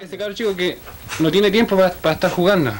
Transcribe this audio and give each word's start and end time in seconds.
Ese 0.00 0.16
cabro 0.16 0.32
chico 0.32 0.54
que 0.54 0.78
no 1.18 1.28
tiene 1.32 1.50
tiempo 1.50 1.76
para 1.76 2.14
estar 2.14 2.30
jugando, 2.30 2.72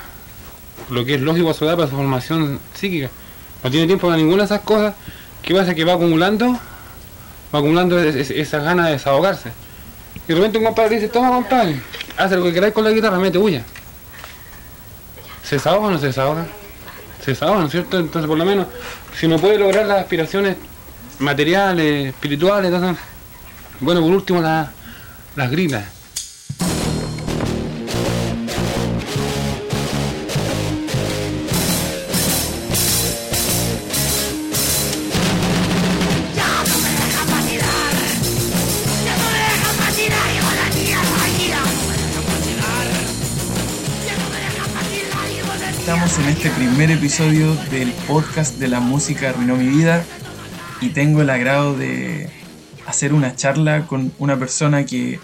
lo 0.88 1.04
que 1.04 1.16
es 1.16 1.20
lógico 1.20 1.50
a 1.50 1.54
su 1.54 1.64
edad 1.64 1.74
para 1.74 1.88
su 1.88 1.96
formación 1.96 2.60
psíquica, 2.74 3.10
no 3.64 3.70
tiene 3.72 3.88
tiempo 3.88 4.06
para 4.06 4.18
ninguna 4.18 4.44
de 4.44 4.44
esas 4.44 4.60
cosas, 4.60 4.94
¿qué 5.42 5.52
pasa? 5.52 5.74
Que 5.74 5.84
va 5.84 5.94
acumulando, 5.94 6.52
va 7.52 7.58
acumulando 7.58 7.98
esas 7.98 8.62
ganas 8.62 8.86
de 8.86 8.92
desahogarse. 8.92 9.50
Y 10.28 10.28
de 10.28 10.34
repente 10.36 10.58
un 10.58 10.64
compadre 10.64 10.94
dice, 10.94 11.08
toma 11.08 11.30
compadre, 11.30 11.80
haz 12.16 12.30
lo 12.30 12.44
que 12.44 12.52
queráis 12.52 12.72
con 12.72 12.84
la 12.84 12.92
guitarra, 12.92 13.18
mete 13.18 13.38
huya. 13.38 13.64
¿Se 15.42 15.56
desahoga 15.56 15.88
o 15.88 15.90
no 15.90 15.98
se 15.98 16.06
desahoga? 16.06 16.46
Se 17.24 17.32
desahoga, 17.32 17.58
¿no 17.58 17.66
es 17.66 17.72
cierto? 17.72 17.98
Entonces 17.98 18.28
por 18.28 18.38
lo 18.38 18.44
menos, 18.44 18.68
si 19.18 19.26
no 19.26 19.40
puede 19.40 19.58
lograr 19.58 19.86
las 19.86 20.02
aspiraciones 20.02 20.56
materiales, 21.18 22.14
espirituales, 22.14 22.70
bueno, 23.80 24.02
por 24.02 24.10
último 24.12 24.40
las 24.40 25.50
gritas 25.50 25.97
Estamos 46.08 46.26
en 46.26 46.36
este 46.36 46.50
primer 46.52 46.90
episodio 46.90 47.54
del 47.70 47.92
podcast 48.06 48.56
de 48.56 48.68
la 48.68 48.80
música 48.80 49.28
arruinó 49.28 49.56
mi 49.56 49.66
vida 49.66 50.02
y 50.80 50.88
tengo 50.88 51.20
el 51.20 51.28
agrado 51.28 51.76
de 51.76 52.30
hacer 52.86 53.12
una 53.12 53.36
charla 53.36 53.86
con 53.86 54.10
una 54.18 54.38
persona 54.38 54.86
que 54.86 55.20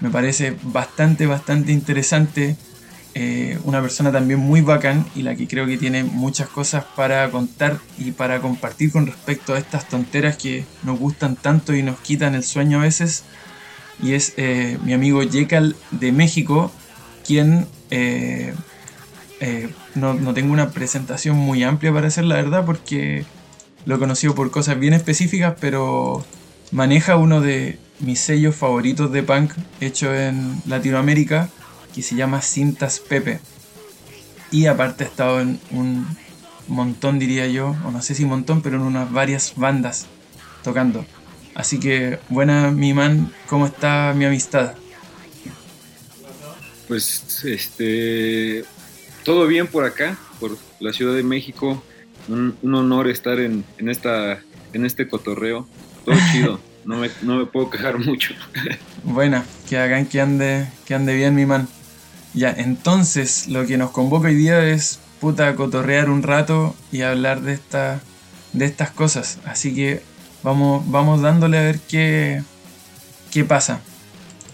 me 0.00 0.10
parece 0.10 0.54
bastante, 0.62 1.24
bastante 1.24 1.72
interesante, 1.72 2.54
eh, 3.14 3.58
una 3.64 3.80
persona 3.80 4.12
también 4.12 4.38
muy 4.38 4.60
bacán 4.60 5.06
y 5.14 5.22
la 5.22 5.34
que 5.36 5.48
creo 5.48 5.64
que 5.64 5.78
tiene 5.78 6.04
muchas 6.04 6.50
cosas 6.50 6.84
para 6.84 7.30
contar 7.30 7.78
y 7.96 8.10
para 8.10 8.38
compartir 8.40 8.92
con 8.92 9.06
respecto 9.06 9.54
a 9.54 9.58
estas 9.58 9.88
tonteras 9.88 10.36
que 10.36 10.66
nos 10.82 10.98
gustan 10.98 11.36
tanto 11.36 11.74
y 11.74 11.82
nos 11.82 11.98
quitan 12.00 12.34
el 12.34 12.44
sueño 12.44 12.80
a 12.80 12.82
veces. 12.82 13.24
Y 14.02 14.12
es 14.12 14.34
eh, 14.36 14.76
mi 14.84 14.92
amigo 14.92 15.22
Yekal 15.22 15.76
de 15.92 16.12
México, 16.12 16.70
quien 17.24 17.66
eh, 17.90 18.52
eh, 19.40 19.68
no, 19.94 20.34
tengo 20.34 20.52
una 20.52 20.70
presentación 20.70 21.36
muy 21.36 21.62
amplia 21.62 21.92
para 21.92 22.08
hacer 22.08 22.24
la 22.24 22.36
verdad 22.36 22.64
porque 22.64 23.24
lo 23.84 23.96
he 23.96 23.98
conocido 23.98 24.34
por 24.34 24.50
cosas 24.50 24.78
bien 24.78 24.94
específicas, 24.94 25.54
pero 25.60 26.24
maneja 26.72 27.16
uno 27.16 27.40
de 27.40 27.78
mis 28.00 28.20
sellos 28.20 28.54
favoritos 28.56 29.12
de 29.12 29.22
punk 29.22 29.52
hecho 29.80 30.14
en 30.14 30.60
Latinoamérica 30.66 31.48
que 31.94 32.02
se 32.02 32.14
llama 32.14 32.42
Cintas 32.42 32.98
Pepe. 32.98 33.40
Y 34.50 34.66
aparte 34.66 35.04
ha 35.04 35.06
estado 35.06 35.40
en 35.40 35.60
un 35.70 36.06
montón, 36.68 37.18
diría 37.18 37.46
yo, 37.46 37.76
o 37.84 37.90
no 37.90 38.02
sé 38.02 38.14
si 38.14 38.24
montón, 38.24 38.62
pero 38.62 38.76
en 38.76 38.82
unas 38.82 39.10
varias 39.10 39.54
bandas 39.56 40.06
tocando. 40.62 41.04
Así 41.54 41.78
que, 41.80 42.18
buena 42.28 42.70
mi 42.70 42.92
man, 42.92 43.32
¿cómo 43.48 43.66
está 43.66 44.12
mi 44.14 44.24
amistad? 44.24 44.74
Pues, 46.86 47.44
este, 47.44 48.64
todo 49.26 49.48
bien 49.48 49.66
por 49.66 49.84
acá, 49.84 50.16
por 50.38 50.56
la 50.78 50.92
Ciudad 50.92 51.12
de 51.12 51.24
México. 51.24 51.82
Un, 52.28 52.56
honor 52.62 53.08
estar 53.08 53.40
en, 53.40 53.64
esta, 53.78 54.40
en 54.72 54.86
este 54.86 55.08
cotorreo. 55.08 55.66
Todo 56.04 56.14
chido. 56.32 56.60
No 56.84 56.98
me, 56.98 57.10
no 57.22 57.36
me 57.36 57.46
puedo 57.46 57.68
quejar 57.68 57.98
mucho. 57.98 58.34
Buena, 59.02 59.44
que 59.68 59.78
hagan 59.78 60.06
que 60.06 60.20
ande, 60.20 60.68
que 60.86 60.94
ande 60.94 61.14
bien 61.16 61.34
mi 61.34 61.44
man. 61.44 61.66
Ya, 62.34 62.54
entonces 62.56 63.48
lo 63.48 63.66
que 63.66 63.76
nos 63.76 63.90
convoca 63.90 64.28
hoy 64.28 64.36
día 64.36 64.64
es 64.64 65.00
puta 65.20 65.56
cotorrear 65.56 66.08
un 66.08 66.22
rato 66.22 66.76
y 66.92 67.02
hablar 67.02 67.40
de 67.40 67.54
esta, 67.54 68.00
de 68.52 68.64
estas 68.64 68.90
cosas. 68.90 69.40
Así 69.44 69.74
que 69.74 70.02
vamos, 70.44 70.88
vamos 70.88 71.20
dándole 71.20 71.58
a 71.58 71.62
ver 71.62 71.80
qué, 71.88 72.44
qué 73.32 73.44
pasa. 73.44 73.80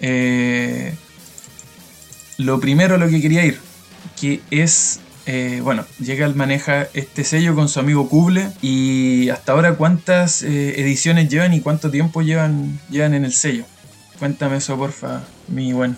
Eh, 0.01 0.95
lo 2.39 2.59
primero 2.59 2.97
lo 2.97 3.09
que 3.11 3.21
quería 3.21 3.45
ir, 3.45 3.61
que 4.23 4.41
es, 4.53 5.01
eh, 5.27 5.59
bueno, 5.65 5.85
llega 5.99 6.27
al 6.27 6.37
maneja 6.37 6.87
este 6.95 7.25
sello 7.25 7.57
con 7.57 7.69
su 7.69 7.81
amigo 7.81 8.09
Kuble 8.09 8.51
y 8.63 9.31
hasta 9.31 9.51
ahora 9.51 9.75
cuántas 9.75 10.45
eh, 10.45 10.81
ediciones 10.81 11.29
llevan 11.29 11.53
y 11.55 11.61
cuánto 11.61 11.91
tiempo 11.91 12.23
llevan, 12.23 12.79
llevan 12.89 13.15
en 13.15 13.25
el 13.25 13.33
sello. 13.33 13.65
Cuéntame 14.21 14.59
eso, 14.59 14.77
porfa, 14.77 15.25
mi 15.49 15.73
buen. 15.73 15.97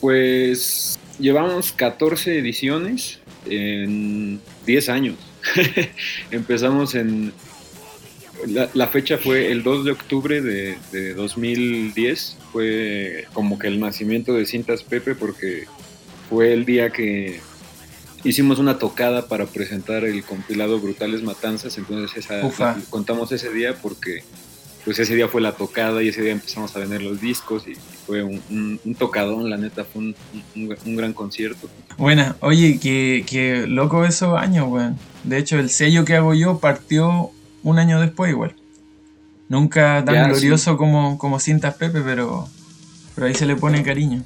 Pues 0.00 0.98
llevamos 1.18 1.70
14 1.72 2.38
ediciones 2.38 3.18
en 3.44 4.40
10 4.64 4.88
años. 4.88 5.16
Empezamos 6.30 6.94
en... 6.94 7.34
La, 8.74 8.86
fecha 8.86 9.18
fue 9.18 9.50
el 9.50 9.62
2 9.62 9.84
de 9.84 9.90
octubre 9.90 10.40
de, 10.40 10.78
de 10.92 11.12
2010. 11.12 12.38
Fue 12.52 13.26
como 13.34 13.58
que 13.58 13.66
el 13.66 13.80
nacimiento 13.80 14.32
de 14.34 14.46
Cintas 14.46 14.82
Pepe 14.82 15.14
porque 15.14 15.66
fue 16.28 16.52
el 16.52 16.64
día 16.64 16.90
que 16.90 17.40
hicimos 18.24 18.58
una 18.58 18.78
tocada 18.78 19.28
para 19.28 19.46
presentar 19.46 20.04
el 20.04 20.24
compilado 20.24 20.80
Brutales 20.80 21.22
Matanzas, 21.22 21.78
entonces 21.78 22.16
esa, 22.16 22.40
contamos 22.90 23.32
ese 23.32 23.52
día 23.52 23.74
porque 23.80 24.22
pues 24.84 25.00
ese 25.00 25.16
día 25.16 25.26
fue 25.26 25.40
la 25.40 25.52
tocada 25.52 26.00
y 26.02 26.08
ese 26.08 26.22
día 26.22 26.32
empezamos 26.32 26.74
a 26.76 26.78
vender 26.78 27.02
los 27.02 27.20
discos 27.20 27.66
y, 27.66 27.74
fue 28.06 28.22
un, 28.22 28.78
tocadón, 28.96 29.50
la 29.50 29.56
neta, 29.56 29.84
fue 29.84 30.14
un, 30.54 30.96
gran 30.96 31.12
concierto. 31.12 31.68
Buena, 31.98 32.36
oye, 32.38 32.78
que, 32.78 33.64
loco 33.66 34.04
esos 34.04 34.38
años, 34.38 34.68
weón. 34.68 34.96
De 35.24 35.38
hecho, 35.38 35.58
el 35.58 35.70
sello 35.70 36.04
que 36.04 36.14
hago 36.14 36.34
yo 36.34 36.58
partió 36.60 37.32
un 37.64 37.80
año 37.80 38.00
después 38.00 38.30
igual. 38.30 38.54
Nunca 39.48 40.04
tan 40.04 40.30
glorioso 40.30 40.76
como, 40.76 41.18
como 41.18 41.40
Cintas 41.40 41.74
Pepe, 41.74 42.00
pero, 42.02 42.48
pero 43.16 43.26
ahí 43.26 43.34
se 43.34 43.46
le 43.46 43.56
pone 43.56 43.82
cariño. 43.82 44.22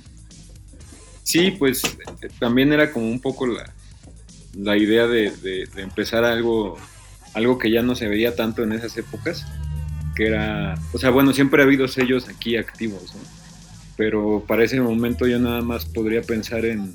Sí, 1.22 1.52
pues 1.52 1.82
también 2.38 2.72
era 2.72 2.90
como 2.92 3.08
un 3.08 3.20
poco 3.20 3.46
la, 3.46 3.72
la 4.54 4.76
idea 4.76 5.06
de, 5.06 5.68
empezar 5.76 6.24
algo, 6.24 6.76
algo 7.34 7.58
que 7.58 7.70
ya 7.70 7.82
no 7.82 7.94
se 7.94 8.08
veía 8.08 8.34
tanto 8.34 8.62
en 8.62 8.72
esas 8.72 8.96
épocas, 8.96 9.46
que 10.16 10.26
era, 10.26 10.74
o 10.92 10.98
sea, 10.98 11.10
bueno, 11.10 11.32
siempre 11.32 11.62
ha 11.62 11.64
habido 11.64 11.88
sellos 11.88 12.28
aquí 12.28 12.56
activos, 12.56 13.14
pero 13.96 14.44
para 14.46 14.64
ese 14.64 14.80
momento 14.80 15.26
yo 15.26 15.38
nada 15.38 15.60
más 15.62 15.84
podría 15.84 16.22
pensar 16.22 16.64
en, 16.64 16.94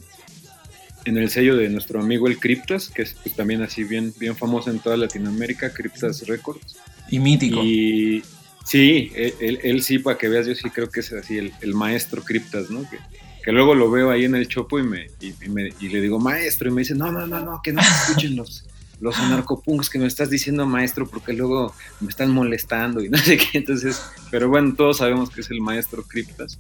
en 1.06 1.18
el 1.18 1.30
sello 1.30 1.56
de 1.56 1.70
nuestro 1.70 2.02
amigo 2.02 2.28
el 2.28 2.40
Cryptas, 2.40 2.90
que 2.90 3.04
es 3.04 3.14
pues, 3.14 3.36
también 3.36 3.62
así 3.62 3.84
bien, 3.84 4.14
bien 4.20 4.36
famoso 4.36 4.70
en 4.72 4.80
toda 4.80 4.98
Latinoamérica, 4.98 5.72
Cryptas 5.72 6.28
Records. 6.28 6.78
Y 7.10 7.20
mítico. 7.20 7.64
Y 7.64 8.24
sí, 8.66 9.12
él, 9.16 9.84
sí, 9.84 10.00
para 10.00 10.18
que 10.18 10.28
veas, 10.28 10.48
yo 10.48 10.56
sí 10.56 10.70
creo 10.72 10.90
que 10.90 11.02
es 11.02 11.14
así 11.14 11.38
el, 11.38 11.54
el 11.62 11.76
maestro 11.76 12.24
Cryptas, 12.24 12.72
¿no? 12.72 12.90
Que, 12.90 12.98
que 13.46 13.52
luego 13.52 13.76
lo 13.76 13.92
veo 13.92 14.10
ahí 14.10 14.26
en 14.26 14.34
el 14.34 14.48
chopo 14.48 14.80
y, 14.80 14.84
me, 14.84 15.08
y, 15.22 15.90
le 15.90 16.02
digo, 16.02 16.20
maestro, 16.20 16.68
y 16.68 16.72
me 16.74 16.82
dice, 16.82 16.96
no, 16.96 17.12
no, 17.12 17.28
no, 17.28 17.40
no, 17.40 17.62
que 17.62 17.72
no 17.72 17.80
escuchen 17.80 18.36
los, 18.36 18.66
los 19.00 19.16
narcopunks 19.20 19.88
que 19.92 20.00
me 20.00 20.08
estás 20.08 20.32
diciendo, 20.32 20.66
maestro, 20.66 21.06
porque 21.08 21.32
luego 21.32 21.72
me 22.00 22.10
están 22.10 22.32
molestando 22.32 23.02
y 23.04 23.10
no 23.12 23.20
sé 23.20 23.38
qué. 23.38 23.60
Entonces, 23.60 24.02
pero 24.32 24.50
bueno, 24.50 24.74
todos 24.76 24.98
sabemos 24.98 25.30
que 25.30 25.42
es 25.42 25.52
el 25.52 25.62
maestro 25.62 26.02
Criptas. 26.02 26.58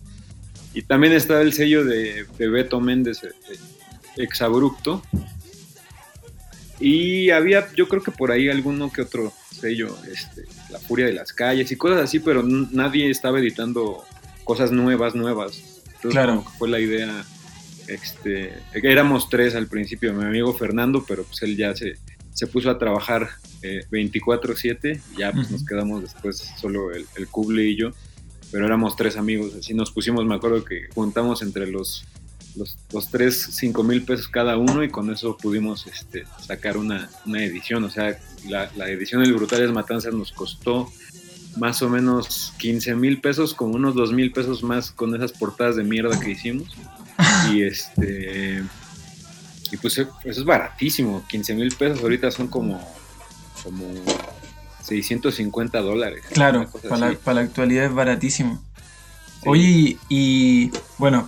Y 0.75 0.84
también 0.84 1.13
está 1.13 1.41
el 1.41 1.53
sello 1.53 1.84
de, 1.84 2.28
Beto 2.38 2.79
Méndez, 2.79 3.24
eh, 3.24 3.31
eh, 3.50 3.57
Exabrupto. 4.18 5.01
Y 6.79 7.31
había, 7.31 7.68
yo 7.74 7.88
creo 7.88 8.03
que 8.03 8.12
por 8.12 8.31
ahí 8.31 8.47
alguno 8.47 8.91
que 8.91 9.01
otro 9.01 9.34
sello, 9.50 9.97
este, 10.12 10.44
La 10.69 10.78
Furia 10.78 11.07
de 11.07 11.13
las 11.13 11.34
Calles 11.34 11.72
y 11.72 11.78
cosas 11.78 12.03
así, 12.03 12.19
pero 12.19 12.44
nadie 12.44 13.09
estaba 13.09 13.40
editando 13.40 14.03
cosas 14.44 14.72
nuevas, 14.72 15.16
nuevas 15.16 15.75
claro. 16.10 16.44
fue 16.58 16.70
la 16.70 16.80
idea. 16.80 17.26
Este, 17.88 18.54
éramos 18.74 19.30
tres 19.30 19.54
al 19.54 19.68
principio, 19.68 20.13
mi 20.13 20.25
amigo 20.25 20.54
Fernando, 20.54 21.06
pero 21.07 21.24
pues 21.24 21.44
él 21.44 21.56
ya 21.56 21.75
se, 21.75 21.98
se 22.34 22.48
puso 22.48 22.69
a 22.69 22.78
trabajar 22.78 23.30
24/7 23.62 24.80
eh, 24.84 25.02
y 25.13 25.19
ya 25.19 25.31
pues 25.31 25.52
nos 25.52 25.66
quedamos 25.66 26.02
después 26.02 26.38
solo 26.60 26.92
el, 26.92 27.06
el 27.16 27.28
Kuble 27.28 27.63
y 27.63 27.75
yo, 27.75 27.92
pero 28.52 28.66
éramos 28.66 28.96
tres 28.96 29.18
amigos, 29.18 29.54
así 29.56 29.74
nos 29.74 29.92
pusimos, 29.92 30.25
me 30.25 30.36
acuerdo 30.36 30.63
que 30.63 30.88
juntamos 30.94 31.42
entre 31.42 31.68
los, 31.68 32.06
los, 32.56 32.78
los 32.92 33.10
tres 33.10 33.50
5 33.51 33.84
mil 33.84 34.04
pesos 34.04 34.28
cada 34.28 34.58
uno 34.58 34.84
y 34.84 34.90
con 34.90 35.12
eso 35.12 35.38
pudimos 35.38 35.88
este, 35.88 36.25
sacar 36.46 36.78
una, 36.78 37.10
una 37.25 37.44
edición, 37.44 37.84
o 37.84 37.90
sea, 37.90 38.19
la, 38.48 38.72
la 38.75 38.90
edición 38.90 39.24
del 39.24 39.34
Brutales 39.34 39.72
Matanzas 39.72 40.13
nos 40.13 40.31
costó 40.31 40.92
más 41.56 41.81
o 41.81 41.90
menos 41.90 42.54
15 42.57 42.96
mil 42.96 43.22
pesos, 43.22 43.54
como 43.54 43.75
unos 43.75 43.96
2 43.96 44.13
mil 44.13 44.31
pesos 44.31 44.63
más 44.63 44.92
con 44.92 45.16
esas 45.16 45.31
portadas 45.31 45.75
de 45.75 45.84
mierda 45.84 46.19
que 46.19 46.31
hicimos. 46.31 46.75
Y 47.52 47.62
este. 47.62 48.63
Y 49.72 49.78
pues 49.78 49.98
eso 49.98 50.12
es 50.24 50.44
baratísimo, 50.44 51.24
15 51.28 51.56
mil 51.56 51.74
pesos 51.75 52.02
ahorita 52.02 52.30
son 52.31 52.48
como, 52.48 52.80
como 53.63 53.86
650 54.84 55.81
dólares. 55.81 56.24
Claro, 56.31 56.69
para 56.88 57.34
la, 57.34 57.42
actualidad 57.42 57.86
es 57.86 57.94
baratísimo. 57.94 58.62
Oye, 59.46 59.98
y, 60.10 60.72
bueno, 60.98 61.28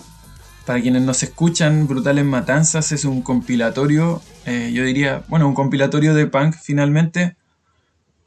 para 0.65 0.81
quienes 0.81 1.03
nos 1.03 1.23
escuchan, 1.23 1.87
Brutales 1.87 2.25
Matanzas 2.25 2.91
es 2.91 3.05
un 3.05 3.21
compilatorio, 3.21 4.21
eh, 4.45 4.71
yo 4.73 4.83
diría, 4.83 5.23
bueno, 5.27 5.47
un 5.47 5.55
compilatorio 5.55 6.13
de 6.13 6.27
punk 6.27 6.55
finalmente, 6.61 7.36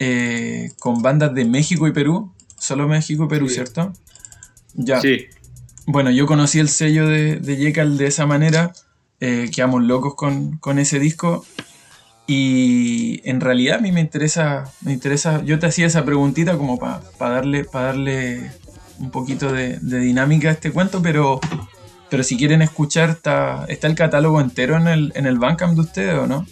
eh, 0.00 0.72
con 0.78 1.02
bandas 1.02 1.34
de 1.34 1.44
México 1.44 1.86
y 1.86 1.92
Perú, 1.92 2.32
solo 2.58 2.88
México 2.88 3.24
y 3.24 3.28
Perú, 3.28 3.48
¿cierto? 3.50 3.92
Ya. 4.74 5.00
Sí. 5.00 5.26
Bueno, 5.86 6.10
yo 6.10 6.26
conocí 6.26 6.58
el 6.58 6.70
sello 6.70 7.06
de, 7.06 7.36
de 7.36 7.56
Jekyll 7.56 7.98
de 7.98 8.06
esa 8.06 8.24
manera, 8.24 8.72
eh, 9.20 9.50
quedamos 9.54 9.82
locos 9.82 10.14
con, 10.14 10.56
con, 10.56 10.78
ese 10.78 10.98
disco. 10.98 11.44
Y 12.26 13.20
en 13.28 13.40
realidad 13.40 13.78
a 13.78 13.80
mí 13.82 13.92
me 13.92 14.00
interesa, 14.00 14.72
me 14.80 14.92
interesa, 14.92 15.44
yo 15.44 15.58
te 15.58 15.66
hacía 15.66 15.86
esa 15.86 16.04
preguntita 16.04 16.56
como 16.56 16.78
para 16.78 17.02
darle, 17.18 17.66
darle 17.70 18.52
un 19.00 19.10
poquito 19.10 19.52
de, 19.52 19.78
dinámica 19.80 20.48
a 20.48 20.52
este 20.52 20.70
cuento, 20.70 21.02
pero, 21.02 21.40
pero 22.08 22.22
si 22.22 22.38
quieren 22.38 22.62
escuchar, 22.62 23.10
está, 23.10 23.66
está 23.68 23.86
el 23.86 23.96
catálogo 23.96 24.40
entero 24.40 24.76
en 24.76 24.88
el, 24.88 25.12
en 25.14 25.26
el 25.26 25.38
Bandcamp 25.38 25.74
de 25.74 25.80
ustedes 25.80 26.14
o 26.14 26.26
no? 26.26 26.46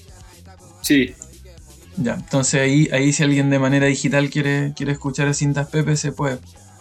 Sí. 0.83 1.15
Ya, 2.01 2.15
entonces 2.15 2.61
ahí, 2.61 2.89
ahí 2.93 3.13
si 3.13 3.23
alguien 3.23 3.51
de 3.51 3.59
manera 3.59 3.87
digital 3.87 4.31
quiere, 4.31 4.73
quiere 4.77 4.93
escuchar 4.93 5.29
a 5.29 5.35
Cintas 5.35 5.69
Pepe, 5.69 5.97
se 5.97 6.13
puede 6.13 6.39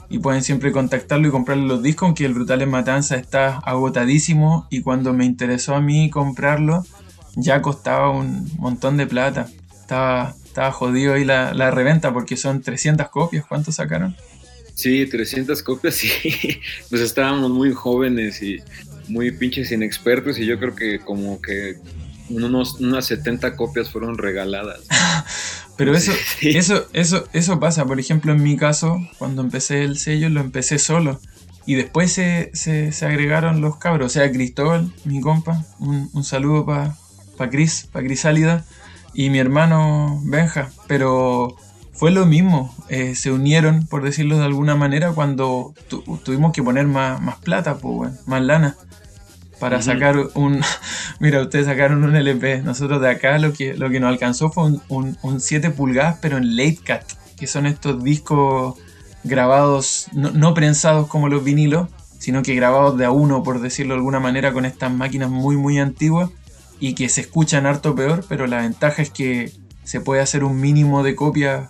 y 0.09 0.19
pueden 0.19 0.43
siempre 0.43 0.71
contactarlo 0.71 1.27
y 1.27 1.31
comprarle 1.31 1.65
los 1.65 1.83
discos, 1.83 2.07
aunque 2.07 2.25
el 2.25 2.33
Brutal 2.33 2.61
en 2.61 2.69
Matanza 2.69 3.15
está 3.17 3.57
agotadísimo 3.57 4.67
y 4.69 4.81
cuando 4.81 5.13
me 5.13 5.25
interesó 5.25 5.75
a 5.75 5.81
mí 5.81 6.09
comprarlo 6.09 6.85
ya 7.35 7.61
costaba 7.61 8.09
un 8.09 8.49
montón 8.57 8.97
de 8.97 9.05
plata. 9.05 9.47
Estaba, 9.79 10.35
estaba 10.43 10.71
jodido 10.71 11.13
ahí 11.13 11.23
la, 11.23 11.53
la 11.53 11.71
reventa 11.71 12.11
porque 12.11 12.35
son 12.35 12.61
300 12.61 13.09
copias. 13.09 13.45
¿Cuántos 13.45 13.75
sacaron? 13.75 14.15
Sí, 14.73 15.05
300 15.05 15.61
copias, 15.61 15.95
sí. 15.95 16.09
Pues 16.89 17.01
estábamos 17.01 17.51
muy 17.51 17.73
jóvenes 17.73 18.41
y 18.41 18.57
muy 19.07 19.31
pinches 19.31 19.71
inexpertos 19.71 20.39
y 20.39 20.45
yo 20.45 20.57
creo 20.59 20.75
que 20.75 20.99
como 20.99 21.41
que 21.41 21.77
unos, 22.29 22.79
unas 22.79 23.05
70 23.05 23.55
copias 23.55 23.89
fueron 23.89 24.17
regaladas. 24.17 24.79
Pero 25.77 25.95
eso, 25.95 26.11
eso, 26.41 26.87
eso, 26.93 27.27
eso 27.33 27.59
pasa, 27.59 27.85
por 27.85 27.99
ejemplo, 27.99 28.33
en 28.33 28.43
mi 28.43 28.57
caso, 28.57 28.97
cuando 29.17 29.41
empecé 29.41 29.83
el 29.83 29.97
sello, 29.97 30.29
lo 30.29 30.41
empecé 30.41 30.79
solo. 30.79 31.19
Y 31.65 31.75
después 31.75 32.11
se, 32.11 32.51
agregaron 33.01 33.61
los 33.61 33.77
cabros, 33.77 34.07
o 34.07 34.09
sea, 34.09 34.31
Cristóbal, 34.31 34.91
mi 35.03 35.19
compa, 35.19 35.65
un, 35.79 36.23
saludo 36.23 36.65
para 36.65 36.95
pa 37.37 37.49
Cris, 37.49 37.89
para 37.91 38.05
Crisálida, 38.05 38.65
y 39.13 39.29
mi 39.29 39.39
hermano 39.39 40.21
Benja. 40.23 40.69
Pero 40.87 41.57
fue 41.91 42.11
lo 42.11 42.25
mismo, 42.25 42.73
eh, 42.87 43.15
se 43.15 43.33
unieron, 43.33 43.85
por 43.85 44.01
decirlo 44.01 44.37
de 44.37 44.45
alguna 44.45 44.75
manera, 44.75 45.11
cuando 45.11 45.73
tuvimos 46.23 46.53
que 46.53 46.63
poner 46.63 46.87
más, 46.87 47.21
más 47.21 47.37
plata, 47.39 47.77
pues, 47.79 48.13
más 48.25 48.41
lana 48.41 48.77
para 49.59 49.81
sacar 49.81 50.17
un... 50.35 50.61
Mira, 51.19 51.41
ustedes 51.41 51.65
sacaron 51.65 52.03
un 52.03 52.15
LP. 52.15 52.61
Nosotros 52.61 53.01
de 53.01 53.09
acá 53.09 53.37
lo 53.39 53.53
que, 53.53 53.73
lo 53.73 53.89
que 53.89 53.99
nos 53.99 54.09
alcanzó 54.09 54.51
fue 54.51 54.71
un, 54.87 55.17
un, 55.21 55.39
7 55.39 55.71
pulgadas, 55.71 56.19
pero 56.21 56.37
en 56.37 56.55
late 56.55 56.79
cut, 56.85 57.35
que 57.37 57.47
son 57.47 57.65
estos 57.65 58.03
discos 58.03 58.75
grabados, 59.23 60.07
no, 60.13 60.53
prensados 60.53 61.07
como 61.07 61.29
los 61.29 61.43
vinilos, 61.43 61.89
sino 62.19 62.41
que 62.41 62.55
grabados 62.55 62.97
de 62.97 63.05
a 63.05 63.11
uno, 63.11 63.43
por 63.43 63.61
decirlo 63.61 63.93
de 63.93 63.99
alguna 63.99 64.19
manera, 64.19 64.53
con 64.53 64.65
estas 64.65 64.91
máquinas 64.91 65.29
muy, 65.29 65.57
muy 65.57 65.79
antiguas 65.79 66.29
y 66.79 66.93
que 66.93 67.09
se 67.09 67.21
escuchan 67.21 67.65
harto 67.65 67.95
peor, 67.95 68.25
pero 68.29 68.47
la 68.47 68.61
ventaja 68.61 69.01
es 69.01 69.09
que 69.09 69.51
se 69.83 70.01
puede 70.01 70.21
hacer 70.21 70.43
un 70.43 70.59
mínimo 70.59 71.03
de 71.03 71.15
copia 71.15 71.67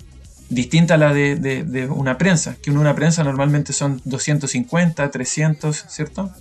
distinta 0.50 0.96
a 0.96 0.98
la 0.98 1.14
de, 1.14 1.36
de 1.36 1.88
una 1.88 2.18
prensa, 2.18 2.56
que 2.62 2.72
una 2.72 2.96
prensa 2.96 3.24
normalmente 3.24 3.74
son 3.74 4.02
250, 4.06 5.10
300, 5.12 5.86
¿cierto? 5.90 6.32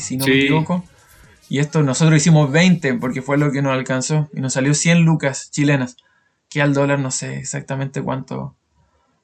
Si 0.00 0.16
no 0.16 0.26
me 0.26 0.38
equivoco. 0.38 0.84
Y 1.48 1.58
esto 1.58 1.82
nosotros 1.82 2.16
hicimos 2.16 2.50
20 2.50 2.94
porque 2.94 3.22
fue 3.22 3.38
lo 3.38 3.52
que 3.52 3.62
nos 3.62 3.72
alcanzó. 3.72 4.28
Y 4.34 4.40
nos 4.40 4.54
salió 4.54 4.74
100 4.74 5.02
lucas 5.02 5.50
chilenas. 5.50 5.96
Que 6.48 6.62
al 6.62 6.74
dólar 6.74 6.98
no 6.98 7.10
sé 7.10 7.38
exactamente 7.38 8.00
cuánto, 8.02 8.54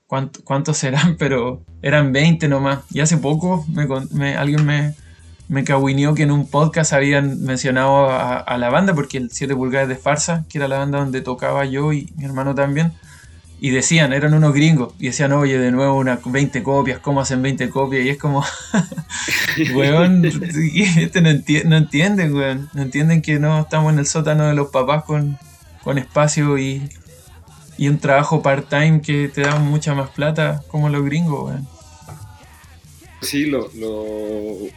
cuánto, 0.07 0.75
serán, 0.75 1.17
pero 1.19 1.63
eran 1.83 2.13
20 2.13 2.49
nomás. 2.49 2.81
Y 2.91 3.01
hace 3.01 3.17
poco 3.17 3.65
me, 4.13 4.37
alguien 4.37 4.67
me, 4.67 4.95
me 5.49 5.65
que 5.65 6.23
en 6.23 6.31
un 6.31 6.47
podcast 6.49 6.93
habían 6.93 7.43
mencionado 7.43 8.11
a, 8.11 8.39
a, 8.39 8.59
la 8.59 8.71
banda, 8.71 8.95
porque 8.95 9.19
el 9.19 9.31
7 9.31 9.55
pulgadas 9.55 9.89
de 9.89 9.97
Farsa, 9.97 10.45
que 10.49 10.59
era 10.59 10.69
la 10.69 10.79
banda 10.79 10.99
donde 10.99 11.21
tocaba 11.21 11.65
yo 11.65 11.93
y 11.93 12.13
mi 12.17 12.25
hermano 12.25 12.55
también, 12.55 12.93
y 13.63 13.71
decían, 13.71 14.15
eran 14.15 14.33
unos 14.33 14.55
gringos, 14.55 14.95
y 14.99 15.07
decían, 15.07 15.33
oye, 15.33 15.59
de 15.59 15.71
nuevo 15.71 15.99
unas 15.99 16.21
20 16.25 16.63
copias, 16.63 16.99
¿cómo 16.99 17.21
hacen 17.21 17.43
20 17.43 17.69
copias? 17.69 18.07
Y 18.07 18.09
es 18.09 18.17
como, 18.17 18.43
weón, 19.75 20.25
este 20.25 21.21
no, 21.21 21.29
entienden, 21.77 22.35
weón, 22.35 22.71
no 22.73 22.83
entienden 22.83 23.21
que 23.21 23.39
no 23.39 23.61
estamos 23.61 23.93
en 23.93 23.99
el 23.99 24.07
sótano 24.07 24.47
de 24.47 24.55
los 24.55 24.71
papás 24.71 25.05
con, 25.05 25.39
con 25.85 25.99
espacio 25.99 26.57
y, 26.57 26.89
y 27.77 27.89
un 27.89 27.99
trabajo 27.99 28.43
part-time 28.43 29.03
que 29.03 29.29
te 29.29 29.43
da 29.43 29.59
mucha 29.59 29.95
más 29.95 30.09
plata 30.09 30.63
como 30.69 30.89
los 30.89 31.05
gringos, 31.05 31.51
weón. 31.51 31.69
Sí, 33.21 33.45
lo, 33.45 33.71
lo 33.75 34.03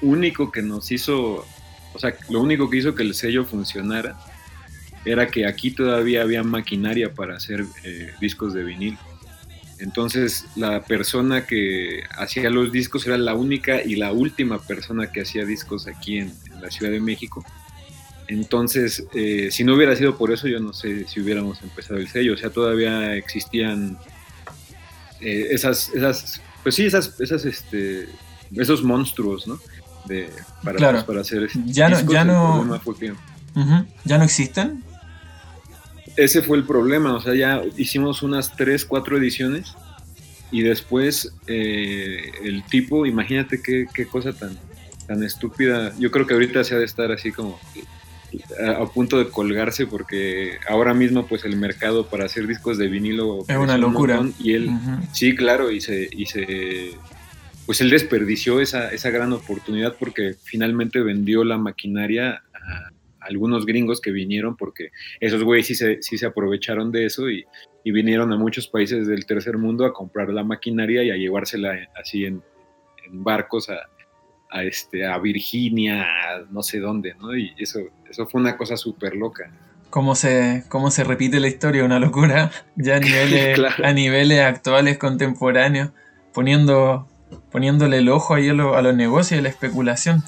único 0.01 0.51
que 0.51 0.61
nos 0.61 0.91
hizo, 0.91 1.45
o 1.93 1.99
sea, 1.99 2.13
lo 2.29 2.41
único 2.41 2.69
que 2.69 2.77
hizo 2.77 2.93
que 2.93 3.03
el 3.03 3.15
sello 3.15 3.45
funcionara 3.45 4.17
era 5.05 5.27
que 5.27 5.45
aquí 5.45 5.71
todavía 5.71 6.21
había 6.21 6.43
maquinaria 6.43 7.13
para 7.13 7.35
hacer 7.35 7.65
eh, 7.83 8.11
discos 8.19 8.53
de 8.53 8.63
vinil. 8.63 8.97
Entonces 9.79 10.45
la 10.55 10.83
persona 10.83 11.45
que 11.45 12.03
hacía 12.17 12.49
los 12.49 12.71
discos 12.71 13.05
era 13.05 13.17
la 13.17 13.33
única 13.33 13.81
y 13.83 13.95
la 13.95 14.11
última 14.11 14.59
persona 14.59 15.11
que 15.11 15.21
hacía 15.21 15.45
discos 15.45 15.87
aquí 15.87 16.19
en, 16.19 16.33
la 16.61 16.71
Ciudad 16.71 16.93
de 16.93 17.01
México. 17.01 17.43
Entonces, 18.29 19.05
eh, 19.13 19.49
si 19.51 19.65
no 19.65 19.75
hubiera 19.75 19.97
sido 19.97 20.17
por 20.17 20.31
eso, 20.31 20.47
yo 20.47 20.61
no 20.61 20.71
sé 20.71 21.05
si 21.09 21.19
hubiéramos 21.19 21.61
empezado 21.61 21.99
el 21.99 22.07
sello. 22.07 22.35
O 22.35 22.37
sea, 22.37 22.51
todavía 22.51 23.15
existían 23.15 23.97
eh, 25.19 25.47
esas, 25.51 25.89
esas, 25.89 26.41
pues 26.63 26.75
sí, 26.75 26.85
esas, 26.85 27.19
esas, 27.19 27.43
este, 27.43 28.07
esos 28.55 28.81
monstruos, 28.81 29.45
¿no? 29.45 29.59
De, 30.05 30.29
para, 30.63 30.77
claro. 30.77 31.05
para 31.05 31.19
hacer 31.19 31.49
ya 31.65 31.89
no, 31.89 31.99
ya 32.09 32.23
no, 32.23 32.79
ya 34.05 34.17
no 34.17 34.23
existen 34.23 34.83
ese 36.15 36.41
fue 36.41 36.57
el 36.57 36.63
problema, 36.63 37.13
o 37.13 37.21
sea, 37.21 37.33
ya 37.33 37.61
hicimos 37.77 38.23
unas 38.23 38.55
3, 38.55 38.85
4 38.85 39.17
ediciones 39.17 39.73
y 40.51 40.61
después 40.61 41.33
eh, 41.47 42.31
el 42.43 42.63
tipo, 42.63 43.05
imagínate 43.05 43.61
qué, 43.61 44.05
cosa 44.05 44.33
tan, 44.33 44.57
tan 45.07 45.23
estúpida, 45.23 45.93
yo 45.97 46.11
creo 46.11 46.27
que 46.27 46.33
ahorita 46.33 46.63
se 46.63 46.75
ha 46.75 46.77
de 46.77 46.85
estar 46.85 47.11
así 47.11 47.31
como 47.31 47.59
a, 48.67 48.85
punto 48.85 49.17
de 49.17 49.29
colgarse 49.29 49.87
porque 49.87 50.57
ahora 50.67 50.93
mismo 50.93 51.25
pues 51.27 51.45
el 51.45 51.55
mercado 51.55 52.07
para 52.07 52.25
hacer 52.25 52.47
discos 52.47 52.77
de 52.77 52.87
vinilo 52.87 53.45
es 53.47 53.57
una 53.57 53.77
locura. 53.77 54.21
y 54.39 54.53
él 54.53 54.71
sí 55.11 55.35
claro 55.35 55.71
y 55.71 55.81
se 55.81 56.09
y 56.11 56.25
se 56.25 56.97
pues 57.65 57.79
él 57.81 57.89
desperdició 57.89 58.59
esa, 58.59 58.89
esa 58.89 59.09
gran 59.09 59.31
oportunidad 59.33 59.95
porque 59.99 60.35
finalmente 60.43 61.01
vendió 61.01 61.43
la 61.43 61.57
maquinaria 61.57 62.41
algunos 63.25 63.65
gringos 63.65 64.01
que 64.01 64.11
vinieron 64.11 64.55
porque 64.55 64.89
esos 65.19 65.43
güeyes 65.43 65.67
sí 65.67 65.75
se, 65.75 66.01
sí 66.01 66.17
se 66.17 66.25
aprovecharon 66.25 66.91
de 66.91 67.05
eso 67.05 67.29
y, 67.29 67.45
vinieron 67.85 68.31
a 68.31 68.37
muchos 68.37 68.67
países 68.69 69.07
del 69.07 69.25
tercer 69.25 69.57
mundo 69.57 69.85
a 69.85 69.93
comprar 69.93 70.29
la 70.29 70.45
maquinaria 70.45 71.03
y 71.03 71.11
a 71.11 71.17
llevársela 71.17 71.75
así 71.99 72.23
en, 72.23 72.41
barcos 73.11 73.69
a, 73.69 74.63
este, 74.63 75.05
a 75.05 75.17
Virginia, 75.19 76.07
no 76.49 76.63
sé 76.63 76.79
dónde, 76.79 77.13
¿no? 77.15 77.35
Y 77.35 77.53
eso, 77.57 77.79
eso 78.09 78.25
fue 78.25 78.39
una 78.39 78.55
cosa 78.55 78.77
súper 78.77 79.15
loca. 79.15 79.51
Cómo 79.89 80.15
se, 80.15 80.63
cómo 80.69 80.91
se 80.91 81.03
repite 81.03 81.41
la 81.41 81.49
historia, 81.49 81.83
una 81.83 81.99
locura, 81.99 82.51
ya 82.77 82.95
a 82.95 82.99
niveles, 83.01 83.59
a 83.83 83.91
niveles 83.91 84.39
actuales, 84.39 84.97
contemporáneos, 84.97 85.91
poniendo, 86.33 87.09
poniéndole 87.51 87.97
el 87.97 88.07
ojo 88.07 88.33
ahí 88.33 88.47
a, 88.47 88.53
a 88.53 88.81
los 88.81 88.95
negocios 88.95 89.33
y 89.33 89.39
a 89.39 89.43
la 89.43 89.49
especulación. 89.49 90.23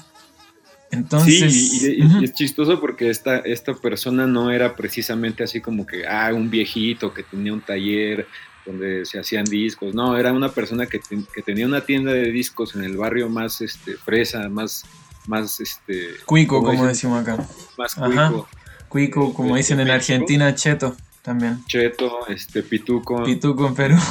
Entonces, 0.90 1.52
sí, 1.52 1.98
y, 1.98 2.24
es 2.24 2.34
chistoso 2.34 2.80
porque 2.80 3.10
esta, 3.10 3.38
esta 3.38 3.74
persona 3.74 4.26
no 4.26 4.50
era 4.50 4.76
precisamente 4.76 5.42
así 5.42 5.60
como 5.60 5.86
que, 5.86 6.06
ah, 6.06 6.32
un 6.32 6.50
viejito 6.50 7.12
que 7.12 7.22
tenía 7.22 7.52
un 7.52 7.60
taller 7.60 8.26
donde 8.64 9.04
se 9.04 9.18
hacían 9.18 9.44
discos, 9.44 9.94
no, 9.94 10.16
era 10.16 10.32
una 10.32 10.48
persona 10.48 10.86
que, 10.86 11.00
tenía 11.44 11.66
una 11.66 11.82
tienda 11.82 12.12
de 12.12 12.30
discos 12.30 12.74
en 12.74 12.84
el 12.84 12.96
barrio 12.96 13.28
más 13.28 13.60
este, 13.60 13.96
fresa, 13.96 14.48
más, 14.48 14.84
más 15.26 15.60
este... 15.60 16.10
Cuico, 16.24 16.62
como 16.62 16.86
decimos 16.86 17.22
acá. 17.22 17.46
Más 17.78 17.94
cuico. 17.94 18.48
Cuico, 18.88 19.34
como 19.34 19.56
dicen 19.56 19.80
en 19.80 19.90
Argentina, 19.90 20.54
cheto 20.54 20.96
también. 21.22 21.64
Cheto, 21.66 22.26
este, 22.28 22.62
pituco. 22.62 23.24
Pituco 23.24 23.66
en 23.66 23.74
Perú. 23.74 23.96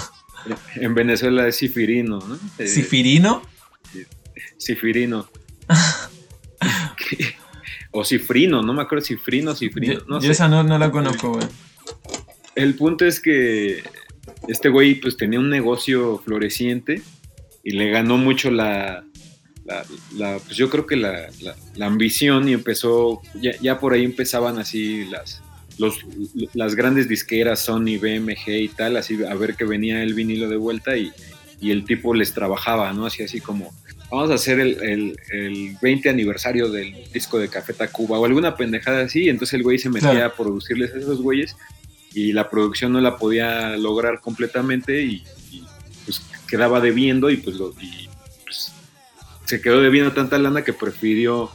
En 0.75 0.93
Venezuela 0.93 1.47
es 1.47 1.57
cifirino, 1.57 2.19
¿no? 2.19 2.37
¿Cifirino? 2.67 3.41
Cifirino. 4.59 5.27
o 7.95 8.03
Cifrino, 8.03 8.61
no 8.61 8.73
me 8.73 8.81
acuerdo 8.81 9.05
Cifrino 9.05 9.51
o 9.51 9.55
Cifrino. 9.55 10.01
No 10.07 10.19
yo 10.19 10.31
esa 10.31 10.49
no, 10.49 10.63
la 10.63 10.91
conozco, 10.91 11.33
güey. 11.33 11.47
El 12.53 12.75
punto 12.75 13.05
es 13.05 13.21
que 13.21 13.83
este 14.47 14.69
güey 14.69 14.95
pues 14.95 15.15
tenía 15.15 15.39
un 15.39 15.49
negocio 15.49 16.21
floreciente 16.23 17.01
y 17.63 17.71
le 17.71 17.89
ganó 17.89 18.17
mucho 18.17 18.51
la, 18.51 19.05
la, 20.13 20.39
pues 20.39 20.57
yo 20.57 20.69
creo 20.69 20.85
que 20.85 20.97
la, 20.97 21.29
ambición 21.79 22.49
y 22.49 22.53
empezó, 22.53 23.21
ya, 23.41 23.51
ya, 23.61 23.79
por 23.79 23.93
ahí 23.93 24.03
empezaban 24.03 24.59
así 24.59 25.05
las, 25.05 25.41
los, 25.77 25.97
las 26.53 26.75
grandes 26.75 27.07
disqueras 27.07 27.61
Sony, 27.61 27.97
BMG 27.97 28.49
y 28.49 28.67
tal, 28.67 28.97
así 28.97 29.23
a 29.23 29.33
ver 29.35 29.55
que 29.55 29.63
venía 29.63 30.03
el 30.03 30.13
vinilo 30.13 30.49
de 30.49 30.57
vuelta 30.57 30.97
y, 30.97 31.11
y 31.61 31.71
el 31.71 31.85
tipo 31.85 32.13
les 32.13 32.33
trabajaba, 32.33 32.91
¿no? 32.91 33.05
Así 33.05 33.23
así 33.23 33.39
como, 33.39 33.73
vamos 34.11 34.31
a 34.31 34.35
hacer 34.35 34.59
el, 34.59 35.17
el, 35.31 35.77
20 35.81 36.09
aniversario 36.09 36.69
del 36.69 36.93
disco 37.11 37.39
de 37.39 37.49
Café 37.49 37.73
Tacuba 37.73 38.19
o 38.19 38.25
alguna 38.25 38.55
pendejada 38.55 39.01
así, 39.01 39.29
entonces 39.29 39.55
el 39.55 39.63
güey 39.63 39.77
se 39.77 39.89
metía 39.89 40.25
a 40.25 40.33
producirles 40.33 40.93
a 40.93 40.97
esos 40.97 41.21
güeyes 41.21 41.55
y 42.13 42.31
la 42.31 42.49
producción 42.49 42.93
no 42.93 43.01
la 43.01 43.17
podía 43.17 43.75
lograr 43.77 44.21
completamente 44.21 45.01
y, 45.01 45.23
pues 46.05 46.21
quedaba 46.47 46.79
debiendo 46.79 47.29
y 47.29 47.37
pues, 47.37 47.57
lo, 47.57 47.73
y, 47.81 48.07
pues 48.45 48.71
se 49.45 49.61
quedó 49.61 49.81
debiendo 49.81 50.13
tanta 50.13 50.37
lana 50.37 50.63
que 50.63 50.73
prefirió 50.73 51.51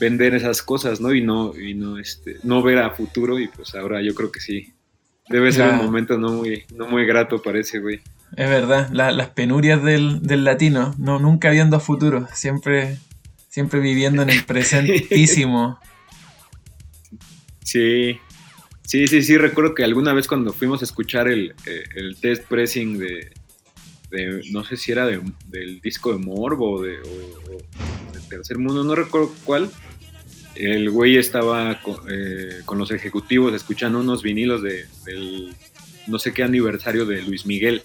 vender 0.00 0.34
esas 0.34 0.62
cosas, 0.62 1.00
¿no? 1.00 1.14
Y 1.14 1.20
no, 1.20 1.52
y 1.56 1.74
no, 1.74 1.98
este, 1.98 2.38
no 2.42 2.62
ver 2.62 2.78
a 2.78 2.90
futuro 2.90 3.38
y 3.38 3.48
pues 3.48 3.74
ahora 3.74 4.02
yo 4.02 4.14
creo 4.14 4.32
que 4.32 4.40
sí. 4.40 4.72
Debe 5.28 5.52
ser 5.52 5.70
un 5.70 5.76
momento 5.76 6.18
no 6.18 6.32
muy, 6.32 6.64
no 6.74 6.88
muy 6.88 7.06
grato, 7.06 7.40
parece, 7.40 7.78
güey. 7.78 8.00
Es 8.36 8.48
verdad, 8.48 8.88
las 8.90 9.28
penurias 9.30 9.82
del, 9.82 10.44
latino, 10.44 10.94
no, 10.98 11.18
nunca 11.18 11.50
viendo 11.50 11.76
a 11.76 11.80
futuro, 11.80 12.26
siempre, 12.32 12.98
siempre 13.48 13.80
viviendo 13.80 14.22
en 14.22 14.30
el 14.30 14.44
presentísimo. 14.44 15.78
Sí, 17.64 18.18
sí, 18.82 19.06
sí, 19.06 19.22
sí, 19.22 19.38
recuerdo 19.38 19.74
que 19.74 19.84
alguna 19.84 20.12
vez 20.12 20.26
cuando 20.26 20.52
fuimos 20.52 20.82
a 20.82 20.84
escuchar 20.84 21.28
el, 21.28 21.54
eh, 21.64 21.84
test 22.20 22.44
pressing 22.48 22.98
de, 22.98 23.30
no 24.50 24.64
sé 24.64 24.76
si 24.76 24.90
era 24.90 25.06
del 25.06 25.80
disco 25.80 26.12
de 26.12 26.18
Morbo 26.18 26.72
o 26.72 26.82
de, 26.82 26.98
Tercer 28.28 28.58
Mundo, 28.58 28.82
no 28.82 28.94
recuerdo 28.96 29.32
cuál, 29.44 29.70
el 30.56 30.90
güey 30.90 31.16
estaba 31.16 31.80
eh, 32.10 32.60
con, 32.64 32.78
los 32.78 32.90
ejecutivos 32.90 33.54
escuchando 33.54 34.00
unos 34.00 34.22
vinilos 34.22 34.62
de, 34.62 34.86
del 35.04 35.54
no 36.08 36.18
sé 36.18 36.32
qué 36.32 36.42
aniversario 36.42 37.06
de 37.06 37.22
Luis 37.22 37.46
Miguel. 37.46 37.82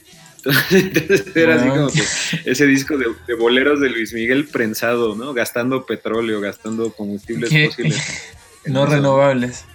Entonces 0.71 1.25
era 1.35 1.55
así 1.55 1.69
como 1.69 1.87
que 1.87 2.01
ese 2.45 2.65
disco 2.65 2.95
de, 2.97 3.33
boleros 3.35 3.79
de 3.79 3.89
Luis 3.89 4.13
Miguel 4.13 4.47
prensado, 4.47 5.15
¿no? 5.15 5.33
Gastando 5.33 5.85
petróleo, 5.85 6.39
gastando 6.39 6.91
combustibles 6.93 7.49
fósiles. 7.49 8.01
no 8.65 8.85
renovables. 8.85 9.65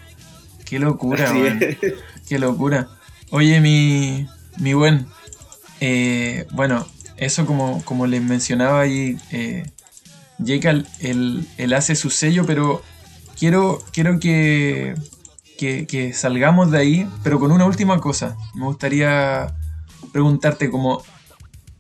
Qué 0.65 0.79
locura, 0.79 1.33
Qué 2.29 2.39
locura. 2.39 2.89
Oye, 3.31 3.61
mi, 3.61 4.27
mi 4.59 4.75
buen. 4.75 5.07
Eh, 5.81 6.47
bueno, 6.53 6.87
eso 7.17 7.45
como, 7.45 7.85
como 7.85 8.07
les 8.07 8.23
mencionaba 8.23 8.81
ahí, 8.81 9.19
eh, 9.33 9.65
Jake 10.39 10.85
él, 11.01 11.75
hace 11.75 11.95
su 11.95 12.09
sello, 12.11 12.47
pero 12.47 12.83
quiero, 13.39 13.83
quiero 13.93 14.19
que, 14.19 14.95
que, 15.59 15.87
que 15.87 16.13
salgamos 16.13 16.71
de 16.71 16.79
ahí, 16.79 17.09
pero 17.23 17.39
con 17.39 17.53
una 17.53 17.67
última 17.67 18.01
cosa. 18.01 18.37
Me 18.55 18.65
gustaría 18.65 19.55
preguntarte 20.13 20.71
como 20.71 21.03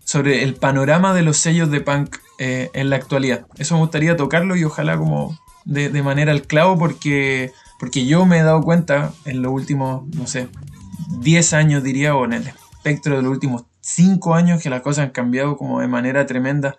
sobre 0.04 0.42
el 0.42 0.54
panorama 0.54 1.14
de 1.14 1.22
los 1.22 1.36
sellos 1.36 1.70
de 1.70 1.80
punk 1.80 2.16
eh, 2.38 2.70
en 2.74 2.90
la 2.90 2.96
actualidad. 2.96 3.46
Eso 3.56 3.74
me 3.74 3.80
gustaría 3.80 4.16
tocarlo 4.16 4.56
y 4.56 4.64
ojalá 4.64 4.98
como 4.98 5.38
de, 5.64 6.02
manera 6.02 6.32
al 6.32 6.42
clavo 6.42 6.78
porque, 6.78 7.52
porque 7.78 8.04
yo 8.04 8.26
me 8.26 8.38
he 8.38 8.42
dado 8.42 8.62
cuenta 8.62 9.12
en 9.24 9.42
los 9.42 9.52
últimos, 9.52 10.06
no 10.14 10.26
sé, 10.26 10.48
10 11.20 11.52
años 11.52 11.82
diría, 11.82 12.16
o 12.16 12.24
en 12.24 12.32
el 12.32 12.48
espectro 12.48 13.16
de 13.16 13.22
los 13.22 13.32
últimos 13.32 13.64
5 13.80 14.34
años 14.34 14.62
que 14.62 14.70
las 14.70 14.82
cosas 14.82 15.06
han 15.06 15.10
cambiado 15.10 15.56
como 15.56 15.80
de 15.80 15.88
manera 15.88 16.26
tremenda, 16.26 16.76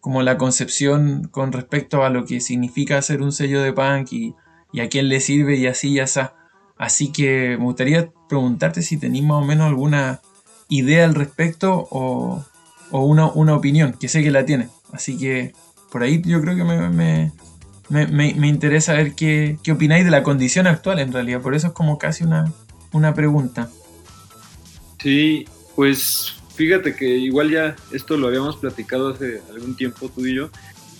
como 0.00 0.22
la 0.22 0.38
concepción 0.38 1.28
con 1.30 1.52
respecto 1.52 2.04
a 2.04 2.10
lo 2.10 2.24
que 2.24 2.40
significa 2.40 2.98
hacer 2.98 3.22
un 3.22 3.32
sello 3.32 3.62
de 3.62 3.72
punk 3.72 4.12
y, 4.12 4.34
y 4.72 4.80
a 4.80 4.88
quién 4.88 5.08
le 5.08 5.20
sirve 5.20 5.56
y 5.56 5.66
así 5.66 5.90
y 5.90 6.00
así. 6.00 6.20
Así 6.78 7.12
que 7.12 7.56
me 7.58 7.64
gustaría 7.64 8.10
preguntarte 8.28 8.82
si 8.82 8.96
tenéis 8.96 9.24
más 9.24 9.42
o 9.42 9.44
menos 9.44 9.68
alguna 9.68 10.20
idea 10.72 11.04
al 11.04 11.14
respecto 11.14 11.86
o, 11.90 12.44
una, 12.90 13.26
opinión, 13.54 13.94
que 13.94 14.08
sé 14.08 14.22
que 14.22 14.30
la 14.30 14.44
tiene. 14.44 14.68
Así 14.92 15.16
que 15.18 15.52
por 15.90 16.02
ahí 16.02 16.22
yo 16.24 16.40
creo 16.40 16.56
que 16.56 16.64
me, 16.64 17.32
me, 17.88 18.48
interesa 18.48 18.94
ver 18.94 19.14
qué, 19.14 19.58
opináis 19.70 20.04
de 20.04 20.10
la 20.10 20.22
condición 20.22 20.66
actual 20.66 20.98
en 20.98 21.12
realidad. 21.12 21.42
Por 21.42 21.54
eso 21.54 21.68
es 21.68 21.72
como 21.72 21.98
casi 21.98 22.24
una, 22.24 22.52
una 22.92 23.14
pregunta. 23.14 23.70
Sí, 25.02 25.46
pues 25.74 26.34
fíjate 26.54 26.94
que 26.94 27.06
igual 27.06 27.50
ya 27.50 27.76
esto 27.92 28.16
lo 28.16 28.28
habíamos 28.28 28.56
platicado 28.56 29.10
hace 29.10 29.42
algún 29.50 29.76
tiempo 29.76 30.08
tú 30.08 30.26
y 30.26 30.36
yo, 30.36 30.50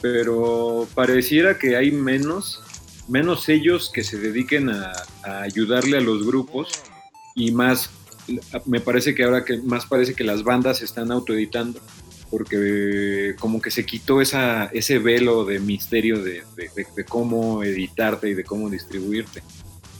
pero 0.01 0.89
pareciera 0.95 1.59
que 1.59 1.77
hay 1.77 1.93
menos, 1.93 2.63
menos 3.09 3.49
ellos 3.49 3.91
que 3.93 4.03
se 4.03 4.19
dediquen 4.19 4.71
a, 4.71 4.93
a 5.23 5.43
ayudarle 5.43 5.99
a 5.99 6.01
los 6.01 6.27
grupos 6.27 6.69
y 7.35 7.53
más 7.53 7.91
me 8.67 8.81
parece 8.81 9.15
que 9.15 9.25
ahora 9.25 9.45
que 9.45 9.59
más 9.59 9.87
parece 9.87 10.15
que 10.15 10.25
las 10.25 10.43
bandas 10.43 10.79
se 10.79 10.85
están 10.85 11.11
autoeditando 11.11 11.81
porque 12.33 13.37
como 13.39 13.61
que 13.61 13.71
se 13.71 13.85
quitó 13.85 14.23
esa, 14.23 14.65
ese 14.73 14.99
velo 14.99 15.45
de 15.45 15.59
misterio 15.59 16.23
de, 16.23 16.43
cómo 17.07 17.63
editarte 17.63 18.31
y 18.31 18.35
de 18.35 18.43
cómo 18.43 18.71
distribuirte. 18.71 19.43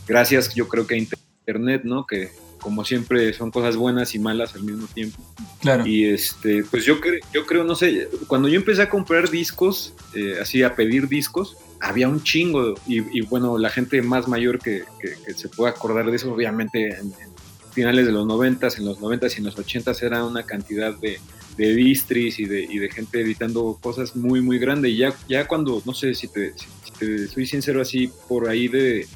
Gracias 0.09 0.55
yo 0.55 0.67
creo 0.67 0.87
que 0.87 0.95
a 0.95 0.99
Internet, 0.99 1.83
¿no? 1.85 2.07
Que 2.07 2.31
como 2.59 2.87
siempre 2.87 3.35
son 3.35 3.51
cosas 3.51 3.77
buenas 3.77 4.15
y 4.15 4.19
malas 4.19 4.55
al 4.55 4.63
mismo 4.63 4.87
tiempo. 4.87 5.23
Claro. 5.61 5.87
Y 5.87 6.07
este, 6.07 6.65
pues 6.65 6.87
yo, 6.87 6.97
yo 7.35 7.45
creo, 7.45 7.65
no 7.65 7.75
sé, 7.75 8.09
cuando 8.29 8.49
yo 8.49 8.57
empecé 8.57 8.81
a 8.81 8.89
comprar 8.89 9.29
discos, 9.29 9.93
eh, 10.15 10.39
así 10.41 10.63
a 10.63 10.75
pedir 10.75 11.09
discos, 11.09 11.59
había 11.81 12.09
un 12.09 12.23
chingo. 12.23 12.77
Y, 12.87 13.21
bueno, 13.23 13.59
la 13.59 13.69
gente 13.69 14.01
más 14.01 14.27
mayor 14.27 14.59
que, 14.59 14.85
se 15.37 15.49
puede 15.51 15.71
acordar 15.71 16.11
de 16.11 16.17
eso, 16.17 16.33
obviamente 16.33 16.97
en 16.97 17.13
finales 17.73 18.07
de 18.07 18.13
los 18.13 18.27
90, 18.27 18.69
en 18.77 18.85
los 18.85 19.01
90 19.01 19.27
y 19.27 19.39
en 19.39 19.45
los 19.45 19.59
80 19.59 19.93
era 20.03 20.25
una 20.25 20.45
cantidad 20.45 20.95
de, 20.95 21.19
distris 21.57 22.39
y 22.39 22.45
de, 22.47 22.63
y 22.63 22.79
de, 22.79 22.91
gente 22.91 23.21
editando 23.21 23.79
cosas 23.81 24.15
muy, 24.17 24.41
muy 24.41 24.59
grande. 24.59 24.91
Y 24.91 24.99
ya, 24.99 25.15
ya 25.29 25.47
cuando, 25.47 25.83
no 25.85 25.95
sé 25.95 26.15
si 26.15 26.29
te, 26.29 26.53
soy 27.29 27.47
sincero, 27.47 27.81
así 27.81 28.11
por 28.29 28.49
ahí 28.49 28.69
de, 28.69 29.07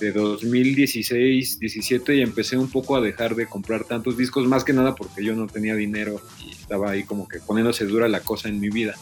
de 0.00 0.12
2016, 0.12 1.58
17 1.60 2.16
y 2.16 2.22
empecé 2.22 2.56
un 2.56 2.70
poco 2.70 2.96
a 2.96 3.00
dejar 3.00 3.34
de 3.34 3.46
comprar 3.46 3.84
tantos 3.84 4.16
discos, 4.16 4.46
más 4.46 4.64
que 4.64 4.72
nada 4.72 4.94
porque 4.94 5.24
yo 5.24 5.34
no 5.34 5.46
tenía 5.46 5.74
dinero 5.74 6.20
y 6.44 6.50
estaba 6.50 6.90
ahí 6.90 7.04
como 7.04 7.28
que 7.28 7.38
poniéndose 7.38 7.86
dura 7.86 8.08
la 8.08 8.20
cosa 8.20 8.48
en 8.48 8.60
mi 8.60 8.70
vida. 8.70 8.94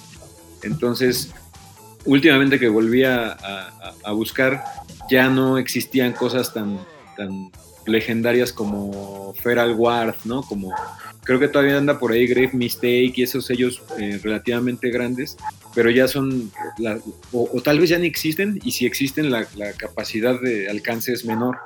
Entonces, 0.62 1.30
últimamente 2.04 2.58
que 2.58 2.68
volví 2.68 3.04
a, 3.04 3.32
a, 3.32 3.94
a 4.04 4.12
buscar, 4.12 4.64
ya 5.10 5.28
no 5.28 5.58
existían 5.58 6.12
cosas 6.12 6.52
tan, 6.52 6.78
tan 7.16 7.50
legendarias 7.86 8.52
como 8.52 9.34
Feral 9.34 9.74
Ward, 9.76 10.16
¿no? 10.24 10.42
Como 10.42 10.72
creo 11.24 11.38
que 11.38 11.48
todavía 11.48 11.78
anda 11.78 11.98
por 11.98 12.12
ahí 12.12 12.26
Grave 12.26 12.50
Mistake 12.52 13.12
y 13.16 13.22
esos 13.22 13.46
sellos 13.46 13.82
eh, 13.98 14.18
relativamente 14.22 14.90
grandes, 14.90 15.36
pero 15.74 15.90
ya 15.90 16.08
son, 16.08 16.50
o, 17.32 17.48
tal 17.62 17.80
vez 17.80 17.90
ya 17.90 17.98
ni 17.98 18.06
existen, 18.06 18.60
y 18.62 18.72
si 18.72 18.86
existen 18.86 19.30
la, 19.30 19.46
capacidad 19.76 20.40
de 20.40 20.68
alcance 20.68 21.12
es 21.12 21.24
menor. 21.24 21.58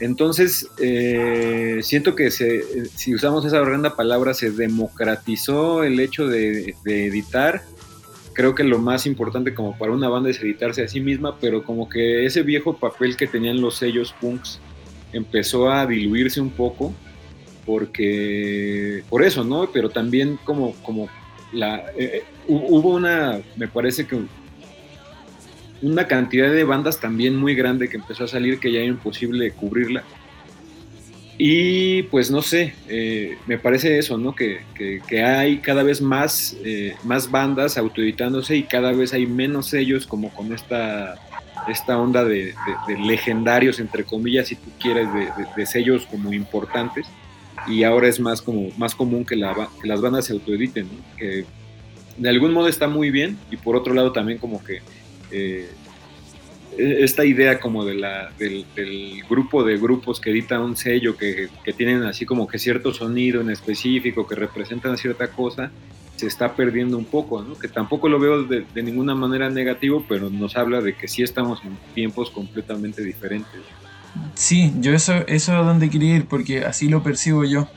Entonces, 0.00 0.68
eh, 0.78 1.80
siento 1.82 2.14
que 2.14 2.30
se, 2.30 2.86
si 2.94 3.14
usamos 3.14 3.44
esa 3.44 3.60
horrenda 3.60 3.96
palabra, 3.96 4.32
se 4.32 4.50
democratizó 4.52 5.82
el 5.82 5.98
hecho 5.98 6.28
de, 6.28 6.74
de 6.84 7.06
editar. 7.06 7.62
Creo 8.32 8.54
que 8.54 8.62
lo 8.62 8.78
más 8.78 9.06
importante 9.06 9.54
como 9.54 9.76
para 9.76 9.90
una 9.90 10.08
banda 10.08 10.30
es 10.30 10.40
editarse 10.40 10.84
a 10.84 10.88
sí 10.88 11.00
misma, 11.00 11.40
pero 11.40 11.64
como 11.64 11.88
que 11.88 12.24
ese 12.24 12.42
viejo 12.42 12.76
papel 12.76 13.16
que 13.16 13.26
tenían 13.26 13.60
los 13.60 13.76
sellos 13.76 14.14
punks 14.20 14.60
empezó 15.12 15.70
a 15.70 15.86
diluirse 15.86 16.40
un 16.40 16.50
poco 16.50 16.92
porque 17.68 19.04
por 19.10 19.22
eso, 19.22 19.44
¿no? 19.44 19.70
Pero 19.70 19.90
también 19.90 20.38
como, 20.42 20.72
como 20.82 21.10
la 21.52 21.80
eh, 21.98 22.22
eh, 22.22 22.24
hubo 22.48 22.94
una, 22.94 23.40
me 23.56 23.68
parece 23.68 24.06
que 24.06 24.18
una 25.82 26.06
cantidad 26.06 26.50
de 26.50 26.64
bandas 26.64 26.98
también 26.98 27.36
muy 27.36 27.54
grande 27.54 27.90
que 27.90 27.98
empezó 27.98 28.24
a 28.24 28.28
salir 28.28 28.58
que 28.58 28.72
ya 28.72 28.78
era 28.78 28.88
imposible 28.88 29.50
cubrirla. 29.52 30.02
Y 31.36 32.04
pues 32.04 32.30
no 32.30 32.40
sé, 32.40 32.72
eh, 32.88 33.36
me 33.46 33.58
parece 33.58 33.98
eso, 33.98 34.16
¿no? 34.16 34.34
Que, 34.34 34.60
que, 34.74 35.22
hay 35.22 35.58
cada 35.58 35.82
vez 35.82 36.00
más, 36.00 36.56
más 37.04 37.30
bandas 37.30 37.76
autoeditándose 37.76 38.56
y 38.56 38.62
cada 38.62 38.92
vez 38.92 39.12
hay 39.12 39.26
menos 39.26 39.66
sellos 39.66 40.06
como 40.06 40.30
con 40.30 40.52
esta 40.54 41.16
esta 41.70 41.98
onda 41.98 42.24
de, 42.24 42.54
legendarios, 43.00 43.80
entre 43.80 44.04
comillas, 44.04 44.48
si 44.48 44.56
tú 44.56 44.70
quieres, 44.80 45.08
de, 45.56 45.66
sellos 45.66 46.06
como 46.06 46.32
importantes. 46.32 47.06
Y 47.66 47.82
ahora 47.82 48.08
es 48.08 48.20
más, 48.20 48.40
como, 48.40 48.70
más 48.76 48.94
común 48.94 49.24
que, 49.24 49.36
la, 49.36 49.68
las 49.82 50.00
bandas 50.00 50.26
se 50.26 50.32
autoediten, 50.32 50.88
que 51.16 51.44
de 52.16 52.28
algún 52.28 52.52
modo 52.52 52.68
está 52.68 52.88
muy 52.88 53.10
bien 53.10 53.38
y 53.50 53.56
por 53.56 53.76
otro 53.76 53.94
lado 53.94 54.12
también 54.12 54.38
como 54.38 54.62
que 54.62 54.80
eh, 55.30 55.68
esta 56.76 57.24
idea 57.24 57.58
como 57.58 57.84
de 57.84 57.94
la, 57.94 58.30
del, 58.38 58.64
grupo 59.28 59.64
de 59.64 59.76
grupos 59.78 60.20
que 60.20 60.30
edita 60.30 60.60
un 60.60 60.76
sello, 60.76 61.16
que, 61.16 61.48
que, 61.64 61.72
tienen 61.72 62.04
así 62.04 62.24
como 62.24 62.46
que 62.46 62.58
cierto 62.58 62.92
sonido 62.92 63.40
en 63.40 63.50
específico, 63.50 64.26
que 64.26 64.36
representan 64.36 64.96
cierta 64.96 65.28
cosa, 65.28 65.72
se 66.18 66.26
está 66.26 66.54
perdiendo 66.54 66.98
un 66.98 67.04
poco, 67.04 67.42
¿no? 67.42 67.56
que 67.56 67.68
tampoco 67.68 68.08
lo 68.08 68.18
veo 68.18 68.42
de, 68.42 68.82
ninguna 68.82 69.14
manera 69.14 69.48
negativo, 69.50 70.04
pero 70.08 70.30
nos 70.30 70.56
habla 70.56 70.80
de 70.80 70.94
que 70.94 71.06
sí 71.06 71.22
estamos 71.22 71.60
en 71.64 71.78
tiempos 71.94 72.30
completamente 72.30 73.02
diferentes. 73.02 73.60
Sí, 74.34 74.72
yo 74.80 74.92
eso, 74.92 75.12
eso 75.28 75.60
es 75.60 75.66
donde 75.66 75.88
quería 75.90 76.16
ir, 76.16 76.26
porque 76.26 76.64
así 76.64 76.88
lo 76.88 77.04
percibo 77.04 77.44
yo, 77.44 77.68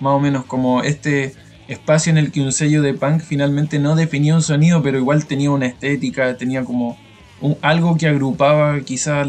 más 0.00 0.12
o 0.12 0.20
menos 0.20 0.44
como 0.44 0.82
este 0.82 1.34
espacio 1.66 2.10
en 2.10 2.18
el 2.18 2.30
que 2.30 2.40
un 2.40 2.52
sello 2.52 2.82
de 2.82 2.94
punk 2.94 3.20
finalmente 3.20 3.80
no 3.80 3.96
definía 3.96 4.36
un 4.36 4.42
sonido, 4.42 4.80
pero 4.80 4.98
igual 4.98 5.26
tenía 5.26 5.50
una 5.50 5.66
estética, 5.66 6.36
tenía 6.36 6.64
como 6.64 6.96
algo 7.62 7.96
que 7.96 8.06
agrupaba 8.06 8.80
quizás 8.80 9.26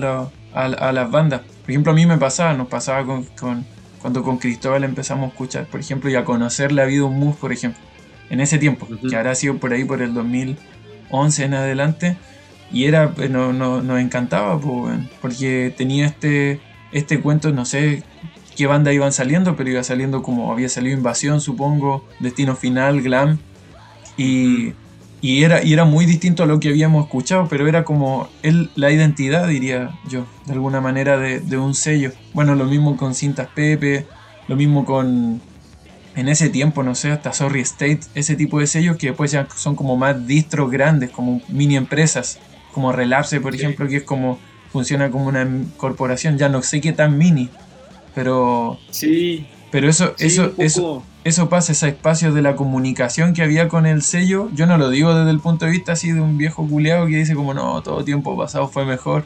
a, 0.54 0.92
las 0.92 1.12
bandas. 1.12 1.42
Por 1.42 1.72
ejemplo, 1.72 1.92
a 1.92 1.96
mí 1.96 2.06
me 2.06 2.18
pasaba, 2.18 2.54
nos 2.54 2.68
pasaba 2.68 3.04
con, 3.36 3.66
cuando 4.00 4.24
con 4.24 4.38
Cristóbal 4.38 4.84
empezamos 4.84 5.26
a 5.26 5.28
escuchar, 5.30 5.66
por 5.66 5.80
ejemplo, 5.80 6.10
y 6.10 6.16
a 6.16 6.24
conocer 6.24 6.72
la 6.72 6.86
vida 6.86 7.04
un 7.06 7.20
mus, 7.20 7.36
por 7.36 7.52
ejemplo, 7.52 7.82
en 8.30 8.40
ese 8.40 8.58
tiempo, 8.58 8.88
que 8.88 9.16
habrá 9.16 9.36
sido 9.36 9.58
por 9.58 9.74
ahí 9.74 9.84
por 9.84 10.02
el 10.02 10.14
2011 10.14 11.44
en 11.44 11.54
adelante, 11.54 12.18
y 12.72 12.86
era, 12.86 13.14
eh, 13.18 13.30
no, 13.30 13.54
nos 13.54 14.00
encantaba, 14.00 14.60
porque 15.22 15.74
tenía 15.76 16.06
este, 16.06 16.60
este 16.92 17.20
cuento, 17.20 17.52
no 17.52 17.66
sé 17.66 18.04
qué 18.56 18.68
banda 18.68 18.94
iban 18.94 19.12
saliendo, 19.12 19.56
pero 19.56 19.70
iba 19.70 19.84
saliendo 19.84 20.22
como 20.22 20.52
había 20.52 20.70
salido 20.70 20.98
Invasión, 20.98 21.42
supongo, 21.42 22.06
Destino 22.20 22.56
Final, 22.56 23.02
Glam, 23.02 23.40
y 24.18 24.74
y 25.22 25.44
era, 25.44 25.64
y 25.64 25.74
era 25.74 25.84
muy 25.84 26.06
distinto 26.06 26.44
a 26.44 26.46
lo 26.46 26.60
que 26.60 26.70
habíamos 26.70 27.06
escuchado, 27.06 27.48
pero 27.50 27.68
era 27.68 27.84
como 27.84 28.30
él, 28.42 28.70
la 28.76 28.90
identidad, 28.90 29.48
diría 29.48 29.92
yo, 30.08 30.26
de 30.46 30.54
alguna 30.54 30.80
manera, 30.80 31.18
de, 31.18 31.58
un 31.58 31.76
sello. 31.76 32.12
Bueno, 32.34 32.56
lo 32.56 32.66
mismo 32.66 32.96
con 32.96 33.14
Cintas 33.14 33.50
Pepe, 33.54 34.06
lo 34.48 34.56
mismo 34.56 34.86
con, 34.86 35.42
en 36.16 36.28
ese 36.28 36.50
tiempo, 36.50 36.84
no 36.84 36.96
sé, 36.96 37.12
hasta 37.12 37.34
Sorry 37.34 37.62
State, 37.62 38.02
ese 38.16 38.36
tipo 38.36 38.60
de 38.60 38.68
sellos 38.68 38.98
que 38.98 39.08
después 39.08 39.32
ya 39.32 39.48
son 39.56 39.76
como 39.76 39.96
más 39.96 40.28
distros 40.28 40.72
grandes, 40.72 41.12
como 41.12 41.42
mini 41.48 41.78
empresas, 41.78 42.40
como 42.74 42.92
Relapse, 42.92 43.40
por 43.42 43.56
ejemplo, 43.56 43.88
que 43.88 43.98
es 43.98 44.04
como, 44.04 44.40
funciona 44.72 45.12
como 45.12 45.28
una 45.28 45.48
corporación, 45.78 46.38
ya 46.38 46.50
no 46.50 46.62
sé 46.62 46.82
qué 46.82 46.94
tan 46.94 47.18
mini, 47.18 47.50
pero... 48.16 48.80
Sí. 48.92 49.48
Pero 49.72 49.88
eso, 49.88 50.16
eso, 50.18 50.52
eso, 50.58 51.04
eso 51.24 51.48
pasa, 51.48 51.74
ese 51.74 51.90
espacio 51.90 52.34
de 52.34 52.42
la 52.42 52.56
comunicación 52.56 53.34
que 53.34 53.44
había 53.44 53.68
con 53.68 53.86
el 53.86 54.02
sello, 54.02 54.50
yo 54.56 54.66
no 54.66 54.80
lo 54.80 54.90
digo 54.90 55.14
desde 55.14 55.30
el 55.30 55.40
punto 55.40 55.66
de 55.66 55.72
vista 55.72 55.92
así 55.92 56.12
de 56.12 56.20
un 56.20 56.40
viejo 56.40 56.68
culeado 56.68 57.06
que 57.06 57.18
dice 57.18 57.36
como 57.36 57.54
no, 57.54 57.82
todo 57.84 58.04
tiempo 58.04 58.36
pasado 58.36 58.68
fue 58.68 58.84
mejor, 58.84 59.26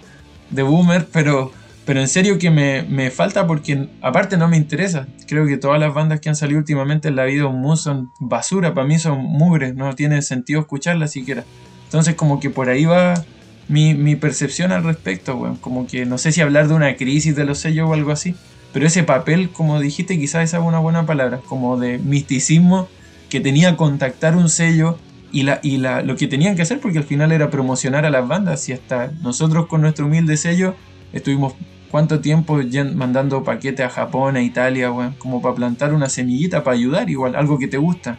de 0.50 0.63
boomer, 0.63 1.08
pero, 1.13 1.54
pero 1.86 2.00
en 2.00 2.08
serio 2.08 2.38
que 2.40 2.50
me, 2.50 3.12
falta 3.12 3.46
porque 3.46 3.90
aparte 4.02 4.38
no 4.38 4.48
me 4.48 4.56
interesa. 4.56 5.08
Creo 5.28 5.46
que 5.46 5.58
todas 5.58 5.80
las 5.80 5.94
bandas 5.94 6.22
que 6.22 6.30
han 6.30 6.36
salido 6.36 6.60
últimamente 6.60 7.10
en 7.10 7.18
la 7.18 7.25
vida 7.25 7.46
son 7.75 8.12
basura, 8.20 8.74
para 8.74 8.88
mí 8.88 8.98
son 9.00 9.20
mugres, 9.20 9.75
no 9.75 9.94
tiene 9.94 10.22
sentido 10.22 10.62
escucharlas 10.62 11.12
siquiera. 11.12 11.44
Entonces 11.86 12.16
como 12.16 12.40
que 12.40 12.50
por 12.50 12.70
ahí 12.70 12.86
va 12.86 13.25
mi, 13.68 14.16
percepción 14.16 14.72
al 14.72 14.84
respecto, 14.84 15.58
como 15.60 15.86
que 15.86 16.06
no 16.06 16.18
sé 16.18 16.32
si 16.32 16.42
hablar 16.42 16.70
de 16.70 16.74
una 16.74 16.96
crisis 16.96 17.36
de 17.36 17.44
los 17.44 17.60
sellos 17.60 17.90
o 17.90 17.94
algo 17.94 18.12
así. 18.12 18.36
Pero 18.72 18.88
ese 18.88 19.04
papel, 19.04 19.50
como 19.50 19.80
dijiste, 19.80 20.18
quizás 20.18 20.54
es 20.54 20.60
una 20.60 20.80
buena 20.80 21.06
palabra, 21.06 21.42
como 21.48 21.78
de 21.78 22.00
misticismo 22.00 22.88
que 23.30 23.40
tenía 23.40 23.75
contactar 23.75 24.36
un 24.36 24.50
sello 24.50 24.98
y, 25.32 25.44
la, 25.44 25.60
y 25.62 25.78
la, 25.78 26.02
lo 26.02 26.16
que 26.16 26.28
tenían 26.28 26.56
que 26.56 26.62
hacer, 26.62 26.80
porque 26.80 27.00
al 27.00 27.04
final 27.04 27.32
era 27.32 27.50
promocionar 27.50 28.06
a 28.06 28.10
las 28.10 28.28
bandas 28.28 28.70
y 28.70 28.74
hasta 28.74 29.12
nosotros 29.22 29.68
con 29.68 29.82
nuestro 29.82 30.06
humilde 30.06 30.38
sello 30.38 30.75
estuvimos 31.12 31.54
cuánto 31.93 32.21
tiempo 32.21 32.59
mandando 32.95 33.43
paquetes 33.43 33.85
a 33.85 33.89
Japón, 33.89 34.35
a 34.35 34.41
Italia, 34.41 34.91
como 35.19 35.43
para 35.43 35.53
plantar 35.53 35.93
una 35.93 36.09
semillita, 36.09 36.63
para 36.63 36.75
ayudar 36.75 37.07
igual, 37.07 37.35
algo 37.35 37.59
que 37.59 37.67
te 37.67 37.77
gusta. 37.77 38.17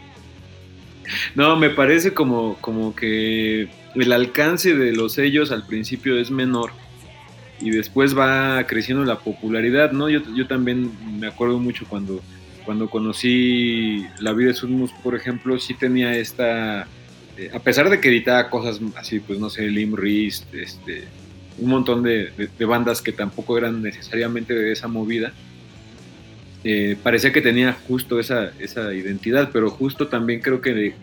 No, 1.34 1.56
me 1.56 1.70
parece 1.70 2.14
como, 2.14 2.54
como 2.60 2.94
que 2.94 3.68
el 3.96 4.12
alcance 4.12 4.76
de 4.76 4.92
los 4.92 5.14
sellos 5.14 5.50
al 5.50 5.66
principio 5.66 6.16
es 6.16 6.30
menor 6.30 6.70
y 7.60 7.70
después 7.70 8.16
va 8.16 8.64
creciendo 8.68 9.04
la 9.04 9.18
popularidad, 9.18 9.90
¿no? 9.90 10.08
Yo, 10.08 10.20
yo 10.37 10.46
también 10.46 10.92
me 11.18 11.26
acuerdo 11.26 11.58
mucho 11.58 11.84
cuando, 11.88 12.20
cuando 12.64 12.88
conocí 12.88 14.06
La 14.20 14.34
vida 14.34 14.50
de 14.50 14.54
Sudmus, 14.54 14.92
por 15.02 15.16
ejemplo, 15.16 15.58
sí 15.58 15.74
tenía 15.74 16.16
esta, 16.16 16.87
eh, 17.37 17.50
a 17.52 17.58
pesar 17.58 17.90
de 17.90 18.00
que 18.00 18.08
editaba 18.08 18.50
cosas 18.50 18.80
así, 18.94 19.18
pues 19.18 19.40
no 19.40 19.50
sé, 19.50 19.66
Lim 19.66 19.96
Rist, 19.96 20.54
este, 20.54 21.08
un 21.58 21.70
montón 21.70 22.02
de, 22.02 22.32
bandas 22.60 23.02
que 23.02 23.12
tampoco 23.12 23.56
eran 23.58 23.82
necesariamente 23.82 24.54
de 24.54 24.72
esa 24.72 24.88
movida, 24.88 25.32
eh, 26.64 26.96
parecía 27.02 27.32
que 27.32 27.42
tenía 27.42 27.74
justo 27.86 28.18
esa, 28.18 28.52
esa 28.58 28.94
identidad, 28.94 29.50
pero 29.52 29.70
justo 29.70 30.08
también 30.08 30.40
creo 30.40 30.60
que 30.60 30.94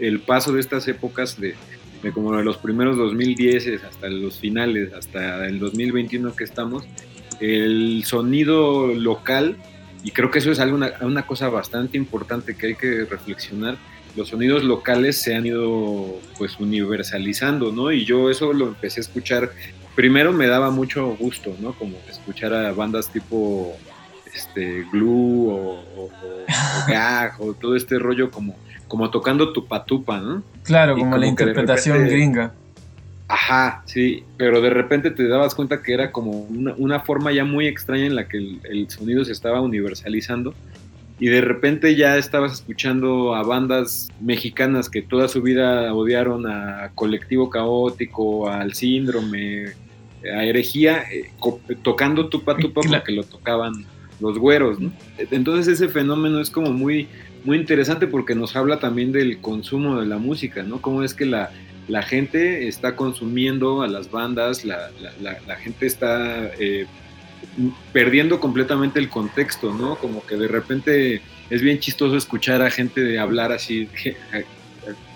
el 0.00 0.20
paso 0.20 0.52
de 0.52 0.60
estas 0.60 0.86
épocas 0.88 1.40
de, 1.40 1.54
de 2.02 2.12
como 2.12 2.36
de 2.36 2.44
los 2.44 2.58
primeros 2.58 2.96
2010 2.96 3.82
hasta 3.84 4.08
los 4.08 4.38
finales, 4.38 4.92
hasta 4.92 5.46
el 5.46 5.58
2021 5.58 6.34
que 6.34 6.44
estamos, 6.44 6.84
el 7.40 8.02
sonido 8.04 8.88
local, 8.94 9.56
y 10.04 10.10
creo 10.10 10.30
que 10.30 10.38
eso 10.38 10.50
es 10.50 10.60
algo, 10.60 10.78
una, 11.00 11.26
cosa 11.26 11.48
bastante 11.48 11.96
importante 11.96 12.56
que 12.56 12.68
hay 12.68 12.74
que 12.74 13.04
reflexionar, 13.04 13.76
los 14.16 14.28
sonidos 14.28 14.64
locales 14.64 15.20
se 15.20 15.34
han 15.34 15.46
ido 15.46 16.20
pues 16.38 16.58
universalizando, 16.58 17.72
¿no? 17.72 17.92
Y 17.92 18.04
yo 18.04 18.30
eso 18.30 18.52
lo 18.52 18.68
empecé 18.68 19.00
a 19.00 19.02
escuchar, 19.02 19.50
primero 19.96 20.32
me 20.32 20.46
daba 20.46 20.70
mucho 20.70 21.16
gusto, 21.16 21.56
¿no? 21.60 21.72
Como 21.72 21.96
escuchar 22.08 22.54
a 22.54 22.72
bandas 22.72 23.08
tipo 23.08 23.76
este, 24.32 24.84
Glue 24.92 25.50
o, 25.50 25.56
o, 25.96 26.04
o 26.04 26.10
Gag 26.88 27.40
o 27.40 27.54
todo 27.54 27.74
este 27.74 27.98
rollo 27.98 28.30
como 28.30 28.54
como 28.88 29.10
tocando 29.10 29.52
tupa 29.52 29.84
tupa, 29.84 30.20
¿no? 30.20 30.42
Claro, 30.62 30.96
como, 30.96 31.16
la 31.16 31.26
interpretación 31.26 32.06
gringa. 32.06 32.52
Ajá, 33.28 33.82
sí, 33.86 34.22
pero 34.36 34.60
de 34.60 34.70
repente 34.70 35.10
te 35.10 35.26
dabas 35.26 35.54
cuenta 35.54 35.82
que 35.82 35.92
era 35.92 36.12
como 36.12 36.30
una, 36.40 37.00
forma 37.00 37.32
ya 37.32 37.44
muy 37.44 37.66
extraña 37.66 38.06
en 38.06 38.14
la 38.14 38.28
que 38.28 38.38
el, 38.38 38.88
sonido 38.88 39.24
se 39.24 39.32
estaba 39.32 39.60
universalizando 39.60 40.54
y 41.18 41.26
de 41.26 41.40
repente 41.40 41.96
ya 41.96 42.16
estabas 42.18 42.52
escuchando 42.52 43.34
a 43.34 43.42
bandas 43.42 44.10
mexicanas 44.20 44.88
que 44.88 45.02
toda 45.02 45.26
su 45.26 45.42
vida 45.42 45.92
odiaron 45.92 46.46
a 46.46 46.92
Colectivo 46.94 47.50
Caótico, 47.50 48.48
al 48.48 48.74
Síndrome, 48.74 49.72
a 50.34 50.44
Herejía, 50.44 51.04
eh, 51.10 51.30
tocando 51.82 52.28
tupa 52.28 52.56
tupa 52.56 52.80
porque 52.88 53.12
lo 53.12 53.24
tocaban 53.24 53.84
los 54.20 54.38
güeros, 54.38 54.80
¿no? 54.80 54.92
Entonces 55.18 55.74
ese 55.74 55.88
fenómeno 55.88 56.40
es 56.40 56.50
como 56.50 56.72
muy 56.72 57.08
muy 57.44 57.58
interesante 57.58 58.08
porque 58.08 58.34
nos 58.34 58.56
habla 58.56 58.80
también 58.80 59.12
del 59.12 59.38
consumo 59.38 60.00
de 60.00 60.06
la 60.06 60.18
música, 60.18 60.64
¿no? 60.64 60.82
Cómo 60.82 61.04
es 61.04 61.14
que 61.14 61.26
la, 61.26 61.50
la 61.86 62.02
gente 62.02 62.66
está 62.66 62.96
consumiendo 62.96 63.82
a 63.82 63.88
las 63.88 64.10
bandas, 64.10 64.64
la, 64.64 64.90
la, 65.20 65.56
gente 65.56 65.86
está 65.86 66.50
eh, 66.58 66.86
perdiendo 67.92 68.40
completamente 68.40 68.98
el 68.98 69.08
contexto, 69.08 69.72
¿no? 69.72 69.96
Como 69.96 70.26
que 70.26 70.36
de 70.36 70.48
repente 70.48 71.22
es 71.48 71.62
bien 71.62 71.78
chistoso 71.78 72.16
escuchar 72.16 72.60
a 72.62 72.70
gente 72.70 73.00
de 73.00 73.18
hablar 73.20 73.52
así, 73.52 73.88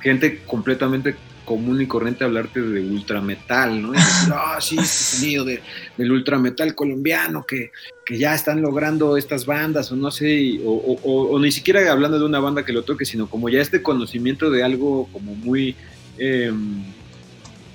gente 0.00 0.40
completamente 0.46 1.16
común 1.50 1.82
y 1.82 1.86
corriente 1.88 2.22
hablarte 2.22 2.60
de 2.60 2.80
ultrametal, 2.80 3.82
¿no? 3.82 3.92
Ah, 4.32 4.58
sí, 4.60 4.76
este 4.78 5.16
sonido 5.16 5.44
de, 5.44 5.60
del 5.96 6.12
ultrametal 6.12 6.76
colombiano 6.76 7.44
que, 7.44 7.72
que, 8.06 8.16
ya 8.16 8.36
están 8.36 8.62
logrando 8.62 9.16
estas 9.16 9.46
bandas, 9.46 9.90
o 9.90 9.96
no 9.96 10.12
sé, 10.12 10.60
o, 10.64 11.36
ni 11.40 11.50
siquiera 11.50 11.90
hablando 11.90 12.20
de 12.20 12.24
una 12.24 12.38
banda 12.38 12.64
que 12.64 12.72
lo 12.72 12.84
toque, 12.84 13.04
sino 13.04 13.28
como 13.28 13.48
ya 13.48 13.60
este 13.60 13.82
conocimiento 13.82 14.48
de 14.48 14.62
algo 14.62 15.08
como 15.12 15.34
muy, 15.34 15.74
em, 16.18 16.84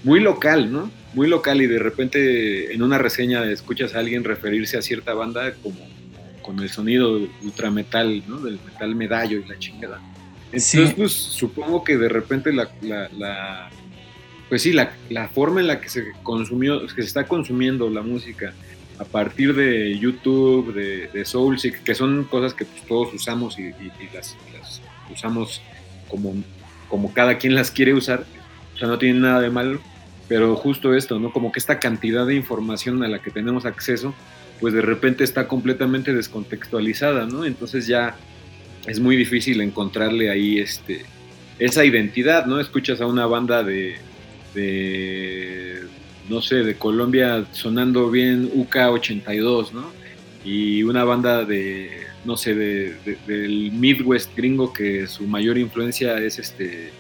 muy 0.05 0.21
local, 0.21 0.71
¿no? 0.71 0.89
Muy 1.13 1.27
local 1.27 1.61
y 1.61 1.67
de 1.67 1.79
repente 1.79 2.73
en 2.73 2.81
una 2.81 2.97
reseña 2.97 3.43
escuchas 3.43 3.93
a 3.93 3.99
alguien 3.99 4.23
referirse 4.23 4.77
a 4.77 4.81
cierta 4.81 5.13
banda 5.13 5.53
como 5.61 5.85
con 6.41 6.61
el 6.61 6.69
sonido 6.69 7.19
ultrametal, 7.43 8.23
¿no? 8.25 8.39
Del 8.39 8.57
metal 8.65 8.95
medallo 8.95 9.39
y 9.39 9.49
la 9.49 9.59
chingada. 9.59 9.99
Entonces, 10.51 10.93
pues 10.93 11.11
supongo 11.11 11.83
que 11.83 11.97
de 11.97 12.07
repente 12.07 12.53
la, 12.53 12.69
pues 14.47 14.61
sí, 14.61 14.71
la, 14.71 14.93
la, 15.09 15.27
forma 15.27 15.59
en 15.59 15.67
la 15.67 15.81
que 15.81 15.89
se 15.89 16.13
consumió, 16.23 16.85
que 16.87 17.01
se 17.01 17.07
está 17.07 17.27
consumiendo 17.27 17.89
la 17.89 18.01
música 18.01 18.53
a 18.99 19.03
partir 19.03 19.55
de 19.55 19.97
YouTube, 19.97 20.73
de, 20.73 21.07
de 21.07 21.25
Soulseek, 21.25 21.83
que 21.83 21.95
son 21.95 22.23
cosas 22.25 22.53
que 22.53 22.65
pues, 22.65 22.83
todos 22.83 23.13
usamos 23.13 23.59
y, 23.59 23.73
las, 24.13 24.35
usamos 25.11 25.61
como, 26.07 26.33
como 26.87 27.13
cada 27.13 27.37
quien 27.37 27.55
las 27.55 27.71
quiere 27.71 27.93
usar, 27.93 28.25
o 28.73 28.77
sea, 28.77 28.87
no 28.87 28.97
tiene 28.97 29.19
nada 29.19 29.41
de 29.41 29.49
malo, 29.49 29.79
pero 30.27 30.55
justo 30.55 30.93
esto, 30.93 31.19
¿no? 31.19 31.31
Como 31.31 31.51
que 31.51 31.59
esta 31.59 31.79
cantidad 31.79 32.25
de 32.25 32.35
información 32.35 33.03
a 33.03 33.07
la 33.07 33.21
que 33.21 33.31
tenemos 33.31 33.65
acceso, 33.65 34.13
pues 34.59 34.73
de 34.73 34.81
repente 34.81 35.23
está 35.23 35.47
completamente 35.47 36.13
descontextualizada, 36.13 37.25
¿no? 37.25 37.45
Entonces 37.45 37.87
ya 37.87 38.15
es 38.87 38.99
muy 38.99 39.15
difícil 39.15 39.61
encontrarle 39.61 40.29
ahí 40.29 40.59
este, 40.59 41.05
esa 41.59 41.85
identidad, 41.85 42.45
¿no? 42.45 42.59
Escuchas 42.59 43.01
a 43.01 43.07
una 43.07 43.25
banda 43.25 43.63
de, 43.63 43.95
no 46.29 46.41
sé, 46.41 46.55
de 46.57 46.75
Colombia 46.75 47.45
sonando 47.51 48.09
bien 48.09 48.51
UK82, 48.51 49.71
¿no? 49.71 49.91
Y 50.43 50.83
una 50.83 51.03
banda 51.03 51.43
de, 51.43 51.89
no 52.23 52.37
sé, 52.37 52.53
de, 52.53 53.17
del 53.25 53.71
Midwest 53.71 54.35
gringo 54.35 54.71
que 54.71 55.07
su 55.07 55.25
mayor 55.27 55.57
influencia 55.57 56.17
es 56.17 56.39
este 56.39 56.91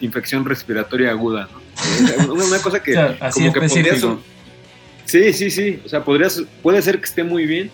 infección 0.00 0.44
respiratoria 0.44 1.10
aguda, 1.10 1.48
¿no? 1.52 2.32
Una, 2.32 2.58
cosa 2.60 2.80
que 2.80 2.94
como 3.34 3.52
que 3.52 3.60
podrías, 3.60 4.04
Sí, 5.04 5.32
sí, 5.32 5.50
sí, 5.50 5.80
o 5.84 5.88
sea, 5.88 6.04
podrías, 6.04 6.42
puede 6.62 6.80
ser 6.80 6.98
que 6.98 7.04
esté 7.04 7.24
muy 7.24 7.44
bien, 7.44 7.70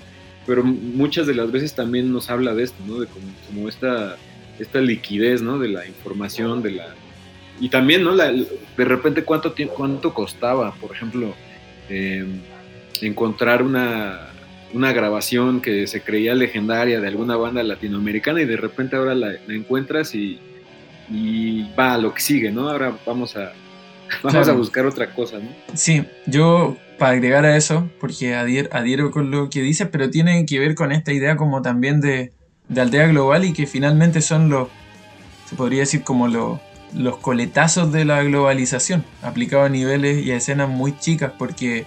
pero 0.49 0.65
muchas 0.65 1.27
de 1.27 1.35
las 1.35 1.53
veces 1.53 1.75
también 1.75 2.11
nos 2.11 2.31
habla 2.31 2.55
de 2.55 2.63
esto, 2.63 2.83
¿no? 2.87 3.01
De 3.01 3.07
como, 3.53 3.69
esta, 3.69 4.17
esta 4.59 4.81
liquidez, 4.81 5.43
¿no? 5.43 5.59
De 5.59 5.69
la 5.69 5.87
información, 5.87 6.63
de 6.63 6.71
la... 6.71 6.87
Y 7.61 7.69
también, 7.69 8.03
¿no? 8.03 8.15
La, 8.15 8.33
de 8.33 8.85
repente, 8.85 9.25
¿cuánto, 9.25 9.55
cuánto 9.77 10.15
costaba, 10.15 10.75
por 10.77 10.93
ejemplo, 10.93 11.35
em, 11.91 12.41
encontrar 13.03 13.63
una, 13.63 14.31
una 14.73 14.95
grabación 14.95 15.61
que 15.61 15.87
se 15.87 16.01
creía 16.01 16.35
legendaria 16.35 16.99
de 16.99 17.09
alguna 17.09 17.37
banda 17.37 17.63
latinoamericana 17.63 18.41
y 18.41 18.47
de 18.47 18.57
repente 18.57 18.97
ahora 18.97 19.15
la, 19.15 19.35
encuentras 19.49 20.15
y, 20.15 20.41
va 21.79 21.93
a 21.93 21.99
lo 21.99 22.15
que 22.15 22.23
sigue, 22.23 22.51
¿no? 22.51 22.71
Ahora 22.71 22.97
vamos 23.05 23.37
a, 23.37 23.53
vamos 24.23 24.49
a 24.49 24.53
buscar 24.53 24.87
otra 24.87 25.13
cosa, 25.15 25.39
¿no? 25.39 25.49
Sí, 25.75 26.05
yo 26.27 26.77
para 26.99 27.13
agregar 27.13 27.45
a 27.45 27.57
eso, 27.57 27.89
porque 28.01 28.35
adhiero, 28.35 29.11
con 29.11 29.31
lo 29.31 29.51
que 29.51 29.63
dices, 29.63 29.89
pero 29.91 30.11
tiene 30.11 30.45
que 30.47 30.59
ver 30.59 30.75
con 30.75 30.93
esta 30.93 31.13
idea 31.13 31.37
como 31.37 31.63
también 31.63 32.01
de, 32.01 32.33
de 32.69 32.81
aldea 32.81 33.07
global 33.07 33.45
y 33.45 33.53
que 33.53 33.67
finalmente 33.67 34.21
son 34.21 34.49
los, 34.49 34.69
se 35.49 35.55
podría 35.55 35.81
decir 35.81 36.03
como 36.03 36.29
los, 36.29 36.59
los 36.95 37.19
coletazos 37.19 37.93
de 37.93 38.05
la 38.05 38.23
globalización, 38.23 39.05
aplicado 39.23 39.65
a 39.65 39.69
niveles 39.69 40.25
y 40.25 40.33
a 40.33 40.37
escenas 40.37 40.69
muy 40.69 40.99
chicas, 40.99 41.33
porque 41.39 41.87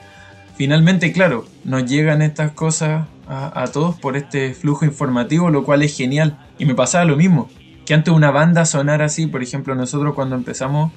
finalmente, 0.55 1.11
claro, 1.11 1.45
nos 1.63 1.85
llegan 1.85 2.21
estas 2.21 2.51
cosas 2.51 3.07
a, 3.27 3.65
todos 3.71 3.95
por 3.95 4.17
este 4.17 4.53
flujo 4.53 4.85
informativo, 4.85 5.49
lo 5.49 5.63
cual 5.63 5.83
es 5.83 5.95
genial. 5.95 6.37
Y 6.57 6.65
me 6.65 6.75
pasaba 6.75 7.05
lo 7.05 7.15
mismo, 7.15 7.49
que 7.85 7.93
antes 7.93 8.13
una 8.13 8.29
banda 8.29 8.65
sonara 8.65 9.05
así, 9.05 9.27
por 9.27 9.41
ejemplo, 9.41 9.73
nosotros 9.73 10.13
cuando 10.13 10.35
empezamos 10.35 10.91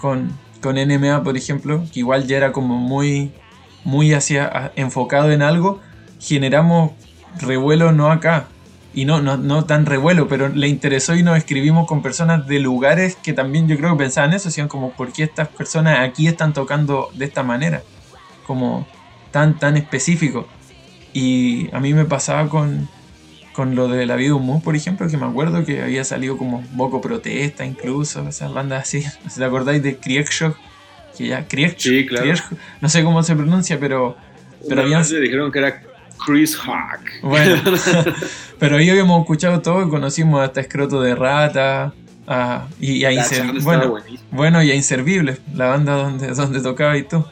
con, 0.00 0.30
con 0.66 0.76
NMA, 0.76 1.22
por 1.22 1.36
ejemplo, 1.36 1.84
que 1.92 2.00
igual 2.00 2.26
ya 2.26 2.36
era 2.36 2.52
como 2.52 2.76
muy 2.76 3.32
muy 3.84 4.12
hacia, 4.12 4.72
enfocado 4.74 5.30
en 5.30 5.42
algo, 5.42 5.80
generamos 6.18 6.90
revuelo 7.40 7.92
no 7.92 8.10
acá, 8.10 8.48
y 8.92 9.04
no, 9.04 9.20
no, 9.20 9.36
no, 9.36 9.64
tan 9.64 9.86
revuelo, 9.86 10.26
pero 10.26 10.48
le 10.48 10.66
interesó 10.68 11.14
y 11.14 11.22
nos 11.22 11.36
escribimos 11.36 11.86
con 11.86 12.02
personas 12.02 12.46
de 12.48 12.58
lugares 12.58 13.14
que 13.14 13.32
también 13.32 13.68
yo 13.68 13.76
creo 13.76 13.92
que 13.92 14.04
pensaban 14.04 14.32
eso, 14.32 14.48
decían 14.48 14.66
como, 14.66 14.90
¿por 14.90 15.12
qué 15.12 15.22
estas 15.22 15.48
personas 15.48 16.00
aquí 16.00 16.26
están 16.26 16.52
tocando 16.52 17.10
de 17.14 17.26
esta 17.26 17.44
manera? 17.44 17.82
Como 18.46 18.88
tan, 19.30 19.58
tan 19.58 19.76
específico. 19.76 20.48
Y 21.12 21.68
a 21.74 21.78
mí 21.78 21.94
me 21.94 22.06
pasaba 22.06 22.48
con, 22.48 22.88
con 23.56 23.74
lo 23.74 23.88
de 23.88 24.04
La 24.04 24.16
Vida 24.16 24.34
Humus, 24.34 24.62
por 24.62 24.76
ejemplo, 24.76 25.08
que 25.08 25.16
me 25.16 25.24
acuerdo 25.24 25.64
que 25.64 25.82
había 25.82 26.04
salido 26.04 26.36
como 26.36 26.62
Boco 26.72 27.00
Protesta 27.00 27.64
incluso, 27.64 28.28
esas 28.28 28.52
bandas 28.52 28.82
así, 28.82 29.02
¿se 29.30 29.42
acordáis 29.42 29.82
de 29.82 29.96
Kriegshot? 29.96 30.54
que 31.16 31.28
ya 31.28 31.46
sí, 31.78 32.04
claro. 32.04 32.34
no 32.82 32.90
sé 32.90 33.02
cómo 33.02 33.22
se 33.22 33.34
pronuncia, 33.34 33.80
pero, 33.80 34.18
pero 34.68 34.82
habían... 34.82 35.02
dijeron 35.02 35.50
que 35.50 35.60
era 35.60 35.82
Chris 36.26 36.54
Hawk. 36.54 37.00
Bueno, 37.22 37.62
pero 38.58 38.76
ahí 38.76 38.90
habíamos 38.90 39.22
escuchado 39.22 39.62
todo, 39.62 39.88
conocimos 39.88 40.42
hasta 40.42 40.60
Escroto 40.60 41.00
de 41.00 41.14
Rata, 41.14 41.94
y, 42.78 43.04
a 43.04 43.10
bueno, 43.62 43.94
bueno, 44.32 44.62
y 44.62 44.70
a 44.70 44.74
Inservible, 44.74 45.38
la 45.54 45.68
banda 45.68 45.94
donde, 45.94 46.26
donde 46.34 46.60
tocaba 46.60 46.98
y 46.98 47.04
todo. 47.04 47.30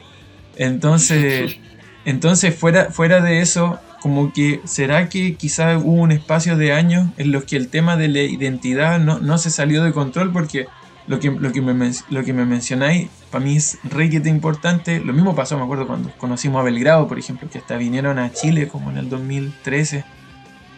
Entonces, 0.56 1.58
entonces 2.06 2.54
fuera, 2.54 2.86
fuera 2.86 3.20
de 3.20 3.40
eso, 3.40 3.78
como 4.04 4.34
que 4.34 4.60
será 4.64 5.08
que 5.08 5.34
quizás 5.34 5.82
hubo 5.82 6.02
un 6.02 6.12
espacio 6.12 6.58
de 6.58 6.74
años 6.74 7.08
en 7.16 7.32
los 7.32 7.44
que 7.44 7.56
el 7.56 7.68
tema 7.68 7.96
de 7.96 8.08
la 8.08 8.20
identidad 8.20 9.00
no, 9.00 9.18
no 9.18 9.38
se 9.38 9.48
salió 9.48 9.82
de 9.82 9.92
control 9.92 10.30
porque 10.30 10.66
lo 11.06 11.20
que, 11.20 11.30
lo 11.30 11.52
que, 11.52 11.62
me, 11.62 11.90
lo 12.10 12.22
que 12.22 12.34
me 12.34 12.44
mencionáis, 12.44 13.08
para 13.30 13.42
mí 13.42 13.56
es 13.56 13.78
re 13.82 14.04
importante. 14.04 15.00
Lo 15.00 15.14
mismo 15.14 15.34
pasó, 15.34 15.56
me 15.56 15.64
acuerdo, 15.64 15.86
cuando 15.86 16.10
conocimos 16.18 16.60
a 16.60 16.64
Belgrado, 16.64 17.08
por 17.08 17.18
ejemplo, 17.18 17.48
que 17.48 17.56
hasta 17.56 17.78
vinieron 17.78 18.18
a 18.18 18.30
Chile 18.30 18.68
como 18.68 18.90
en 18.90 18.98
el 18.98 19.08
2013, 19.08 20.04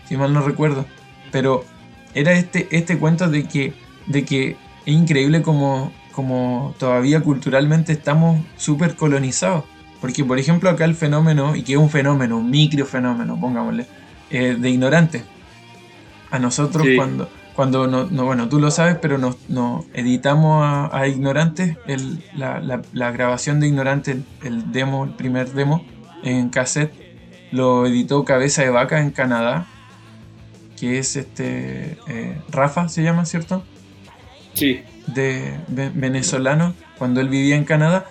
si 0.08 0.16
mal 0.16 0.32
no 0.32 0.40
recuerdo. 0.42 0.86
Pero 1.32 1.64
era 2.14 2.30
este, 2.30 2.68
este 2.70 2.96
cuento 2.96 3.28
de 3.28 3.48
que, 3.48 3.74
de 4.06 4.24
que 4.24 4.50
es 4.86 4.94
increíble 4.94 5.42
como, 5.42 5.90
como 6.12 6.76
todavía 6.78 7.22
culturalmente 7.22 7.92
estamos 7.92 8.40
súper 8.56 8.94
colonizados. 8.94 9.64
Porque, 10.00 10.24
por 10.24 10.38
ejemplo, 10.38 10.70
acá 10.70 10.84
el 10.84 10.94
fenómeno, 10.94 11.56
y 11.56 11.62
que 11.62 11.72
es 11.72 11.78
un 11.78 11.90
fenómeno, 11.90 12.38
un 12.38 12.50
microfenómeno, 12.50 13.40
pongámosle, 13.40 13.86
eh, 14.30 14.56
de 14.58 14.70
ignorantes. 14.70 15.24
A 16.30 16.38
nosotros 16.38 16.86
cuando 16.96 17.28
cuando 17.56 17.86
no, 17.86 18.06
bueno, 18.06 18.50
tú 18.50 18.60
lo 18.60 18.70
sabes, 18.70 18.98
pero 19.00 19.16
nos, 19.16 19.36
editamos 19.94 20.62
a, 20.62 21.08
Ignorantes, 21.08 21.78
la, 22.36 23.10
grabación 23.12 23.60
de 23.60 23.68
Ignorantes, 23.68 24.18
el, 24.44 24.72
demo, 24.72 25.04
el 25.04 25.14
primer 25.14 25.50
demo 25.52 25.82
en 26.22 26.50
cassette, 26.50 26.92
lo 27.52 27.86
editó 27.86 28.26
Cabeza 28.26 28.60
de 28.60 28.68
Vaca 28.68 29.00
en 29.00 29.10
Canadá, 29.10 29.66
que 30.78 30.98
es 30.98 31.16
este 31.16 31.96
eh, 32.08 32.38
Rafa 32.50 32.90
se 32.90 33.02
llama, 33.02 33.24
¿cierto? 33.24 33.64
Sí. 34.52 34.82
De, 35.06 35.58
venezolano, 35.94 36.74
cuando 36.98 37.22
él 37.22 37.30
vivía 37.30 37.56
en 37.56 37.64
Canadá. 37.64 38.04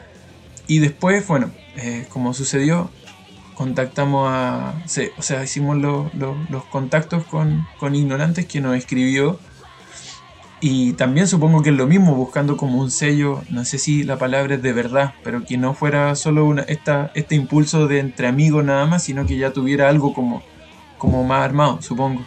Y 0.67 0.79
después, 0.79 1.27
bueno, 1.27 1.51
eh, 1.75 2.05
como 2.09 2.33
sucedió, 2.33 2.89
contactamos 3.55 4.29
a. 4.31 4.75
o 5.17 5.21
sea, 5.21 5.43
hicimos 5.43 5.77
los 5.77 6.65
contactos 6.65 7.25
con, 7.25 7.67
con 7.79 7.95
Ignorantes 7.95 8.45
que 8.45 8.61
nos 8.61 8.75
escribió. 8.75 9.39
Y 10.61 10.93
también 10.93 11.27
supongo 11.27 11.61
que 11.61 11.69
es 11.69 11.75
lo 11.75 11.85
mismo, 11.85 12.15
buscando 12.15 12.57
como 12.57 12.79
un 12.79 12.89
sello, 12.89 13.43
no 13.49 13.65
sé 13.65 13.77
si 13.77 14.03
la 14.03 14.17
palabra 14.17 14.55
es 14.55 14.61
de 14.61 14.73
verdad, 14.73 15.13
pero 15.23 15.43
que 15.43 15.57
no 15.57 15.75
fuera 15.75 16.15
solo 16.15 16.45
una, 16.45 16.63
esta, 16.63 17.11
este 17.13 17.35
impulso 17.35 17.87
de 17.87 17.99
entre 17.99 18.27
amigos 18.27 18.63
nada 18.63 18.85
más, 18.87 19.03
sino 19.03 19.27
que 19.27 19.37
ya 19.37 19.51
tuviera 19.51 19.89
algo 19.89 20.13
como, 20.13 20.41
como 20.97 21.23
más 21.23 21.43
armado, 21.43 21.81
supongo. 21.81 22.25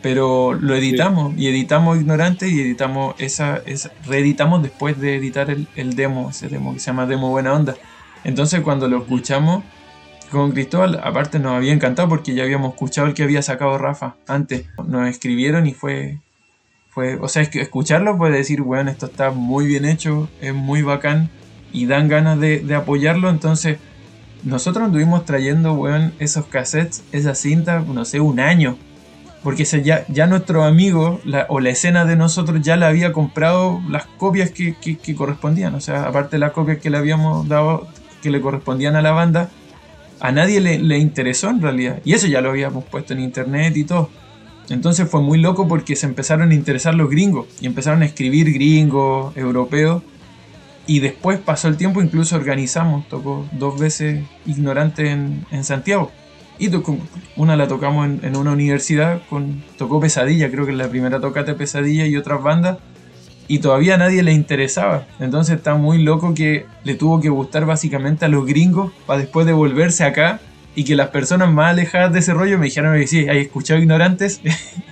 Pero 0.00 0.54
lo 0.54 0.74
editamos 0.76 1.36
y 1.36 1.48
editamos 1.48 1.98
Ignorantes 1.98 2.50
y 2.50 2.60
editamos 2.60 3.16
esa, 3.18 3.60
esa, 3.66 3.90
reeditamos 4.06 4.62
después 4.62 5.00
de 5.00 5.16
editar 5.16 5.50
el, 5.50 5.66
el 5.74 5.96
demo, 5.96 6.30
ese 6.30 6.48
demo 6.48 6.72
que 6.72 6.80
se 6.80 6.86
llama 6.86 7.06
Demo 7.06 7.30
Buena 7.30 7.52
Onda. 7.52 7.74
Entonces 8.24 8.60
cuando 8.60 8.88
lo 8.88 8.98
escuchamos 8.98 9.64
con 10.30 10.52
Cristóbal, 10.52 11.00
aparte 11.02 11.38
nos 11.38 11.52
había 11.52 11.72
encantado 11.72 12.08
porque 12.08 12.34
ya 12.34 12.42
habíamos 12.42 12.74
escuchado 12.74 13.06
el 13.06 13.14
que 13.14 13.22
había 13.22 13.42
sacado 13.42 13.78
Rafa 13.78 14.16
antes. 14.26 14.66
Nos 14.86 15.08
escribieron 15.08 15.66
y 15.66 15.72
fue. 15.72 16.18
fue 16.90 17.16
o 17.16 17.28
sea, 17.28 17.42
es 17.42 17.48
que 17.48 17.60
escucharlo 17.60 18.16
puede 18.18 18.36
decir, 18.36 18.62
bueno, 18.62 18.90
esto 18.90 19.06
está 19.06 19.30
muy 19.30 19.66
bien 19.66 19.84
hecho, 19.84 20.28
es 20.40 20.54
muy 20.54 20.82
bacán 20.82 21.30
y 21.72 21.86
dan 21.86 22.08
ganas 22.08 22.38
de, 22.38 22.74
apoyarlo. 22.74 23.30
Entonces, 23.30 23.78
nosotros 24.44 24.86
estuvimos 24.86 25.24
trayendo, 25.24 25.72
weón, 25.74 26.12
esos 26.18 26.46
cassettes, 26.46 27.02
esa 27.12 27.34
cinta, 27.34 27.80
no 27.80 28.04
sé, 28.04 28.20
un 28.20 28.40
año. 28.40 28.76
Porque 29.42 29.64
ya, 29.64 30.04
ya 30.08 30.26
nuestro 30.26 30.64
amigo 30.64 31.20
o 31.48 31.60
la 31.60 31.70
escena 31.70 32.04
de 32.04 32.16
nosotros 32.16 32.60
ya 32.60 32.76
le 32.76 32.86
había 32.86 33.12
comprado 33.12 33.80
las 33.88 34.06
copias 34.06 34.50
que, 34.50 34.74
que 34.74 35.14
correspondían. 35.14 35.74
O 35.74 35.80
sea, 35.80 36.04
aparte 36.04 36.36
de 36.36 36.40
las 36.40 36.52
copias 36.52 36.78
que 36.78 36.90
le 36.90 36.98
habíamos 36.98 37.46
dado, 37.48 37.86
que 38.20 38.30
le 38.30 38.40
correspondían 38.40 38.96
a 38.96 39.02
la 39.02 39.12
banda, 39.12 39.48
a 40.20 40.32
nadie 40.32 40.60
le, 40.60 40.98
interesó 40.98 41.50
en 41.50 41.60
realidad. 41.60 42.00
Y 42.04 42.12
eso 42.12 42.26
ya 42.26 42.40
lo 42.40 42.50
habíamos 42.50 42.84
puesto 42.84 43.12
en 43.12 43.20
internet 43.20 43.76
y 43.76 43.84
todo. 43.84 44.10
Entonces 44.68 45.08
fue 45.08 45.22
muy 45.22 45.38
loco 45.38 45.66
porque 45.66 45.96
se 45.96 46.06
empezaron 46.06 46.50
a 46.50 46.54
interesar 46.54 46.94
los 46.94 47.08
gringos 47.08 47.46
y 47.60 47.66
empezaron 47.66 48.02
a 48.02 48.06
escribir 48.06 48.52
gringos, 48.52 49.36
europeos. 49.36 50.02
Y 50.86 51.00
después 51.00 51.38
pasó 51.38 51.68
el 51.68 51.76
tiempo, 51.76 52.02
incluso 52.02 52.36
organizamos, 52.36 53.06
tocó 53.08 53.46
dos 53.52 53.78
veces 53.78 54.24
Ignorante 54.46 55.10
en, 55.10 55.64
Santiago. 55.64 56.10
Y 56.58 56.70
una 57.36 57.56
la 57.56 57.68
tocamos 57.68 58.06
en, 58.06 58.20
en, 58.22 58.36
una 58.36 58.52
universidad, 58.52 59.22
con, 59.28 59.62
tocó 59.76 60.00
Pesadilla, 60.00 60.50
creo 60.50 60.66
que 60.66 60.72
la 60.72 60.88
primera 60.88 61.20
tocata 61.20 61.54
Pesadilla 61.54 62.06
y 62.06 62.16
otras 62.16 62.42
bandas 62.42 62.78
y 63.48 63.60
todavía 63.60 63.94
a 63.94 63.98
nadie 63.98 64.22
le 64.22 64.32
interesaba. 64.32 65.06
Entonces 65.18 65.56
está 65.56 65.74
muy 65.74 66.02
loco 66.02 66.34
que 66.34 66.66
le 66.84 66.94
tuvo 66.94 67.20
que 67.20 67.30
gustar 67.30 67.64
básicamente 67.64 68.26
a 68.26 68.28
los 68.28 68.46
gringos 68.46 68.92
para 69.06 69.20
después 69.20 69.46
de 69.46 69.54
volverse 69.54 70.04
acá 70.04 70.40
y 70.74 70.84
que 70.84 70.94
las 70.94 71.08
personas 71.08 71.50
más 71.50 71.70
alejadas 71.72 72.12
de 72.12 72.18
ese 72.20 72.34
rollo 72.34 72.58
me 72.58 72.66
dijeron 72.66 72.96
que 72.96 73.06
sí, 73.06 73.26
hay 73.28 73.38
escuchado 73.38 73.80
ignorantes. 73.80 74.40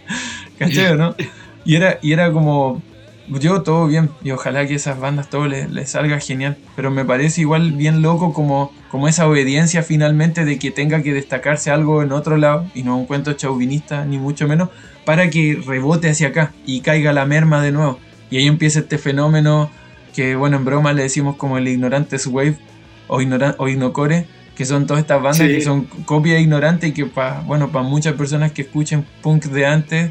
¿Cachai 0.59 0.97
no? 0.97 1.15
Y 1.67 1.75
era, 1.75 1.99
y 2.01 2.13
era 2.13 2.31
como, 2.31 2.81
yo 3.29 3.63
todo 3.63 3.87
bien, 3.87 4.11
y 4.23 4.31
ojalá 4.31 4.67
que 4.67 4.75
esas 4.75 4.99
bandas 4.99 5.29
todo 5.29 5.47
les, 5.47 5.91
salga 5.91 6.21
genial, 6.21 6.57
pero 6.75 6.91
me 6.91 7.05
parece 7.05 7.41
igual 7.41 7.73
bien 7.73 8.03
loco 8.03 8.33
como, 8.33 8.73
como 8.91 9.09
esa 9.09 9.29
obediencia 9.29 9.83
finalmente 9.83 10.45
de 10.45 10.59
que 10.59 10.71
tenga 10.71 11.03
que 11.03 11.13
destacarse 11.13 11.71
algo 11.71 12.03
en 12.03 12.13
otro 12.13 12.37
lado, 12.37 12.67
y 12.75 12.83
no 12.83 12.97
un 12.97 13.07
cuento 13.07 13.33
chauvinista 13.33 14.05
ni 14.05 14.19
mucho 14.19 14.47
menos, 14.47 14.71
para 15.05 15.31
que 15.31 15.61
rebote 15.65 16.11
hacia 16.11 16.29
acá 16.29 16.53
y 16.67 16.81
caiga 16.81 17.13
la 17.13 17.27
merma 17.27 17.63
de 17.63 17.73
nuevo. 17.73 17.99
Y 18.31 18.39
ahí 18.39 18.47
empieza 18.47 18.81
este 18.81 18.99
fenómeno 18.99 19.71
que, 20.15 20.35
bueno, 20.35 20.57
en 20.57 20.65
broma 20.65 20.93
le 20.93 21.03
decimos 21.03 21.37
como 21.37 21.59
el 21.59 21.69
ignorantes 21.69 22.27
wave 22.27 22.59
o, 23.07 23.19
o 23.19 23.69
ignocore, 23.69 24.27
que 24.57 24.65
son 24.65 24.87
todas 24.87 25.03
estas 25.03 25.23
bandas 25.23 25.47
que 25.47 25.61
son 25.61 25.85
copias 25.85 26.41
ignorantes 26.41 26.91
y 26.91 26.93
que 26.93 27.05
para 27.07 27.41
bueno, 27.41 27.71
para 27.71 27.85
muchas 27.85 28.15
personas 28.15 28.53
que 28.53 28.63
escuchen 28.63 29.05
punk 29.23 29.45
de 29.45 29.67
antes, 29.67 30.11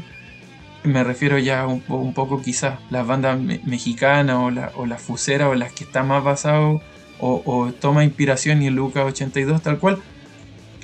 me 0.86 1.04
refiero 1.04 1.38
ya 1.38 1.66
un, 1.66 1.82
un 1.88 2.14
poco 2.14 2.40
quizás 2.40 2.78
las 2.90 3.06
bandas 3.06 3.38
mexicanas 3.40 4.36
o, 4.36 4.50
la, 4.50 4.72
o 4.76 4.86
las 4.86 5.02
fuseras 5.02 5.48
o 5.48 5.54
las 5.54 5.72
que 5.72 5.84
están 5.84 6.08
más 6.08 6.22
basados 6.24 6.82
o, 7.18 7.72
toma 7.80 8.04
inspiración 8.04 8.62
y 8.62 8.70
Lucas 8.70 9.04
82 9.06 9.62
tal 9.62 9.78
cual, 9.78 9.98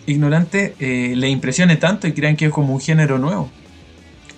ignorante 0.07 0.75
eh, 0.79 1.15
le 1.17 1.29
impresione 1.29 1.77
tanto 1.77 2.07
y 2.07 2.13
crean 2.13 2.37
que 2.37 2.47
es 2.47 2.53
como 2.53 2.75
un 2.75 2.81
género 2.81 3.19
nuevo. 3.19 3.51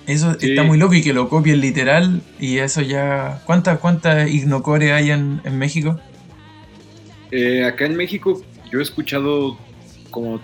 Eso 0.07 0.37
está 0.39 0.65
muy 0.65 0.77
loco 0.77 0.95
y 0.95 1.03
que 1.03 1.15
lo 1.15 1.31
copien 1.31 1.61
literal 1.61 2.21
y 2.39 2.59
eso 2.59 2.83
ya... 2.83 3.41
¿Cuántas 3.47 3.79
cuántas 3.79 4.29
ignocore 4.29 4.93
hay 4.93 5.11
en, 5.11 5.41
en 5.45 5.57
México? 5.57 5.99
Eh, 7.31 7.65
acá 7.65 7.87
en 7.87 7.97
México 7.97 8.43
yo 8.71 8.81
he 8.81 8.83
escuchado 8.83 9.57
como 10.11 10.41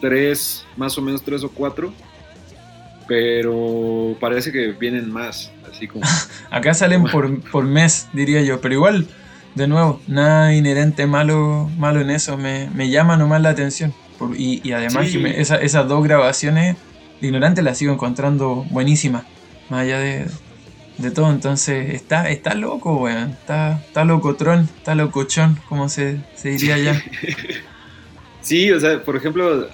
tres, 0.00 0.66
más 0.76 0.98
o 0.98 1.02
menos 1.02 1.22
tres 1.22 1.44
o 1.44 1.50
cuatro, 1.50 1.92
pero 3.06 4.16
parece 4.20 4.52
que 4.52 4.72
vienen 4.72 5.10
más, 5.10 5.52
así 5.70 5.88
como... 5.88 6.04
Acá 6.50 6.74
salen 6.74 7.04
por, 7.04 7.40
por, 7.50 7.64
mes, 7.64 8.08
diría 8.12 8.42
yo, 8.42 8.60
pero 8.60 8.74
igual, 8.74 9.06
de 9.54 9.66
nuevo, 9.66 10.00
nada 10.06 10.54
inherente 10.54 11.06
malo, 11.06 11.70
malo 11.78 12.00
en 12.00 12.10
eso, 12.10 12.36
me, 12.36 12.68
me 12.74 12.90
llama 12.90 13.16
nomás 13.16 13.42
la 13.42 13.50
atención. 13.50 13.94
y, 14.36 14.66
y, 14.66 14.72
además 14.72 15.08
esas 15.14 15.88
dos 15.88 16.04
grabaciones, 16.04 16.76
Ignorante 17.22 17.62
las 17.62 17.78
sigo 17.78 17.92
encontrando 17.92 18.66
buenísimas, 18.70 19.22
más 19.70 19.82
allá 19.82 20.00
de, 20.00 20.26
de 20.98 21.10
todo. 21.12 21.30
Entonces, 21.30 21.94
está, 21.94 22.28
está 22.28 22.54
loco, 22.54 22.96
weón. 22.96 23.30
Está, 23.30 23.80
está 23.86 24.04
locotrón, 24.04 24.68
está 24.78 24.96
locochón, 24.96 25.56
como 25.68 25.88
se, 25.88 26.18
se 26.34 26.50
diría 26.50 26.78
ya. 26.78 27.02
Sí, 28.40 28.72
o 28.72 28.80
sea, 28.80 29.00
por 29.04 29.14
ejemplo, 29.14 29.68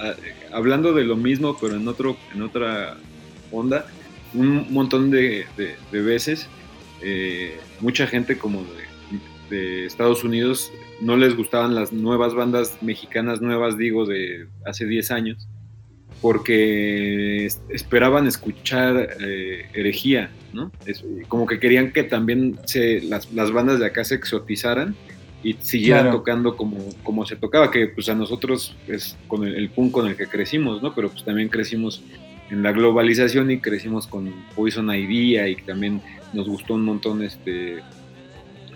hablando 0.52 0.92
de 0.92 1.02
lo 1.02 1.16
mismo, 1.16 1.56
pero 1.58 1.76
en, 1.76 1.88
otro, 1.88 2.18
en 2.34 2.42
otra 2.42 2.98
onda, 3.50 3.86
un 4.34 4.72
montón 4.72 5.10
de, 5.10 5.46
de, 5.56 6.02
veces, 6.02 6.48
eh, 7.02 7.58
mucha 7.80 8.06
gente 8.06 8.38
como 8.38 8.62
de, 9.50 9.56
de, 9.56 9.86
Estados 9.86 10.24
Unidos 10.24 10.72
no 11.00 11.16
les 11.16 11.36
gustaban 11.36 11.74
las 11.74 11.92
nuevas 11.92 12.34
bandas 12.34 12.76
mexicanas, 12.82 13.40
nuevas 13.40 13.78
digo, 13.78 14.06
de 14.06 14.46
hace 14.66 14.86
10 14.86 15.10
años, 15.10 15.48
porque 16.20 17.46
esperaban 17.68 18.26
escuchar 18.26 19.16
eh, 19.20 19.66
herejía, 19.72 20.30
¿no? 20.52 20.72
como 21.28 21.46
que 21.46 21.60
querían 21.60 21.92
que 21.92 22.02
también 22.02 22.58
se, 22.66 23.00
las, 23.02 23.32
las, 23.32 23.52
bandas 23.52 23.78
de 23.78 23.86
acá 23.86 24.04
se 24.04 24.16
exotizaran 24.16 24.96
y 25.44 25.54
siguieran 25.60 26.10
tocando 26.10 26.56
como, 26.56 26.78
como 27.04 27.24
se 27.24 27.36
tocaba, 27.36 27.70
que 27.70 27.86
pues 27.86 28.08
a 28.08 28.14
nosotros 28.14 28.76
es 28.88 29.16
con 29.28 29.46
el, 29.46 29.54
el, 29.54 29.70
punk 29.70 29.92
con 29.92 30.08
el 30.08 30.16
que 30.16 30.26
crecimos, 30.26 30.82
¿no? 30.82 30.94
Pero 30.94 31.10
pues 31.10 31.24
también 31.24 31.48
crecimos 31.48 32.02
en 32.50 32.62
la 32.62 32.72
globalización 32.72 33.50
y 33.50 33.58
crecimos 33.58 34.06
con 34.06 34.32
Poison 34.54 34.94
Idea 34.94 35.48
y 35.48 35.56
también 35.56 36.00
nos 36.32 36.48
gustó 36.48 36.74
un 36.74 36.84
montón 36.84 37.22
este 37.22 37.82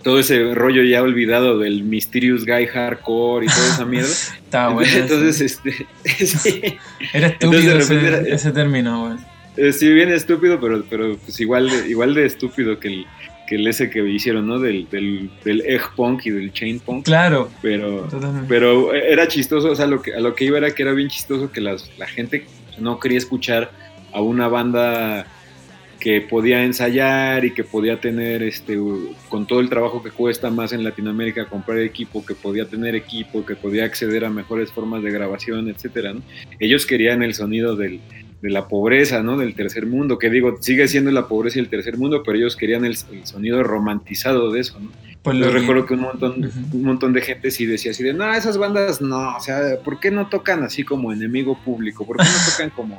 todo 0.02 0.18
ese 0.18 0.54
rollo 0.54 0.82
ya 0.82 1.02
olvidado 1.02 1.58
del 1.58 1.84
Mysterious 1.84 2.44
Guy 2.44 2.66
Hardcore 2.66 3.46
y 3.46 3.48
toda 3.48 3.66
esa 3.68 3.84
mierda. 3.84 4.08
Está 4.44 4.68
bueno. 4.68 4.90
Entonces, 4.92 5.40
este. 5.40 5.86
Era 7.12 7.28
estúpido 7.28 7.78
ese, 7.78 8.50
término, 8.50 9.06
güey. 9.06 9.18
Eh, 9.56 9.72
sí, 9.72 9.92
bien 9.92 10.10
estúpido, 10.10 10.60
pero, 10.60 10.84
pero 10.88 11.16
pues 11.18 11.38
igual, 11.40 11.68
de, 11.68 11.88
igual 11.88 12.14
de 12.14 12.26
estúpido 12.26 12.80
que 12.80 12.88
el, 12.88 13.06
que 13.46 13.56
el 13.56 13.66
ese 13.66 13.90
que 13.90 14.04
hicieron, 14.08 14.46
¿no? 14.46 14.58
Del, 14.58 14.88
del, 14.90 15.30
del 15.44 15.60
egg 15.60 15.82
punk 15.94 16.26
y 16.26 16.30
del 16.30 16.52
chain 16.52 16.80
punk. 16.80 17.04
Claro. 17.04 17.50
Pero, 17.60 18.08
pero 18.48 18.94
era 18.94 19.28
chistoso, 19.28 19.70
o 19.70 19.76
sea, 19.76 19.86
lo 19.86 20.02
que, 20.02 20.14
a 20.14 20.20
lo 20.20 20.34
que 20.34 20.46
iba 20.46 20.58
era 20.58 20.74
que 20.74 20.82
era 20.82 20.92
bien 20.92 21.08
chistoso 21.08 21.52
que 21.52 21.60
las, 21.60 21.90
la 21.98 22.06
gente 22.06 22.46
no 22.78 22.98
quería 22.98 23.18
escuchar 23.18 23.70
a 24.12 24.20
una 24.20 24.48
banda 24.48 25.26
que 26.02 26.20
podía 26.20 26.64
ensayar 26.64 27.44
y 27.44 27.54
que 27.54 27.62
podía 27.62 28.00
tener, 28.00 28.42
este, 28.42 28.76
con 29.28 29.46
todo 29.46 29.60
el 29.60 29.68
trabajo 29.68 30.02
que 30.02 30.10
cuesta 30.10 30.50
más 30.50 30.72
en 30.72 30.82
Latinoamérica 30.82 31.46
comprar 31.46 31.78
equipo, 31.78 32.26
que 32.26 32.34
podía 32.34 32.64
tener 32.64 32.96
equipo, 32.96 33.46
que 33.46 33.54
podía 33.54 33.84
acceder 33.84 34.24
a 34.24 34.30
mejores 34.30 34.72
formas 34.72 35.02
de 35.04 35.12
grabación, 35.12 35.68
etcétera, 35.68 36.14
Ellos 36.58 36.86
querían 36.86 37.22
el 37.22 37.34
sonido 37.34 37.76
del, 37.76 38.00
de 38.42 38.50
la 38.50 38.66
pobreza, 38.66 39.22
¿no? 39.22 39.38
Del 39.38 39.54
tercer 39.54 39.86
mundo, 39.86 40.18
que 40.18 40.28
digo, 40.28 40.58
sigue 40.60 40.88
siendo 40.88 41.12
la 41.12 41.28
pobreza 41.28 41.58
y 41.58 41.62
el 41.62 41.68
tercer 41.68 41.96
mundo, 41.96 42.24
pero 42.24 42.36
ellos 42.36 42.56
querían 42.56 42.84
el, 42.84 42.96
sonido 42.96 43.62
romantizado 43.62 44.50
de 44.50 44.60
eso, 44.60 44.80
¿no? 44.80 44.90
Pues 45.22 45.38
Yo 45.38 45.50
recuerdo 45.50 45.86
que 45.86 45.94
un 45.94 46.00
montón, 46.00 46.50
un 46.72 46.82
montón 46.82 47.12
de 47.12 47.20
gente 47.20 47.50
sí 47.52 47.64
decía 47.64 47.92
así 47.92 48.02
de, 48.02 48.12
no, 48.12 48.32
esas 48.34 48.58
bandas 48.58 49.00
no, 49.00 49.36
o 49.36 49.40
sea, 49.40 49.78
¿por 49.84 50.00
qué 50.00 50.10
no 50.10 50.28
tocan 50.28 50.64
así 50.64 50.82
como 50.82 51.12
enemigo 51.12 51.56
público? 51.64 52.04
¿Por 52.04 52.16
qué 52.16 52.24
no 52.24 52.50
tocan 52.50 52.70
como 52.70 52.98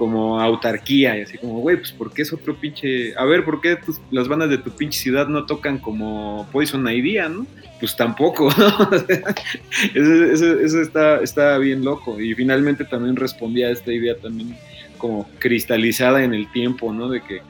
como 0.00 0.40
autarquía 0.40 1.18
y 1.18 1.20
así 1.20 1.36
como, 1.36 1.60
güey, 1.60 1.76
pues 1.76 1.92
porque 1.92 2.22
es 2.22 2.32
otro 2.32 2.58
pinche... 2.58 3.14
A 3.18 3.26
ver, 3.26 3.44
¿por 3.44 3.60
qué 3.60 3.76
las 4.10 4.28
bandas 4.28 4.48
de 4.48 4.56
tu 4.56 4.70
pinche 4.70 4.98
ciudad 4.98 5.28
no 5.28 5.44
tocan 5.44 5.76
como 5.76 6.48
Poison 6.50 6.88
Idea, 6.88 7.28
no? 7.28 7.46
Pues 7.78 7.94
tampoco, 7.96 8.48
eso, 9.94 10.54
eso, 10.64 10.80
está, 10.80 11.20
está 11.20 11.58
bien 11.58 11.84
loco. 11.84 12.18
Y 12.18 12.34
finalmente 12.34 12.86
también 12.86 13.14
respondía 13.14 13.66
a 13.66 13.72
esta 13.72 13.92
idea 13.92 14.16
también 14.16 14.56
como 14.96 15.28
cristalizada 15.38 16.24
en 16.24 16.32
el 16.32 16.50
tiempo, 16.50 16.94
¿no? 16.94 17.10
De 17.10 17.20
que... 17.20 17.42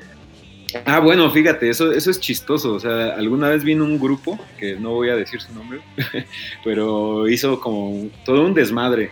Ah, 0.84 1.00
bueno, 1.00 1.30
fíjate, 1.30 1.68
eso, 1.68 1.92
eso 1.92 2.10
es 2.10 2.20
chistoso. 2.20 2.74
O 2.74 2.80
sea, 2.80 3.14
alguna 3.14 3.48
vez 3.48 3.64
vino 3.64 3.84
un 3.84 3.98
grupo, 3.98 4.38
que 4.58 4.76
no 4.76 4.90
voy 4.90 5.08
a 5.10 5.16
decir 5.16 5.40
su 5.40 5.52
nombre, 5.54 5.80
pero 6.64 7.28
hizo 7.28 7.60
como 7.60 8.08
todo 8.24 8.44
un 8.44 8.54
desmadre 8.54 9.10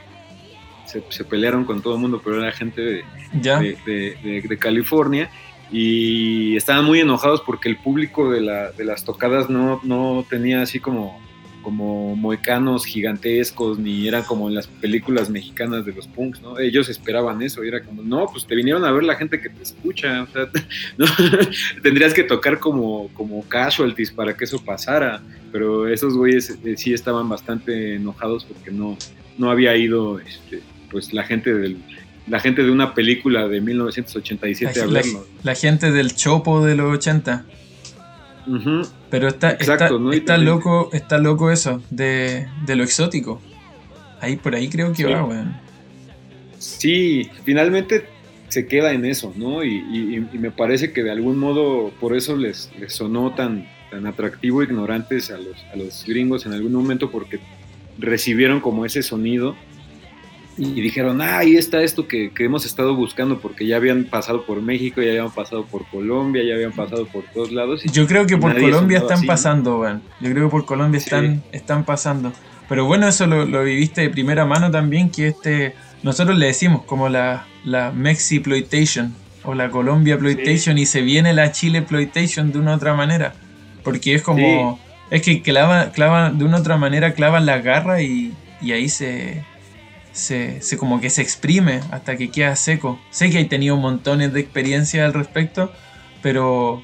se, 1.08 1.24
pelearon 1.24 1.64
con 1.64 1.82
todo 1.82 1.94
el 1.94 2.00
mundo, 2.00 2.20
pero 2.24 2.42
era 2.42 2.52
gente 2.52 2.80
de, 2.80 3.04
de, 3.82 4.58
California 4.58 5.30
y 5.70 6.56
estaban 6.56 6.84
muy 6.84 7.00
enojados 7.00 7.42
porque 7.42 7.68
el 7.68 7.76
público 7.76 8.30
de, 8.30 8.40
la, 8.40 8.72
de 8.72 8.84
las 8.84 9.04
tocadas 9.04 9.50
no, 9.50 9.80
no 9.82 10.24
tenía 10.28 10.62
así 10.62 10.80
como, 10.80 11.20
como 11.68 12.16
moicanos 12.16 12.86
gigantescos, 12.86 13.78
ni 13.78 14.08
eran 14.08 14.22
como 14.22 14.48
en 14.48 14.54
las 14.54 14.66
películas 14.66 15.28
mexicanas 15.28 15.84
de 15.84 15.92
los 15.92 16.06
punks, 16.06 16.40
¿no? 16.40 16.58
Ellos 16.58 16.88
esperaban 16.88 17.42
eso, 17.42 17.62
y 17.62 17.68
era 17.68 17.82
como, 17.82 18.02
no, 18.02 18.24
pues 18.24 18.46
te 18.46 18.54
vinieron 18.54 18.86
a 18.86 18.90
ver 18.90 19.04
la 19.04 19.16
gente 19.16 19.38
que 19.38 19.50
te 19.50 19.62
escucha, 19.62 20.22
o 20.22 20.26
sea, 20.28 20.48
¿no? 20.96 21.04
tendrías 21.82 22.14
que 22.14 22.22
tocar 22.22 22.58
como, 22.58 23.08
como 23.08 23.46
casualties 23.46 24.10
para 24.10 24.34
que 24.34 24.44
eso 24.44 24.64
pasara, 24.64 25.20
pero 25.52 25.86
esos 25.88 26.14
güeyes 26.14 26.58
eh, 26.64 26.74
sí 26.78 26.94
estaban 26.94 27.28
bastante 27.28 27.96
enojados 27.96 28.46
porque 28.46 28.70
no, 28.70 28.96
no 29.36 29.50
había 29.50 29.76
ido 29.76 30.20
este, 30.20 30.62
pues 30.90 31.12
la 31.12 31.24
gente 31.24 31.52
del 31.52 31.76
la 32.28 32.40
gente 32.40 32.62
de 32.62 32.70
una 32.70 32.94
película 32.94 33.46
de 33.46 33.60
1987 33.60 34.86
la, 34.86 35.02
La, 35.42 35.54
gente 35.54 35.90
del 35.90 36.14
chopo 36.14 36.64
de 36.64 36.74
los 36.74 36.94
80. 36.98 37.46
Pero 39.10 39.28
está, 39.28 39.50
está, 39.50 39.88
está 40.12 40.38
loco, 40.38 40.90
está 40.92 41.18
loco 41.18 41.50
eso, 41.50 41.82
de, 41.90 42.46
lo 42.66 42.82
exótico. 42.82 43.40
Ahí 44.20 44.36
por 44.36 44.54
ahí 44.54 44.68
creo 44.68 44.92
que 44.92 45.04
va, 45.04 45.24
weón. 45.24 45.56
Sí, 46.58 47.30
finalmente 47.44 48.06
se 48.48 48.66
queda 48.66 48.92
en 48.92 49.04
eso, 49.04 49.32
¿no? 49.36 49.62
Y, 49.64 50.26
me 50.32 50.50
parece 50.50 50.92
que 50.92 51.02
de 51.02 51.10
algún 51.10 51.38
modo 51.38 51.90
por 52.00 52.16
eso 52.16 52.36
les, 52.36 52.70
les 52.78 52.92
sonó 52.92 53.34
tan, 53.34 53.68
tan 53.90 54.06
atractivo 54.06 54.62
ignorantes 54.62 55.30
a 55.30 55.38
los, 55.38 55.56
a 55.72 55.76
los 55.76 56.04
gringos 56.06 56.46
en 56.46 56.52
algún 56.52 56.72
momento 56.72 57.10
porque 57.10 57.40
recibieron 57.98 58.60
como 58.60 58.84
ese 58.86 59.02
sonido 59.02 59.56
y 60.58 60.80
dijeron, 60.80 61.20
ah, 61.22 61.38
ahí 61.38 61.56
está 61.56 61.82
esto 61.82 62.08
que, 62.08 62.32
hemos 62.38 62.66
estado 62.66 62.94
buscando, 62.96 63.38
porque 63.38 63.64
ya 63.66 63.76
habían 63.76 64.04
pasado 64.04 64.44
por 64.44 64.60
México, 64.60 65.00
ya 65.00 65.10
habían 65.10 65.30
pasado 65.30 65.64
por 65.64 65.86
Colombia, 65.86 66.42
ya 66.42 66.54
habían 66.54 66.72
pasado 66.72 67.06
por 67.06 67.22
todos 67.32 67.52
lados. 67.52 67.84
Yo 67.84 68.06
creo 68.08 68.26
que 68.26 68.36
por 68.36 68.58
Colombia 68.58 68.98
están 68.98 69.22
pasando, 69.22 69.84
Yo 70.20 70.30
creo 70.30 70.46
que 70.46 70.50
por 70.50 70.64
Colombia 70.64 70.98
están, 70.98 71.42
están 71.52 71.84
pasando. 71.84 72.32
Pero 72.68 72.84
bueno, 72.86 73.06
eso 73.06 73.26
lo, 73.26 73.62
viviste 73.62 74.02
de 74.02 74.10
primera 74.10 74.44
mano 74.44 74.70
también, 74.70 75.10
que 75.10 75.28
este, 75.28 75.74
nosotros 76.02 76.36
le 76.36 76.46
decimos 76.46 76.82
como 76.84 77.08
la, 77.08 77.46
la 77.64 77.92
Mexiploitation 77.92 79.14
o 79.44 79.54
la 79.54 79.70
Colombia 79.70 80.18
Ploitation 80.18 80.76
y 80.76 80.86
se 80.86 81.02
viene 81.02 81.32
la 81.32 81.52
Chile 81.52 81.82
Ploitation 81.82 82.50
de 82.52 82.58
una 82.58 82.74
otra 82.74 82.94
manera. 82.94 83.34
Porque 83.84 84.14
es 84.14 84.22
como, 84.22 84.78
es 85.10 85.22
que 85.22 85.40
clava, 85.40 85.92
clava, 85.92 86.30
de 86.30 86.44
una 86.44 86.58
otra 86.58 86.76
manera 86.76 87.14
clavan 87.14 87.46
la 87.46 87.58
garra 87.58 88.02
y, 88.02 88.34
y 88.60 88.72
ahí 88.72 88.88
se, 88.88 89.44
se, 90.18 90.60
como 90.76 91.00
que 91.00 91.10
se 91.10 91.22
exprime 91.22 91.80
hasta 91.90 92.16
que 92.16 92.30
queda 92.30 92.56
seco. 92.56 92.98
Sé 93.10 93.30
que 93.30 93.40
he 93.40 93.44
tenido 93.44 93.76
montones 93.76 94.32
de 94.32 94.40
experiencia 94.40 95.06
al 95.06 95.14
respecto, 95.14 95.72
pero 96.22 96.82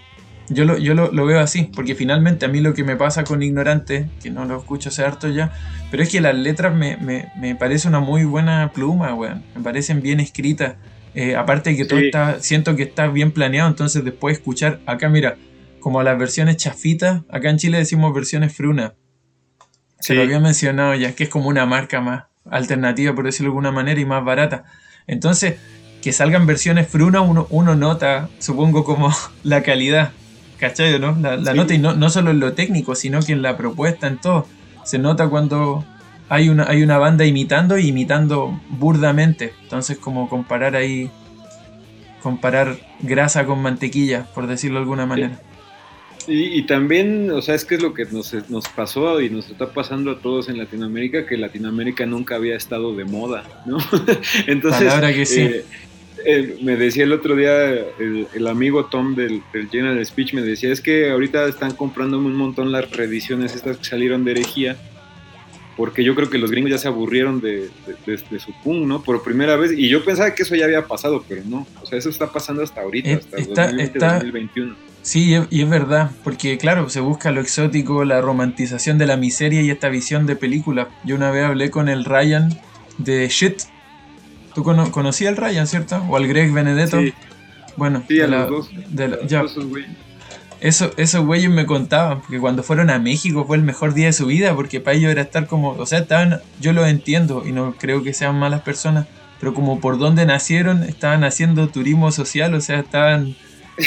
yo, 0.49 0.65
lo, 0.65 0.79
yo 0.79 0.95
lo, 0.95 1.27
veo 1.27 1.41
así, 1.41 1.71
porque 1.75 1.95
finalmente 1.95 2.47
a 2.47 2.49
mí 2.49 2.61
lo 2.61 2.75
que 2.75 2.85
me 2.85 2.97
pasa 2.97 3.25
con 3.25 3.43
Ignorante, 3.43 4.09
que 4.23 4.31
no 4.31 4.45
lo 4.45 4.59
escucho 4.59 4.89
hace 4.89 5.05
harto 5.05 5.29
ya, 5.29 5.53
pero 5.91 6.03
es 6.03 6.09
que 6.09 6.21
las 6.21 6.35
letras 6.35 6.75
me, 6.75 6.97
me, 6.97 7.55
parece 7.57 7.89
una 7.89 8.01
muy 8.01 8.25
buena 8.25 8.71
pluma, 8.73 9.15
weón. 9.15 9.43
Me 9.55 9.63
parecen 9.63 10.01
bien 10.01 10.21
escritas. 10.21 10.77
Eh, 11.15 11.37
aparte 11.37 11.71
de 11.71 11.77
que 11.77 11.85
todo 11.85 12.01
está, 12.01 12.41
siento 12.41 12.75
que 12.75 12.83
está 12.85 13.07
bien 13.07 13.31
planeado, 13.31 13.69
entonces 13.69 14.05
después 14.05 14.39
escuchar, 14.39 14.81
acá 14.87 15.09
mira, 15.09 15.37
como 15.79 16.03
las 16.03 16.19
versiones 16.19 16.57
chafitas, 16.57 17.23
acá 17.29 17.51
en 17.51 17.59
Chile 17.59 17.79
decimos 17.79 18.13
versiones 18.13 18.55
fruna, 18.55 18.95
Se 20.01 20.15
lo 20.15 20.23
había 20.23 20.41
mencionado 20.41 20.95
ya, 20.95 21.15
que 21.15 21.25
es 21.25 21.31
como 21.31 21.49
una 21.49 21.67
marca 21.67 22.01
más 22.01 22.25
alternativa, 22.51 23.15
por 23.15 23.25
decirlo 23.25 23.49
de 23.49 23.53
alguna 23.53 23.73
manera, 23.73 24.01
y 24.01 24.05
más 24.05 24.25
barata. 24.25 24.65
Entonces, 25.07 25.57
que 26.03 26.13
salgan 26.13 26.47
versiones 26.47 26.89
fruna, 26.89 27.21
uno, 27.21 27.47
uno 27.51 27.75
nota, 27.75 28.29
supongo, 28.39 28.85
como 28.85 29.13
la 29.43 29.63
calidad, 29.63 30.13
¿cachai? 30.59 30.99
¿no? 30.99 31.17
La, 31.21 31.37
nota, 31.55 31.75
y 31.75 31.79
no, 31.79 31.95
no 31.95 32.11
solo 32.11 32.31
en 32.31 32.41
lo 32.41 32.53
técnico, 32.53 32.95
sino 32.95 33.21
que 33.21 33.33
en 33.33 33.43
la 33.43 33.57
propuesta, 33.57 34.07
en 34.07 34.19
todo. 34.19 34.47
Se 34.85 34.99
nota 34.99 35.29
cuando 35.29 35.85
hay 36.29 36.49
una, 36.49 36.65
hay 36.65 36.83
una 36.83 36.99
banda 36.99 37.25
imitando 37.25 37.79
y 37.79 37.89
imitando 37.89 38.61
burdamente. 38.69 39.55
Entonces, 39.63 39.99
como 39.99 40.29
comparar 40.29 40.77
ahí, 40.77 41.11
comparar 42.23 42.77
grasa 43.01 43.47
con 43.47 43.61
mantequilla, 43.61 44.27
por 44.35 44.47
decirlo 44.47 44.79
de 44.79 44.83
alguna 44.83 45.07
manera. 45.07 45.41
Y, 46.27 46.63
también, 46.63 47.31
o 47.31 47.43
sea, 47.43 47.55
es 47.55 47.65
que 47.65 47.75
es 47.75 47.83
lo 47.83 47.93
que 47.93 48.07
nos, 48.07 48.33
nos, 48.49 48.69
pasó 48.69 49.21
y 49.21 49.29
nos 49.29 49.51
está 49.51 49.73
pasando 49.73 50.13
a 50.13 50.19
todos 50.19 50.49
en 50.49 50.57
Latinoamérica, 50.57 51.27
que 51.27 51.37
Latinoamérica 51.37 52.07
nunca 52.07 52.37
había 52.37 52.57
estado 52.57 52.95
de 52.95 53.05
moda, 53.05 53.45
¿no? 53.67 53.79
Entonces, 54.47 54.93
que 55.15 55.27
sí. 55.27 55.41
Eh, 55.41 55.65
eh, 56.25 56.59
me 56.63 56.77
decía 56.77 57.05
el 57.05 57.13
otro 57.13 57.37
día 57.37 57.71
el, 57.73 58.47
amigo 58.47 58.87
Tom 58.87 59.15
del, 59.15 59.43
del, 59.53 59.69
General 59.69 60.05
Speech, 60.05 60.33
me 60.33 60.41
decía, 60.41 60.73
es 60.73 60.81
que 60.81 61.11
ahorita 61.11 61.47
están 61.47 61.73
comprando 61.73 62.19
un 62.19 62.35
montón 62.35 62.73
las 62.73 62.91
reediciones 62.91 63.55
estas 63.55 63.77
que 63.77 63.85
salieron 63.85 64.25
de 64.25 64.31
herejía, 64.31 64.77
porque 65.77 66.05
yo 66.05 66.15
creo 66.15 66.31
que 66.31 66.39
los 66.39 66.51
gringos 66.51 66.71
ya 66.71 66.79
se 66.79 66.89
aburrieron 66.89 67.41
de, 67.41 67.69
su 68.39 68.53
punk, 68.63 68.87
¿no? 68.87 69.03
Por 69.03 69.23
primera 69.23 69.57
vez, 69.57 69.73
y 69.73 69.89
yo 69.89 70.05
pensaba 70.05 70.35
que 70.35 70.45
eso 70.45 70.55
ya 70.55 70.65
había 70.65 70.87
pasado, 70.87 71.25
pero 71.29 71.43
no, 71.45 71.67
o 71.83 71.87
sea, 71.87 71.99
eso 71.99 72.09
está 72.09 72.33
pasando 72.33 72.63
hasta 72.63 72.81
ahorita, 72.81 73.11
eh, 73.11 73.21
hasta 73.37 74.15
2021. 74.15 74.94
Sí, 75.05 75.37
y 75.51 75.63
es 75.63 75.69
verdad, 75.69 76.11
porque 76.25 76.57
claro, 76.57 76.89
se 76.89 77.01
busca 77.01 77.31
lo 77.31 77.43
exótico, 77.43 78.07
la 78.07 78.23
romantización 78.23 78.97
de 78.97 79.07
la 79.07 79.19
miseria 79.19 79.61
y 79.61 79.71
esta 79.71 79.91
visión 79.91 80.25
de 80.25 80.35
película. 80.35 80.89
Yo 81.05 81.15
una 81.15 81.31
vez 81.31 81.45
hablé 81.45 81.71
con 81.71 81.91
el 81.91 82.07
Ryan 82.07 82.59
de 82.97 83.29
Shit. 83.29 83.65
¿Tú 84.55 84.65
conocías 84.65 85.29
al 85.29 85.37
Ryan, 85.37 85.67
cierto? 85.67 86.03
¿O 86.09 86.17
al 86.17 86.27
Greg 86.27 86.51
Benedetto? 86.53 87.03
Sí. 87.03 87.13
Bueno, 87.77 88.03
sí, 88.09 88.19
a 88.23 88.27
los 88.27 88.49
dos. 88.49 88.71
ya. 89.29 89.45
Eso, 90.61 90.93
esos 90.97 91.27
güeyes 91.27 91.51
me 91.51 91.67
contaban, 91.67 92.23
porque 92.23 92.39
cuando 92.39 92.63
fueron 92.63 92.89
a 92.89 92.99
México 92.99 93.45
fue 93.47 93.59
el 93.59 93.63
mejor 93.63 93.93
día 93.93 94.07
de 94.07 94.15
su 94.15 94.25
vida, 94.25 94.55
porque 94.55 94.81
para 94.81 94.97
ellos 94.97 95.13
era 95.13 95.21
estar 95.21 95.47
como, 95.47 95.73
o 95.73 95.85
sea, 95.85 95.99
estaban, 95.99 96.41
yo 96.63 96.73
lo 96.73 96.87
entiendo 96.87 97.43
y 97.45 97.53
no 97.53 97.75
creo 97.75 98.03
que 98.03 98.15
sean 98.15 98.39
malas 98.39 98.63
personas, 98.63 99.07
pero 99.39 99.53
como 99.53 99.81
por 99.81 99.99
donde 99.99 100.25
nacieron, 100.25 100.83
estaban 100.83 101.25
haciendo 101.25 101.69
turismo 101.69 102.11
social, 102.11 102.55
o 102.55 102.63
sea, 102.63 102.81
estaban 102.81 103.37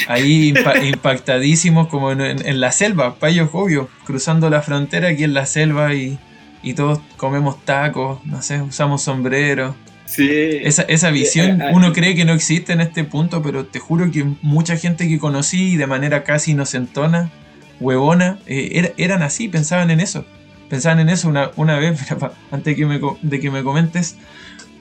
ahí 0.07 0.53
impactadísimos 0.83 1.87
como 1.87 2.11
en, 2.11 2.59
la 2.59 2.71
selva, 2.71 3.15
ellos 3.23 3.49
obvio, 3.53 3.89
cruzando 4.05 4.49
la 4.49 4.61
frontera 4.61 5.09
aquí 5.09 5.23
en 5.23 5.33
la 5.33 5.45
selva 5.45 5.93
y, 5.93 6.17
y 6.61 6.73
todos 6.73 6.99
comemos 7.15 7.63
tacos, 7.63 8.23
no 8.25 8.41
sé, 8.41 8.61
usamos 8.61 9.01
sombreros. 9.01 9.75
Sí. 10.05 10.29
Esa, 10.63 10.83
esa 10.83 11.11
visión, 11.11 11.61
eh, 11.61 11.65
eh, 11.65 11.71
uno 11.73 11.91
cree 11.91 12.15
que 12.15 12.23
no 12.23 12.33
existe 12.33 12.73
en 12.73 12.81
este 12.81 13.03
punto, 13.03 13.41
pero 13.41 13.65
te 13.65 13.79
juro 13.79 14.09
que 14.09 14.25
mucha 14.41 14.77
gente 14.77 15.07
que 15.07 15.19
conocí 15.19 15.75
de 15.75 15.85
manera 15.85 16.23
casi 16.23 16.51
inocentona, 16.51 17.29
huevona, 17.79 18.39
eh, 18.45 18.93
eran 18.97 19.21
así, 19.21 19.49
pensaban 19.49 19.91
en 19.91 19.99
eso. 19.99 20.25
Pensaban 20.69 20.99
en 20.99 21.09
eso 21.09 21.27
una, 21.29 21.51
una 21.55 21.77
vez, 21.77 21.99
antes 22.51 22.65
de 22.65 22.75
que, 22.75 22.85
me, 22.85 22.99
de 23.21 23.39
que 23.39 23.51
me 23.51 23.63
comentes, 23.63 24.17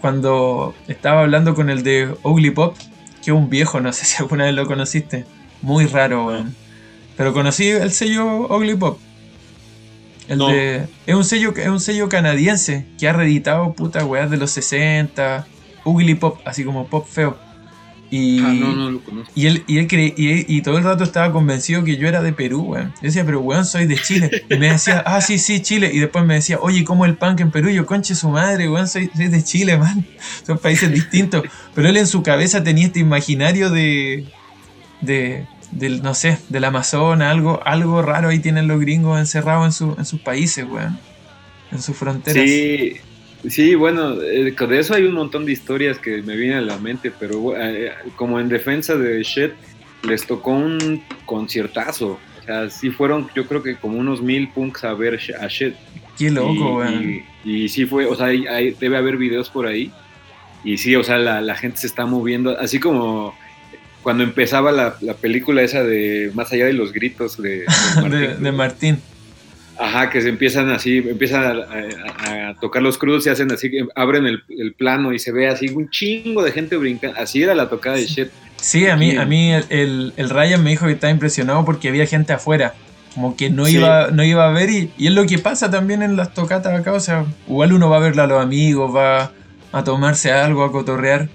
cuando 0.01 0.75
estaba 0.87 1.23
hablando 1.23 1.55
con 1.55 1.71
el 1.71 1.83
de 1.83 2.15
Ugly 2.23 2.51
Pop, 2.51 2.77
que 3.27 3.33
un 3.33 3.51
viejo, 3.51 3.81
no 3.81 3.93
sé 3.93 4.05
si 4.05 4.23
alguna 4.23 4.45
vez 4.45 4.55
lo 4.55 4.67
conociste. 4.67 5.25
Muy 5.61 5.87
raro, 5.87 6.29
weón. 6.29 6.55
Pero 7.17 7.33
conocí 7.33 7.67
el 7.67 7.91
sello 7.91 8.47
Ugly 8.47 8.77
Pop. 8.77 9.01
El 10.29 10.39
de, 10.39 10.87
es, 11.07 11.15
un 11.15 11.25
sello, 11.25 11.53
es 11.57 11.67
un 11.67 11.81
sello 11.81 12.09
canadiense 12.09 12.87
que 12.97 13.09
ha 13.09 13.13
reeditado 13.13 13.73
puta 13.73 14.05
weas 14.05 14.31
de 14.31 14.37
los 14.37 14.53
60, 14.53 15.45
Ugly 15.85 16.15
Pop, 16.15 16.39
así 16.45 16.63
como 16.65 16.87
pop 16.87 17.05
feo. 17.05 17.37
Y, 18.11 18.39
ah, 18.41 18.53
no, 18.53 18.75
no 18.75 18.91
lo 18.91 19.01
conozco. 19.01 19.33
Y 19.35 19.47
él, 19.47 19.65
y, 19.67 19.79
él 19.79 19.89
y, 20.49 20.63
todo 20.63 20.79
el 20.79 20.85
rato 20.85 21.03
estaba 21.03 21.33
convencido 21.33 21.83
que 21.83 21.97
yo 21.97 22.07
era 22.07 22.23
de 22.23 22.33
Perú, 22.33 22.63
weón. 22.63 22.93
Yo 22.97 23.03
decía, 23.03 23.25
pero 23.25 23.41
weón, 23.41 23.65
soy 23.65 23.87
de 23.87 23.97
Chile. 23.97 24.45
Y 24.49 24.57
me 24.57 24.71
decía, 24.71 25.01
ah, 25.07 25.21
sí, 25.21 25.39
sí, 25.39 25.61
Chile. 25.61 25.91
Y 25.93 25.99
después 25.99 26.25
me 26.25 26.35
decía, 26.35 26.59
oye, 26.61 26.85
¿cómo 26.85 27.05
el 27.05 27.17
punk 27.17 27.41
en 27.41 27.51
Perú? 27.51 27.69
Y 27.69 27.75
yo, 27.75 27.87
conche 27.87 28.15
su 28.15 28.29
madre, 28.29 28.69
weón, 28.69 28.87
soy, 28.87 29.11
soy 29.15 29.29
de 29.29 29.43
Chile, 29.43 29.77
man. 29.77 30.07
Son 30.47 30.59
países 30.59 30.91
distintos. 30.93 31.45
Pero 31.75 31.89
él 31.89 31.97
en 31.97 32.07
su 32.07 32.23
cabeza 32.23 32.63
tenía 32.63 32.87
este 32.87 33.01
imaginario 33.01 33.71
de. 33.71 34.27
de 35.01 35.47
del, 35.73 36.01
no 36.01 36.15
sé, 36.15 36.39
del 36.49 36.63
Amazonas, 36.63 37.29
algo, 37.31 37.61
algo 37.65 38.01
raro 38.01 38.29
ahí 38.29 38.39
tienen 38.39 38.69
los 38.69 38.81
gringos 38.81 39.19
encerrados 39.19 39.67
en, 39.67 39.73
su, 39.73 39.97
en 39.99 40.05
sus 40.05 40.21
países, 40.21 40.65
weón. 40.65 40.99
En 41.73 41.83
sus 41.83 41.97
fronteras. 41.97 42.45
Sí, 42.45 42.99
sí, 43.49 43.75
bueno, 43.75 44.21
eh, 44.23 44.55
de 44.59 44.79
eso 44.79 44.95
hay 44.95 45.05
un 45.05 45.15
montón 45.15 45.47
de 45.47 45.53
historias 45.53 45.99
que 45.99 46.23
me 46.23 46.37
vienen 46.37 46.59
a 46.59 46.63
la 46.63 46.79
mente, 46.79 47.13
pero 47.19 47.55
eh, 47.57 47.93
como 48.17 48.41
en 48.41 48.49
defensa 48.49 48.95
de 48.97 49.23
Shed, 49.23 49.53
les 50.03 50.27
tocó 50.27 50.53
un 50.53 51.03
conciertazo. 51.25 52.19
O 52.41 52.45
sea, 52.45 52.71
sí 52.71 52.91
fueron, 52.91 53.29
yo 53.35 53.47
creo 53.47 53.63
que 53.63 53.77
como 53.77 53.99
unos 53.99 54.23
mil 54.23 54.49
punks 54.49 54.85
a 54.85 54.95
ver 54.95 55.19
a 55.41 55.47
Shed. 55.49 55.75
Qué 56.19 56.31
loco, 56.31 56.79
weón. 56.79 57.23
Y, 57.45 57.69
sí 57.69 57.87
fue, 57.87 58.07
o 58.07 58.15
sea, 58.15 58.27
debe 58.27 58.97
haber 58.97 59.17
videos 59.17 59.51
por 59.51 59.67
ahí. 59.67 59.93
Y 60.65 60.79
sí, 60.79 60.97
o 60.97 61.05
sea, 61.05 61.19
la, 61.19 61.41
la 61.41 61.55
gente 61.55 61.79
se 61.79 61.87
está 61.87 62.07
moviendo, 62.07 62.59
así 62.59 62.81
como 62.81 63.35
cuando 64.07 64.23
empezaba 64.23 64.71
la, 64.71 64.95
película 65.21 65.63
esa 65.63 65.83
de 65.83 66.31
Más 66.33 66.53
allá 66.53 66.67
de 66.67 66.75
los 66.75 66.93
gritos 66.93 67.43
de, 67.43 67.65
de, 68.39 68.53
Martín. 68.57 69.01
Ajá, 69.79 70.09
que 70.11 70.23
se 70.23 70.29
empiezan 70.29 70.71
así, 70.71 70.99
empiezan 70.99 71.45
a, 71.45 72.55
tocar 72.61 72.83
los 72.83 72.97
crudos 72.97 73.27
y 73.27 73.31
hacen 73.31 73.53
así, 73.53 73.71
abren 73.95 74.27
el, 74.27 74.75
plano 74.75 75.13
y 75.13 75.19
se 75.19 75.33
ve 75.33 75.49
así 75.49 75.69
un 75.69 75.91
chingo 75.91 76.43
de 76.43 76.53
gente 76.53 76.77
brincando. 76.77 77.19
Así 77.21 77.43
era 77.43 77.55
la 77.55 77.69
tocada 77.69 77.97
de 77.97 78.07
Shit. 78.07 78.29
Sí, 78.57 78.87
a 78.87 78.97
mí, 78.97 79.17
a 79.17 79.27
mí 79.27 79.53
el, 79.53 80.13
Ryan 80.17 80.65
me 80.65 80.71
dijo 80.71 80.87
que 80.87 80.93
estaba 80.93 81.11
impresionado 81.11 81.65
porque 81.65 81.89
había 81.89 82.07
gente 82.07 82.33
afuera. 82.33 82.75
Como 83.15 83.37
que 83.37 83.49
no, 83.49 83.67
iba, 83.67 84.11
no 84.11 84.25
iba 84.25 84.47
a 84.47 84.53
ver 84.53 84.69
y, 84.69 84.91
y, 84.99 85.07
es 85.07 85.13
lo 85.13 85.25
que 85.27 85.39
pasa 85.39 85.71
también 85.71 86.03
en 86.03 86.17
las 86.17 86.35
tocatas 86.35 86.79
acá. 86.79 86.93
O 86.93 87.01
sea, 87.01 87.25
igual 87.49 87.73
uno 87.73 87.89
va 87.89 87.97
a 87.97 88.01
verla 88.01 88.25
a 88.25 88.27
los 88.27 88.43
amigos, 88.43 88.95
va 88.95 89.33
a 89.73 89.85
tomarse 89.85 90.33
algo, 90.33 90.65
a 90.65 90.73
cotorrear 90.73 91.29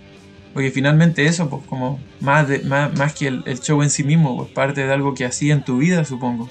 porque 0.54 0.72
finalmente 0.72 1.26
eso, 1.26 1.50
pues 1.50 1.64
como 1.66 2.00
más, 2.20 2.48
de, 2.48 2.60
más, 2.60 2.94
más 2.98 3.14
que 3.14 3.28
el, 3.28 3.60
show 3.62 3.82
en 3.84 3.90
sí 3.90 4.04
mismo, 4.04 4.36
pues 4.38 4.50
parte 4.50 4.86
de 4.86 4.94
algo 4.94 5.14
que 5.14 5.26
hacía 5.26 5.54
en 5.54 5.64
tu 5.64 5.78
vida, 5.78 6.04
supongo. 6.04 6.50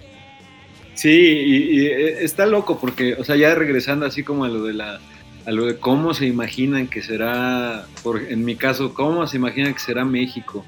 Sí, 1.00 1.08
y, 1.08 1.86
eh, 1.86 2.24
está 2.24 2.44
loco 2.44 2.78
porque, 2.78 3.14
o 3.14 3.24
sea, 3.24 3.34
ya 3.34 3.54
regresando 3.54 4.04
así 4.04 4.22
como 4.22 4.44
a 4.44 4.48
lo 4.48 4.64
de 4.64 4.74
la, 4.74 5.00
a 5.46 5.50
lo 5.50 5.64
de 5.64 5.78
cómo 5.78 6.12
se 6.12 6.26
imaginan 6.26 6.88
que 6.88 7.00
será, 7.00 7.86
por, 8.02 8.20
en 8.20 8.44
mi 8.44 8.54
caso, 8.54 8.92
cómo 8.92 9.26
se 9.26 9.38
imaginan 9.38 9.72
que 9.72 9.80
será 9.80 10.04
México, 10.04 10.62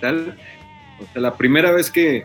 tal. 0.00 0.36
O 0.98 1.12
sea, 1.12 1.22
la 1.22 1.36
primera 1.36 1.70
vez 1.70 1.92
que, 1.92 2.24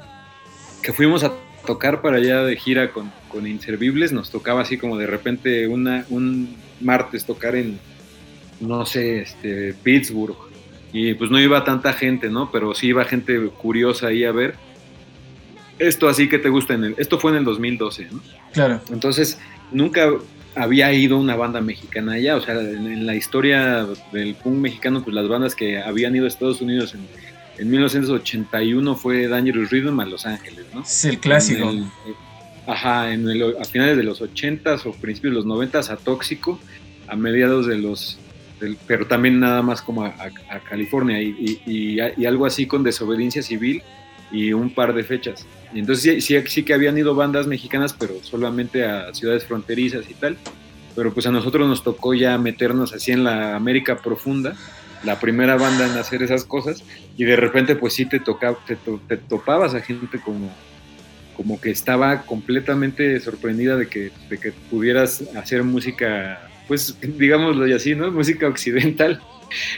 que 0.82 0.91
fuimos 0.91 1.24
a 1.24 1.34
tocar 1.67 2.02
para 2.02 2.17
allá 2.17 2.41
de 2.41 2.56
gira 2.56 2.91
con, 2.91 3.12
con 3.30 3.45
Inservibles, 3.45 4.12
nos 4.12 4.32
tocaba 4.32 4.62
así 4.62 4.80
como 4.80 4.97
de 4.97 5.06
repente 5.06 5.67
una, 5.67 6.08
un 6.10 6.56
martes 6.80 7.26
tocar 7.26 7.56
en, 7.56 7.78
no 8.60 8.88
sé, 8.88 9.21
este, 9.21 9.76
Pittsburgh 9.84 10.36
y 10.93 11.13
pues 11.13 11.30
no 11.30 11.39
iba 11.39 11.63
tanta 11.63 11.93
gente, 11.93 12.32
¿no? 12.32 12.52
Pero 12.52 12.74
sí 12.74 12.88
iba 12.88 13.06
gente 13.06 13.39
curiosa 13.50 14.08
ahí 14.08 14.24
a 14.24 14.32
ver. 14.32 14.56
Esto 15.82 16.08
así 16.08 16.30
que 16.30 16.38
te 16.38 16.50
gusta 16.50 16.76
en 16.76 16.84
el, 16.84 16.96
esto 16.98 17.20
fue 17.20 17.32
en 17.32 17.38
el 17.38 17.44
2012, 17.44 18.08
¿no? 18.12 18.22
Claro. 18.54 18.80
Entonces, 18.91 19.39
nunca 19.72 20.12
había 20.54 20.94
ido 20.94 21.17
una 21.17 21.36
banda 21.36 21.60
mexicana 21.60 22.13
allá, 22.13 22.36
o 22.36 22.41
sea, 22.41 22.54
en, 22.60 23.06
la 23.08 23.15
historia 23.15 23.88
del 24.12 24.36
punk 24.36 24.58
mexicano, 24.58 25.04
pues 25.04 25.15
las 25.15 25.28
bandas 25.28 25.56
que 25.56 25.82
habían 25.82 26.15
ido 26.15 26.26
a 26.26 26.28
Estados 26.28 26.62
Unidos 26.62 26.94
en, 26.94 27.08
en 27.58 27.72
1981 27.72 28.96
fue 28.96 29.28
Dangerous 29.28 29.72
Rhythm 29.72 30.00
a 30.00 30.06
Los 30.06 30.28
Ángeles, 30.28 30.65
¿no? 30.72 30.82
Es 30.82 31.06
el 31.06 31.20
clásico. 31.20 31.74
ajá, 32.67 33.12
en 33.12 33.28
el, 33.28 33.56
a 33.60 33.65
finales 33.65 33.98
de 33.98 34.04
los 34.04 34.22
80s 34.22 34.86
o 34.86 34.91
principios 34.91 35.34
de 35.34 35.41
los 35.41 35.46
90s 35.48 35.89
a 35.89 35.98
Tóxico, 35.98 36.60
a 37.08 37.15
mediados 37.15 37.65
de 37.65 37.78
los 37.78 38.20
pero 38.86 39.08
también 39.08 39.39
nada 39.39 39.63
más 39.63 39.82
como 39.82 40.06
a, 40.06 40.13
California 40.70 41.20
y, 41.20 42.00
algo 42.26 42.46
así 42.46 42.67
con 42.67 42.84
desobediencia 42.84 43.41
civil 43.41 43.82
y 44.32 44.53
un 44.53 44.73
par 44.73 44.93
de 44.93 45.03
fechas. 45.03 45.45
Y 45.73 45.79
entonces 45.79 46.23
sí, 46.23 46.41
sí, 46.47 46.63
que 46.63 46.73
habían 46.73 46.97
ido 46.97 47.15
bandas 47.15 47.47
mexicanas, 47.47 47.93
pero 47.93 48.15
solamente 48.23 48.86
a 48.86 49.13
ciudades 49.13 49.45
fronterizas 49.45 50.09
y 50.09 50.13
tal. 50.13 50.38
Pero 50.95 51.13
pues 51.13 51.25
a 51.25 51.32
nosotros 51.32 51.67
nos 51.67 51.84
tocó 51.84 52.13
ya 52.13 52.38
meternos 52.38 52.93
así 52.93 53.11
en 53.11 53.23
la 53.23 53.55
América 53.55 53.97
profunda, 53.97 54.55
la 55.03 55.19
primera 55.19 55.55
banda 55.55 55.88
en 55.88 55.97
hacer 55.97 56.21
esas 56.21 56.43
cosas, 56.43 56.84
y 57.17 57.23
de 57.23 57.36
repente 57.36 57.75
pues 57.75 57.93
sí 57.93 58.05
te, 58.05 58.19
tocaba, 58.19 58.57
te, 58.65 58.77
te 59.07 59.17
topabas 59.17 59.73
a 59.73 59.82
gente 59.82 60.19
como, 60.19 60.53
como 61.38 61.61
que 61.61 61.71
estaba 61.71 62.23
completamente 62.23 63.19
sorprendida 63.21 63.77
de 63.77 63.88
que, 63.88 64.11
de 64.29 64.38
que 64.38 64.51
pudieras 64.51 65.23
hacer 65.36 65.63
música 65.63 66.51
pues 66.71 66.97
digámoslo 67.17 67.67
y 67.67 67.73
así, 67.73 67.95
¿no? 67.95 68.11
Música 68.11 68.47
occidental. 68.47 69.21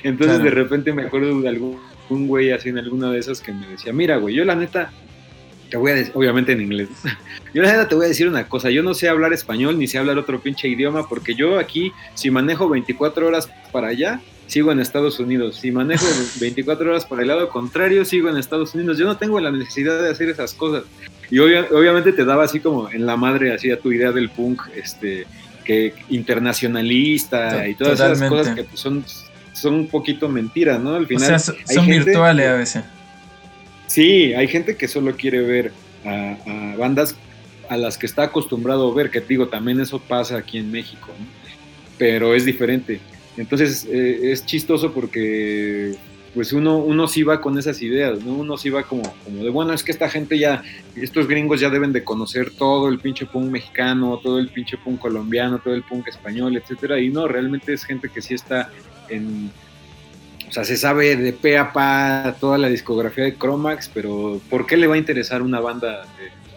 Entonces 0.03 0.43
de 0.43 0.51
repente 0.51 0.93
me 0.93 1.03
acuerdo 1.03 1.41
de 1.41 1.49
algún 1.49 1.79
un 2.09 2.27
güey 2.27 2.51
así 2.51 2.69
en 2.69 2.77
alguna 2.77 3.11
de 3.11 3.19
esas 3.19 3.41
que 3.41 3.51
me 3.51 3.67
decía, 3.67 3.93
mira, 3.93 4.17
güey, 4.17 4.35
yo 4.35 4.45
la 4.45 4.55
neta 4.55 4.91
te 5.69 5.77
voy 5.77 5.91
a 5.91 5.95
decir, 5.95 6.11
obviamente 6.15 6.51
en 6.51 6.61
inglés. 6.61 6.89
Yo 7.53 7.63
la 7.63 7.69
verdad 7.69 7.87
te 7.87 7.95
voy 7.95 8.05
a 8.05 8.07
decir 8.09 8.27
una 8.27 8.47
cosa, 8.47 8.69
yo 8.71 8.81
no 8.81 8.95
sé 8.95 9.09
hablar 9.09 9.31
español 9.31 9.77
ni 9.77 9.87
sé 9.87 9.97
hablar 9.99 10.17
otro 10.17 10.39
pinche 10.39 10.67
idioma 10.67 11.07
porque 11.07 11.35
yo 11.35 11.59
aquí, 11.59 11.91
si 12.15 12.31
manejo 12.31 12.67
24 12.67 13.27
horas 13.27 13.47
para 13.71 13.89
allá, 13.89 14.21
sigo 14.47 14.71
en 14.71 14.79
Estados 14.79 15.19
Unidos. 15.19 15.57
Si 15.57 15.71
manejo 15.71 16.05
24 16.39 16.89
horas 16.89 17.05
para 17.05 17.21
el 17.21 17.27
lado 17.27 17.49
contrario, 17.49 18.05
sigo 18.05 18.29
en 18.29 18.37
Estados 18.37 18.73
Unidos. 18.75 18.97
Yo 18.97 19.05
no 19.05 19.17
tengo 19.17 19.39
la 19.39 19.51
necesidad 19.51 20.01
de 20.01 20.09
hacer 20.09 20.29
esas 20.29 20.53
cosas. 20.53 20.83
Y 21.29 21.39
obviamente 21.39 22.13
te 22.13 22.25
daba 22.25 22.43
así 22.43 22.59
como 22.59 22.89
en 22.91 23.05
la 23.05 23.17
madre, 23.17 23.53
así 23.53 23.71
a 23.71 23.79
tu 23.79 23.91
idea 23.91 24.11
del 24.11 24.29
punk, 24.29 24.61
este, 24.75 25.25
que 25.63 25.93
internacionalista 26.09 27.67
y 27.67 27.75
todas 27.75 27.99
esas 27.99 28.29
cosas 28.29 28.55
que 28.55 28.63
pues, 28.63 28.79
son, 28.79 29.03
son 29.53 29.75
un 29.75 29.87
poquito 29.87 30.27
mentiras, 30.27 30.79
¿no? 30.81 30.95
Al 30.95 31.07
final. 31.07 31.39
son 31.39 31.87
virtuales 31.87 32.47
a 32.47 32.53
veces. 32.53 32.83
Sí, 33.87 34.33
hay 34.33 34.47
gente 34.47 34.75
que 34.75 34.87
solo 34.87 35.15
quiere 35.15 35.41
ver 35.41 35.71
a, 36.03 36.75
bandas 36.77 37.15
a 37.69 37.77
las 37.77 37.97
que 37.97 38.05
está 38.05 38.23
acostumbrado 38.23 38.91
a 38.91 38.95
ver, 38.95 39.09
que 39.09 39.21
digo, 39.21 39.47
también 39.47 39.79
eso 39.79 39.99
pasa 39.99 40.37
aquí 40.37 40.57
en 40.57 40.71
México, 40.71 41.09
pero 41.97 42.33
es 42.33 42.45
diferente. 42.45 42.99
Entonces 43.37 43.87
eh, 43.89 44.31
es 44.31 44.45
chistoso 44.45 44.91
porque 44.91 45.95
pues 46.33 46.51
uno, 46.51 46.77
uno 46.77 47.07
sí 47.07 47.21
va 47.21 47.39
con 47.39 47.57
esas 47.59 47.81
ideas, 47.81 48.23
¿no? 48.23 48.33
Uno 48.33 48.57
sí 48.57 48.69
va 48.69 48.83
como, 48.83 49.03
como 49.23 49.43
de, 49.43 49.49
bueno, 49.49 49.71
es 49.73 49.83
que 49.83 49.91
esta 49.91 50.09
gente 50.09 50.39
ya, 50.39 50.63
estos 50.95 51.27
gringos 51.27 51.59
ya 51.59 51.69
deben 51.69 51.93
de 51.93 52.03
conocer 52.03 52.49
todo 52.57 52.89
el 52.89 52.97
pinche 52.97 53.27
punk 53.27 53.51
mexicano, 53.51 54.19
todo 54.21 54.39
el 54.39 54.49
pinche 54.49 54.77
punk 54.77 54.99
colombiano, 54.99 55.59
todo 55.59 55.75
el 55.75 55.83
punk 55.83 56.07
español, 56.07 56.57
etcétera, 56.57 56.99
y 56.99 57.09
no, 57.09 57.27
realmente 57.27 57.73
es 57.73 57.85
gente 57.85 58.09
que 58.09 58.21
sí 58.21 58.33
está 58.33 58.71
en, 59.09 59.51
o 60.47 60.51
sea, 60.51 60.63
se 60.63 60.77
sabe 60.77 61.15
de 61.15 61.33
pe 61.33 61.57
a 61.57 61.73
pa 61.73 62.35
toda 62.39 62.57
la 62.57 62.69
discografía 62.69 63.23
de 63.23 63.37
Chromax, 63.37 63.89
pero 63.93 64.39
¿por 64.49 64.65
qué 64.65 64.77
le 64.77 64.87
va 64.87 64.95
a 64.95 64.97
interesar 64.97 65.41
una 65.41 65.59
banda 65.59 66.05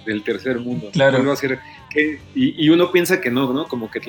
del 0.04 0.22
tercer 0.22 0.58
mundo? 0.58 0.90
Claro. 0.92 1.36
Ser, 1.36 1.58
y, 2.34 2.68
uno 2.68 2.92
piensa 2.92 3.20
que 3.20 3.30
no, 3.30 3.52
¿no? 3.52 3.66
Como 3.66 3.90
que 3.90 4.00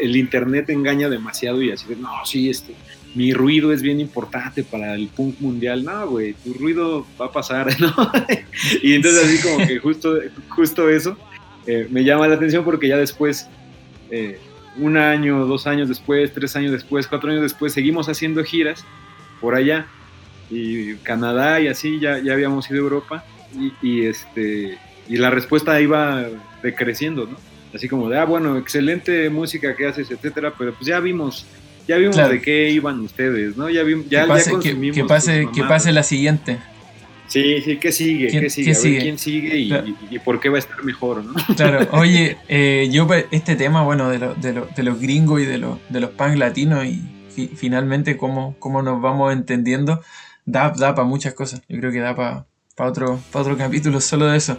el 0.00 0.16
internet 0.16 0.68
engaña 0.70 1.08
demasiado 1.08 1.62
y 1.62 1.70
así 1.70 1.88
de, 1.88 1.96
no, 1.96 2.10
sí, 2.24 2.50
este, 2.50 2.74
mi 3.14 3.32
ruido 3.32 3.72
es 3.72 3.82
bien 3.82 4.00
importante 4.00 4.64
para 4.64 4.94
el 4.94 5.08
punk 5.08 5.40
mundial. 5.40 5.84
No, 5.84 6.08
güey, 6.08 6.34
tu 6.34 6.54
ruido 6.54 7.06
va 7.20 7.26
a 7.26 7.32
pasar, 7.32 7.68
¿no? 7.80 7.94
y 8.82 8.94
entonces 8.94 9.24
así 9.24 9.48
como 9.48 9.66
que 9.66 9.78
justo, 9.78 10.18
justo 10.48 10.90
eso 10.90 11.16
eh, 11.66 11.86
me 11.90 12.04
llama 12.04 12.28
la 12.28 12.34
atención 12.34 12.64
porque 12.64 12.88
ya 12.88 12.96
después, 12.96 13.48
eh, 14.10 14.38
un 14.76 14.96
año, 14.96 15.46
dos 15.46 15.66
años 15.66 15.88
después, 15.88 16.32
tres 16.32 16.56
años 16.56 16.72
después, 16.72 17.06
cuatro 17.06 17.30
años 17.30 17.42
después, 17.42 17.72
seguimos 17.72 18.08
haciendo 18.08 18.42
giras 18.44 18.84
por 19.40 19.54
allá 19.54 19.86
y 20.50 20.94
Canadá 20.96 21.60
y 21.60 21.68
así, 21.68 21.98
ya, 22.00 22.18
ya 22.18 22.32
habíamos 22.32 22.70
ido 22.70 22.80
a 22.80 22.82
Europa 22.82 23.24
y, 23.82 24.06
este, 24.06 24.78
y 25.08 25.16
la 25.16 25.30
respuesta 25.30 25.80
iba 25.80 26.26
decreciendo, 26.62 27.26
¿no? 27.26 27.36
Así 27.74 27.88
como 27.88 28.08
de, 28.08 28.18
ah, 28.18 28.24
bueno, 28.24 28.58
excelente 28.58 29.30
música 29.30 29.74
que 29.74 29.86
haces, 29.86 30.10
etcétera, 30.10 30.52
pero 30.56 30.74
pues 30.74 30.86
ya 30.86 31.00
vimos 31.00 31.46
ya 31.88 31.96
vimos 31.96 32.16
de 32.16 32.40
qué 32.40 32.70
iban 32.70 33.00
ustedes, 33.00 33.56
¿no? 33.56 33.68
Ya, 33.68 33.82
vimos, 33.82 34.08
ya, 34.08 34.22
que 34.22 34.28
pase, 34.28 34.52
que, 34.60 35.04
pase, 35.04 35.48
que 35.52 35.64
pase 35.64 35.92
la 35.92 36.02
siguiente. 36.02 36.58
Sí, 37.32 37.62
sí, 37.62 37.78
¿qué 37.78 37.92
sigue? 37.92 38.28
¿Qué 38.28 38.50
sigue? 38.50 38.76
a 38.76 38.80
Ver 38.82 39.02
quién 39.02 39.18
sigue 39.18 39.56
y, 39.56 40.18
por 40.18 40.38
qué 40.38 40.50
va 40.50 40.56
a 40.56 40.58
estar 40.58 40.84
mejor, 40.84 41.24
¿no? 41.24 41.32
Claro, 41.56 41.88
oye, 41.92 42.36
eh, 42.48 42.90
yo 42.92 43.08
este 43.30 43.56
tema, 43.56 43.82
bueno, 43.82 44.10
de, 44.10 44.18
de, 44.18 44.62
de 44.76 44.82
los 44.82 45.00
gringos 45.00 45.40
y 45.40 45.46
de, 45.46 45.58
de 45.88 46.00
los 46.00 46.10
punk 46.10 46.36
latinos 46.36 46.84
y 46.84 47.00
finalmente 47.56 48.18
cómo, 48.18 48.54
cómo 48.58 48.82
nos 48.82 49.00
vamos 49.00 49.32
entendiendo, 49.32 50.02
da, 50.44 50.74
da 50.76 50.94
para 50.94 51.08
muchas 51.08 51.32
cosas. 51.32 51.62
Yo 51.70 51.78
creo 51.80 51.90
que 51.90 52.00
da 52.00 52.14
para 52.14 52.44
otro, 52.76 53.18
otro 53.32 53.56
capítulo 53.56 54.02
solo 54.02 54.26
de 54.26 54.36
eso. 54.36 54.58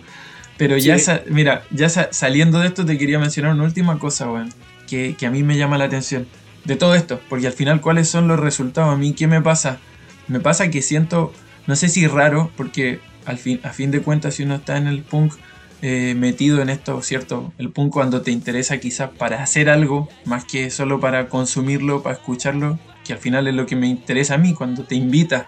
Pero 0.57 0.75
ya, 0.77 0.97
mira, 1.29 1.63
ya 1.69 1.89
saliendo 1.89 2.59
de 2.59 2.67
esto 2.67 2.85
te 2.85 2.97
quería 2.97 3.19
mencionar 3.19 3.53
una 3.53 3.65
última 3.65 3.99
cosa, 3.99 4.25
bueno, 4.27 4.49
que, 4.87 5.15
que 5.15 5.27
a 5.27 5.29
mí 5.29 5.43
me 5.43 5.57
llama 5.57 5.77
la 5.77 5.85
atención 5.85 6.27
de 6.65 6.75
todo 6.75 6.95
esto, 6.95 7.21
porque 7.29 7.47
al 7.47 7.53
final, 7.53 7.81
¿cuáles 7.81 8.07
son 8.07 8.27
los 8.27 8.39
resultados? 8.39 8.91
A 8.91 8.97
mí, 8.97 9.13
¿qué 9.13 9.27
me 9.27 9.41
pasa? 9.41 9.79
Me 10.27 10.39
pasa 10.39 10.71
que 10.71 10.81
siento, 10.81 11.33
no 11.67 11.75
sé 11.75 11.89
si 11.89 12.07
raro, 12.07 12.51
porque 12.57 12.99
al 13.25 13.37
fin, 13.37 13.59
a 13.63 13.69
fin 13.69 13.91
de 13.91 14.01
cuentas, 14.01 14.35
si 14.35 14.43
uno 14.43 14.55
está 14.55 14.77
en 14.77 14.87
el 14.87 15.01
punk 15.01 15.33
eh, 15.81 16.15
metido 16.15 16.61
en 16.61 16.69
esto, 16.69 17.01
¿cierto? 17.01 17.51
El 17.57 17.69
punk 17.69 17.91
cuando 17.91 18.21
te 18.21 18.31
interesa 18.31 18.79
quizás 18.79 19.09
para 19.09 19.43
hacer 19.43 19.69
algo, 19.69 20.07
más 20.25 20.45
que 20.45 20.69
solo 20.69 20.99
para 20.99 21.29
consumirlo, 21.29 22.03
para 22.03 22.15
escucharlo, 22.15 22.79
que 23.03 23.13
al 23.13 23.19
final 23.19 23.47
es 23.47 23.53
lo 23.53 23.65
que 23.65 23.75
me 23.75 23.87
interesa 23.87 24.35
a 24.35 24.37
mí, 24.37 24.53
cuando 24.53 24.83
te 24.83 24.95
invita 24.95 25.47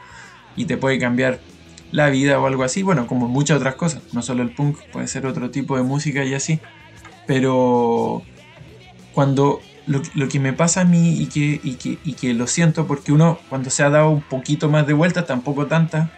y 0.58 0.66
te 0.66 0.78
puede 0.78 1.00
cambiar 1.00 1.40
la 1.92 2.10
vida 2.10 2.40
o 2.40 2.48
algo 2.48 2.64
así, 2.64 2.84
bueno, 2.84 3.08
como 3.08 3.28
muchas 3.28 3.58
otras 3.58 3.76
cosas, 3.76 4.02
no 4.12 4.22
solo 4.22 4.44
el 4.44 4.52
punk, 4.52 4.78
puede 4.92 5.08
ser 5.08 5.26
otro 5.26 5.52
tipo 5.52 5.78
de 5.78 5.84
música 5.84 6.26
y 6.26 6.34
así, 6.34 6.60
pero 7.28 8.22
cuando 9.14 9.62
lo, 9.88 10.28
que 10.28 10.40
me 10.40 10.54
pasa 10.54 10.82
a 10.82 10.86
mí 10.86 11.22
y 11.22 11.28
que, 11.28 11.60
y 11.64 12.14
que, 12.14 12.34
lo 12.34 12.48
siento 12.48 12.88
porque 12.88 13.12
uno 13.12 13.40
cuando 13.50 13.70
se 13.70 13.84
ha 13.84 13.90
dado 13.90 14.10
un 14.10 14.22
poquito 14.22 14.70
más 14.70 14.88
de 14.88 14.94
vuelta, 14.94 15.26
tampoco 15.26 15.68
tanta, 15.68 16.12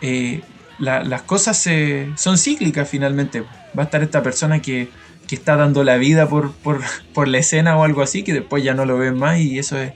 eh, 0.00 0.42
las 0.78 1.22
cosas 1.22 1.68
son 2.16 2.38
cíclicas 2.38 2.88
finalmente. 2.88 3.42
Va 3.76 3.82
a 3.82 3.84
estar 3.84 4.02
esta 4.02 4.22
persona 4.22 4.60
que, 4.60 4.88
está 5.30 5.56
dando 5.56 5.82
la 5.82 5.96
vida 5.96 6.28
por, 6.28 6.52
por, 6.52 7.26
la 7.26 7.38
escena 7.38 7.76
o 7.76 7.82
algo 7.82 8.02
así, 8.02 8.22
que 8.22 8.32
después 8.32 8.62
ya 8.62 8.72
no 8.72 8.84
lo 8.84 8.98
ven 8.98 9.18
más 9.18 9.40
y 9.40 9.58
eso 9.58 9.76
es, 9.76 9.92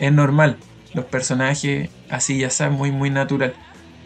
es 0.00 0.12
normal. 0.12 0.56
Los 0.94 1.04
personajes 1.04 1.90
así 2.08 2.38
ya 2.38 2.50
saben, 2.50 2.76
muy, 2.76 2.90
muy 2.90 3.08
natural. 3.08 3.54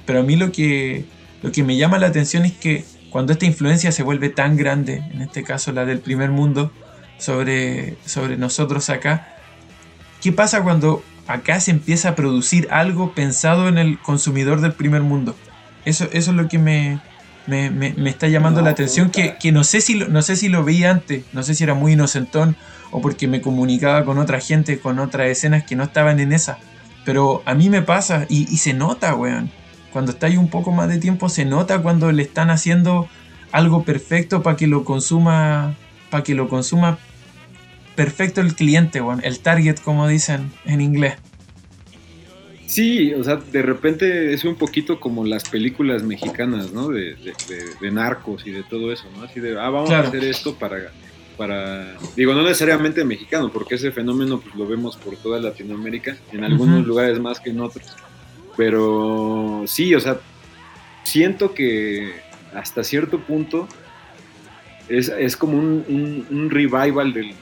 Pero 0.04 0.20
a 0.20 0.22
mí 0.22 0.36
lo 0.36 0.52
que, 0.52 1.06
lo 1.42 1.52
que 1.52 1.62
me 1.62 1.78
llama 1.78 1.98
la 1.98 2.08
atención 2.08 2.44
es 2.44 2.52
que 2.52 2.84
cuando 3.08 3.32
esta 3.32 3.46
influencia 3.46 3.92
se 3.92 4.02
vuelve 4.02 4.28
tan 4.28 4.58
grande, 4.58 4.96
en 5.12 5.22
este 5.22 5.42
caso 5.42 5.72
la 5.72 5.86
del 5.86 6.00
primer 6.00 6.30
mundo, 6.30 6.70
sobre, 7.18 7.96
sobre 8.04 8.36
nosotros 8.36 8.90
acá. 8.90 9.28
¿Qué 10.20 10.32
pasa 10.32 10.62
cuando 10.62 11.02
acá 11.26 11.60
se 11.60 11.70
empieza 11.70 12.10
a 12.10 12.14
producir 12.14 12.68
algo 12.70 13.12
pensado 13.12 13.68
en 13.68 13.78
el 13.78 13.98
consumidor 13.98 14.60
del 14.60 14.72
primer 14.72 15.02
mundo? 15.02 15.34
Eso, 15.84 16.04
eso 16.12 16.30
es 16.30 16.36
lo 16.36 16.48
que 16.48 16.58
me, 16.58 17.00
me, 17.46 17.70
me, 17.70 18.10
está 18.10 18.28
llamando 18.28 18.62
la 18.62 18.70
atención, 18.70 19.10
que, 19.10 19.36
que, 19.38 19.52
no, 19.52 19.64
sé 19.64 19.80
si 19.80 19.94
lo, 19.94 20.08
no 20.08 20.22
sé 20.22 20.36
si 20.36 20.48
lo 20.48 20.64
veía 20.64 20.90
antes, 20.90 21.24
no 21.32 21.42
sé 21.42 21.54
si 21.54 21.64
era 21.64 21.74
muy 21.74 21.92
inocentón 21.92 22.56
o 22.90 23.00
porque 23.00 23.28
me 23.28 23.40
comunicaba 23.40 24.04
con 24.04 24.18
otra 24.18 24.40
gente, 24.40 24.78
con 24.78 24.98
otras 24.98 25.28
escenas 25.28 25.64
que 25.64 25.76
no 25.76 25.84
estaban 25.84 26.20
en 26.20 26.32
esa. 26.32 26.58
Pero 27.04 27.42
a 27.44 27.54
mí 27.54 27.68
me 27.68 27.82
pasa 27.82 28.26
y, 28.28 28.50
y 28.52 28.58
se 28.58 28.72
nota, 28.72 29.14
weón. 29.14 29.50
Cuando 29.92 30.12
está 30.12 30.26
ahí 30.26 30.36
un 30.36 30.48
poco 30.48 30.72
más 30.72 30.88
de 30.88 30.98
tiempo, 30.98 31.28
se 31.28 31.44
nota 31.44 31.82
cuando 31.82 32.10
le 32.10 32.22
están 32.22 32.50
haciendo 32.50 33.08
algo 33.52 33.84
perfecto 33.84 34.42
para 34.42 34.56
que 34.56 34.66
lo 34.66 34.84
consuma 34.84 35.76
para 36.14 36.22
que 36.22 36.36
lo 36.36 36.48
consuma 36.48 36.96
perfecto 37.96 38.40
el 38.40 38.54
cliente, 38.54 39.00
bueno, 39.00 39.20
el 39.24 39.40
target, 39.40 39.80
como 39.80 40.06
dicen 40.06 40.52
en 40.64 40.80
inglés. 40.80 41.14
Sí, 42.68 43.12
o 43.14 43.24
sea, 43.24 43.34
de 43.34 43.62
repente 43.62 44.32
es 44.32 44.44
un 44.44 44.54
poquito 44.54 45.00
como 45.00 45.24
las 45.24 45.48
películas 45.48 46.04
mexicanas, 46.04 46.72
¿no? 46.72 46.86
De, 46.90 47.16
narcos 47.90 48.46
y 48.46 48.52
de 48.52 48.62
todo 48.62 48.92
eso, 48.92 49.06
¿no? 49.16 49.24
Así 49.24 49.40
de, 49.40 49.58
ah, 49.58 49.70
vamos 49.70 49.90
a 49.90 50.02
hacer 50.02 50.22
esto 50.22 50.54
para, 50.54 50.92
para, 51.36 51.96
digo, 52.14 52.32
no 52.32 52.42
necesariamente 52.44 53.04
mexicano, 53.04 53.50
porque 53.52 53.74
ese 53.74 53.90
fenómeno 53.90 54.38
pues, 54.38 54.54
lo 54.54 54.68
vemos 54.68 54.96
por 54.96 55.16
toda 55.16 55.40
Latinoamérica, 55.40 56.16
en 56.30 56.44
algunos 56.44 56.86
lugares 56.86 57.18
más 57.18 57.40
que 57.40 57.50
en 57.50 57.58
otros. 57.58 57.88
Pero 58.56 59.64
sí, 59.66 59.96
o 59.96 60.00
sea, 60.00 60.20
siento 61.02 61.54
que 61.54 62.12
hasta 62.54 62.84
cierto 62.84 63.18
punto 63.18 63.66
es, 64.88 65.36
como 65.36 65.58
un, 65.58 66.48
revival 66.50 67.12
del, 67.12 67.34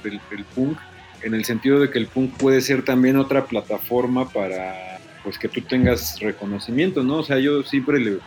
punk, 0.55 0.79
en 1.23 1.35
el 1.35 1.45
sentido 1.45 1.81
de 1.81 1.91
que 1.91 1.99
el 1.99 2.07
punk 2.07 2.37
puede 2.37 2.61
ser 2.61 2.83
también 2.85 3.17
otra 3.17 3.47
plataforma 3.47 4.29
para 4.29 4.99
pues 5.23 5.39
que 5.39 5.49
tú 5.49 5.61
tengas 5.61 6.19
reconocimiento, 6.21 7.05
¿no? 7.05 7.19
O 7.19 7.23
sea, 7.23 7.39
yo 7.39 7.63
siempre 7.63 8.01
le, 8.01 8.19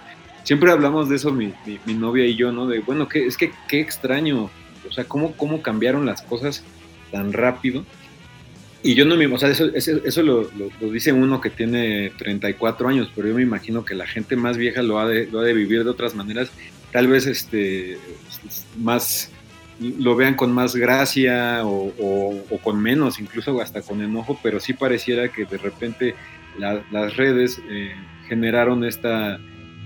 siempre 0.43 0.71
hablamos 0.71 1.09
de 1.09 1.17
eso 1.17 1.31
mi, 1.31 1.53
novia 1.87 2.25
y 2.25 2.35
yo, 2.35 2.53
¿no? 2.53 2.67
De, 2.67 2.79
bueno, 2.79 3.09
que, 3.09 3.25
es 3.25 3.35
que 3.35 3.51
qué 3.67 3.81
extraño, 3.81 4.49
o 4.87 4.93
sea, 4.93 5.03
cómo, 5.03 5.33
cómo 5.33 5.61
cambiaron 5.61 6.05
las 6.05 6.21
cosas 6.21 6.63
tan 7.11 7.33
rápido. 7.33 7.83
Y 8.81 8.93
yo 8.93 9.03
no 9.03 9.17
me, 9.17 9.25
o 9.25 9.37
sea, 9.37 9.49
eso, 9.49 9.65
eso, 9.73 10.21
lo, 10.21 10.47
dice 10.91 11.11
uno 11.11 11.41
que 11.41 11.49
tiene 11.49 12.11
34 12.17 12.87
años, 12.87 13.11
pero 13.15 13.27
yo 13.27 13.33
me 13.33 13.41
imagino 13.41 13.83
que 13.83 13.95
la 13.95 14.05
gente 14.05 14.35
más 14.35 14.57
vieja 14.57 14.83
lo 14.83 14.99
ha 14.99 15.07
de, 15.07 15.25
lo 15.25 15.39
ha 15.39 15.43
de 15.43 15.53
vivir 15.53 15.83
de 15.83 15.89
otras 15.89 16.13
maneras 16.15 16.51
tal 16.95 17.07
vez 17.07 17.25
este, 17.25 17.97
más 18.77 19.31
lo 19.79 20.15
vean 20.15 20.35
con 20.35 20.53
más 20.53 20.75
gracia 20.75 21.61
o, 21.65 21.91
con 22.63 22.81
menos, 22.81 23.19
incluso 23.19 23.59
hasta 23.61 23.81
con 23.81 24.01
enojo, 24.01 24.39
pero 24.41 24.59
sí 24.59 24.73
pareciera 24.73 25.29
que 25.29 25.45
de 25.45 25.57
repente 25.57 26.15
las 26.57 27.17
redes 27.17 27.61
eh, 27.69 27.93
generaron 28.29 28.85
esta, 28.85 29.39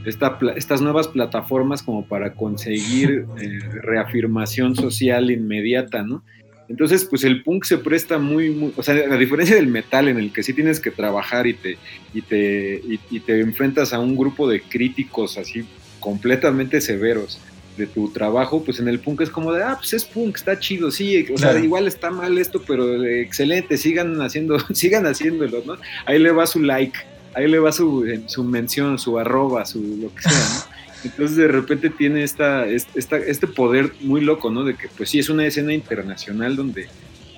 estas 0.05 0.82
nuevas 0.82 1.07
plataformas 1.07 1.82
como 1.82 2.05
para 2.05 2.34
conseguir 2.34 3.26
eh, 3.41 3.60
reafirmación 3.82 4.76
social 4.76 5.32
inmediata, 5.32 6.03
¿no? 6.03 6.24
Entonces, 6.68 7.03
pues 7.03 7.24
el 7.24 7.41
punk 7.41 7.64
se 7.64 7.80
presta 7.80 8.20
muy, 8.20 8.51
muy, 8.51 8.72
o 8.78 8.84
sea, 8.84 8.93
a 8.93 9.18
diferencia 9.18 9.55
del 9.55 9.66
metal 9.66 10.07
en 10.07 10.20
el 10.20 10.32
que 10.32 10.43
sí 10.43 10.53
tienes 10.53 10.80
que 10.80 10.91
trabajar 10.91 11.47
y 11.47 11.55
te, 11.55 11.80
y 12.14 12.22
te, 12.22 12.80
y 13.10 13.20
te 13.22 13.39
enfrentas 13.39 13.91
a 13.91 13.99
un 13.99 14.16
grupo 14.16 14.47
de 14.47 14.62
críticos 14.62 15.39
así 15.39 15.66
completamente 15.99 16.80
severos 16.80 17.41
de 17.80 17.88
tu 17.88 18.11
trabajo, 18.11 18.63
pues 18.63 18.80
en 18.80 18.88
el 18.88 18.99
punk 18.99 19.21
es 19.21 19.30
como 19.30 19.51
de, 19.53 19.63
ah, 19.63 19.75
pues 19.77 19.93
es 19.93 20.05
punk, 20.05 20.36
está 20.36 20.59
chido, 20.59 20.91
sí, 20.91 21.25
o 21.34 21.38
sea, 21.38 21.57
igual 21.57 21.88
está 21.88 22.11
mal 22.11 22.38
esto, 22.38 22.61
pero 22.67 23.03
excelente, 23.03 23.77
sigan 23.77 24.21
haciendo, 24.21 24.59
sigan 24.73 25.07
haciéndolo, 25.07 25.63
¿no? 25.65 25.77
Ahí 26.05 26.19
le 26.19 26.32
va 26.32 26.45
su 26.45 26.59
like, 26.61 26.99
ahí 27.34 27.47
le 27.47 27.57
va 27.57 27.71
su, 27.71 28.05
su 28.27 28.43
mención, 28.43 28.99
su 28.99 29.17
arroba, 29.17 29.65
su 29.65 29.80
lo 30.01 30.13
que 30.13 30.21
sea, 30.21 30.32
¿no? 30.32 30.80
Entonces 31.03 31.38
de 31.38 31.47
repente 31.47 31.89
tiene 31.89 32.23
esta, 32.23 32.67
esta, 32.67 33.17
este 33.17 33.47
poder 33.47 33.93
muy 34.01 34.19
loco, 34.19 34.51
¿no? 34.51 34.65
De 34.65 34.75
que 34.75 34.89
pues 34.89 35.09
sí, 35.09 35.19
es 35.19 35.30
una 35.30 35.45
escena 35.45 35.73
internacional 35.73 36.57
donde, 36.57 36.88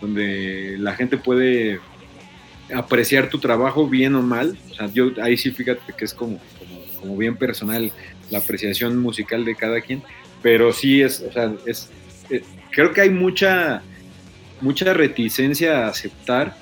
donde 0.02 0.78
la 0.80 0.96
gente 0.96 1.18
puede 1.18 1.80
apreciar 2.74 3.30
tu 3.30 3.38
trabajo 3.38 3.88
bien 3.88 4.16
o 4.16 4.24
mal. 4.24 4.58
O 4.72 4.74
sea, 4.74 4.88
yo 4.92 5.12
ahí 5.22 5.38
sí 5.38 5.52
fíjate 5.52 5.94
que 5.96 6.06
es 6.06 6.14
como, 6.16 6.40
como, 7.00 7.16
bien 7.18 7.36
personal 7.36 7.92
la 8.32 8.40
apreciación 8.40 8.98
musical 8.98 9.46
de 9.46 9.56
cada 9.56 9.82
quien, 9.82 10.02
pero 10.42 10.74
sí 10.74 11.02
es, 11.02 11.22
o 11.22 11.32
sea, 11.32 11.54
es, 11.66 11.90
eh, 12.30 12.44
creo 12.72 12.92
que 12.94 13.02
hay 13.02 13.10
mucha, 13.12 13.84
mucha 14.60 14.94
reticencia 14.94 15.86
a 15.86 15.90
aceptar 15.90 16.56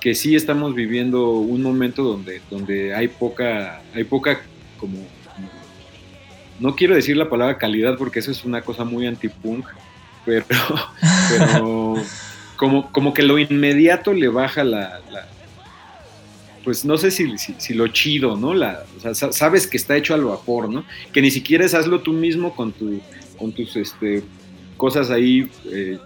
que 0.00 0.14
sí 0.14 0.34
estamos 0.34 0.74
viviendo 0.74 1.32
un 1.32 1.62
momento 1.62 2.02
donde, 2.02 2.40
donde 2.50 2.94
hay 2.94 3.08
poca, 3.08 3.82
hay 3.94 4.04
poca 4.04 4.40
como 4.78 4.98
no 6.60 6.76
quiero 6.76 6.94
decir 6.94 7.16
la 7.16 7.28
palabra 7.28 7.58
calidad 7.58 7.96
porque 7.96 8.20
eso 8.20 8.30
es 8.30 8.44
una 8.44 8.62
cosa 8.62 8.84
muy 8.84 9.06
anti-punk, 9.06 9.66
pero, 10.24 10.46
como, 12.56 12.92
como 12.92 13.14
que 13.14 13.22
lo 13.22 13.38
inmediato 13.38 14.12
le 14.12 14.28
baja 14.28 14.64
la, 14.64 15.00
pues 16.64 16.84
no 16.84 16.96
sé 16.96 17.10
si, 17.10 17.36
si, 17.36 17.74
lo 17.74 17.88
chido, 17.88 18.36
¿no? 18.36 18.54
La, 18.54 18.84
o 18.96 19.14
sea, 19.14 19.32
sabes 19.32 19.66
que 19.66 19.76
está 19.76 19.96
hecho 19.96 20.14
al 20.14 20.24
vapor, 20.24 20.70
¿no? 20.70 20.84
Que 21.12 21.20
ni 21.20 21.30
siquiera 21.30 21.64
es 21.64 21.74
hazlo 21.74 22.00
tú 22.00 22.12
mismo 22.12 22.54
con, 22.56 22.72
tu, 22.72 23.00
con 23.38 23.52
tus 23.52 23.76
este, 23.76 24.22
cosas 24.76 25.10
ahí 25.10 25.48
eh, 25.66 25.98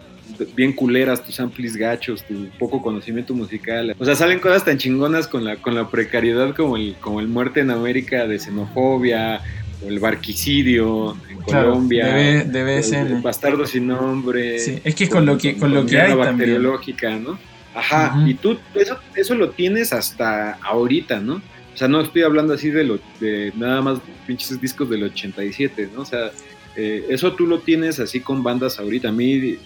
bien 0.54 0.72
culeras, 0.72 1.24
tus 1.24 1.38
amplis 1.40 1.76
gachos, 1.76 2.24
tu 2.26 2.48
poco 2.58 2.82
conocimiento 2.82 3.34
musical. 3.34 3.94
O 3.98 4.04
sea, 4.04 4.14
salen 4.14 4.40
cosas 4.40 4.64
tan 4.64 4.78
chingonas 4.78 5.28
con 5.28 5.44
la, 5.44 5.56
con 5.56 5.74
la 5.74 5.88
precariedad 5.88 6.54
como 6.54 6.76
el, 6.76 6.96
como 7.00 7.20
el 7.20 7.28
muerte 7.28 7.60
en 7.60 7.70
América 7.70 8.26
de 8.26 8.38
xenofobia, 8.38 9.40
el 9.86 9.98
barquicidio 10.00 11.16
en 11.30 11.38
Colombia, 11.38 12.44
debe, 12.44 12.80
el, 12.80 13.22
bastardo 13.22 13.64
sin 13.66 13.86
nombre. 13.86 14.58
Sí, 14.58 14.80
es 14.82 14.94
que 14.94 15.08
con, 15.08 15.24
lo 15.24 15.38
que 15.38 15.56
con 15.56 15.72
lo 15.72 15.86
que 15.86 16.00
hay 16.00 16.14
bacteriológica, 16.14 17.16
¿no? 17.16 17.38
Ajá, 17.78 18.24
y 18.26 18.34
tú 18.34 18.58
eso, 18.74 18.98
eso 19.14 19.34
lo 19.34 19.50
tienes 19.50 19.92
hasta 19.92 20.54
ahorita, 20.62 21.20
¿no? 21.20 21.36
O 21.36 21.76
sea, 21.78 21.86
no 21.86 22.00
estoy 22.00 22.22
hablando 22.22 22.54
así 22.54 22.70
de 22.70 22.82
lo 22.82 22.98
de 23.20 23.52
nada 23.56 23.80
más 23.80 24.00
pinches 24.26 24.60
discos 24.60 24.90
del 24.90 25.04
87, 25.04 25.90
¿no? 25.94 26.02
O 26.02 26.04
sea, 26.04 26.32
eh, 26.74 27.06
eso 27.08 27.34
tú 27.34 27.46
lo 27.46 27.60
tienes 27.60 28.00
así 28.00 28.20
con 28.20 28.42
bandas 28.42 28.80
ahorita. 28.80 29.10
A 29.10 29.12
mí 29.12 29.58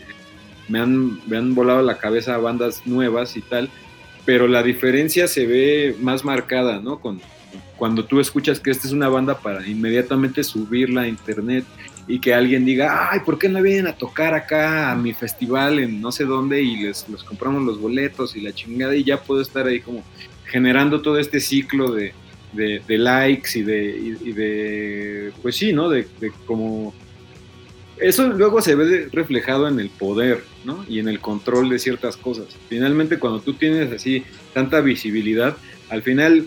me 0.69 0.79
han, 0.79 1.27
me 1.27 1.39
han 1.39 1.55
volado 1.55 1.81
la 1.81 1.97
cabeza 1.97 2.37
bandas 2.37 2.87
nuevas 2.87 3.35
y 3.37 3.41
tal, 3.41 3.71
pero 4.27 4.47
la 4.47 4.63
diferencia 4.63 5.27
se 5.27 5.47
ve 5.47 5.97
más 6.01 6.23
marcada, 6.23 6.81
¿no? 6.81 7.01
Con, 7.01 7.21
cuando 7.77 8.05
tú 8.05 8.21
escuchas 8.21 8.61
que 8.61 8.71
esta 8.71 8.87
es 8.87 8.93
una 8.93 9.09
banda 9.09 9.39
para 9.39 9.67
inmediatamente 9.67 10.45
subirla 10.45 11.03
a 11.03 11.09
internet 11.09 11.65
y 12.07 12.19
que 12.19 12.35
alguien 12.35 12.65
diga, 12.65 13.11
ay, 13.11 13.21
¿por 13.21 13.39
qué 13.39 13.49
no 13.49 13.63
vienen 13.63 13.87
a 13.87 13.97
tocar 13.97 14.35
acá 14.35 14.91
a 14.91 14.97
mi 14.97 15.13
festival 15.13 15.79
en 15.79 16.01
no 16.01 16.11
sé 16.11 16.25
dónde 16.25 16.63
y 16.63 16.77
les, 16.77 17.05
compramos 17.25 17.63
los 17.63 17.81
boletos 17.81 18.37
y 18.37 18.41
la 18.41 18.53
chingada 18.53 18.95
y 18.95 19.05
ya 19.05 19.23
puedo 19.23 19.41
estar 19.41 19.67
ahí 19.67 19.81
como 19.81 20.03
generando 20.47 21.01
todo 21.01 21.19
este 21.19 21.41
ciclo 21.41 21.93
de, 21.93 22.13
likes 22.89 23.59
y 23.59 23.63
de, 23.63 24.17
de, 24.35 25.33
pues 25.41 25.57
sí, 25.57 25.73
¿no? 25.73 25.89
De, 25.89 26.07
de, 26.21 26.33
como... 26.47 26.95
Eso 27.99 28.29
luego 28.29 28.61
se 28.61 28.75
ve 28.75 29.09
reflejado 29.13 29.69
en 29.69 29.79
el 29.79 29.89
poder, 29.89 30.43
¿no? 30.65 30.85
Y 30.89 30.99
en 30.99 31.09
el 31.09 31.21
control 31.21 31.71
de 31.71 31.79
ciertas 31.79 32.17
cosas. 32.17 32.47
Finalmente, 32.69 33.19
cuando 33.19 33.41
tú 33.41 33.55
tienes 33.55 33.93
así 33.93 34.25
tanta 34.53 34.81
visibilidad, 34.81 35.57
al 35.89 36.03
final 36.03 36.47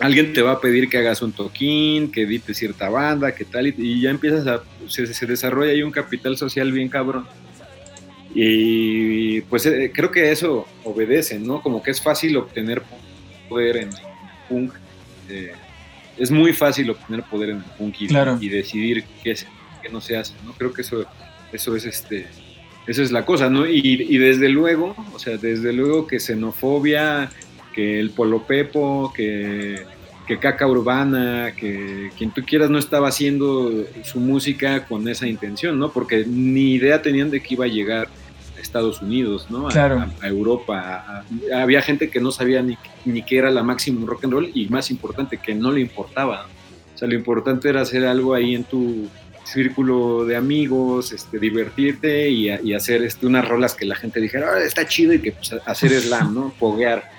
alguien 0.00 0.32
te 0.32 0.42
va 0.42 0.52
a 0.52 0.60
pedir 0.60 0.88
que 0.88 0.98
hagas 0.98 1.22
un 1.22 1.32
toquín, 1.32 2.10
que 2.10 2.22
edites 2.22 2.56
cierta 2.56 2.88
banda, 2.88 3.34
que 3.34 3.44
tal, 3.44 3.66
y, 3.66 4.00
ya 4.00 4.10
empiezas 4.10 4.46
a, 4.46 4.62
se, 4.86 5.26
desarrolla 5.26 5.72
ahí 5.72 5.82
un 5.82 5.90
capital 5.90 6.36
social 6.36 6.72
bien 6.72 6.88
cabrón. 6.88 7.26
Y 8.34 9.40
pues 9.42 9.66
eh, 9.66 9.90
creo 9.92 10.10
que 10.10 10.30
eso 10.30 10.66
obedece, 10.84 11.38
¿no? 11.38 11.62
Como 11.62 11.82
que 11.82 11.90
es 11.90 12.00
fácil 12.00 12.36
obtener 12.36 12.82
poder 13.48 13.78
en 13.78 13.90
punk. 14.48 14.74
Eh, 15.28 15.52
es 16.16 16.30
muy 16.30 16.52
fácil 16.52 16.90
obtener 16.90 17.22
poder 17.24 17.50
en 17.50 17.56
el 17.56 17.64
punk 17.78 17.96
y, 18.00 18.48
decidir 18.48 19.04
qué, 19.22 19.32
es, 19.32 19.46
qué 19.82 19.88
no 19.88 20.00
se 20.00 20.16
hace, 20.16 20.34
¿no? 20.44 20.52
Creo 20.52 20.72
que 20.72 20.82
eso, 20.82 21.04
eso 21.52 21.76
es 21.76 21.84
este... 21.84 22.26
Eso 22.86 23.02
es 23.02 23.12
la 23.12 23.26
cosa, 23.26 23.50
¿no? 23.50 23.66
Y, 23.66 23.82
y 23.82 24.16
desde 24.16 24.48
luego, 24.48 24.96
o 25.12 25.18
sea, 25.18 25.36
desde 25.36 25.74
luego 25.74 26.06
que 26.06 26.18
xenofobia, 26.18 27.30
que 27.78 28.00
el 28.00 28.10
Polo 28.10 28.42
Pepo, 28.42 29.12
que, 29.14 29.84
que 30.26 30.40
Caca 30.40 30.66
Urbana, 30.66 31.52
que 31.56 32.10
quien 32.18 32.32
tú 32.32 32.42
quieras 32.44 32.70
no 32.70 32.76
estaba 32.76 33.06
haciendo 33.06 33.70
su 34.02 34.18
música 34.18 34.84
con 34.84 35.06
esa 35.06 35.28
intención, 35.28 35.78
¿no? 35.78 35.92
Porque 35.92 36.24
ni 36.26 36.72
idea 36.72 37.00
tenían 37.02 37.30
de 37.30 37.40
que 37.40 37.54
iba 37.54 37.66
a 37.66 37.68
llegar 37.68 38.08
a 38.56 38.60
Estados 38.60 39.00
Unidos, 39.00 39.46
¿no? 39.48 39.68
A, 39.68 40.10
Europa. 40.26 41.24
había 41.54 41.80
gente 41.80 42.10
que 42.10 42.18
no 42.18 42.32
sabía 42.32 42.62
ni, 42.62 42.76
ni 43.04 43.22
qué 43.22 43.38
era 43.38 43.48
la 43.52 43.62
máxima 43.62 44.04
rock 44.04 44.24
and 44.24 44.32
roll 44.32 44.50
y 44.52 44.66
más 44.66 44.90
importante, 44.90 45.36
que 45.36 45.54
no 45.54 45.70
le 45.70 45.80
importaba. 45.80 46.48
O 46.96 46.98
sea, 46.98 47.06
lo 47.06 47.14
importante 47.14 47.68
era 47.68 47.82
hacer 47.82 48.04
algo 48.06 48.34
ahí 48.34 48.56
en 48.56 48.64
tu 48.64 49.08
círculo 49.44 50.24
de 50.24 50.34
amigos, 50.34 51.12
este, 51.12 51.38
divertirte 51.38 52.28
y, 52.28 52.72
hacer 52.74 53.04
este, 53.04 53.24
unas 53.24 53.46
rolas 53.46 53.76
que 53.76 53.86
la 53.86 53.94
gente 53.94 54.20
dijera, 54.20 54.48
ah, 54.56 54.64
está 54.64 54.84
chido 54.88 55.12
y 55.12 55.20
que 55.20 55.30
pues, 55.30 55.54
hacer 55.64 55.92
slam, 55.92 56.34
¿no? 56.34 56.52
Poguear. 56.58 57.16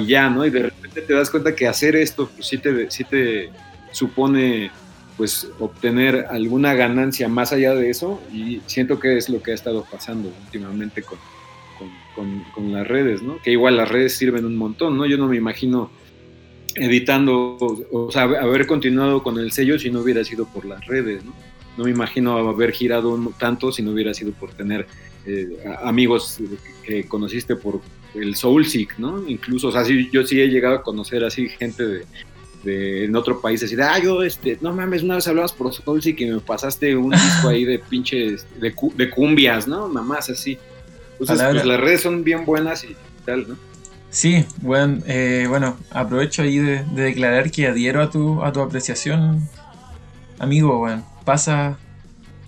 Y 0.00 0.06
ya, 0.06 0.28
¿no? 0.28 0.44
Y 0.44 0.50
de 0.50 0.64
repente 0.64 1.02
te 1.02 1.14
das 1.14 1.30
cuenta 1.30 1.54
que 1.54 1.68
hacer 1.68 1.96
esto, 1.96 2.28
pues 2.34 2.46
sí 2.46 2.58
te, 2.58 2.90
sí 2.90 3.04
te 3.04 3.50
supone 3.92 4.70
pues 5.16 5.48
obtener 5.58 6.26
alguna 6.30 6.74
ganancia 6.74 7.28
más 7.28 7.52
allá 7.52 7.74
de 7.74 7.90
eso 7.90 8.20
y 8.32 8.60
siento 8.66 8.98
que 8.98 9.16
es 9.18 9.28
lo 9.28 9.42
que 9.42 9.52
ha 9.52 9.54
estado 9.54 9.86
pasando 9.90 10.32
últimamente 10.44 11.02
con, 11.02 11.18
con, 12.54 12.72
las 12.72 12.86
redes, 12.86 13.22
¿no? 13.22 13.40
Que 13.42 13.52
igual 13.52 13.76
las 13.76 13.88
redes 13.88 14.16
sirven 14.16 14.44
un 14.44 14.56
montón, 14.56 14.96
¿no? 14.96 15.06
Yo 15.06 15.16
no 15.18 15.28
me 15.28 15.36
imagino 15.36 15.90
editando, 16.74 17.56
o, 17.90 18.10
sea, 18.10 18.22
haber 18.22 18.66
continuado 18.66 19.22
con 19.22 19.38
el 19.38 19.52
sello 19.52 19.78
si 19.78 19.90
no 19.90 20.00
hubiera 20.00 20.24
sido 20.24 20.46
por 20.46 20.64
las 20.64 20.84
redes, 20.86 21.24
¿no? 21.24 21.32
No 21.76 21.84
me 21.84 21.90
imagino 21.90 22.36
haber 22.36 22.72
girado 22.72 23.18
tanto 23.38 23.72
si 23.72 23.82
no 23.82 23.92
hubiera 23.92 24.12
sido 24.12 24.32
por 24.32 24.52
tener 24.52 24.86
eh, 25.26 25.48
amigos 25.82 26.38
que 26.84 27.06
conociste 27.08 27.56
por 27.56 27.80
el 28.14 28.36
Soulseek, 28.36 28.98
¿no? 28.98 29.26
Incluso, 29.28 29.68
o 29.68 29.72
sea, 29.72 29.82
yo 29.84 30.26
sí 30.26 30.40
he 30.40 30.48
llegado 30.48 30.76
a 30.76 30.82
conocer 30.82 31.24
así 31.24 31.48
gente 31.48 32.04
de, 32.64 33.04
en 33.04 33.16
otro 33.16 33.40
país, 33.40 33.62
así 33.62 33.74
de, 33.74 33.82
ah, 33.82 33.98
yo, 33.98 34.22
este, 34.22 34.58
no 34.60 34.72
mames, 34.72 35.02
una 35.02 35.16
vez 35.16 35.26
hablabas 35.26 35.52
por 35.52 35.72
Soulseek 35.72 36.20
y 36.20 36.26
me 36.26 36.40
pasaste 36.40 36.96
un 36.96 37.10
disco 37.10 37.48
ahí 37.48 37.64
de 37.64 37.78
pinches, 37.78 38.46
de, 38.60 38.74
de 38.94 39.10
cumbias, 39.10 39.66
¿no? 39.66 39.88
Mamás 39.88 40.30
así. 40.30 40.58
Entonces, 41.18 41.46
pues 41.50 41.64
las 41.64 41.80
redes 41.80 42.00
son 42.00 42.24
bien 42.24 42.44
buenas 42.44 42.84
y 42.84 42.96
tal, 43.24 43.48
¿no? 43.48 43.56
Sí, 44.10 44.44
bueno, 44.60 45.02
eh, 45.06 45.46
bueno 45.48 45.78
aprovecho 45.90 46.42
ahí 46.42 46.58
de, 46.58 46.84
declarar 46.94 47.50
que 47.50 47.66
adhiero 47.66 48.02
a 48.02 48.10
tu, 48.10 48.42
a 48.42 48.52
tu 48.52 48.60
apreciación, 48.60 49.48
amigo, 50.38 50.78
bueno, 50.78 51.06
pasa, 51.24 51.78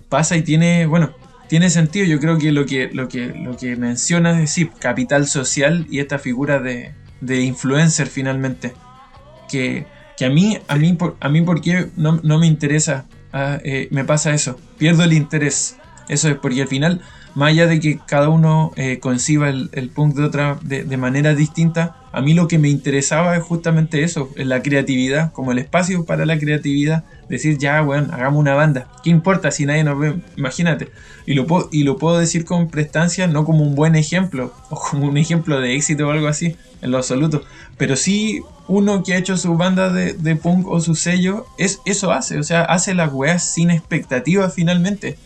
pasa 0.07 0.37
y 0.37 0.43
tiene, 0.43 0.85
bueno, 0.85 1.15
tiene 1.47 1.69
sentido. 1.69 2.05
Yo 2.05 2.19
creo 2.19 2.37
que 2.37 2.51
lo 2.51 2.65
que, 2.65 2.89
lo 2.91 3.07
que, 3.07 3.27
lo 3.27 3.57
que 3.57 3.75
mencionas 3.75 4.41
es 4.41 4.51
sí, 4.51 4.69
capital 4.79 5.27
social 5.27 5.85
y 5.89 5.99
esta 5.99 6.19
figura 6.19 6.59
de, 6.59 6.93
de 7.21 7.41
influencer 7.41 8.07
finalmente. 8.07 8.73
Que, 9.49 9.85
que, 10.17 10.25
a 10.25 10.29
mí, 10.29 10.57
a 10.67 10.75
mí, 10.75 10.97
a 11.19 11.29
mí 11.29 11.41
porque 11.41 11.89
no, 11.95 12.19
no 12.23 12.39
me 12.39 12.47
interesa, 12.47 13.05
ah, 13.33 13.59
eh, 13.63 13.87
me 13.91 14.03
pasa 14.03 14.33
eso. 14.33 14.59
Pierdo 14.77 15.03
el 15.03 15.13
interés. 15.13 15.77
Eso 16.07 16.29
es 16.29 16.35
porque 16.35 16.61
al 16.61 16.67
final, 16.67 17.01
más 17.35 17.49
allá 17.49 17.67
de 17.67 17.79
que 17.79 17.99
cada 18.05 18.29
uno 18.29 18.71
eh, 18.75 18.99
conciba 18.99 19.49
el, 19.49 19.69
el, 19.73 19.89
punk 19.89 20.15
de 20.15 20.23
otra 20.23 20.57
de, 20.61 20.83
de, 20.83 20.97
manera 20.97 21.35
distinta, 21.35 21.97
a 22.11 22.21
mí 22.21 22.33
lo 22.33 22.47
que 22.47 22.57
me 22.57 22.69
interesaba 22.69 23.35
es 23.35 23.43
justamente 23.43 24.03
eso, 24.03 24.29
la 24.35 24.63
creatividad, 24.63 25.33
como 25.33 25.51
el 25.51 25.59
espacio 25.59 26.05
para 26.05 26.25
la 26.25 26.39
creatividad 26.39 27.03
decir, 27.29 27.57
ya, 27.57 27.81
bueno, 27.81 28.07
hagamos 28.13 28.39
una 28.39 28.53
banda. 28.53 28.87
¿Qué 29.03 29.09
importa 29.09 29.51
si 29.51 29.65
nadie 29.65 29.83
nos 29.83 29.99
ve? 29.99 30.15
Imagínate. 30.37 30.89
Y 31.25 31.33
lo, 31.33 31.45
puedo, 31.45 31.67
y 31.71 31.83
lo 31.83 31.97
puedo 31.97 32.17
decir 32.17 32.45
con 32.45 32.69
prestancia, 32.69 33.27
no 33.27 33.45
como 33.45 33.63
un 33.63 33.75
buen 33.75 33.95
ejemplo, 33.95 34.53
o 34.69 34.79
como 34.79 35.07
un 35.07 35.17
ejemplo 35.17 35.59
de 35.59 35.75
éxito 35.75 36.07
o 36.07 36.11
algo 36.11 36.27
así, 36.27 36.55
en 36.81 36.91
lo 36.91 36.97
absoluto. 36.97 37.43
Pero 37.77 37.95
sí, 37.95 38.41
uno 38.67 39.03
que 39.03 39.13
ha 39.13 39.17
hecho 39.17 39.37
su 39.37 39.55
banda 39.57 39.91
de, 39.91 40.35
punk 40.35 40.67
o 40.67 40.79
su 40.79 40.95
sello, 40.95 41.45
es, 41.57 41.81
eso 41.85 42.11
hace, 42.11 42.39
o 42.39 42.43
sea, 42.43 42.63
hace 42.63 42.93
las 42.93 43.11
weas 43.11 43.53
sin 43.53 43.71
expectativa 43.71 44.49
finalmente. 44.49 45.17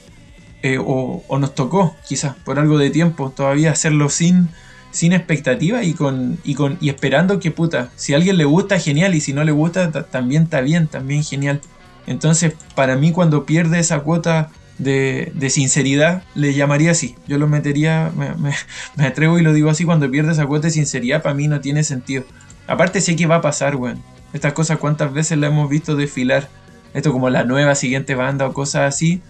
Eh, 0.61 0.77
o, 0.77 1.23
nos 1.39 1.55
tocó, 1.55 1.95
quizás, 2.07 2.35
por 2.35 2.59
algo 2.59 2.77
de 2.77 2.89
tiempo, 2.89 3.31
todavía 3.31 3.71
hacerlo 3.71 4.09
sin 4.09 4.49
sin 4.91 5.13
expectativa 5.13 5.83
y 5.83 5.93
con, 5.93 6.39
y 6.43 6.55
con 6.55 6.77
y 6.81 6.89
esperando 6.89 7.39
que 7.39 7.51
puta, 7.51 7.91
si 7.95 8.13
a 8.13 8.17
alguien 8.17 8.37
le 8.37 8.45
gusta, 8.45 8.79
genial, 8.79 9.13
y 9.13 9.21
si 9.21 9.33
no 9.33 9.43
le 9.43 9.51
gusta, 9.51 9.91
también 9.91 10.43
está 10.43 10.61
bien, 10.61 10.87
también 10.87 11.23
genial. 11.23 11.61
Entonces, 12.07 12.53
para 12.75 12.95
mí 12.95 13.11
cuando 13.11 13.45
pierde 13.45 13.79
esa 13.79 13.99
cuota 13.99 14.49
de, 14.79 15.49
sinceridad, 15.49 16.23
le 16.33 16.53
llamaría 16.53 16.91
así. 16.91 17.15
Yo 17.27 17.37
lo 17.37 17.47
metería, 17.47 18.11
me, 18.95 19.05
atrevo 19.05 19.37
y 19.37 19.43
lo 19.43 19.53
digo 19.53 19.69
así, 19.69 19.85
cuando 19.85 20.09
pierde 20.09 20.31
esa 20.31 20.47
cuota 20.47 20.67
de 20.67 20.71
sinceridad, 20.71 21.21
para 21.21 21.35
mí 21.35 21.47
no 21.47 21.61
tiene 21.61 21.83
sentido. 21.83 22.23
Aparte 22.67 23.01
sé 23.01 23.15
que 23.15 23.27
va 23.27 23.35
a 23.35 23.41
pasar, 23.41 23.75
weón. 23.75 24.01
Estas 24.33 24.53
cosas 24.53 24.77
cuántas 24.77 25.11
veces 25.13 25.37
la 25.37 25.47
hemos 25.47 25.69
visto 25.69 25.95
desfilar. 25.95 26.49
Esto 26.93 27.11
como 27.11 27.29
la 27.29 27.43
nueva 27.43 27.75
siguiente 27.75 28.15
banda 28.15 28.47
o 28.47 28.53
cosas 28.53 28.93
así. 28.93 29.21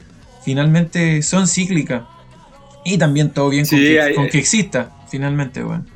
Finalmente 0.43 1.21
son 1.21 1.47
cíclicas. 1.47 2.03
Y 2.85 2.97
también 2.97 3.31
todo 3.31 3.49
bien 3.49 3.65
con, 3.65 4.29
que, 4.29 4.37
exista, 4.37 4.91
finalmente, 5.09 5.63
weón. 5.63 5.87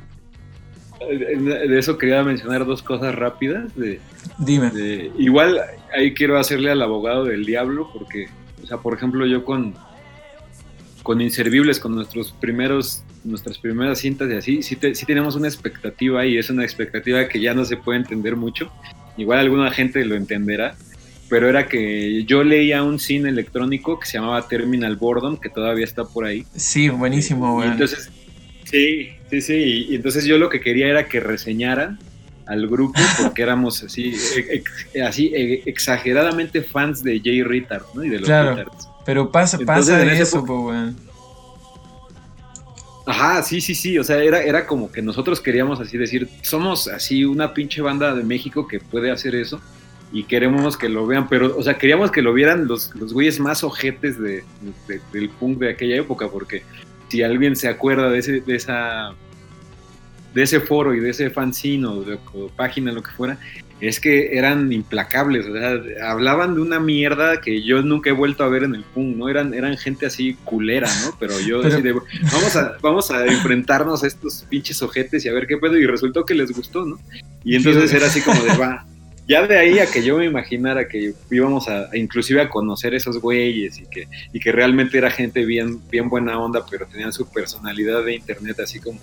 De 1.00 1.78
eso 1.78 1.98
quería 1.98 2.22
mencionar 2.22 2.64
dos 2.64 2.82
cosas 2.82 3.14
rápidas. 3.14 3.74
De, 3.74 4.00
Dime. 4.38 4.70
igual 5.18 5.60
ahí 5.94 6.14
quiero 6.14 6.38
hacerle 6.38 6.70
al 6.70 6.80
abogado 6.80 7.24
del 7.24 7.44
diablo 7.44 7.90
porque 7.92 8.28
o 8.64 8.66
sea, 8.66 8.78
por 8.78 8.94
ejemplo, 8.94 9.26
yo 9.26 9.44
con, 9.44 9.74
con 11.02 11.20
Inservibles, 11.20 11.78
con 11.78 11.94
nuestros 11.94 12.32
primeros, 12.32 13.04
nuestras 13.22 13.58
primeras 13.58 13.98
cintas 13.98 14.30
y 14.30 14.34
así, 14.34 14.62
sí, 14.62 14.78
sí 14.94 15.06
tenemos 15.06 15.36
una 15.36 15.48
expectativa 15.48 16.24
y 16.24 16.38
es 16.38 16.48
una 16.48 16.64
expectativa 16.64 17.28
que 17.28 17.40
ya 17.40 17.52
no 17.52 17.66
se 17.66 17.76
puede 17.76 17.98
entender 17.98 18.36
mucho. 18.36 18.72
Igual 19.18 19.40
alguna 19.40 19.70
gente 19.70 20.02
lo 20.06 20.14
entenderá, 20.14 20.76
pero 21.34 21.48
era 21.48 21.66
que 21.66 22.22
yo 22.26 22.44
leía 22.44 22.84
un 22.84 23.00
cine 23.00 23.28
electrónico 23.28 23.98
que 23.98 24.06
se 24.06 24.18
llamaba 24.18 24.46
Terminal 24.46 24.94
Boredom, 24.94 25.36
que 25.36 25.48
todavía 25.48 25.84
está 25.84 26.04
por 26.04 26.26
ahí. 26.26 26.46
Sí, 26.54 26.88
buenísimo, 26.90 27.54
güey. 27.54 27.70
Entonces, 27.70 28.08
sí, 28.62 29.08
sí, 29.28 29.40
sí, 29.40 29.86
y 29.88 29.96
entonces 29.96 30.26
yo 30.26 30.38
lo 30.38 30.48
que 30.48 30.60
quería 30.60 30.86
era 30.86 31.08
que 31.08 31.18
reseñaran 31.18 31.98
al 32.46 32.68
grupo 32.68 33.00
porque 33.20 33.42
éramos 33.42 33.82
así, 33.82 34.14
así 35.04 35.32
exageradamente 35.34 36.62
fans 36.62 37.02
de 37.02 37.18
Jay 37.18 37.42
Rittard, 37.42 37.82
¿no? 37.94 38.04
Y 38.04 38.10
de 38.10 38.20
los 38.20 38.28
claro, 38.28 38.70
Pero 39.04 39.32
pasa, 39.32 39.58
pasa 39.58 39.98
de 39.98 40.16
eso, 40.16 40.44
pues, 40.44 40.94
Ajá, 43.06 43.42
sí, 43.42 43.60
sí, 43.60 43.74
sí, 43.74 43.98
o 43.98 44.04
sea, 44.04 44.22
era, 44.22 44.40
era 44.40 44.68
como 44.68 44.92
que 44.92 45.02
nosotros 45.02 45.40
queríamos 45.40 45.80
así 45.80 45.98
decir, 45.98 46.28
somos 46.42 46.86
así 46.86 47.24
una 47.24 47.52
pinche 47.52 47.82
banda 47.82 48.14
de 48.14 48.22
México 48.22 48.68
que 48.68 48.78
puede 48.78 49.10
hacer 49.10 49.34
eso 49.34 49.60
y 50.14 50.22
queremos 50.22 50.76
que 50.76 50.88
lo 50.88 51.08
vean, 51.08 51.28
pero, 51.28 51.56
o 51.58 51.62
sea, 51.64 51.76
queríamos 51.76 52.12
que 52.12 52.22
lo 52.22 52.32
vieran 52.32 52.68
los, 52.68 52.94
los 52.94 53.12
güeyes 53.12 53.40
más 53.40 53.64
ojetes 53.64 54.16
de, 54.16 54.44
del 55.12 55.28
punk 55.28 55.58
de 55.58 55.70
aquella 55.70 55.96
época, 55.96 56.28
porque 56.28 56.62
si 57.08 57.24
alguien 57.24 57.56
se 57.56 57.66
acuerda 57.66 58.08
de, 58.08 58.20
ese, 58.20 58.40
de 58.40 58.54
esa 58.54 59.12
de 60.32 60.42
ese 60.42 60.60
foro 60.60 60.94
y 60.94 61.00
de 61.00 61.10
ese 61.10 61.30
fanzine 61.30 61.86
o, 61.88 62.02
de, 62.02 62.16
página, 62.56 62.92
lo 62.92 63.02
que 63.02 63.10
fuera, 63.10 63.38
es 63.80 63.98
que 63.98 64.38
eran 64.38 64.72
implacables, 64.72 65.46
o 65.46 65.52
sea, 65.52 66.08
hablaban 66.08 66.54
de 66.54 66.60
una 66.60 66.78
mierda 66.78 67.40
que 67.40 67.64
yo 67.64 67.82
nunca 67.82 68.10
he 68.10 68.12
vuelto 68.12 68.44
a 68.44 68.48
ver 68.48 68.62
en 68.62 68.76
el 68.76 68.84
punk, 68.84 69.16
¿no? 69.16 69.28
Eran, 69.28 69.52
eran 69.52 69.76
gente 69.76 70.06
así 70.06 70.34
culera, 70.44 70.88
¿no? 71.04 71.16
Pero 71.18 71.40
yo 71.40 71.60
vamos 71.60 72.54
a, 72.54 72.76
vamos 72.80 73.10
a 73.10 73.26
enfrentarnos 73.26 74.04
a 74.04 74.06
estos 74.06 74.46
pinches 74.48 74.80
ojetes 74.80 75.24
y 75.24 75.28
a 75.28 75.32
ver 75.32 75.48
qué 75.48 75.56
pedo, 75.56 75.76
y 75.76 75.86
resultó 75.86 76.24
que 76.24 76.34
les 76.34 76.52
gustó, 76.52 76.84
¿no? 76.84 77.00
Y 77.42 77.56
entonces 77.56 77.92
era 77.92 78.06
así 78.06 78.20
como 78.20 78.40
de, 78.42 78.56
va, 78.56 78.86
ya 79.26 79.46
de 79.46 79.58
ahí 79.58 79.78
a 79.78 79.86
que 79.86 80.02
yo 80.02 80.18
me 80.18 80.26
imaginara 80.26 80.88
que 80.88 81.14
íbamos 81.30 81.68
a, 81.68 81.88
inclusive 81.96 82.42
a 82.42 82.48
conocer 82.48 82.94
esos 82.94 83.20
güeyes 83.20 83.78
y 83.78 83.86
que, 83.86 84.08
y 84.32 84.40
que 84.40 84.52
realmente 84.52 84.98
era 84.98 85.10
gente 85.10 85.44
bien, 85.44 85.80
bien 85.90 86.08
buena 86.08 86.38
onda, 86.38 86.64
pero 86.70 86.86
tenían 86.86 87.12
su 87.12 87.26
personalidad 87.30 88.04
de 88.04 88.14
internet 88.14 88.60
así 88.60 88.80
como 88.80 88.98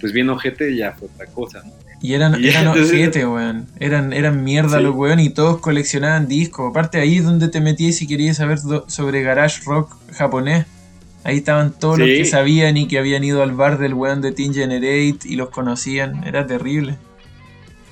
pues 0.00 0.12
bien 0.12 0.28
ojete 0.28 0.76
ya 0.76 0.92
fue 0.92 1.08
otra 1.08 1.26
cosa, 1.26 1.62
¿no? 1.64 1.72
Y 2.02 2.14
eran, 2.14 2.44
eran 2.44 2.68
ojete, 2.68 3.26
weón. 3.26 3.66
Eran, 3.80 4.12
eran 4.12 4.44
mierda 4.44 4.80
los 4.80 4.94
weón 4.94 5.18
y 5.18 5.30
todos 5.30 5.60
coleccionaban 5.60 6.28
discos. 6.28 6.70
Aparte 6.70 6.98
ahí 6.98 7.16
es 7.16 7.24
donde 7.24 7.48
te 7.48 7.60
metías 7.60 7.96
si 7.96 8.06
querías 8.06 8.36
saber 8.36 8.58
sobre 8.86 9.22
garage 9.22 9.62
rock 9.64 9.96
japonés. 10.12 10.66
Ahí 11.24 11.38
estaban 11.38 11.72
todos 11.72 11.98
los 11.98 12.06
que 12.06 12.24
sabían 12.24 12.76
y 12.76 12.86
que 12.86 12.98
habían 12.98 13.24
ido 13.24 13.42
al 13.42 13.52
bar 13.52 13.78
del 13.78 13.94
weón 13.94 14.20
de 14.20 14.30
Teen 14.30 14.54
Generate 14.54 15.18
y 15.24 15.36
los 15.36 15.50
conocían. 15.50 16.22
Era 16.24 16.46
terrible. 16.46 16.98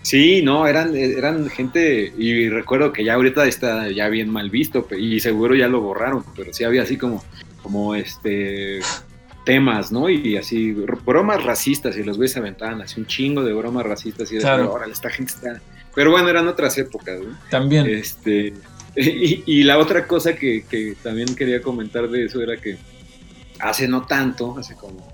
Sí, 0.05 0.43
no, 0.43 0.67
eran, 0.67 0.95
eran 0.95 1.49
gente, 1.49 2.13
y 2.19 2.51
recuerdo 2.51 2.93
que 2.93 3.05
ya 3.05 3.15
ahorita 3.15 3.47
está 3.47 3.91
ya 3.91 4.09
bien 4.09 4.29
mal 4.29 4.51
visto, 4.51 4.87
y 4.97 5.19
seguro 5.19 5.55
ya 5.55 5.67
lo 5.67 5.81
borraron, 5.81 6.23
pero 6.37 6.53
sí 6.53 6.63
había 6.63 6.83
así 6.83 6.99
como, 6.99 7.25
como 7.63 7.95
este, 7.95 8.81
temas, 9.47 9.91
¿no? 9.91 10.11
Y 10.11 10.37
así, 10.37 10.73
bromas 10.73 11.43
racistas, 11.43 11.97
y 11.97 12.03
los 12.03 12.19
se 12.31 12.39
aventaban 12.39 12.83
así 12.83 13.01
un 13.01 13.07
chingo 13.07 13.43
de 13.43 13.55
bromas 13.55 13.87
racistas 13.87 14.31
y 14.31 14.37
claro. 14.37 14.73
órale, 14.73 14.93
esta 14.93 15.09
gente 15.09 15.33
está... 15.33 15.61
Pero 15.95 16.11
bueno, 16.11 16.29
eran 16.29 16.49
otras 16.49 16.77
épocas, 16.77 17.21
¿no? 17.21 17.39
También. 17.49 17.87
Este, 17.87 18.53
y, 18.97 19.63
la 19.63 19.79
otra 19.79 20.07
cosa 20.07 20.35
que, 20.35 20.97
también 21.03 21.35
quería 21.35 21.63
comentar 21.63 22.11
de 22.11 22.27
eso 22.27 22.43
era 22.43 22.59
que 22.59 22.77
hace 23.59 23.89
no 23.89 24.07
tanto, 24.07 24.55
hace 24.59 24.75
como, 24.75 25.14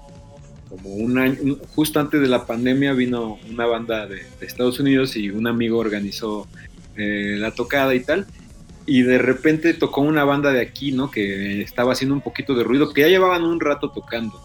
como 0.70 0.94
un 0.94 1.18
año, 1.18 1.58
justo 1.74 2.00
antes 2.00 2.20
de 2.20 2.28
la 2.28 2.46
pandemia 2.46 2.94
vino 2.94 3.38
una 3.50 3.66
banda 3.66 4.06
de, 4.06 4.22
Estados 4.40 4.80
Unidos 4.80 5.16
y 5.16 5.28
un 5.28 5.46
amigo 5.46 5.78
organizó 5.78 6.48
eh, 6.96 7.36
la 7.38 7.50
tocada 7.50 7.94
y 7.94 8.00
tal 8.00 8.26
y 8.90 9.02
de 9.02 9.18
repente 9.18 9.74
tocó 9.74 10.00
una 10.00 10.24
banda 10.24 10.52
de 10.52 10.60
aquí, 10.60 10.90
¿no? 10.90 11.12
Que 11.12 11.62
estaba 11.62 11.92
haciendo 11.92 12.12
un 12.14 12.20
poquito 12.20 12.56
de 12.56 12.64
ruido, 12.64 12.92
que 12.92 13.02
ya 13.02 13.06
llevaban 13.06 13.44
un 13.44 13.60
rato 13.60 13.90
tocando. 13.90 14.40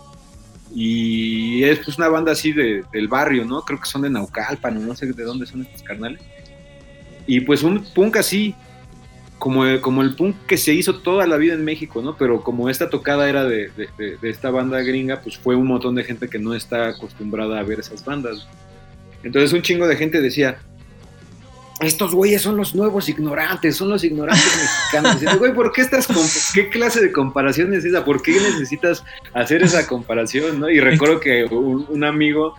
Y 0.73 1.63
es 1.63 1.79
pues 1.79 1.97
una 1.97 2.09
banda 2.09 2.33
así 2.33 2.51
de, 2.51 2.83
del 2.93 3.07
barrio, 3.07 3.43
¿no? 3.45 3.61
Creo 3.61 3.79
que 3.79 3.87
son 3.87 4.03
de 4.03 4.09
Naucalpan, 4.11 4.85
no 4.85 4.95
sé 4.95 5.11
de 5.11 5.23
dónde 5.23 5.47
son 5.47 5.61
estos 5.61 5.81
carnales. 5.81 6.21
Y 7.25 7.39
pues 7.39 7.63
un 7.63 7.83
punk 7.95 8.17
así, 8.17 8.53
como, 9.45 9.79
como 9.79 10.01
el 10.01 10.15
punk 10.15 10.35
que 10.47 10.57
se 10.57 10.73
hizo 10.73 10.95
toda 11.01 11.27
la 11.27 11.37
vida 11.37 11.53
en 11.53 11.63
México, 11.63 12.01
¿no? 12.01 12.17
Pero 12.17 12.41
como 12.41 12.67
esta 12.67 12.89
tocada 12.89 13.29
era 13.29 13.43
de, 13.43 13.69
de, 13.77 14.17
de 14.17 14.29
esta 14.31 14.49
banda 14.49 14.81
gringa, 14.81 15.21
pues 15.21 15.37
fue 15.37 15.55
un 15.55 15.67
montón 15.67 15.93
de 15.93 16.03
gente 16.03 16.27
que 16.27 16.39
no 16.39 16.55
está 16.55 16.87
acostumbrada 16.87 17.59
a 17.59 17.61
ver 17.61 17.79
esas 17.79 18.03
bandas. 18.03 18.47
Entonces 19.23 19.53
un 19.53 19.61
chingo 19.61 19.87
de 19.87 19.97
gente 19.97 20.19
decía, 20.19 20.57
estos 21.81 22.15
güeyes 22.15 22.41
son 22.41 22.55
los 22.55 22.73
nuevos 22.73 23.09
ignorantes, 23.09 23.75
son 23.75 23.89
los 23.89 24.03
ignorantes 24.03 24.45
mexicanos. 24.93 25.39
güey, 25.39 25.53
¿por 25.53 25.71
qué 25.73 25.81
estás 25.81 26.07
qué 26.53 26.69
clase 26.69 27.01
de 27.01 27.11
comparación 27.11 27.73
es 27.73 27.83
esa? 27.83 28.05
¿Por 28.05 28.21
qué 28.21 28.31
necesitas 28.31 29.03
hacer 29.33 29.61
esa 29.61 29.85
comparación? 29.85 30.59
¿no? 30.59 30.69
Y 30.69 30.79
recuerdo 30.79 31.19
que 31.19 31.43
un, 31.43 32.03
amigo 32.03 32.55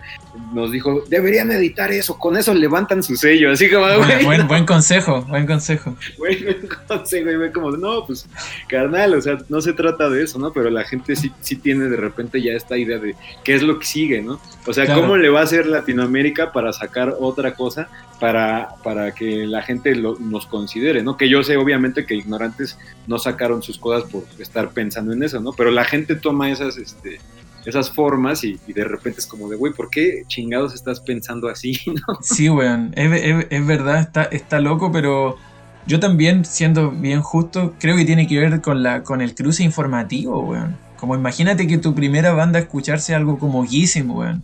nos 0.53 0.71
dijo, 0.71 1.03
deberían 1.09 1.51
editar 1.51 1.91
eso, 1.91 2.17
con 2.17 2.37
eso 2.37 2.53
levantan 2.53 3.03
su 3.03 3.15
sello. 3.15 3.51
Así 3.51 3.69
como, 3.69 3.85
güey. 3.85 4.25
Buen, 4.25 4.47
buen, 4.47 4.65
consejo, 4.65 5.21
buen 5.23 5.45
consejo. 5.45 5.95
Buen, 6.17 6.67
consejo, 6.87 7.29
y 7.29 7.35
güey, 7.35 7.51
como, 7.51 7.71
no, 7.71 8.05
pues, 8.05 8.27
carnal, 8.67 9.13
o 9.13 9.21
sea, 9.21 9.37
no 9.49 9.61
se 9.61 9.73
trata 9.73 10.09
de 10.09 10.23
eso, 10.23 10.39
¿no? 10.39 10.51
Pero 10.51 10.69
la 10.69 10.83
gente 10.83 11.15
sí, 11.15 11.31
sí 11.41 11.55
tiene 11.55 11.85
de 11.85 11.97
repente 11.97 12.41
ya 12.41 12.53
esta 12.53 12.77
idea 12.77 12.97
de 12.97 13.15
qué 13.43 13.55
es 13.55 13.63
lo 13.63 13.79
que 13.79 13.85
sigue, 13.85 14.21
¿no? 14.21 14.39
O 14.65 14.73
sea, 14.73 14.93
¿cómo 14.93 15.17
le 15.17 15.29
va 15.29 15.41
a 15.41 15.43
hacer 15.43 15.65
Latinoamérica 15.65 16.51
para 16.51 16.73
sacar 16.73 17.15
otra 17.19 17.55
cosa 17.55 17.87
para, 18.19 18.69
para 18.83 19.13
que 19.13 19.45
la 19.45 19.61
gente 19.61 19.95
nos 19.95 20.45
considere, 20.47 21.03
¿no? 21.03 21.17
Que 21.17 21.29
yo 21.29 21.43
sé 21.43 21.57
obviamente 21.57 22.05
que 22.05 22.15
ignorantes 22.15 22.77
no 23.05 23.19
sacaron 23.19 23.61
sus 23.61 23.77
cosas 23.77 24.09
por 24.09 24.23
estar 24.39 24.71
pensando 24.71 25.13
en 25.13 25.23
eso, 25.23 25.39
¿no? 25.39 25.53
Pero 25.53 25.71
la 25.71 25.85
gente 25.85 26.15
toma 26.15 26.51
esas, 26.51 26.77
este, 26.77 27.19
esas 27.67 27.91
formas 27.91 28.43
y, 28.43 28.57
de 28.67 28.83
repente 28.85 29.19
es 29.19 29.27
como 29.27 29.49
de, 29.49 29.57
güey, 29.57 29.73
¿por 29.73 29.89
qué 29.89 30.23
chingados 30.27 30.73
estás 30.73 31.01
pensando 31.01 31.49
así, 31.49 31.77
no? 31.85 32.17
Sí, 32.21 32.49
weón, 32.49 32.93
es, 32.95 33.67
verdad, 33.67 33.99
está, 33.99 34.23
está 34.23 34.59
loco, 34.59 34.91
pero 34.91 35.37
yo 35.85 35.99
también, 35.99 36.45
siendo 36.45 36.91
bien 36.91 37.21
justo, 37.21 37.73
creo 37.79 37.97
que 37.97 38.05
tiene 38.05 38.27
que 38.27 38.39
ver 38.39 38.61
con, 38.61 38.83
la, 38.83 39.03
con 39.03 39.21
el 39.21 39.35
cruce 39.35 39.63
informativo, 39.63 40.39
weón. 40.39 40.77
Como 40.97 41.13
imagínate 41.13 41.67
que 41.67 41.77
tu 41.77 41.93
primera 41.93 42.31
banda 42.31 42.57
escucharse 42.57 43.13
algo 43.13 43.37
como 43.37 43.63
Gizem, 43.65 44.09
weón 44.09 44.43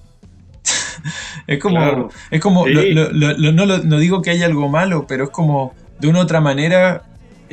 es 1.48 1.60
como, 1.60 2.10
es 2.30 2.42
como 2.42 2.66
no, 2.68 3.98
digo 3.98 4.22
que 4.22 4.30
haya 4.30 4.46
algo 4.46 4.70
malo, 4.70 5.06
pero 5.08 5.26
es 5.26 5.30
como 5.30 5.74
de 6.00 6.10
una 6.10 6.20
u 6.20 6.22
otra 6.24 6.42
manera, 6.42 7.04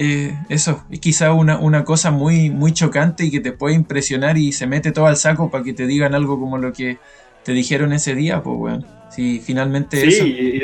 eh, 0.02 0.34
eso, 0.48 0.82
es 0.88 0.98
quizá 0.98 1.34
una, 1.34 1.58
una, 1.58 1.84
cosa 1.84 2.10
muy, 2.10 2.48
muy 2.48 2.72
chocante 2.72 3.26
y 3.26 3.30
que 3.30 3.40
te 3.40 3.52
puede 3.52 3.74
impresionar 3.74 4.38
y 4.38 4.50
se 4.52 4.66
mete 4.66 4.92
todo 4.92 5.04
al 5.04 5.18
saco 5.18 5.50
para 5.50 5.62
que 5.62 5.74
te 5.74 5.86
digan 5.86 6.14
algo 6.14 6.40
como 6.40 6.56
lo 6.56 6.72
que 6.72 6.96
te 7.44 7.52
dijeron 7.52 7.92
ese 7.92 8.14
día, 8.14 8.42
pues 8.42 8.56
bueno. 8.56 8.86
Sí, 9.10 9.42
finalmente 9.44 10.10
sí, 10.10 10.58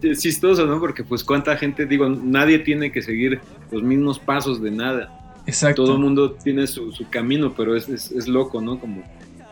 Es, 0.00 0.22
chistoso, 0.22 0.64
¿no? 0.64 0.80
Porque 0.80 1.04
pues 1.04 1.22
cuánta 1.22 1.54
gente, 1.58 1.84
digo, 1.84 2.08
nadie 2.08 2.60
tiene 2.60 2.90
que 2.90 3.02
seguir 3.02 3.40
los 3.70 3.82
mismos 3.82 4.18
pasos 4.18 4.62
de 4.62 4.70
nada. 4.70 5.34
Exacto. 5.46 5.84
Todo 5.84 5.96
el 5.96 6.00
mundo 6.00 6.32
tiene 6.32 6.66
su, 6.66 6.92
su 6.92 7.10
camino, 7.10 7.52
pero 7.54 7.76
es, 7.76 7.90
es, 7.90 8.26
loco, 8.26 8.62
¿no? 8.62 8.80
Como 8.80 9.02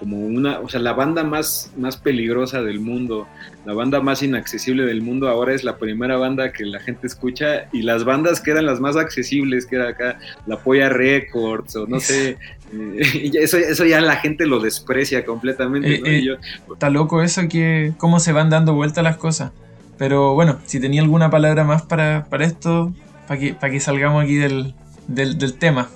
como 0.01 0.19
una, 0.19 0.59
o 0.61 0.69
sea, 0.69 0.81
la 0.81 0.95
banda 0.95 1.23
más, 1.23 1.71
más 1.77 1.99
peligrosa 1.99 2.63
del 2.63 2.81
mundo, 2.81 3.29
la 3.67 3.75
banda 3.75 4.01
más 4.01 4.23
inaccesible 4.23 4.87
del 4.87 5.03
mundo, 5.03 5.29
ahora 5.29 5.55
es 5.55 5.63
la 5.63 5.77
primera 5.77 6.17
banda 6.17 6.53
que 6.53 6.65
la 6.65 6.81
gente 6.81 7.07
escucha 7.07 7.69
y 7.71 7.83
las 7.83 8.05
bandas 8.05 8.41
que 8.41 8.51
eran 8.51 8.65
las 8.65 8.81
más 8.81 8.97
accesibles, 8.97 9.67
que 9.67 9.77
era 9.77 9.91
acá 9.91 10.19
la 10.47 10.59
Polla 10.59 10.89
Records 10.89 11.77
o 11.77 11.87
no 11.87 12.01
sé, 12.01 12.39
eh, 12.73 13.31
eso, 13.35 13.59
eso 13.59 13.85
ya 13.85 14.01
la 14.01 14.17
gente 14.17 14.47
lo 14.47 14.59
desprecia 14.59 15.25
completamente. 15.25 15.97
Eh, 15.97 16.25
eh, 16.25 16.37
está 16.73 16.91
loco 16.91 17.23
eso 17.23 17.43
que 17.49 17.93
cómo 17.99 18.21
se 18.21 18.33
van 18.33 18.51
dando 18.51 18.75
vuelta 18.75 19.03
las 19.03 19.19
cosas. 19.19 19.53
Pero 19.99 20.35
bueno, 20.35 20.59
si 20.65 20.81
tenía 20.81 21.03
alguna 21.03 21.31
palabra 21.31 21.65
más 21.65 21.83
para, 21.83 22.25
para 22.31 22.47
esto, 22.47 22.93
para 23.29 23.39
que, 23.39 23.55
que 23.55 23.81
salgamos 23.81 24.25
aquí 24.25 24.37
del, 24.37 24.75
del, 25.09 25.55
tema. 25.55 25.91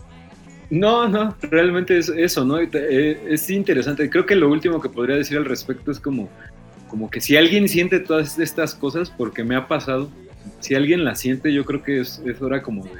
No, 0.75 1.09
no, 1.09 1.37
realmente 1.41 1.97
es 1.97 2.09
eso, 2.09 2.45
¿no? 2.45 2.59
Eh, 2.59 3.21
es 3.29 3.49
interesante. 3.49 4.11
Creo 4.11 4.27
que 4.27 4.35
lo 4.35 4.51
último 4.51 4.81
que 4.81 4.89
podría 4.89 5.15
decir 5.15 5.37
al 5.37 5.45
respecto 5.45 5.93
es 5.93 6.01
como, 6.01 6.29
como 6.89 7.09
que 7.09 7.21
si 7.21 7.37
alguien 7.37 7.69
siente 7.69 8.01
todas 8.01 8.41
estas 8.41 8.75
cosas, 8.75 9.09
porque 9.09 9.45
me 9.45 9.55
ha 9.55 9.69
pasado, 9.69 10.11
si 10.59 10.75
alguien 10.75 11.05
las 11.05 11.21
siente, 11.21 11.53
yo 11.53 11.65
creo 11.65 11.85
que 11.85 12.01
es, 12.01 12.21
hora 12.41 12.61
como 12.61 12.83
de, 12.83 12.91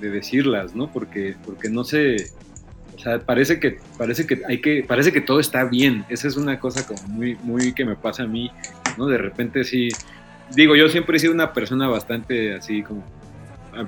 de, 0.00 0.10
decirlas, 0.10 0.74
¿no? 0.74 0.90
Porque, 0.90 1.36
porque 1.44 1.68
no 1.68 1.84
sé, 1.84 2.16
o 2.96 2.98
sea, 2.98 3.18
parece 3.18 3.60
que, 3.60 3.78
parece 3.98 4.26
que 4.26 4.40
hay 4.48 4.62
que, 4.62 4.82
parece 4.82 5.12
que 5.12 5.20
todo 5.20 5.38
está 5.38 5.66
bien. 5.66 6.06
Esa 6.08 6.28
es 6.28 6.38
una 6.38 6.58
cosa 6.58 6.86
como 6.86 7.02
muy, 7.08 7.36
muy 7.42 7.74
que 7.74 7.84
me 7.84 7.94
pasa 7.94 8.22
a 8.22 8.26
mí, 8.26 8.50
¿no? 8.96 9.06
De 9.06 9.18
repente 9.18 9.64
sí, 9.64 9.90
digo, 10.56 10.76
yo 10.76 10.88
siempre 10.88 11.18
he 11.18 11.20
sido 11.20 11.34
una 11.34 11.52
persona 11.52 11.88
bastante 11.88 12.54
así 12.54 12.82
como, 12.82 13.04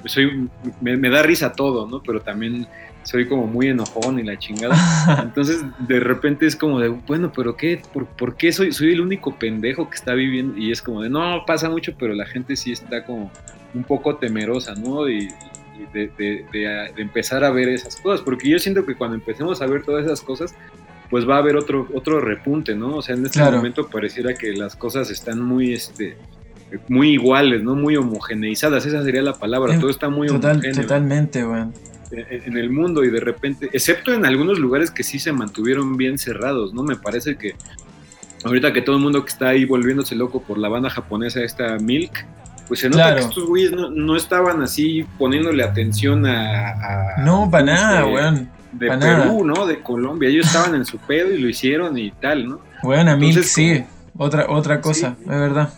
soy, 0.04 0.46
me, 0.82 0.98
me 0.98 1.08
da 1.08 1.22
risa 1.22 1.52
todo, 1.52 1.88
¿no? 1.88 2.02
Pero 2.02 2.20
también 2.20 2.66
soy 3.04 3.28
como 3.28 3.46
muy 3.46 3.68
enojón 3.68 4.18
y 4.18 4.22
la 4.22 4.38
chingada. 4.38 4.76
Entonces, 5.22 5.62
de 5.78 6.00
repente 6.00 6.46
es 6.46 6.56
como 6.56 6.80
de, 6.80 6.88
bueno, 6.88 7.32
pero 7.34 7.56
¿qué? 7.56 7.80
¿Por, 7.92 8.36
qué 8.36 8.52
soy, 8.52 8.72
soy 8.72 8.92
el 8.92 9.00
único 9.00 9.38
pendejo 9.38 9.88
que 9.88 9.96
está 9.96 10.14
viviendo? 10.14 10.56
Y 10.56 10.72
es 10.72 10.82
como 10.82 11.02
de, 11.02 11.10
no, 11.10 11.44
pasa 11.46 11.68
mucho, 11.68 11.94
pero 11.98 12.14
la 12.14 12.26
gente 12.26 12.56
sí 12.56 12.72
está 12.72 13.04
como 13.04 13.30
un 13.74 13.84
poco 13.84 14.16
temerosa, 14.16 14.74
¿no? 14.74 15.08
Y, 15.08 15.28
de, 15.92 16.92
empezar 16.96 17.44
a 17.44 17.50
ver 17.50 17.68
esas 17.68 17.96
cosas, 17.96 18.22
porque 18.22 18.48
yo 18.48 18.58
siento 18.58 18.86
que 18.86 18.94
cuando 18.94 19.16
empecemos 19.16 19.60
a 19.60 19.66
ver 19.66 19.82
todas 19.82 20.04
esas 20.06 20.20
cosas, 20.22 20.54
pues 21.10 21.28
va 21.28 21.34
a 21.34 21.38
haber 21.38 21.56
otro, 21.56 21.88
otro 21.94 22.20
repunte, 22.20 22.74
¿no? 22.74 22.96
O 22.96 23.02
sea, 23.02 23.16
en 23.16 23.26
este 23.26 23.42
momento 23.42 23.88
pareciera 23.88 24.34
que 24.34 24.52
las 24.52 24.76
cosas 24.76 25.10
están 25.10 25.42
muy, 25.42 25.72
este, 25.74 26.16
muy 26.88 27.10
iguales, 27.10 27.62
¿no? 27.62 27.74
Muy 27.74 27.96
homogeneizadas, 27.96 28.86
esa 28.86 29.02
sería 29.02 29.20
la 29.20 29.34
palabra, 29.34 29.78
todo 29.78 29.90
está 29.90 30.08
muy 30.08 30.28
Total, 30.28 30.62
Totalmente, 30.74 31.42
güey 31.42 31.64
en, 32.16 32.56
el 32.56 32.70
mundo 32.70 33.04
y 33.04 33.10
de 33.10 33.20
repente, 33.20 33.68
excepto 33.72 34.12
en 34.12 34.24
algunos 34.24 34.58
lugares 34.58 34.90
que 34.90 35.02
sí 35.02 35.18
se 35.18 35.32
mantuvieron 35.32 35.96
bien 35.96 36.18
cerrados, 36.18 36.74
¿no? 36.74 36.82
Me 36.82 36.96
parece 36.96 37.36
que 37.36 37.54
ahorita 38.44 38.72
que 38.72 38.82
todo 38.82 38.96
el 38.96 39.02
mundo 39.02 39.24
que 39.24 39.30
está 39.30 39.48
ahí 39.48 39.64
volviéndose 39.64 40.14
loco 40.14 40.42
por 40.42 40.58
la 40.58 40.68
banda 40.68 40.90
japonesa 40.90 41.42
esta 41.42 41.78
Milk, 41.78 42.26
pues 42.68 42.80
se 42.80 42.88
nota 42.88 43.14
que 43.14 43.20
estos 43.22 43.46
güeyes 43.46 43.72
no, 43.72 44.16
estaban 44.16 44.62
así 44.62 45.04
poniéndole 45.18 45.62
atención 45.62 46.24
a... 46.26 47.16
no, 47.18 47.50
para 47.50 47.64
nada, 47.64 48.06
weón. 48.06 48.48
De 48.72 48.88
Perú, 48.88 49.44
¿no? 49.44 49.66
De 49.66 49.80
Colombia. 49.80 50.28
Ellos 50.28 50.46
estaban 50.46 50.74
en 50.74 50.84
su 50.84 50.98
pedo 50.98 51.32
y 51.32 51.38
lo 51.38 51.48
hicieron 51.48 51.96
y 51.96 52.10
tal, 52.10 52.48
¿no? 52.48 52.60
Weón, 52.82 53.08
a 53.08 53.16
Milk 53.16 53.42
sí. 53.44 53.84
Otra, 54.16 54.46
otra 54.48 54.80
cosa, 54.80 55.16
es 55.20 55.26
verdad. 55.26 55.72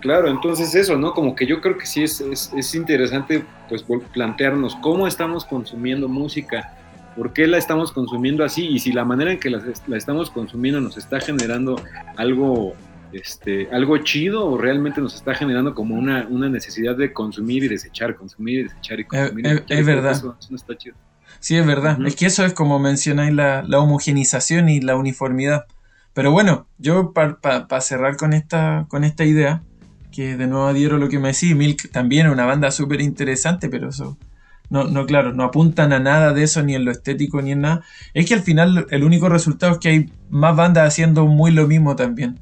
Claro, 0.00 0.28
entonces 0.28 0.74
eso, 0.74 0.96
¿no? 0.96 1.12
Como 1.12 1.34
que 1.34 1.46
yo 1.46 1.60
creo 1.60 1.76
que 1.76 1.86
sí 1.86 2.02
es, 2.02 2.20
es, 2.20 2.74
interesante 2.74 3.44
pues 3.68 3.84
plantearnos 4.12 4.76
cómo 4.76 5.06
estamos 5.06 5.44
consumiendo 5.44 6.08
música, 6.08 6.74
por 7.16 7.32
qué 7.32 7.46
la 7.46 7.58
estamos 7.58 7.92
consumiendo 7.92 8.42
así 8.42 8.66
y 8.66 8.78
si 8.78 8.92
la 8.92 9.04
manera 9.04 9.32
en 9.32 9.38
que 9.38 9.50
la, 9.50 9.62
estamos 9.94 10.30
consumiendo 10.30 10.80
nos 10.80 10.96
está 10.96 11.20
generando 11.20 11.76
algo, 12.16 12.72
este, 13.12 13.68
algo 13.72 13.98
chido 13.98 14.46
o 14.46 14.56
realmente 14.56 15.02
nos 15.02 15.14
está 15.14 15.34
generando 15.34 15.74
como 15.74 15.94
una, 15.96 16.26
una 16.30 16.48
necesidad 16.48 16.96
de 16.96 17.12
consumir 17.12 17.64
y 17.64 17.68
desechar, 17.68 18.16
consumir 18.16 18.60
y 18.60 18.62
desechar 18.64 19.00
y 19.00 19.04
consumir. 19.04 19.46
Eh, 19.46 19.54
eh, 19.56 19.64
es, 19.68 19.86
verdad. 19.86 20.12
Eso, 20.12 20.36
no 20.48 20.56
está 20.56 20.76
chido. 20.78 20.96
Sí, 21.40 21.56
es 21.56 21.66
verdad. 21.66 21.98
Es 22.06 22.16
que 22.16 22.26
eso 22.26 22.44
es 22.46 22.54
como 22.54 22.78
mencionáis 22.78 23.34
la, 23.34 23.62
la 23.66 23.80
homogenización 23.80 24.70
y 24.70 24.80
la 24.80 24.96
uniformidad. 24.96 25.66
Pero 26.14 26.32
bueno, 26.32 26.66
yo 26.78 27.12
para 27.12 27.80
cerrar 27.80 28.16
con 28.16 28.32
esta, 28.32 28.86
con 28.88 29.04
esta 29.04 29.24
idea, 29.24 29.62
que 30.20 30.36
de 30.36 30.46
nuevo 30.46 30.66
adhiero 30.66 30.98
lo 30.98 31.08
que 31.08 31.18
me 31.18 31.28
decís, 31.28 31.56
Milk 31.56 31.90
también 31.92 32.26
es 32.26 32.32
una 32.32 32.44
banda 32.44 32.70
súper 32.70 33.00
interesante, 33.00 33.70
pero 33.70 33.88
eso, 33.88 34.18
no, 34.68 34.84
no, 34.84 35.06
claro, 35.06 35.32
no 35.32 35.44
apuntan 35.44 35.94
a 35.94 35.98
nada 35.98 36.34
de 36.34 36.42
eso, 36.42 36.62
ni 36.62 36.74
en 36.74 36.84
lo 36.84 36.90
estético, 36.90 37.40
ni 37.40 37.52
en 37.52 37.62
nada. 37.62 37.82
Es 38.12 38.26
que 38.26 38.34
al 38.34 38.42
final 38.42 38.86
el 38.90 39.02
único 39.02 39.30
resultado 39.30 39.72
es 39.72 39.78
que 39.78 39.88
hay 39.88 40.12
más 40.28 40.54
bandas 40.54 40.86
haciendo 40.86 41.24
muy 41.24 41.52
lo 41.52 41.66
mismo 41.66 41.96
también. 41.96 42.38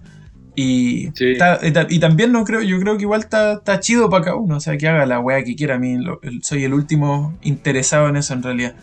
Y, 0.57 1.11
y 1.21 1.99
también 2.01 2.33
no 2.33 2.43
creo, 2.43 2.63
yo 2.63 2.81
creo 2.81 2.97
que 2.97 3.03
igual 3.03 3.21
está, 3.21 3.63
chido 3.79 4.11
para 4.11 4.25
cada 4.25 4.37
uno, 4.39 4.57
o 4.57 4.61
sea, 4.61 4.77
que 4.77 4.89
haga 4.89 5.07
la 5.07 5.21
weá 5.21 5.45
que 5.45 5.55
quiera. 5.55 5.77
A 5.77 5.79
mí 5.79 5.99
soy 6.43 6.65
el 6.65 6.75
último 6.75 7.39
interesado 7.43 8.09
en 8.09 8.17
eso 8.17 8.35
en 8.35 8.43
realidad. 8.43 8.75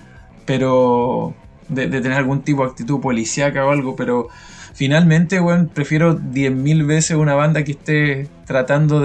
Pero 0.46 1.36
de, 1.70 1.88
de 1.88 2.02
tener 2.02 2.18
algún 2.18 2.42
tipo 2.42 2.64
de 2.64 2.70
actitud 2.70 3.00
policíaca 3.00 3.66
o 3.66 3.72
algo, 3.72 3.96
pero 3.96 4.30
finalmente, 4.76 5.40
bueno, 5.40 5.70
prefiero 5.74 6.20
10.000 6.20 6.86
veces 6.86 7.18
una 7.18 7.34
banda 7.34 7.64
que 7.64 7.72
esté 7.72 8.28
tratando 8.46 9.02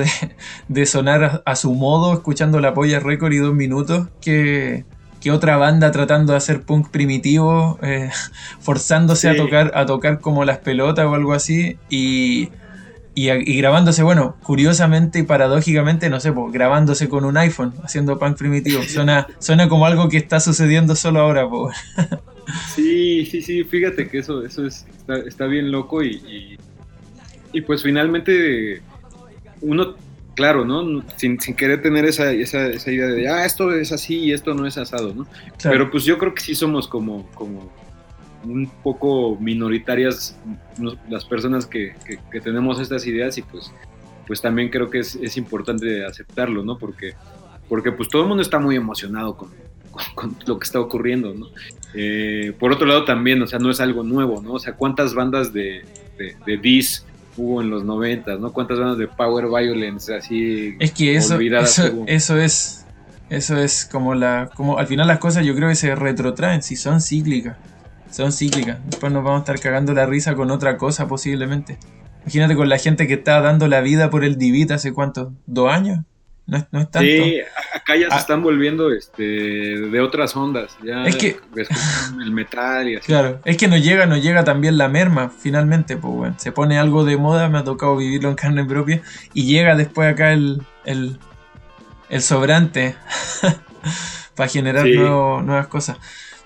de, 0.68 0.86
sonar 0.86 1.42
a, 1.46 1.56
su 1.56 1.72
modo, 1.72 2.12
escuchando 2.12 2.60
la 2.60 2.74
polla 2.74 3.00
récord 3.00 3.32
y 3.32 3.38
dos 3.38 3.54
minutos, 3.54 4.08
que, 4.20 4.84
otra 5.30 5.56
banda 5.56 5.92
tratando 5.92 6.32
de 6.32 6.38
hacer 6.38 6.62
punk 6.62 6.88
primitivo, 6.88 7.78
eh, 7.82 8.10
forzándose 8.60 9.28
a, 9.28 9.36
tocar, 9.36 9.70
a 9.74 9.86
tocar 9.86 10.20
como 10.20 10.44
las 10.44 10.58
pelotas 10.58 11.06
o 11.06 11.14
algo 11.14 11.34
así, 11.34 11.78
y, 11.88 12.50
y, 13.14 13.58
grabándose, 13.58 14.02
bueno, 14.02 14.36
curiosamente 14.42 15.20
y 15.20 15.22
paradójicamente, 15.22 16.10
no 16.10 16.18
sé, 16.18 16.32
pues, 16.32 16.52
grabándose 16.52 17.08
con 17.08 17.24
un 17.24 17.36
iPhone, 17.36 17.74
haciendo 17.84 18.18
punk 18.18 18.36
primitivo. 18.38 18.82
Suena, 18.88 19.28
suena 19.38 19.68
como 19.68 19.86
algo 19.86 20.08
que 20.08 20.16
está 20.16 20.40
sucediendo 20.40 20.96
solo 20.96 21.20
ahora, 21.20 21.48
pues. 21.48 21.76
Sí, 22.74 23.26
sí, 23.26 23.42
sí, 23.42 23.64
fíjate 23.64 24.08
que 24.08 24.18
eso, 24.18 24.44
eso 24.44 24.66
es, 24.66 24.86
está, 25.26 25.46
bien 25.46 25.70
loco 25.70 26.02
y, 26.02 26.58
y, 27.52 27.60
pues 27.62 27.82
finalmente 27.82 28.80
uno, 29.60 29.94
claro, 30.34 30.64
¿no? 30.64 31.02
Sin, 31.16 31.36
querer 31.38 31.82
tener 31.82 32.04
esa, 32.04 32.32
esa, 32.32 32.66
esa, 32.68 32.90
idea 32.90 33.06
de, 33.06 33.28
ah, 33.28 33.44
esto 33.44 33.72
es 33.72 33.92
así 33.92 34.18
y 34.18 34.32
esto 34.32 34.54
no 34.54 34.66
es 34.66 34.78
asado, 34.78 35.14
¿no? 35.14 35.26
Pero 35.62 35.90
pues 35.90 36.04
yo 36.04 36.18
creo 36.18 36.34
que 36.34 36.42
sí 36.42 36.54
somos 36.54 36.88
como, 36.88 37.28
como 37.34 37.70
un 38.44 38.70
poco 38.82 39.36
minoritarias 39.38 40.38
las 41.08 41.24
personas 41.24 41.66
que, 41.66 41.94
que, 42.30 42.40
tenemos 42.40 42.80
estas 42.80 43.06
ideas 43.06 43.36
y 43.36 43.42
pues, 43.42 43.70
pues 44.26 44.40
también 44.40 44.70
creo 44.70 44.88
que 44.88 45.00
es, 45.00 45.16
es 45.16 45.36
importante 45.36 46.04
aceptarlo, 46.06 46.62
¿no? 46.62 46.78
Porque, 46.78 47.14
porque 47.68 47.92
pues 47.92 48.08
todo 48.08 48.22
el 48.22 48.28
mundo 48.28 48.42
está 48.42 48.58
muy 48.58 48.76
emocionado 48.76 49.36
con, 49.36 49.50
con, 50.14 50.36
lo 50.46 50.58
que 50.58 50.64
está 50.64 50.80
ocurriendo, 50.80 51.34
¿no? 51.34 51.46
Eh, 51.94 52.52
por 52.58 52.72
otro 52.72 52.86
lado 52.86 53.04
también, 53.04 53.42
o 53.42 53.46
sea, 53.46 53.58
no 53.58 53.70
es 53.70 53.80
algo 53.80 54.02
nuevo, 54.02 54.40
¿no? 54.40 54.52
O 54.52 54.58
sea, 54.58 54.74
¿cuántas 54.74 55.14
bandas 55.14 55.52
de, 55.52 55.84
de, 56.18 56.36
de 56.46 56.56
Dis 56.56 57.04
hubo 57.36 57.60
en 57.60 57.70
los 57.70 57.84
noventas, 57.84 58.38
¿no? 58.38 58.52
¿Cuántas 58.52 58.78
bandas 58.78 58.98
de 58.98 59.08
Power 59.08 59.46
Violence 59.46 60.14
así 60.14 60.76
Es 60.78 60.92
que 60.92 61.16
eso, 61.16 61.38
eso, 61.40 62.04
eso, 62.06 62.36
es, 62.38 62.86
eso 63.28 63.56
es 63.56 63.84
como 63.84 64.14
la, 64.14 64.50
como 64.54 64.78
al 64.78 64.86
final 64.86 65.06
las 65.08 65.18
cosas 65.18 65.44
yo 65.44 65.54
creo 65.54 65.68
que 65.68 65.74
se 65.74 65.94
retrotraen, 65.94 66.62
si 66.62 66.76
son 66.76 67.00
cíclicas, 67.00 67.56
son 68.10 68.32
cíclicas. 68.32 68.78
Después 68.86 69.12
nos 69.12 69.24
vamos 69.24 69.38
a 69.38 69.40
estar 69.40 69.60
cagando 69.60 69.92
la 69.94 70.06
risa 70.06 70.34
con 70.34 70.50
otra 70.50 70.76
cosa 70.76 71.08
posiblemente. 71.08 71.78
Imagínate 72.22 72.54
con 72.54 72.68
la 72.68 72.78
gente 72.78 73.06
que 73.06 73.14
está 73.14 73.40
dando 73.40 73.66
la 73.66 73.80
vida 73.80 74.10
por 74.10 74.24
el 74.24 74.36
Divit 74.36 74.70
hace 74.72 74.92
cuánto, 74.92 75.32
dos 75.46 75.72
años. 75.72 76.00
No 76.46 76.56
es, 76.56 76.68
tanto. 76.68 77.00
Sí, 77.00 77.40
acá 77.74 77.96
ya 77.96 78.08
se 78.08 78.14
ah. 78.14 78.18
están 78.18 78.42
volviendo 78.42 78.90
este, 78.92 79.22
de 79.22 80.00
otras 80.00 80.34
ondas. 80.36 80.76
Ya 80.84 81.04
es 81.04 81.16
que 81.16 81.38
el 82.20 82.32
metal 82.32 82.88
y 82.88 82.96
así. 82.96 83.06
Claro, 83.06 83.40
es 83.44 83.56
que 83.56 83.68
no 83.68 83.76
llega, 83.76 84.06
no 84.06 84.16
llega 84.16 84.42
también 84.42 84.76
la 84.76 84.88
merma, 84.88 85.30
finalmente. 85.30 85.96
Pues 85.96 86.12
bueno, 86.12 86.34
se 86.38 86.50
pone 86.50 86.78
algo 86.78 87.04
de 87.04 87.16
moda, 87.16 87.48
me 87.48 87.58
ha 87.58 87.64
tocado 87.64 87.96
vivirlo 87.96 88.30
en 88.30 88.34
carne 88.34 88.64
propia. 88.64 89.00
Y 89.32 89.44
llega 89.44 89.76
después 89.76 90.12
acá 90.12 90.32
el, 90.32 90.62
el, 90.84 91.18
sobrante 92.20 92.96
para 94.34 94.48
generar 94.48 94.86
nuevas 94.86 95.68
cosas. 95.68 95.98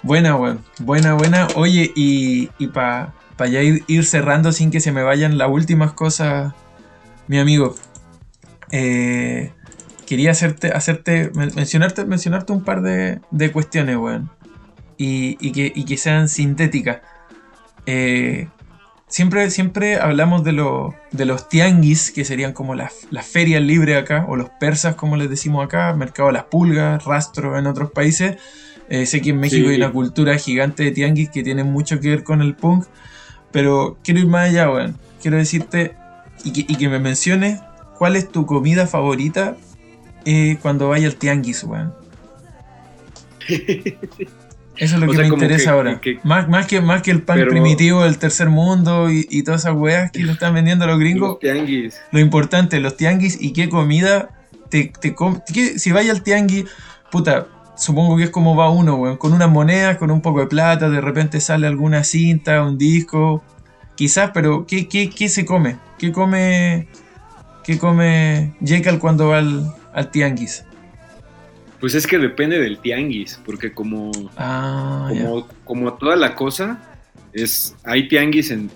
Buena, 0.03 0.35
bueno, 0.35 0.61
buena, 0.81 1.15
buena. 1.15 1.49
Oye, 1.55 1.91
y, 1.97 2.51
y 2.59 2.67
para 2.67 3.15
pa 3.39 3.47
ya 3.47 3.63
ir, 3.63 3.85
ir 3.87 4.05
cerrando 4.05 4.53
sin 4.53 4.71
que 4.71 4.81
se 4.81 4.93
me 4.93 5.03
vayan 5.03 5.39
las 5.39 5.49
últimas 5.49 5.93
cosas, 5.93 6.53
mi 7.27 7.39
amigo. 7.39 7.75
Eh, 8.71 9.54
quería 10.07 10.31
hacerte, 10.31 10.71
hacerte 10.73 11.31
mencionarte, 11.35 12.05
mencionarte 12.05 12.53
un 12.53 12.63
par 12.63 12.83
de, 12.83 13.21
cuestiones, 13.53 13.97
weón. 13.97 14.31
Y, 14.97 15.53
que, 15.53 15.97
sean 15.97 16.29
sintéticas. 16.29 17.01
Eh, 17.87 18.49
siempre, 19.09 19.51
siempre 19.51 19.97
hablamos 19.97 20.45
de, 20.45 20.53
de 21.13 21.25
los 21.25 21.49
tianguis, 21.49 22.11
que 22.11 22.25
serían 22.25 22.53
como 22.53 22.75
las, 22.75 22.93
ferias 23.23 23.63
libres 23.63 23.97
acá, 23.97 24.25
o 24.29 24.37
los 24.37 24.51
persas, 24.61 24.95
como 24.95 25.17
les 25.17 25.29
decimos 25.29 25.65
acá, 25.65 25.93
mercado 25.95 26.29
de 26.29 26.35
las 26.35 26.45
pulgas, 26.45 27.05
rastro 27.05 27.59
en 27.59 27.67
otros 27.67 27.91
países. 27.91 28.37
Eh, 28.89 29.07
sé 29.07 29.23
que 29.23 29.31
en 29.31 29.41
México 29.41 29.69
hay 29.69 29.77
una 29.77 29.93
cultura 29.93 30.37
gigante 30.37 30.85
de 30.85 30.91
tianguis 30.91 31.31
que 31.31 31.43
tiene 31.43 31.65
mucho 31.65 32.01
que 32.01 32.11
ver 32.11 32.23
con 32.23 32.43
el 32.43 32.55
punk, 32.55 32.85
pero 33.51 33.99
quiero 34.05 34.21
ir 34.21 34.27
más 34.27 34.51
allá, 34.51 34.71
weón. 34.71 34.99
Quiero 35.21 35.39
decirte 35.39 35.97
y 36.45 36.53
que, 36.53 36.61
y 36.71 36.77
que 36.77 36.89
me 36.91 36.99
menciones 36.99 37.61
cuál 37.97 38.17
es 38.17 38.31
tu 38.31 38.45
comida 38.45 38.87
favorita 38.87 39.57
eh, 40.25 40.59
cuando 40.63 40.89
vaya 40.89 41.07
al 41.07 41.17
tianguis, 41.17 41.65
weón. 41.65 41.93
Eso 44.77 44.95
es 44.97 45.01
lo 45.01 45.07
que 45.11 45.19
me 45.19 45.27
interesa 45.29 45.73
ahora. 45.73 46.01
más, 46.23 46.49
más, 46.49 46.67
que, 46.67 46.81
más 46.81 47.03
que 47.03 47.11
el 47.11 47.23
pan 47.23 47.45
primitivo 47.49 48.05
del 48.05 48.19
tercer 48.19 48.49
mundo 48.49 49.11
y, 49.11 49.43
todas 49.43 49.63
esas 49.63 49.77
weas 49.77 50.11
que 50.11 50.21
lo 50.21 50.33
están 50.33 50.55
vendiendo 50.55 50.87
los 50.87 50.99
gringos. 50.99 51.31
Los 51.31 51.39
tianguis. 51.41 52.01
Lo 52.11 52.21
importante, 52.21 52.81
los 52.81 52.97
tianguis 52.97 53.39
y 53.41 53.53
qué 53.53 53.69
comida 53.69 54.31
te, 54.69 54.93
te 55.01 55.15
si 55.79 55.93
vaya 55.93 56.13
al 56.13 56.23
tianguis, 56.23 56.65
puta, 57.11 57.47
supongo 57.77 58.17
que 58.17 58.25
es 58.25 58.31
como 58.31 58.57
va 58.57 58.71
uno, 58.71 58.97
weón, 58.97 59.17
con 59.17 59.33
una 59.33 59.47
moneda, 59.47 59.99
con 59.99 60.11
un 60.11 60.21
poco 60.21 60.41
de 60.41 60.47
plata, 60.47 60.89
de 60.89 61.01
repente 61.01 61.41
sale 61.41 61.67
alguna 61.67 62.05
cinta, 62.05 62.63
un 62.63 62.79
disco, 62.79 63.43
quizás, 63.95 64.31
pero 64.33 64.67
¿qué, 64.67 64.89
qué, 64.89 65.11
qué 65.11 65.29
se 65.29 65.45
come? 65.45 65.77
¿Qué 65.99 66.13
come, 66.13 66.89
qué 67.63 67.79
come 67.79 68.55
Jekyll 68.65 68.99
cuando 68.99 69.29
va 69.29 69.39
al, 69.39 69.73
al 69.95 70.11
tianguis? 70.11 70.65
Pues 71.81 71.95
es 71.95 72.07
que 72.07 72.19
depende 72.19 72.59
del 72.59 72.79
tianguis, 72.79 73.41
porque 73.45 73.73
como, 73.73 74.11
ah, 74.37 75.11
como, 75.11 75.49
como, 75.65 75.95
toda 75.95 76.17
la 76.17 76.35
cosa, 76.35 76.79
es 77.33 77.75
hay 77.85 78.09
tianguis 78.09 78.51
en, 78.51 78.71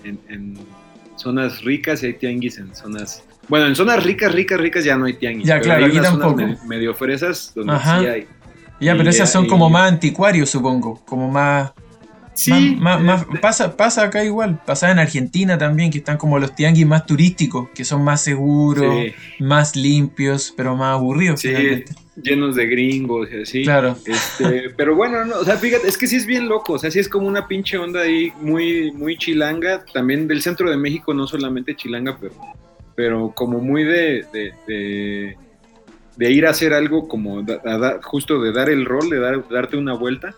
zonas 1.15 1.61
ricas 1.63 2.01
y 2.03 2.07
hay 2.07 2.13
tianguis 2.13 2.57
en 2.57 2.73
zonas... 2.73 3.23
Bueno, 3.47 3.65
en 3.65 3.75
zonas 3.75 4.03
ricas, 4.03 4.31
ricas, 4.31 4.59
ricas 4.59 4.85
ya 4.85 4.95
no 4.95 5.05
hay 5.05 5.13
tianguis. 5.13 5.47
Ya, 5.47 5.59
claro, 5.59 5.85
hay 5.85 5.99
tampoco. 5.99 6.43
medio 6.65 6.93
fresas 6.93 7.51
donde 7.55 7.77
sí 7.79 7.89
hay. 7.89 8.27
Ya, 8.79 8.95
pero 8.95 9.09
esas 9.09 9.31
son 9.31 9.47
como 9.47 9.69
más 9.69 9.91
anticuarios, 9.91 10.49
supongo, 10.49 11.03
como 11.05 11.29
más... 11.29 11.71
Sí, 12.33 12.77
más, 12.79 13.25
pasa, 13.41 13.75
pasa 13.75 14.03
acá 14.03 14.23
igual, 14.23 14.61
pasa 14.65 14.91
en 14.91 14.99
Argentina 14.99 15.57
también, 15.57 15.91
que 15.91 15.97
están 15.97 16.17
como 16.17 16.39
los 16.39 16.55
tianguis 16.55 16.85
más 16.85 17.05
turísticos, 17.05 17.69
que 17.75 17.83
son 17.83 18.03
más 18.03 18.21
seguros, 18.21 18.95
más 19.39 19.75
limpios, 19.75 20.53
pero 20.55 20.75
más 20.75 20.93
aburridos. 20.93 21.41
Sí, 21.41 21.53
llenos 22.21 22.55
de 22.55 22.67
gringos 22.67 23.29
y 23.31 23.41
así. 23.41 23.63
Claro. 23.63 23.97
Este, 24.05 24.69
pero 24.77 24.95
bueno, 24.95 25.25
no, 25.25 25.39
o 25.39 25.45
sea, 25.45 25.57
fíjate, 25.57 25.87
es 25.87 25.97
que 25.97 26.07
sí 26.07 26.15
es 26.15 26.25
bien 26.25 26.47
loco, 26.47 26.73
o 26.73 26.79
sea, 26.79 26.91
sí 26.91 26.99
es 26.99 27.09
como 27.09 27.27
una 27.27 27.47
pinche 27.47 27.77
onda 27.77 28.01
ahí 28.01 28.31
muy, 28.41 28.91
muy 28.91 29.17
chilanga, 29.17 29.83
también 29.93 30.27
del 30.27 30.41
centro 30.41 30.69
de 30.69 30.77
México, 30.77 31.13
no 31.13 31.27
solamente 31.27 31.75
chilanga, 31.75 32.17
pero, 32.19 32.35
pero 32.95 33.33
como 33.35 33.59
muy 33.59 33.83
de, 33.83 34.25
de, 34.31 35.35
de, 36.17 36.31
ir 36.31 36.45
a 36.45 36.51
hacer 36.51 36.73
algo 36.73 37.07
como 37.07 37.45
justo 38.03 38.41
de 38.41 38.51
dar 38.51 38.69
el 38.69 38.85
rol, 38.85 39.09
de 39.09 39.19
dar, 39.19 39.47
darte 39.49 39.77
una 39.77 39.93
vuelta 39.93 40.35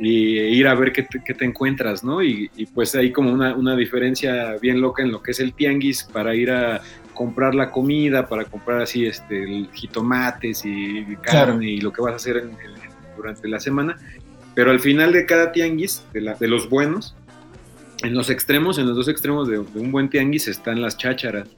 y 0.00 0.38
ir 0.38 0.68
a 0.68 0.74
ver 0.74 0.92
qué 0.92 1.02
te, 1.02 1.44
encuentras, 1.44 2.04
¿no? 2.04 2.22
Y, 2.22 2.50
pues 2.74 2.94
hay 2.94 3.10
como 3.12 3.32
una, 3.32 3.54
una, 3.54 3.74
diferencia 3.74 4.56
bien 4.60 4.80
loca 4.80 5.02
en 5.02 5.10
lo 5.10 5.22
que 5.22 5.32
es 5.32 5.40
el 5.40 5.52
tianguis 5.52 6.04
para 6.04 6.34
ir 6.34 6.50
a 6.50 6.80
comprar 7.14 7.54
la 7.54 7.72
comida, 7.72 8.28
para 8.28 8.44
comprar 8.44 8.80
así 8.80 9.04
este, 9.04 9.66
jitomates 9.72 10.64
y 10.64 11.04
carne 11.16 11.68
y 11.68 11.80
lo 11.80 11.92
que 11.92 12.00
vas 12.00 12.12
a 12.12 12.16
hacer 12.16 12.48
durante 13.16 13.48
la 13.48 13.58
semana. 13.58 13.96
Pero 14.54 14.70
al 14.70 14.80
final 14.80 15.12
de 15.12 15.26
cada 15.26 15.50
tianguis, 15.50 16.04
de, 16.12 16.20
la, 16.20 16.34
de 16.34 16.46
los 16.46 16.68
buenos, 16.68 17.16
en 18.02 18.14
los 18.14 18.30
extremos, 18.30 18.78
en 18.78 18.86
los 18.86 18.96
dos 18.96 19.08
extremos 19.08 19.48
de, 19.48 19.58
un 19.58 19.90
buen 19.90 20.08
tianguis 20.08 20.46
están 20.46 20.80
las 20.80 20.96
chácharas, 20.96 21.48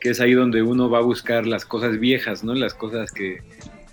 que 0.00 0.10
es 0.10 0.20
ahí 0.20 0.34
donde 0.34 0.62
uno 0.62 0.90
va 0.90 0.98
a 0.98 1.02
buscar 1.02 1.46
las 1.46 1.64
cosas 1.64 1.98
viejas, 1.98 2.44
¿no? 2.44 2.54
Las 2.54 2.74
cosas 2.74 3.10
que, 3.10 3.38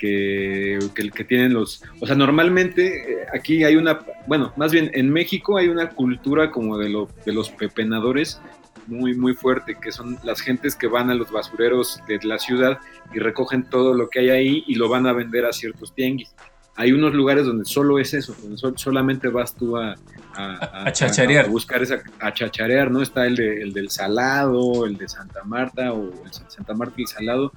que, 0.03 0.79
que, 1.15 1.23
tienen 1.23 1.53
los... 1.53 1.81
O 2.01 2.05
sea, 2.05 2.15
normalmente 2.15 3.13
eh, 3.13 3.25
aquí 3.33 3.63
hay 3.63 3.77
una... 3.77 3.99
Bueno, 4.27 4.51
más 4.57 4.73
bien 4.73 4.91
en 4.93 5.09
México 5.09 5.57
hay 5.57 5.69
una 5.69 5.91
cultura 5.91 6.51
como 6.51 6.77
de, 6.77 6.89
lo, 6.89 7.07
de 7.25 7.31
los 7.31 7.49
pepenadores 7.49 8.41
muy, 8.87 9.15
muy 9.15 9.33
fuerte, 9.33 9.75
que 9.81 9.93
son 9.93 10.17
las 10.23 10.41
gentes 10.41 10.75
que 10.75 10.87
van 10.87 11.09
a 11.09 11.15
los 11.15 11.31
basureros 11.31 12.01
de 12.05 12.19
la 12.23 12.37
ciudad 12.37 12.79
y 13.13 13.19
recogen 13.19 13.63
todo 13.63 13.93
lo 13.93 14.09
que 14.09 14.19
hay 14.19 14.29
ahí 14.29 14.63
y 14.67 14.75
lo 14.75 14.89
van 14.89 15.07
a 15.07 15.13
vender 15.13 15.45
a 15.45 15.53
ciertos 15.53 15.95
tianguis. 15.95 16.35
Hay 16.75 16.91
unos 16.91 17.13
lugares 17.13 17.45
donde 17.45 17.63
solo 17.63 17.97
es 17.97 18.13
eso, 18.13 18.35
donde 18.41 18.57
solamente 18.77 19.29
vas 19.29 19.55
tú 19.55 19.77
a, 19.77 19.95
a, 20.35 20.91
chacharear. 20.91 21.45
A, 21.45 21.47
buscar 21.47 21.81
esa, 21.81 22.01
a 22.19 22.33
chacharear, 22.33 22.91
¿no? 22.91 23.01
Está 23.01 23.25
el, 23.25 23.35
de, 23.35 23.61
el 23.61 23.71
del 23.71 23.89
Salado, 23.89 24.85
el 24.85 24.97
de 24.97 25.07
Santa 25.07 25.43
Marta 25.45 25.93
o 25.93 26.25
el 26.25 26.33
Santa 26.33 26.73
Marta 26.73 26.95
y 26.97 27.01
el 27.03 27.07
Salado. 27.07 27.53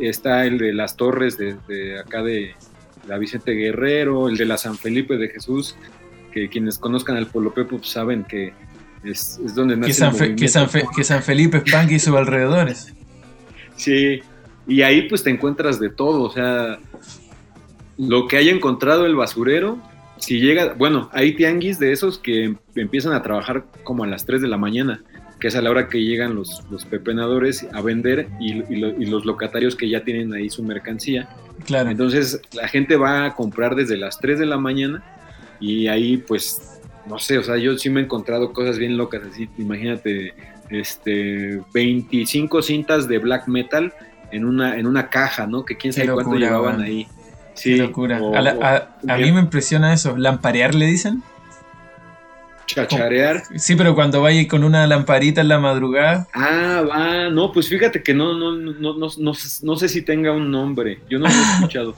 Está 0.00 0.44
el 0.44 0.58
de 0.58 0.72
las 0.72 0.96
torres 0.96 1.36
de, 1.38 1.56
de 1.68 1.98
acá 1.98 2.22
de 2.22 2.54
la 3.08 3.18
Vicente 3.18 3.52
Guerrero, 3.52 4.28
el 4.28 4.36
de 4.36 4.44
la 4.44 4.58
San 4.58 4.76
Felipe 4.76 5.16
de 5.16 5.28
Jesús, 5.28 5.76
que 6.32 6.48
quienes 6.48 6.78
conozcan 6.78 7.16
al 7.16 7.26
Polo 7.26 7.52
Pepo 7.54 7.78
pues 7.78 7.90
saben 7.90 8.24
que 8.24 8.52
es, 9.04 9.38
donde 9.54 9.76
nace 9.76 9.88
que 9.88 9.94
San, 9.94 10.12
que, 10.36 10.48
San 10.48 10.68
que 10.96 11.04
San, 11.04 11.22
Felipe 11.22 11.58
Espanque 11.58 11.94
y 11.94 11.98
sus 11.98 12.14
alrededores. 12.14 12.94
Sí, 13.76 14.20
y 14.66 14.82
ahí 14.82 15.08
pues 15.08 15.22
te 15.22 15.30
encuentras 15.30 15.78
de 15.78 15.90
todo, 15.90 16.22
o 16.22 16.30
sea, 16.30 16.78
lo 17.98 18.26
que 18.26 18.36
haya 18.36 18.52
encontrado 18.52 19.06
el 19.06 19.14
basurero, 19.14 19.78
si 20.16 20.40
llega, 20.40 20.74
bueno, 20.74 21.10
hay 21.12 21.34
tianguis 21.34 21.78
de 21.78 21.92
esos 21.92 22.18
que 22.18 22.54
empiezan 22.74 23.12
a 23.12 23.22
trabajar 23.22 23.66
como 23.82 24.04
a 24.04 24.06
las 24.06 24.24
3 24.24 24.40
de 24.40 24.48
la 24.48 24.56
mañana, 24.56 25.02
que 25.44 25.48
es 25.48 25.56
a 25.56 25.60
la 25.60 25.70
hora 25.70 25.88
que 25.88 26.02
llegan 26.02 26.34
los, 26.34 26.64
los 26.70 26.86
pepenadores 26.86 27.66
a 27.74 27.82
vender 27.82 28.28
y, 28.40 28.62
y, 28.72 29.04
los 29.04 29.26
locatarios 29.26 29.76
que 29.76 29.90
ya 29.90 30.02
tienen 30.02 30.32
ahí 30.32 30.48
su 30.48 30.62
mercancía. 30.62 31.28
Claro. 31.66 31.90
Entonces 31.90 32.40
la 32.54 32.66
gente 32.66 32.96
va 32.96 33.26
a 33.26 33.34
comprar 33.34 33.74
desde 33.74 33.98
las 33.98 34.18
3 34.20 34.38
de 34.38 34.46
la 34.46 34.56
mañana 34.56 35.04
y 35.60 35.88
ahí 35.88 36.16
pues 36.16 36.80
no 37.04 37.18
sé, 37.18 37.36
o 37.36 37.42
sea, 37.42 37.58
yo 37.58 37.76
sí 37.76 37.90
me 37.90 38.00
he 38.00 38.04
encontrado 38.04 38.54
cosas 38.54 38.78
bien 38.78 38.96
locas, 38.96 39.20
así, 39.30 39.50
imagínate, 39.58 40.32
este, 40.70 41.60
25 41.74 42.62
cintas 42.62 43.06
de 43.06 43.18
black 43.18 43.46
metal 43.46 43.92
en 44.32 44.46
una, 44.46 44.78
en 44.78 44.86
una 44.86 45.10
caja, 45.10 45.46
¿no? 45.46 45.66
Que 45.66 45.76
quién 45.76 45.92
sabe 45.92 46.10
cuánto 46.10 46.36
llevaban 46.36 46.80
ahí. 46.80 47.06
Sí, 47.52 47.72
Qué 47.72 47.82
locura. 47.82 48.16
a, 48.16 49.16
mí 49.18 49.30
me 49.30 49.40
impresiona 49.40 49.92
eso. 49.92 50.16
¿Lamparear 50.16 50.74
le 50.74 50.86
dicen? 50.86 51.22
Chacharear. 52.66 53.42
Sí, 53.56 53.76
pero 53.76 53.94
cuando 53.94 54.22
vaya 54.22 54.46
con 54.48 54.64
una 54.64 54.86
lamparita 54.86 55.40
en 55.40 55.48
la 55.48 55.58
madrugada. 55.58 56.26
Ah, 56.32 56.82
va. 56.88 57.30
No, 57.30 57.52
pues 57.52 57.68
fíjate 57.68 58.02
que 58.02 58.14
no, 58.14 58.34
no, 58.34 58.52
no, 58.52 58.96
no, 58.96 59.10
no, 59.18 59.76
sé 59.76 59.88
si 59.88 60.02
tenga 60.02 60.32
un 60.32 60.50
nombre. 60.50 61.00
Yo 61.08 61.18
no 61.18 61.26
lo 61.26 61.32
he 61.32 61.42
escuchado. 61.54 61.94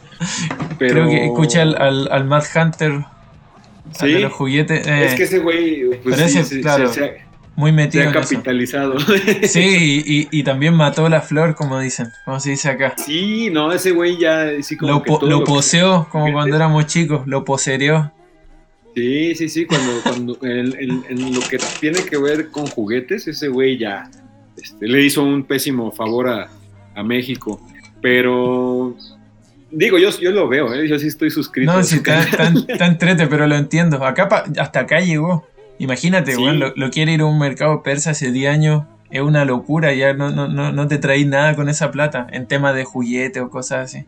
Pero... 0.78 0.94
Creo 0.94 1.08
que 1.08 1.24
escucha 1.26 1.62
al, 1.62 1.76
al, 1.80 2.08
al 2.10 2.24
Mad 2.24 2.44
Hunter 2.54 3.04
Sí. 3.92 4.18
los 4.18 4.32
juguetes. 4.32 4.86
es 4.86 5.14
que 5.14 5.22
ese 5.22 5.38
güey, 5.38 6.00
pues 6.02 6.16
sí, 6.32 6.60
claro, 6.60 6.92
se, 6.92 7.20
muy 7.54 7.72
metido. 7.72 8.04
Se 8.04 8.10
ha 8.10 8.12
capitalizado. 8.12 8.96
Sí, 9.44 10.02
y, 10.04 10.28
y, 10.30 10.42
también 10.42 10.74
mató 10.74 11.08
la 11.08 11.22
flor, 11.22 11.54
como 11.54 11.78
dicen, 11.78 12.08
como 12.24 12.38
se 12.40 12.50
dice 12.50 12.68
acá. 12.68 12.94
Sí, 12.96 13.48
no, 13.50 13.72
ese 13.72 13.92
güey 13.92 14.18
ya. 14.18 14.50
Sí, 14.62 14.76
como 14.76 15.02
lo, 15.06 15.26
lo 15.26 15.44
poseó, 15.44 16.08
como 16.10 16.32
cuando 16.32 16.54
éramos 16.54 16.86
chicos, 16.86 17.26
lo 17.26 17.44
poseerió. 17.44 18.12
Sí, 18.96 19.34
sí, 19.34 19.48
sí, 19.48 19.66
cuando, 19.66 20.00
cuando 20.02 20.38
en, 20.42 21.34
lo 21.34 21.40
que 21.40 21.58
tiene 21.80 22.02
que 22.02 22.16
ver 22.16 22.50
con 22.50 22.66
juguetes, 22.66 23.28
ese 23.28 23.48
güey 23.48 23.78
ya 23.78 24.10
este, 24.56 24.88
le 24.88 25.04
hizo 25.04 25.22
un 25.22 25.44
pésimo 25.44 25.92
favor 25.92 26.28
a, 26.28 26.48
a 26.94 27.02
México. 27.02 27.60
Pero 28.00 28.96
Digo, 29.70 29.98
yo, 29.98 30.10
yo 30.20 30.30
lo 30.30 30.48
veo, 30.48 30.72
¿eh? 30.72 30.88
yo 30.88 30.98
sí 30.98 31.08
estoy 31.08 31.30
suscrito. 31.30 31.72
No, 31.72 31.82
sí, 31.82 31.96
está, 31.96 32.86
entrete, 32.86 33.26
pero 33.26 33.46
lo 33.46 33.56
entiendo. 33.56 34.04
Acá 34.04 34.44
hasta 34.58 34.80
acá 34.80 35.00
llegó. 35.00 35.46
Imagínate, 35.78 36.34
lo, 36.36 36.90
quiere 36.90 37.12
ir 37.12 37.20
a 37.20 37.26
un 37.26 37.38
mercado 37.38 37.82
persa 37.82 38.12
hace 38.12 38.30
10 38.32 38.50
años. 38.50 38.84
Es 39.10 39.20
una 39.20 39.44
locura, 39.44 39.92
ya 39.92 40.14
no, 40.14 40.30
no, 40.30 40.48
no, 40.48 40.88
te 40.88 40.98
traís 40.98 41.26
nada 41.26 41.54
con 41.54 41.68
esa 41.68 41.90
plata 41.90 42.26
en 42.32 42.46
tema 42.46 42.72
de 42.72 42.84
juguete 42.84 43.40
o 43.40 43.50
cosas 43.50 43.94
así. 43.94 44.04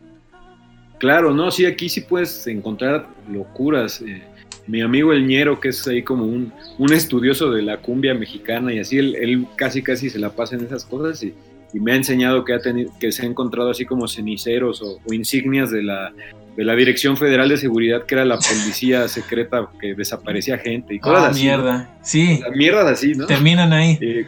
Claro, 0.97 1.33
no, 1.33 1.51
sí, 1.51 1.65
aquí 1.65 1.87
sí 1.87 2.01
puedes 2.01 2.47
encontrar 2.47 3.07
locuras. 3.31 4.01
Eh, 4.01 4.23
mi 4.67 4.81
amigo 4.81 5.13
El 5.13 5.25
Ñero, 5.25 5.59
que 5.59 5.69
es 5.69 5.87
ahí 5.87 6.03
como 6.03 6.25
un, 6.25 6.53
un 6.77 6.93
estudioso 6.93 7.51
de 7.51 7.61
la 7.61 7.77
cumbia 7.77 8.13
mexicana 8.13 8.73
y 8.73 8.79
así, 8.79 8.97
él, 8.97 9.15
él, 9.15 9.47
casi 9.55 9.81
casi 9.81 10.09
se 10.09 10.19
la 10.19 10.29
pasa 10.29 10.55
en 10.55 10.65
esas 10.65 10.85
cosas 10.85 11.23
y 11.23 11.33
y 11.73 11.79
me 11.79 11.91
ha 11.91 11.95
enseñado 11.95 12.43
que, 12.45 12.53
ha 12.53 12.59
tenido, 12.59 12.91
que 12.99 13.11
se 13.11 13.23
ha 13.23 13.25
encontrado 13.25 13.69
así 13.69 13.85
como 13.85 14.07
ceniceros 14.07 14.81
o, 14.81 14.99
insignias 15.13 15.69
de 15.71 15.83
la, 15.83 16.11
de 16.55 16.63
la 16.63 16.75
Dirección 16.75 17.17
Federal 17.17 17.49
de 17.49 17.57
Seguridad, 17.57 18.05
que 18.05 18.15
era 18.15 18.25
la 18.25 18.37
policía 18.37 19.07
secreta 19.07 19.69
que 19.79 19.93
desaparecía 19.93 20.57
gente 20.57 20.95
y 20.95 20.99
cosas 20.99 21.23
ah, 21.23 21.27
así. 21.29 21.43
mierda, 21.43 21.97
sí. 22.01 22.41
mierdas 22.55 22.85
así, 22.87 23.13
¿no? 23.13 23.27
Terminan 23.27 23.71
ahí. 23.73 23.97
Eh, 24.01 24.25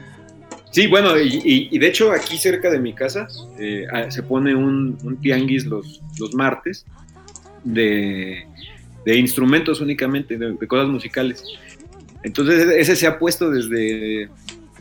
sí, 0.72 0.88
bueno, 0.88 1.20
y, 1.20 1.70
y, 1.72 1.80
de 1.80 1.88
hecho 1.88 2.12
aquí 2.12 2.38
cerca 2.38 2.70
de 2.70 2.80
mi 2.80 2.94
casa 2.94 3.28
eh, 3.60 3.86
ah, 3.92 4.12
se 4.12 4.24
pone 4.24 4.56
un, 4.56 4.98
un, 5.04 5.20
tianguis 5.20 5.66
los, 5.66 6.02
los 6.20 6.34
martes 6.36 6.86
de, 7.64 8.46
de 9.06 9.18
instrumentos 9.18 9.82
únicamente, 9.82 10.38
de, 10.38 10.54
de 10.54 10.68
cosas 10.68 10.88
musicales. 10.88 11.44
Entonces 12.24 12.68
ese 12.78 12.96
se 12.96 13.08
ha 13.08 13.18
puesto 13.18 13.50
desde 13.50 14.30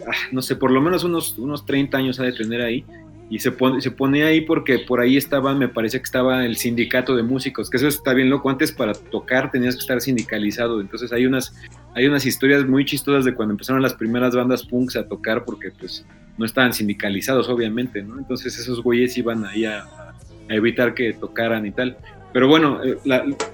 Ah, 0.06 0.12
no 0.32 0.42
sé, 0.42 0.56
por 0.56 0.70
lo 0.70 0.80
menos 0.80 1.04
unos, 1.04 1.38
unos 1.38 1.66
30 1.66 1.96
años 1.96 2.20
ha 2.20 2.24
de 2.24 2.32
tener 2.32 2.62
ahí. 2.62 2.84
Y 3.28 3.38
se 3.38 3.52
pone, 3.52 3.80
se 3.80 3.92
pone 3.92 4.24
ahí 4.24 4.40
porque 4.40 4.80
por 4.80 5.00
ahí 5.00 5.16
estaba, 5.16 5.54
me 5.54 5.68
parece 5.68 5.98
que 5.98 6.04
estaba 6.04 6.44
el 6.44 6.56
sindicato 6.56 7.14
de 7.14 7.22
músicos, 7.22 7.70
que 7.70 7.76
eso 7.76 7.86
está 7.86 8.12
bien 8.12 8.28
loco. 8.28 8.50
Antes 8.50 8.72
para 8.72 8.92
tocar 8.92 9.52
tenías 9.52 9.76
que 9.76 9.80
estar 9.80 10.00
sindicalizado. 10.00 10.80
Entonces 10.80 11.12
hay 11.12 11.26
unas, 11.26 11.54
hay 11.94 12.06
unas 12.06 12.26
historias 12.26 12.66
muy 12.66 12.84
chistosas 12.84 13.24
de 13.24 13.34
cuando 13.34 13.52
empezaron 13.52 13.82
las 13.82 13.94
primeras 13.94 14.34
bandas 14.34 14.64
punks 14.64 14.96
a 14.96 15.06
tocar 15.06 15.44
porque 15.44 15.70
pues 15.78 16.04
no 16.38 16.44
estaban 16.44 16.72
sindicalizados, 16.72 17.48
obviamente, 17.48 18.02
¿no? 18.02 18.18
Entonces 18.18 18.58
esos 18.58 18.82
güeyes 18.82 19.16
iban 19.16 19.44
ahí 19.44 19.64
a, 19.64 19.84
a 19.84 20.54
evitar 20.54 20.94
que 20.94 21.12
tocaran 21.12 21.66
y 21.66 21.70
tal. 21.70 21.96
Pero 22.32 22.46
bueno, 22.46 22.80
eh, 22.84 22.96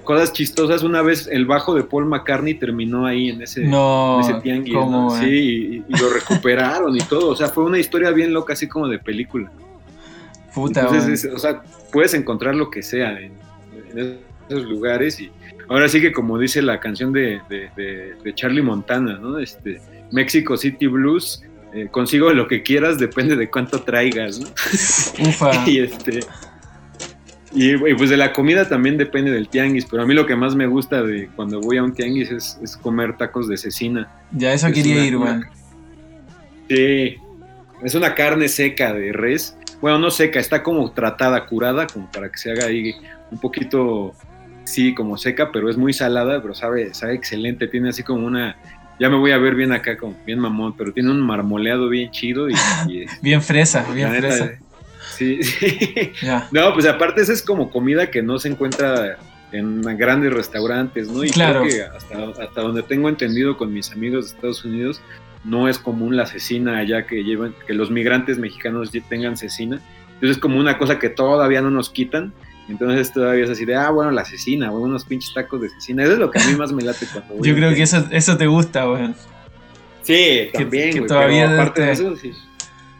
cosas 0.03 0.33
chistosas. 0.33 0.83
Una 0.83 1.01
vez 1.01 1.27
el 1.31 1.45
bajo 1.45 1.73
de 1.73 1.83
Paul 1.83 2.05
McCartney 2.05 2.53
terminó 2.53 3.05
ahí 3.05 3.29
en 3.29 3.41
ese, 3.41 3.65
no, 3.65 4.21
tianguis. 4.43 4.77
Sí, 5.19 5.83
y, 5.87 5.97
lo 5.97 6.09
recuperaron 6.09 6.95
y 6.95 6.99
todo. 6.99 7.29
O 7.29 7.35
sea, 7.35 7.47
fue 7.47 7.63
una 7.63 7.79
historia 7.79 8.11
bien 8.11 8.33
loca, 8.33 8.53
así 8.53 8.67
como 8.67 8.87
de 8.87 8.99
película. 8.99 9.51
Puta, 10.53 10.81
Entonces, 10.81 11.27
o 11.33 11.39
sea, 11.39 11.61
puedes 11.91 12.13
encontrar 12.13 12.55
lo 12.55 12.69
que 12.69 12.83
sea 12.83 13.19
en, 13.19 13.31
esos 14.49 14.63
lugares 14.63 15.19
y 15.19 15.31
ahora 15.67 15.89
sí 15.89 15.99
que 15.99 16.13
como 16.13 16.37
dice 16.39 16.61
la 16.61 16.79
canción 16.79 17.11
de, 17.11 17.41
de, 17.49 18.33
Charlie 18.33 18.61
Montana, 18.61 19.17
¿no? 19.17 19.39
Este, 19.39 19.81
Mexico 20.11 20.55
City 20.55 20.87
Blues, 20.87 21.43
eh, 21.73 21.87
consigo 21.89 22.31
lo 22.31 22.47
que 22.47 22.63
quieras, 22.63 22.97
depende 22.97 23.35
de 23.35 23.49
cuánto 23.49 23.81
traigas, 23.81 24.39
¿no? 24.39 24.47
Ufa. 25.27 25.51
y 25.67 25.79
este... 25.79 26.19
Y, 27.53 27.77
pues 27.95 28.09
de 28.09 28.17
la 28.17 28.33
comida 28.33 28.67
también 28.67 28.97
depende 28.97 29.31
del 29.31 29.47
tianguis, 29.47 29.85
pero 29.85 30.03
a 30.03 30.05
mí 30.05 30.13
lo 30.13 30.25
que 30.25 30.35
más 30.35 30.55
me 30.55 30.67
gusta 30.67 31.01
de 31.01 31.29
cuando 31.35 31.61
voy 31.61 31.77
a 31.77 31.83
un 31.83 31.93
tianguis 31.93 32.31
es, 32.31 32.77
comer 32.81 33.15
tacos 33.17 33.47
de 33.47 33.57
cecina. 33.57 34.07
Ya, 34.31 34.53
eso 34.53 34.71
quería 34.71 35.05
ir, 35.05 35.17
güey. 35.17 35.41
Sí, 36.69 37.15
es 37.83 37.95
una 37.95 38.13
carne 38.15 38.49
seca 38.49 38.93
de 38.93 39.13
res. 39.13 39.57
Bueno, 39.81 39.99
no 39.99 40.11
seca, 40.11 40.39
está 40.39 40.63
como 40.63 40.91
tratada, 40.91 41.45
curada, 41.45 41.87
como 41.87 42.11
para 42.11 42.29
que 42.29 42.37
se 42.37 42.51
haga 42.51 42.65
ahí 42.65 42.95
un 43.31 43.39
poquito, 43.39 44.13
sí, 44.65 44.93
como 44.93 45.17
seca, 45.17 45.51
pero 45.51 45.69
es 45.69 45.77
muy 45.77 45.93
salada, 45.93 46.41
pero 46.41 46.53
sabe, 46.53 46.93
sabe 46.93 47.13
excelente. 47.13 47.67
Tiene 47.67 47.89
así 47.89 48.03
como 48.03 48.25
una, 48.25 48.57
ya 48.99 49.09
me 49.09 49.15
voy 49.15 49.31
a 49.31 49.37
ver 49.37 49.55
bien 49.55 49.71
acá, 49.71 49.97
como 49.97 50.17
bien 50.25 50.39
mamón, 50.39 50.75
pero 50.75 50.91
tiene 50.91 51.11
un 51.11 51.21
marmoleado 51.21 51.87
bien 51.87 52.11
chido 52.11 52.49
y... 52.49 52.55
bien 53.21 53.41
fresa, 53.41 53.85
bien 53.93 54.11
fresa. 54.13 54.51
Sí, 55.17 55.41
sí. 55.43 56.11
No, 56.51 56.73
pues 56.73 56.85
aparte 56.85 57.21
esa 57.21 57.33
es 57.33 57.41
como 57.41 57.69
comida 57.71 58.11
que 58.11 58.21
no 58.21 58.37
se 58.39 58.49
encuentra 58.49 59.17
en 59.51 59.81
grandes 59.97 60.33
restaurantes, 60.33 61.07
¿no? 61.07 61.23
Y 61.23 61.29
claro. 61.29 61.61
creo 61.61 61.89
que 61.89 61.97
hasta, 61.97 62.43
hasta 62.43 62.61
donde 62.61 62.83
tengo 62.83 63.09
entendido 63.09 63.57
con 63.57 63.73
mis 63.73 63.91
amigos 63.91 64.25
de 64.25 64.35
Estados 64.35 64.65
Unidos, 64.65 65.01
no 65.43 65.69
es 65.69 65.79
común 65.79 66.15
la 66.15 66.25
cecina 66.25 66.77
allá 66.77 67.07
que 67.07 67.23
llevan, 67.23 67.55
que 67.65 67.73
los 67.73 67.89
migrantes 67.89 68.37
mexicanos 68.37 68.91
tengan 69.09 69.37
cecina. 69.37 69.81
Entonces 70.15 70.37
es 70.37 70.37
como 70.37 70.59
una 70.59 70.77
cosa 70.77 70.99
que 70.99 71.09
todavía 71.09 71.61
no 71.61 71.69
nos 71.69 71.89
quitan. 71.89 72.33
Entonces 72.69 73.13
todavía 73.13 73.45
es 73.45 73.49
así 73.49 73.63
de, 73.63 73.75
ah, 73.75 73.89
bueno, 73.91 74.11
la 74.11 74.25
cecina, 74.25 74.71
o 74.71 74.79
unos 74.79 75.05
pinches 75.05 75.33
tacos 75.33 75.61
de 75.61 75.69
cecina. 75.69 76.03
Eso 76.03 76.13
es 76.13 76.19
lo 76.19 76.29
que 76.29 76.39
a 76.39 76.45
mí 76.45 76.55
más 76.55 76.73
me 76.73 76.83
late 76.83 77.05
cuando 77.11 77.35
voy 77.35 77.47
Yo 77.47 77.55
creo 77.55 77.73
que 77.73 77.83
eso, 77.83 78.05
eso 78.11 78.35
te 78.35 78.47
gusta, 78.47 78.85
güey. 78.85 79.13
Sí, 80.01 80.49
también, 80.53 80.97
güey. 80.97 81.07
Todavía 81.07 81.53
aparte 81.53 81.81
de 81.81 81.91
eso, 81.93 82.15
sí. 82.17 82.33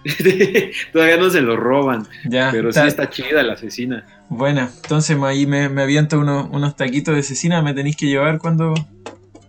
Todavía 0.93 1.18
no 1.18 1.30
se 1.30 1.41
lo 1.41 1.55
roban. 1.55 2.08
Ya, 2.26 2.49
pero 2.51 2.72
sí 2.72 2.80
está 2.86 3.10
chida 3.10 3.43
la 3.43 3.58
cecina. 3.58 4.05
Bueno, 4.30 4.70
entonces 4.84 5.18
ahí 5.24 5.45
me, 5.45 5.70
me 5.70 5.82
aviento 5.84 6.20
unos, 6.20 6.76
taquitos 6.76 7.16
de 7.16 7.24
cecina. 7.24 7.62
Me 7.62 7.74
tenéis 7.74 7.95
que 7.95 8.08
llevar 8.08 8.39
cuando, 8.39 8.74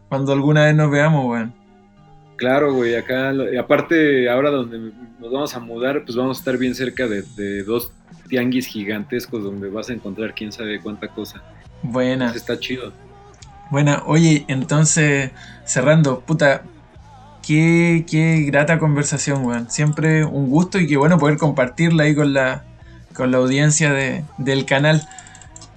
cuando 0.09 0.32
alguna 0.32 0.64
vez 0.66 0.74
nos 0.74 0.90
veamos, 0.90 1.24
weón. 1.26 1.54
Claro, 2.36 2.72
güey, 2.72 2.94
acá, 2.94 3.32
aparte, 3.59 4.30
ahora 4.30 4.50
donde 4.50 4.92
nos 5.18 5.32
vamos 5.32 5.54
a 5.56 5.59
mudar, 5.59 6.04
pues 6.04 6.16
vamos 6.16 6.38
a 6.38 6.40
estar 6.40 6.56
bien 6.56 6.74
cerca 6.74 7.09
de, 7.09 7.64
dos 7.64 7.90
tianguis 8.28 8.66
gigantescos 8.66 9.42
donde 9.42 9.68
vas 9.68 9.90
a 9.90 9.94
encontrar 9.94 10.34
quién 10.34 10.52
sabe 10.52 10.80
cuánta 10.80 11.09
cosa. 11.09 11.42
Buena. 11.82 12.32
está 12.32 12.59
chido. 12.59 12.92
Buena, 13.70 14.04
oye, 14.06 14.44
entonces, 14.46 15.32
cerrando, 15.64 16.20
puta, 16.20 16.62
Qué, 17.49 18.44
grata 18.46 18.78
conversación, 18.78 19.42
weón. 19.46 19.70
Siempre 19.70 20.22
un 20.22 20.51
gusto 20.51 20.78
y 20.78 20.86
qué 20.86 20.99
bueno 20.99 21.16
poder 21.16 21.38
compartirla 21.38 22.03
ahí 22.03 22.14
con 22.14 22.34
la, 22.34 22.64
con 23.14 23.30
la 23.30 23.38
audiencia 23.38 23.94
del 24.36 24.66
canal. 24.66 25.09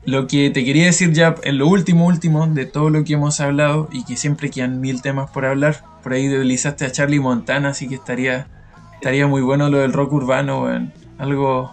Lo 0.04 0.28
que 0.28 0.50
te 0.50 0.66
quería 0.66 0.88
decir 0.88 1.14
ya 1.14 1.34
en 1.44 1.60
lo 1.60 1.68
último, 1.70 2.08
último 2.08 2.46
de 2.46 2.66
todo 2.66 2.90
lo 2.90 3.06
que 3.06 3.14
hemos 3.14 3.40
hablado 3.40 3.88
y 3.90 4.04
que 4.04 4.18
siempre 4.18 4.50
quedan 4.50 4.82
mil 4.82 5.02
temas 5.02 5.32
por 5.32 5.46
hablar. 5.46 5.82
Por 6.04 6.12
ahí 6.12 6.28
debilizaste 6.28 6.84
a 6.84 6.92
Charlie 6.92 7.22
Montana, 7.22 7.70
así 7.70 7.88
que 7.88 7.96
estaría, 7.96 8.48
estaría 8.96 9.26
muy 9.28 9.42
bueno 9.42 9.70
lo 9.70 9.78
del 9.78 9.94
rock 9.94 10.12
urbano, 10.12 10.64
weón. 10.64 10.92
Algo, 11.20 11.72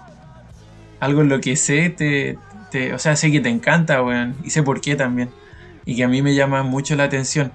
algo 1.01 1.22
en 1.22 1.28
lo 1.28 1.40
que 1.40 1.57
sé, 1.57 1.90
te, 1.90 2.38
te, 2.70 2.94
o 2.94 3.01
sea, 3.01 3.16
sé 3.16 3.32
que 3.32 3.40
te 3.40 3.49
encanta, 3.49 4.01
weón, 4.01 4.36
y 4.44 4.51
sé 4.51 4.62
por 4.62 4.80
qué 4.80 4.94
también. 4.94 5.30
Y 5.84 5.96
que 5.96 6.05
a 6.05 6.09
mí 6.09 6.22
me 6.22 6.36
llama 6.36 6.62
mucho 6.62 6.94
la 6.94 7.03
atención. 7.03 7.51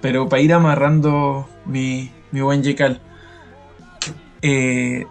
Pero 0.00 0.28
para 0.28 0.42
ir 0.42 0.52
amarrando 0.52 1.48
mi, 1.64 2.10
buen 2.32 2.62
Yekal, 2.62 3.00
eh, 4.42 5.06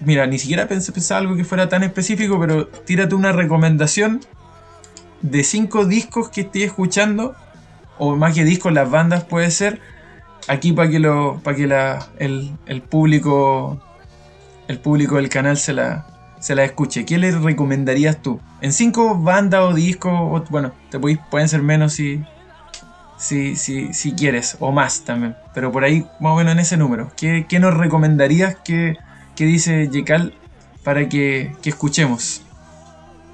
mira, 0.00 0.26
ni 0.26 0.38
siquiera 0.38 0.68
pensé, 0.68 0.92
pensar 0.92 1.18
algo 1.18 1.36
que 1.36 1.44
fuera 1.44 1.68
tan 1.68 1.82
específico, 1.82 2.38
pero 2.38 2.66
tírate 2.66 3.14
una 3.14 3.32
recomendación 3.32 4.20
de 5.22 5.42
cinco 5.44 5.86
discos 5.86 6.28
que 6.28 6.42
estés 6.42 6.64
escuchando, 6.64 7.34
o 7.98 8.14
más 8.16 8.34
que 8.34 8.44
discos, 8.44 8.72
las 8.72 8.90
bandas 8.90 9.24
puede 9.24 9.50
ser, 9.50 9.80
aquí 10.48 10.72
para 10.72 10.90
que 10.90 10.98
lo, 10.98 11.40
para 11.42 11.56
que 11.56 11.66
la, 11.66 12.06
el, 12.18 12.82
público, 12.88 13.80
el 14.68 14.78
público 14.78 15.16
del 15.16 15.28
canal 15.28 15.56
se 15.56 15.72
la, 15.72 16.06
se 16.40 16.54
la 16.54 16.64
escuche. 16.64 17.06
¿Qué 17.06 17.18
le 17.18 17.32
recomendarías 17.32 18.20
tú? 18.20 18.40
En 18.60 18.72
cinco 18.72 19.16
bandas 19.16 19.62
o 19.62 19.74
discos, 19.74 20.48
bueno, 20.50 20.72
te 20.90 20.98
pueden 20.98 21.48
ser 21.48 21.62
menos 21.62 21.94
si, 21.94 22.22
si, 23.16 23.56
si, 23.56 23.92
si 23.92 24.12
quieres, 24.12 24.56
o 24.60 24.72
más 24.72 25.02
también, 25.04 25.36
pero 25.54 25.72
por 25.72 25.84
ahí 25.84 26.06
más 26.20 26.32
o 26.32 26.36
menos 26.36 26.52
en 26.52 26.60
ese 26.60 26.76
número. 26.76 27.10
¿Qué, 27.16 27.46
qué 27.48 27.58
nos 27.58 27.74
recomendarías 27.74 28.56
que, 28.56 28.96
dice 29.36 29.88
Yekal 29.88 30.34
para 30.84 31.08
que, 31.08 31.52
escuchemos? 31.64 32.42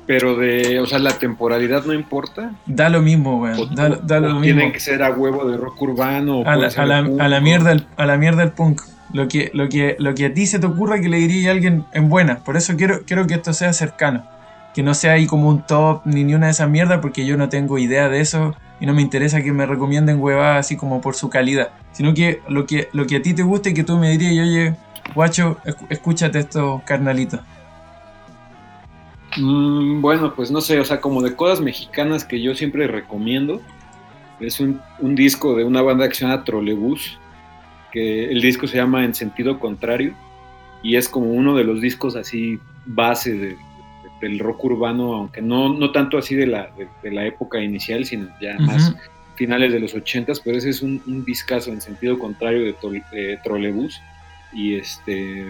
Pero 0.06 0.36
de, 0.36 0.80
o 0.80 0.86
sea, 0.86 0.98
la 0.98 1.18
temporalidad 1.18 1.84
no 1.84 1.92
importa. 1.92 2.52
Da 2.66 2.88
lo 2.88 3.02
mismo, 3.02 3.40
weón. 3.40 3.74
Da, 3.74 3.88
lo 4.20 4.34
mismo. 4.34 4.42
Tienen 4.42 4.72
que 4.72 4.80
ser 4.80 5.02
a 5.02 5.10
huevo 5.10 5.48
de 5.48 5.56
rock 5.56 5.80
urbano. 5.80 6.42
A 6.44 6.56
la, 6.56 6.68
a, 6.68 6.86
la, 6.86 6.98
a 6.98 7.28
la, 7.28 7.40
mierda, 7.40 7.72
el, 7.72 7.86
a 7.96 8.06
la 8.06 8.16
mierda 8.16 8.40
del 8.40 8.50
punk. 8.50 8.82
Lo 9.12 9.28
que, 9.28 9.50
lo, 9.54 9.68
que, 9.68 9.94
lo 9.98 10.14
que 10.14 10.26
a 10.26 10.34
ti 10.34 10.46
se 10.46 10.58
te 10.58 10.66
ocurra 10.66 11.00
que 11.00 11.08
le 11.08 11.18
diría 11.18 11.50
a 11.50 11.52
alguien 11.52 11.84
en 11.92 12.08
buena. 12.08 12.38
Por 12.38 12.56
eso 12.56 12.76
quiero, 12.76 13.02
quiero 13.06 13.26
que 13.26 13.34
esto 13.34 13.52
sea 13.52 13.72
cercano. 13.72 14.24
Que 14.74 14.82
no 14.82 14.94
sea 14.94 15.12
ahí 15.12 15.26
como 15.26 15.48
un 15.48 15.62
top 15.66 16.02
ni, 16.04 16.24
ni 16.24 16.34
una 16.34 16.46
de 16.46 16.52
esas 16.52 16.68
mierdas, 16.68 17.00
porque 17.00 17.26
yo 17.26 17.36
no 17.36 17.48
tengo 17.48 17.78
idea 17.78 18.08
de 18.08 18.20
eso 18.20 18.54
y 18.80 18.86
no 18.86 18.94
me 18.94 19.02
interesa 19.02 19.42
que 19.42 19.52
me 19.52 19.64
recomienden 19.64 20.20
huevadas 20.20 20.66
así 20.66 20.76
como 20.76 21.00
por 21.00 21.14
su 21.14 21.30
calidad, 21.30 21.70
sino 21.92 22.14
que 22.14 22.40
lo 22.48 22.66
que, 22.66 22.88
lo 22.92 23.06
que 23.06 23.16
a 23.16 23.22
ti 23.22 23.32
te 23.32 23.44
guste 23.44 23.70
y 23.70 23.74
que 23.74 23.84
tú 23.84 23.96
me 23.96 24.10
dirías, 24.10 24.32
oye, 24.44 24.74
guacho, 25.14 25.58
escúchate 25.88 26.40
esto, 26.40 26.82
carnalito. 26.84 27.38
Mm, 29.36 30.00
bueno, 30.00 30.34
pues 30.34 30.50
no 30.50 30.60
sé, 30.60 30.80
o 30.80 30.84
sea, 30.84 31.00
como 31.00 31.22
de 31.22 31.34
cosas 31.36 31.60
mexicanas 31.60 32.24
que 32.24 32.42
yo 32.42 32.54
siempre 32.54 32.86
recomiendo, 32.86 33.60
es 34.40 34.60
un, 34.60 34.80
disco 35.14 35.54
de 35.54 35.64
una 35.64 35.82
banda 35.82 36.08
que 36.08 36.14
se 36.14 36.26
llama 36.26 36.44
Trolebús, 36.44 37.18
que 37.92 38.24
el 38.30 38.40
disco 38.40 38.66
se 38.66 38.78
llama 38.78 39.04
En 39.04 39.14
Sentido 39.14 39.58
Contrario, 39.58 40.14
y 40.82 40.96
es 40.96 41.08
como 41.08 41.30
uno 41.30 41.54
de 41.54 41.64
los 41.64 41.80
discos 41.80 42.16
así 42.16 42.58
base 42.84 43.32
de, 43.32 43.56
del 44.22 44.38
rock 44.38 44.64
urbano, 44.64 45.14
aunque 45.14 45.42
no, 45.42 45.74
no 45.74 45.90
tanto 45.90 46.16
así 46.16 46.36
de 46.36 46.46
la, 46.46 46.70
de, 47.02 47.10
la 47.10 47.26
época 47.26 47.60
inicial, 47.60 48.04
sino 48.06 48.28
ya 48.40 48.56
más 48.58 48.94
finales 49.34 49.72
de 49.72 49.80
los 49.80 49.94
ochentas, 49.94 50.38
pero 50.38 50.56
ese 50.56 50.70
es 50.70 50.80
un, 50.80 51.02
un 51.06 51.24
discazo 51.24 51.70
en 51.70 51.80
sentido 51.80 52.18
contrario 52.18 52.64
de, 52.64 53.38
Trolebús. 53.42 54.00
Y 54.52 54.76
este, 54.76 55.44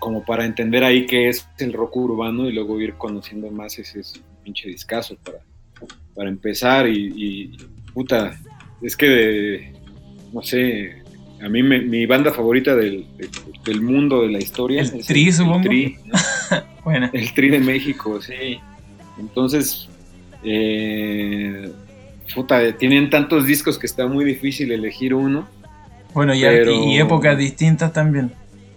como 0.00 0.24
para 0.24 0.44
entender 0.44 0.82
ahí 0.82 1.06
qué 1.06 1.28
es 1.28 1.48
el 1.58 1.72
rock 1.72 1.96
urbano 1.96 2.48
y 2.48 2.52
luego 2.52 2.80
ir 2.80 2.94
conociendo 2.94 3.50
más 3.50 3.78
ese 3.78 4.00
es 4.00 4.16
un 4.16 4.42
pinche 4.42 4.68
discazo 4.68 5.16
para, 5.22 5.38
para 6.14 6.28
empezar. 6.28 6.88
Y, 6.88 7.56
puta, 7.94 8.36
es 8.82 8.96
que 8.96 9.08
de, 9.08 9.72
no 10.32 10.42
sé, 10.42 11.01
a 11.42 11.48
mí 11.48 11.62
mi 11.62 12.06
banda 12.06 12.32
favorita 12.32 12.76
del, 12.76 13.04
del, 13.64 13.82
mundo, 13.82 14.22
de 14.22 14.28
la 14.28 14.38
historia. 14.38 14.82
El 14.82 15.04
Tri, 15.04 15.32
supongo. 15.32 15.62
Tri, 15.62 15.96
El 17.12 17.34
Tri 17.34 17.48
de 17.48 17.58
México, 17.58 18.22
sí. 18.22 18.60
Entonces, 19.18 19.88
eh, 20.44 21.70
puta, 22.34 22.76
tienen 22.76 23.10
tantos 23.10 23.44
discos 23.44 23.78
que 23.78 23.86
está 23.86 24.06
muy 24.06 24.24
difícil 24.24 24.70
elegir 24.70 25.14
uno. 25.14 25.48
Bueno, 26.14 26.34
y, 26.34 26.40
y 26.40 26.98
épocas 26.98 27.36
distintas 27.36 27.92
también. 27.92 28.30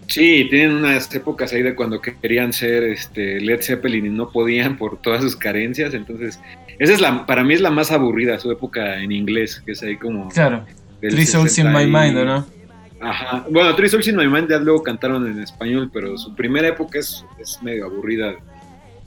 Sí, 0.08 0.46
tienen 0.50 0.72
unas 0.76 1.12
épocas 1.14 1.52
ahí 1.52 1.62
de 1.62 1.74
cuando 1.74 2.00
querían 2.00 2.52
ser 2.52 2.84
este, 2.84 3.40
Led 3.40 3.60
Zeppelin 3.60 4.06
y 4.06 4.08
no 4.08 4.30
podían 4.30 4.76
por 4.76 5.00
todas 5.00 5.22
sus 5.22 5.36
carencias. 5.36 5.94
Entonces, 5.94 6.40
esa 6.78 6.92
es 6.92 7.00
la, 7.00 7.26
para 7.26 7.44
mí 7.44 7.54
es 7.54 7.60
la 7.60 7.70
más 7.70 7.92
aburrida, 7.92 8.38
su 8.38 8.50
época 8.50 9.00
en 9.00 9.12
inglés, 9.12 9.62
que 9.64 9.72
es 9.72 9.82
ahí 9.82 9.96
como. 9.96 10.28
Claro. 10.28 10.64
Three 11.00 11.26
Souls 11.26 11.58
in 11.58 11.72
My 11.72 11.86
Mind, 11.86 12.14
¿no? 12.14 12.55
Ajá. 13.00 13.44
Bueno, 13.50 13.74
Three 13.74 13.88
Souls 13.88 14.06
in 14.08 14.16
My 14.16 14.26
Mind 14.26 14.48
ya 14.48 14.58
luego 14.58 14.82
cantaron 14.82 15.26
en 15.26 15.40
español, 15.40 15.90
pero 15.92 16.16
su 16.16 16.34
primera 16.34 16.68
época 16.68 16.98
es, 16.98 17.24
es 17.38 17.62
medio 17.62 17.86
aburrida. 17.86 18.34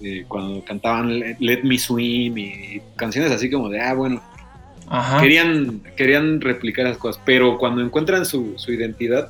Eh, 0.02 0.24
cuando 0.30 0.64
cantaban 0.64 1.20
Let 1.40 1.64
Me 1.64 1.78
Swim 1.78 2.38
y 2.38 2.82
canciones 2.96 3.32
así 3.32 3.50
como 3.50 3.70
de, 3.70 3.82
ah, 3.82 3.94
bueno. 3.94 4.22
Ajá. 4.88 5.22
Querían, 5.22 5.82
querían 5.96 6.42
replicar 6.42 6.86
las 6.86 6.98
cosas, 6.98 7.22
pero 7.26 7.58
cuando 7.58 7.82
encuentran 7.82 8.26
su, 8.26 8.54
su 8.58 8.72
identidad, 8.72 9.30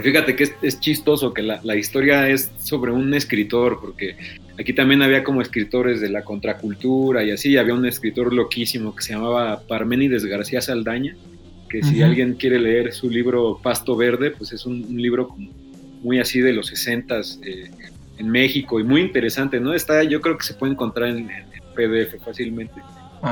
fíjate 0.00 0.36
que 0.36 0.54
es, 0.62 0.80
chistoso 0.80 1.34
que 1.34 1.42
la, 1.42 1.60
la, 1.64 1.76
historia 1.76 2.28
es 2.28 2.50
sobre 2.60 2.92
un 2.92 3.12
escritor, 3.12 3.78
porque 3.80 4.16
aquí 4.58 4.72
también 4.72 5.02
había 5.02 5.22
como 5.22 5.42
escritores 5.42 6.00
de 6.00 6.08
la 6.08 6.22
contracultura 6.22 7.24
y 7.24 7.32
así, 7.32 7.56
había 7.58 7.74
un 7.74 7.84
escritor 7.84 8.32
loquísimo 8.32 8.94
que 8.94 9.02
se 9.02 9.12
llamaba 9.12 9.60
Parménides 9.66 10.24
García 10.24 10.62
Saldaña 10.62 11.14
que 11.74 11.82
si 11.82 12.02
alguien 12.02 12.34
quiere 12.34 12.60
leer 12.60 12.92
su 12.92 13.10
libro 13.10 13.58
Pasto 13.60 13.96
Verde, 13.96 14.30
pues 14.30 14.52
es 14.52 14.64
un, 14.64 14.96
libro 14.96 15.34
muy 16.02 16.20
así 16.20 16.40
de 16.40 16.52
los 16.52 16.68
60 16.68 17.20
eh, 17.42 17.70
en 18.18 18.30
México 18.30 18.78
y 18.78 18.84
muy 18.84 19.00
interesante, 19.00 19.58
¿no? 19.58 19.74
Está, 19.74 20.04
yo 20.04 20.20
creo 20.20 20.38
que 20.38 20.44
se 20.44 20.54
puede 20.54 20.72
encontrar 20.72 21.08
en, 21.08 21.28
PDF 21.74 22.22
fácilmente. 22.24 22.80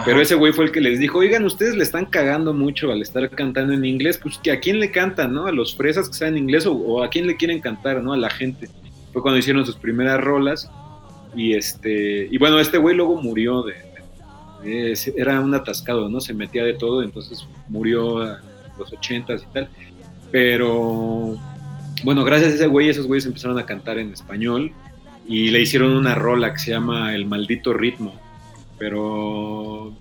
Pero 0.04 0.20
ese 0.20 0.34
güey 0.34 0.52
fue 0.52 0.64
el 0.64 0.72
que 0.72 0.80
les 0.80 0.98
dijo, 0.98 1.18
oigan, 1.18 1.44
ustedes 1.44 1.76
le 1.76 1.84
están 1.84 2.06
cagando 2.06 2.52
mucho 2.52 2.90
al 2.90 3.00
estar 3.00 3.30
cantando 3.30 3.74
en 3.74 3.84
inglés, 3.84 4.18
pues 4.20 4.38
que 4.38 4.50
a 4.50 4.58
quién 4.58 4.80
le 4.80 4.90
cantan, 4.90 5.32
¿no? 5.32 5.46
A 5.46 5.52
los 5.52 5.76
fresas 5.76 6.08
que 6.08 6.14
saben 6.14 6.36
inglés 6.36 6.66
o, 6.66 7.04
a 7.04 7.10
quién 7.10 7.28
le 7.28 7.36
quieren 7.36 7.60
cantar, 7.60 8.02
¿no? 8.02 8.12
A 8.12 8.16
la 8.16 8.30
gente. 8.30 8.68
Fue 9.12 9.22
cuando 9.22 9.38
hicieron 9.38 9.64
sus 9.64 9.76
primeras 9.76 10.20
rolas 10.20 10.68
y 11.36 11.54
este, 11.54 12.26
y 12.28 12.38
bueno, 12.38 12.58
este 12.58 12.78
güey 12.78 12.96
luego 12.96 13.22
murió 13.22 13.62
de, 13.62 13.74
era 14.64 15.40
un 15.40 15.54
atascado, 15.54 16.08
¿no? 16.08 16.20
Se 16.20 16.34
metía 16.34 16.64
de 16.64 16.74
todo, 16.74 17.02
entonces 17.02 17.46
murió 17.68 18.22
a 18.22 18.40
los 18.78 18.92
ochentas 18.92 19.42
y 19.42 19.52
tal. 19.52 19.68
Pero 20.30 21.36
bueno, 22.04 22.24
gracias 22.24 22.52
a 22.52 22.54
ese 22.56 22.66
güey, 22.66 22.88
esos 22.88 23.06
güeyes 23.06 23.26
empezaron 23.26 23.58
a 23.58 23.66
cantar 23.66 23.98
en 23.98 24.12
español 24.12 24.72
y 25.26 25.50
le 25.50 25.60
hicieron 25.60 25.92
una 25.92 26.14
rola 26.14 26.52
que 26.52 26.58
se 26.58 26.70
llama 26.72 27.14
El 27.14 27.26
maldito 27.26 27.72
ritmo. 27.72 28.14
Pero 28.78 29.94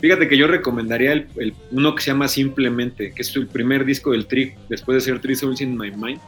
fíjate 0.00 0.28
que 0.28 0.38
yo 0.38 0.46
recomendaría 0.46 1.12
el, 1.12 1.54
uno 1.70 1.94
que 1.94 2.02
se 2.02 2.10
llama 2.12 2.28
Simplemente, 2.28 3.12
que 3.12 3.22
es 3.22 3.36
el 3.36 3.46
primer 3.46 3.84
disco 3.84 4.12
del 4.12 4.26
Tri, 4.26 4.54
después 4.68 4.96
de 4.96 5.00
ser 5.12 5.20
Three 5.20 5.36
Souls 5.36 5.60
in 5.60 5.76
My 5.76 5.90
Mind, 5.90 6.20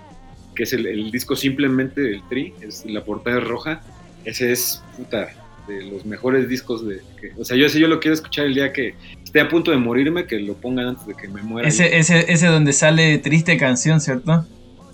que 0.54 0.64
es 0.64 0.72
el, 0.72 1.10
disco 1.10 1.34
Simplemente 1.36 2.00
del 2.00 2.22
Tri, 2.28 2.52
es 2.60 2.84
la 2.84 3.04
portada 3.04 3.40
roja. 3.40 3.80
Ese 4.24 4.52
es, 4.52 4.82
puta, 4.96 5.28
de 5.66 5.82
los 5.84 6.04
mejores 6.04 6.48
discos 6.48 6.86
de... 6.86 7.00
o 7.38 7.44
sea, 7.44 7.56
yo 7.56 7.66
ese 7.66 7.80
yo 7.80 7.88
lo 7.88 8.00
quiero 8.00 8.14
escuchar 8.14 8.46
el 8.46 8.54
día 8.54 8.72
que 8.72 8.94
esté 9.22 9.40
a 9.40 9.48
punto 9.48 9.70
de 9.70 9.76
morirme, 9.76 10.26
que 10.26 10.38
lo 10.38 10.54
pongan 10.54 10.88
antes 10.88 11.06
de 11.06 11.14
que 11.14 11.28
me 11.28 11.42
muera. 11.42 11.68
Ese, 11.68 11.98
ese, 11.98 12.32
ese 12.32 12.46
donde 12.46 12.72
sale 12.72 13.18
triste 13.18 13.56
canción, 13.56 14.00
¿cierto? 14.00 14.46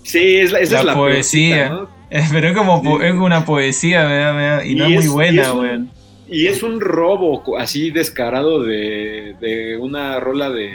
Sí, 0.03 0.37
es 0.37 0.53
la, 0.53 0.61
esa 0.61 0.81
es 0.81 0.85
la 0.85 0.95
poesía. 0.95 1.87
Pero 2.31 2.49
es 2.49 2.57
como 2.57 3.01
es 3.01 3.15
una 3.15 3.45
poesía, 3.45 4.63
y 4.65 4.75
no 4.75 4.87
es 4.87 5.07
muy 5.07 5.09
buena, 5.09 5.53
weón. 5.55 5.91
Y 6.29 6.47
es 6.47 6.63
un 6.63 6.81
robo 6.81 7.59
así 7.59 7.91
descarado 7.91 8.63
de, 8.63 9.37
de 9.41 9.77
una 9.77 10.19
rola 10.21 10.51
de. 10.51 10.73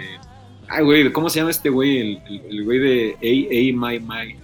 Ay, 0.67 0.83
güey, 0.83 1.11
¿cómo 1.11 1.29
se 1.29 1.39
llama 1.39 1.51
este 1.51 1.69
güey? 1.69 2.21
El, 2.49 2.63
güey 2.63 2.79
de 2.79 3.15
A, 3.15 3.87
A, 3.87 3.91
My, 3.91 3.99
My. 3.99 4.35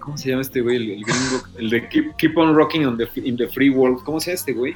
¿Cómo 0.00 0.18
se 0.18 0.30
llama 0.30 0.42
este 0.42 0.60
güey? 0.60 0.76
El, 0.76 1.04
gringo, 1.04 1.42
el 1.58 1.70
de 1.70 1.88
Keep, 1.88 2.36
on 2.36 2.54
Rocking 2.54 2.86
on 2.86 2.98
the, 2.98 3.08
in 3.22 3.36
the 3.36 3.46
Free 3.48 3.70
World. 3.70 4.02
¿Cómo 4.04 4.20
se 4.20 4.30
llama 4.30 4.34
este 4.34 4.52
güey? 4.52 4.74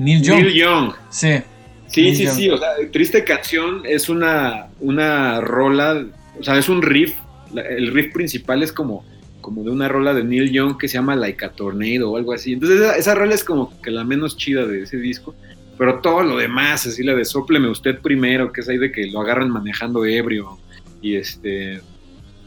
Neil 0.00 0.22
Young. 0.22 0.42
Neil 0.42 0.54
Young. 0.54 0.92
Sí. 1.10 1.42
Sí, 1.88 2.14
sí, 2.14 2.26
sí. 2.28 2.48
O 2.48 2.56
sea, 2.56 2.68
Triste 2.92 3.24
Canción 3.24 3.82
es 3.84 4.08
una, 4.08 4.68
una 4.78 5.40
rola, 5.40 6.04
o 6.38 6.42
sea, 6.42 6.56
es 6.56 6.68
un 6.68 6.82
riff 6.82 7.14
el 7.54 7.92
riff 7.92 8.12
principal 8.12 8.62
es 8.62 8.72
como, 8.72 9.04
como 9.40 9.64
de 9.64 9.70
una 9.70 9.88
rola 9.88 10.14
de 10.14 10.24
Neil 10.24 10.50
Young 10.50 10.78
que 10.78 10.88
se 10.88 10.94
llama 10.94 11.16
Like 11.16 11.44
a 11.44 11.50
Tornado 11.50 12.10
o 12.10 12.16
algo 12.16 12.32
así. 12.32 12.52
Entonces 12.52 12.80
esa, 12.96 13.14
rola 13.14 13.34
es 13.34 13.44
como 13.44 13.80
que 13.80 13.90
la 13.90 14.04
menos 14.04 14.36
chida 14.36 14.66
de 14.66 14.82
ese 14.82 14.98
disco. 14.98 15.34
Pero 15.78 16.00
todo 16.00 16.22
lo 16.22 16.36
demás, 16.36 16.86
así 16.86 17.02
la 17.02 17.14
de 17.14 17.24
Sopleme 17.24 17.68
usted 17.68 17.98
primero, 18.00 18.52
que 18.52 18.60
es 18.60 18.68
ahí 18.68 18.76
de 18.76 18.92
que 18.92 19.06
lo 19.06 19.20
agarran 19.20 19.50
manejando 19.50 20.04
ebrio 20.04 20.58
y 21.00 21.16
este 21.16 21.80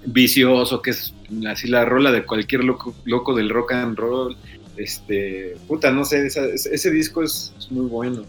vicioso, 0.05 0.81
que 0.81 0.91
es 0.91 1.13
así 1.47 1.67
la 1.67 1.83
rola 1.83 2.11
de 2.11 2.23
cualquier 2.23 2.63
loco, 2.63 2.93
loco 3.05 3.33
del 3.33 3.49
rock 3.49 3.73
and 3.73 3.97
roll. 3.97 4.37
Este, 4.77 5.55
puta, 5.67 5.91
no 5.91 6.03
sé, 6.05 6.25
ese 6.27 6.91
disco 6.91 7.23
es, 7.23 7.53
muy 7.69 7.85
bueno. 7.85 8.23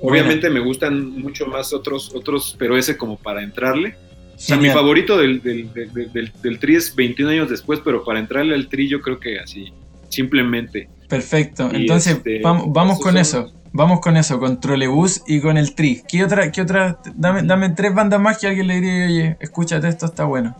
Obviamente 0.00 0.48
me 0.48 0.60
gustan 0.60 1.20
mucho 1.20 1.46
más 1.46 1.72
otros, 1.72 2.14
otros, 2.14 2.54
pero 2.58 2.76
ese 2.76 2.96
como 2.96 3.16
para 3.16 3.42
entrarle. 3.42 3.96
O 4.34 4.40
sea, 4.40 4.56
mi 4.56 4.70
favorito 4.70 5.18
del, 5.18 5.42
del, 5.42 6.58
tri 6.60 6.76
es 6.76 6.94
21 6.94 7.32
años 7.32 7.50
después, 7.50 7.80
pero 7.84 8.04
para 8.04 8.20
entrarle 8.20 8.54
al 8.54 8.68
tri 8.68 8.88
yo 8.88 9.00
creo 9.00 9.18
que 9.18 9.40
así, 9.40 9.72
simplemente. 10.08 10.88
Perfecto, 11.08 11.68
entonces 11.72 12.18
este, 12.18 12.40
vamos, 12.42 13.00
con 13.00 13.16
eso. 13.16 13.52
Vamos 13.72 14.00
con 14.00 14.16
eso, 14.16 14.38
con 14.38 14.60
Trolebús 14.60 15.22
y 15.26 15.40
con 15.40 15.58
el 15.58 15.74
Tri. 15.74 16.02
¿Qué 16.08 16.24
otra, 16.24 16.50
qué 16.50 16.62
otra? 16.62 17.00
Dame, 17.14 17.42
dame 17.42 17.70
tres 17.70 17.94
bandas 17.94 18.20
más 18.20 18.38
que 18.38 18.46
alguien 18.46 18.66
le 18.66 18.74
diría, 18.76 19.06
oye, 19.06 19.36
escúchate, 19.40 19.88
esto 19.88 20.06
está 20.06 20.24
bueno. 20.24 20.56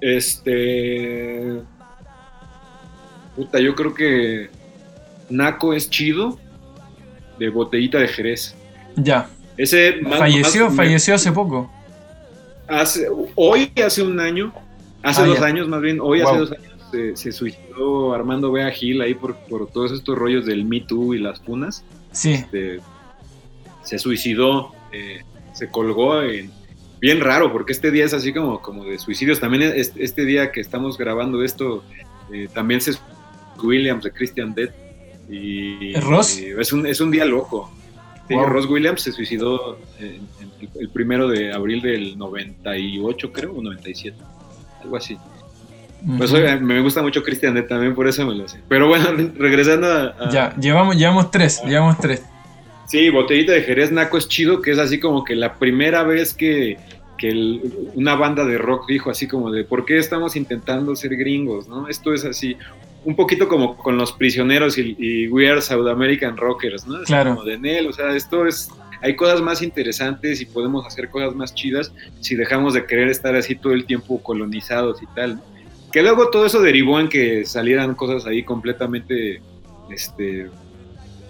Este. 0.00 1.60
Puta, 3.36 3.60
yo 3.60 3.74
creo 3.74 3.94
que 3.94 4.48
Naco 5.28 5.74
es 5.74 5.88
chido 5.90 6.38
de 7.38 7.50
botellita 7.50 7.98
de 7.98 8.08
Jerez. 8.08 8.54
Ya. 8.96 9.28
Ese 9.56 10.00
falleció, 10.02 10.70
falleció 10.70 11.14
hace 11.14 11.30
poco 11.32 11.70
hace, 12.68 13.08
hoy, 13.34 13.70
hace 13.84 14.02
un 14.02 14.20
año, 14.20 14.52
hace 15.02 15.22
ah, 15.22 15.26
dos 15.26 15.40
años 15.40 15.68
más 15.68 15.80
bien, 15.80 16.00
hoy 16.00 16.20
hace 16.20 16.36
dos 16.36 16.52
años 16.52 16.72
se, 17.14 17.32
suicidó 17.32 18.14
Armando 18.14 18.52
Bea 18.52 18.70
Gil 18.70 19.00
ahí 19.02 19.14
por, 19.14 19.36
todos 19.72 19.92
estos 19.92 20.16
rollos 20.16 20.46
del 20.46 20.64
Me 20.64 20.80
Too 20.80 21.14
y 21.14 21.18
las 21.18 21.40
punas. 21.40 21.84
Sí. 22.12 22.32
Este, 22.32 22.80
se 23.82 23.98
suicidó, 23.98 24.72
eh, 24.92 25.20
se 25.52 25.68
colgó 25.68 26.20
bien 27.00 27.20
raro, 27.20 27.52
porque 27.52 27.72
este 27.72 27.90
día 27.90 28.04
es 28.04 28.14
así 28.14 28.32
como, 28.32 28.62
como 28.62 28.84
de 28.84 28.98
suicidios. 28.98 29.40
También 29.40 29.74
este, 29.76 30.24
día 30.24 30.52
que 30.52 30.60
estamos 30.60 30.96
grabando 30.96 31.42
esto, 31.42 31.84
eh, 32.32 32.48
también 32.54 32.80
se 32.80 32.92
Williams 33.62 34.04
de 34.04 34.10
Christian 34.10 34.54
Dead. 34.54 34.70
Y, 35.28 35.94
¿Ross? 35.94 36.38
es, 36.38 36.72
un, 36.72 36.86
es 36.86 37.00
un 37.00 37.10
día 37.10 37.24
loco. 37.24 37.70
Ross 38.28 38.66
Williams 38.66 39.02
se 39.02 39.12
suicidó 39.12 39.78
el, 40.00 40.88
primero 40.88 41.28
de 41.28 41.52
abril 41.52 41.80
del 41.80 42.18
98, 42.18 43.32
creo, 43.32 43.52
o 43.52 43.62
97, 43.62 44.16
algo 44.82 44.96
así. 44.96 45.16
Pues 46.18 46.32
me 46.32 46.80
gusta 46.80 47.02
mucho 47.02 47.22
Christian 47.22 47.54
Dead 47.54 47.66
también, 47.66 47.94
por 47.94 48.06
eso 48.06 48.26
me 48.26 48.34
lo 48.34 48.46
sé. 48.46 48.60
Pero 48.68 48.88
bueno, 48.88 49.06
regresando 49.38 49.86
a. 49.86 50.30
ya, 50.30 50.54
llevamos, 50.56 50.96
llevamos 50.96 51.30
tres, 51.30 51.62
llevamos 51.64 51.98
tres. 51.98 52.22
Sí, 52.86 53.10
Botellita 53.10 53.52
de 53.52 53.62
Jerez 53.62 53.90
Naco 53.90 54.16
es 54.16 54.28
chido, 54.28 54.62
que 54.62 54.70
es 54.70 54.78
así 54.78 55.00
como 55.00 55.24
que 55.24 55.34
la 55.34 55.54
primera 55.54 56.04
vez 56.04 56.34
que, 56.34 56.78
que 57.18 57.60
una 57.94 58.14
banda 58.14 58.44
de 58.44 58.58
rock 58.58 58.86
dijo 58.86 59.10
así 59.10 59.26
como 59.26 59.50
de, 59.50 59.64
¿por 59.64 59.84
qué 59.84 59.98
estamos 59.98 60.36
intentando 60.36 60.94
ser 60.94 61.16
gringos? 61.16 61.66
¿no? 61.66 61.88
Esto 61.88 62.14
es 62.14 62.24
así, 62.24 62.56
un 63.06 63.14
poquito 63.14 63.46
como 63.46 63.76
con 63.76 63.96
los 63.96 64.12
prisioneros 64.12 64.76
y, 64.78 65.28
We 65.28 65.48
Are 65.48 65.62
South 65.62 65.86
American 65.86 66.36
Rockers, 66.36 66.86
¿no? 66.88 67.02
claro. 67.04 67.36
Como 67.36 67.44
de 67.44 67.56
Nel, 67.56 67.86
o 67.86 67.92
sea, 67.92 68.14
esto 68.16 68.46
es, 68.46 68.68
hay 69.00 69.14
cosas 69.14 69.40
más 69.40 69.62
interesantes 69.62 70.40
y 70.40 70.46
podemos 70.46 70.84
hacer 70.84 71.08
cosas 71.08 71.32
más 71.34 71.54
chidas 71.54 71.92
si 72.20 72.34
dejamos 72.34 72.74
de 72.74 72.84
querer 72.84 73.08
estar 73.08 73.36
así 73.36 73.54
todo 73.54 73.74
el 73.74 73.86
tiempo 73.86 74.20
colonizados 74.20 75.00
y 75.02 75.06
tal. 75.14 75.40
Que 75.92 76.02
luego 76.02 76.30
todo 76.30 76.46
eso 76.46 76.60
derivó 76.60 76.98
en 76.98 77.08
que 77.08 77.46
salieran 77.46 77.94
cosas 77.94 78.26
ahí 78.26 78.42
completamente, 78.42 79.40
este, 79.88 80.50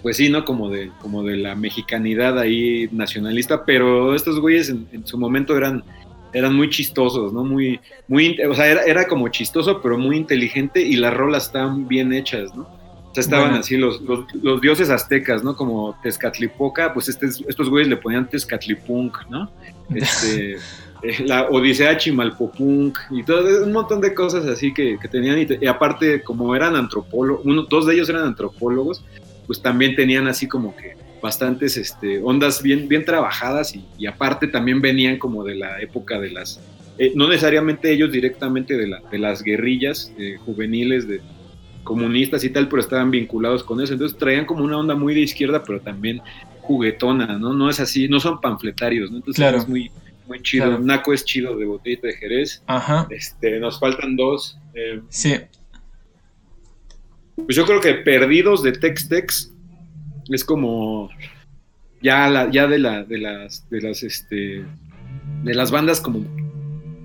pues 0.01 0.17
sí, 0.17 0.29
¿no? 0.29 0.45
Como 0.45 0.71
de, 0.71 0.89
como 0.99 1.23
de 1.23 1.37
la 1.37 1.53
mexicanidad 1.53 2.39
ahí 2.39 2.89
nacionalista, 2.91 3.65
pero 3.65 4.15
estos 4.15 4.39
güeyes 4.39 4.69
en 4.69 5.05
su 5.05 5.19
momento 5.19 5.55
eran 5.55 5.83
eran 6.33 6.55
muy 6.55 6.69
chistosos, 6.69 7.33
¿no? 7.33 7.43
Muy, 7.43 7.79
muy, 8.07 8.37
o 8.41 8.53
sea, 8.53 8.67
era, 8.67 9.07
como 9.07 9.27
chistoso, 9.29 9.81
pero 9.81 9.97
muy 9.97 10.17
inteligente 10.17 10.81
y 10.81 10.95
las 10.95 11.13
rolas 11.13 11.47
estaban 11.47 11.87
bien 11.87 12.13
hechas, 12.13 12.55
¿no? 12.55 12.63
O 12.63 13.13
sea, 13.13 13.21
estaban 13.21 13.53
así 13.55 13.77
los, 13.77 14.01
los, 14.01 14.61
dioses 14.61 14.89
aztecas, 14.89 15.43
¿no? 15.43 15.55
Como 15.55 15.97
Tezcatlipoca, 16.03 16.93
pues 16.93 17.09
este, 17.09 17.27
estos 17.47 17.69
güeyes 17.69 17.87
le 17.87 17.97
ponían 17.97 18.29
Tezcatlipunk, 18.29 19.17
¿no? 19.29 19.49
Este, 19.93 20.53
eh, 21.01 21.25
la 21.25 21.47
Odisea 21.49 21.97
Chimalpopunk 21.97 22.97
y 23.09 23.23
todo, 23.23 23.63
un 23.63 23.71
montón 23.71 24.01
de 24.01 24.13
cosas 24.13 24.45
así 24.45 24.73
que, 24.73 24.99
tenían, 25.09 25.39
y, 25.39 25.65
aparte, 25.65 26.21
como 26.21 26.55
eran 26.55 26.75
antropólogos, 26.75 27.43
uno, 27.45 27.63
dos 27.63 27.87
de 27.87 27.95
ellos 27.95 28.09
eran 28.09 28.23
antropólogos, 28.23 29.03
pues 29.47 29.61
también 29.61 29.95
tenían 29.95 30.27
así 30.27 30.47
como 30.47 30.75
que 30.75 31.06
bastantes 31.21 31.77
este, 31.77 32.19
ondas 32.19 32.61
bien, 32.61 32.87
bien 32.87 33.05
trabajadas 33.05 33.75
y, 33.75 34.05
aparte 34.05 34.47
también 34.47 34.81
venían 34.81 35.17
como 35.17 35.43
de 35.43 35.55
la 35.55 35.81
época 35.81 36.19
de 36.19 36.31
las, 36.31 36.59
eh, 36.97 37.11
no 37.15 37.27
necesariamente 37.27 37.91
ellos 37.91 38.11
directamente 38.11 38.77
de, 38.77 38.87
la, 38.87 39.01
de 39.11 39.17
las 39.17 39.43
guerrillas 39.43 40.13
eh, 40.17 40.37
juveniles 40.45 41.07
de 41.07 41.21
comunistas 41.83 42.43
y 42.43 42.49
tal, 42.49 42.67
pero 42.67 42.81
estaban 42.81 43.11
vinculados 43.11 43.63
con 43.63 43.81
eso, 43.81 43.93
entonces 43.93 44.17
traían 44.17 44.45
como 44.45 44.63
una 44.63 44.77
onda 44.77 44.95
muy 44.95 45.13
de 45.13 45.21
izquierda, 45.21 45.63
pero 45.63 45.79
también 45.79 46.21
juguetona, 46.61 47.39
¿no? 47.39 47.53
No 47.53 47.69
es 47.69 47.79
así, 47.79 48.07
no 48.09 48.19
son 48.19 48.41
panfletarios, 48.41 49.09
¿no? 49.09 49.17
Entonces 49.17 49.53
es 49.55 49.67
muy, 49.67 49.89
muy 50.27 50.41
chido. 50.41 50.77
Naco 50.79 51.13
es 51.13 51.23
chido 51.23 51.57
de 51.57 51.65
botellita 51.65 52.07
de 52.07 52.13
Jerez. 52.13 52.61
Ajá. 52.67 53.07
Este, 53.09 53.59
nos 53.59 53.79
faltan 53.79 54.17
dos. 54.17 54.59
Eh, 54.73 55.01
sí. 55.09 55.35
Pues 57.35 57.55
yo 57.55 57.65
creo 57.65 57.79
que 57.79 57.93
Perdidos 57.93 58.63
de 58.63 58.73
Tex 58.73 59.07
Tex 59.07 59.53
es 60.29 60.43
como 60.43 61.09
ya 62.01 62.29
la, 62.29 62.49
ya 62.49 62.67
de 62.67 62.79
la, 62.79 63.03
de 63.03 63.17
las, 63.17 63.69
de 63.69 63.81
las, 63.81 64.03
este, 64.03 64.65
de 65.43 65.53
las 65.53 65.71
bandas 65.71 66.01
como, 66.01 66.25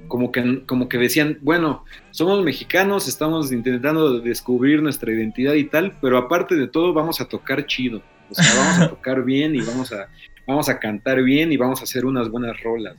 como 0.09 0.33
que, 0.33 0.63
como 0.67 0.89
que 0.89 0.99
decían, 0.99 1.39
bueno, 1.43 1.85
somos 2.11 2.43
mexicanos, 2.45 3.09
estamos 3.09 3.53
intentando 3.53 4.21
descubrir 4.21 4.83
nuestra 4.83 5.13
identidad 5.13 5.55
y 5.55 5.65
tal, 5.65 5.97
pero 6.01 6.19
aparte 6.19 6.55
de 6.55 6.69
todo 6.69 6.93
vamos 6.93 7.21
a 7.21 7.29
tocar 7.29 7.67
chido, 7.67 8.03
o 8.31 8.35
sea, 8.35 8.55
vamos 8.55 8.79
a 8.79 8.89
tocar 8.91 9.25
bien 9.25 9.55
y 9.55 9.61
vamos 9.61 9.93
a, 9.93 10.09
vamos 10.47 10.69
a 10.69 10.79
cantar 10.79 11.23
bien 11.23 11.53
y 11.53 11.57
vamos 11.57 11.81
a 11.81 11.85
hacer 11.85 12.05
unas 12.05 12.29
buenas 12.29 12.61
rolas, 12.63 12.97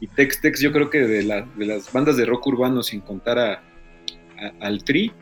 Y 0.00 0.06
Tex 0.06 0.40
Tex 0.40 0.60
yo 0.60 0.72
creo 0.72 0.90
que 0.90 1.00
de, 1.00 1.22
la, 1.24 1.42
de 1.56 1.66
las 1.66 1.92
bandas 1.92 2.16
de 2.16 2.26
rock 2.26 2.46
urbano 2.46 2.82
sin 2.82 3.00
contar 3.00 3.38
a, 3.38 3.62
al 4.60 4.84
Tri, 4.84 5.12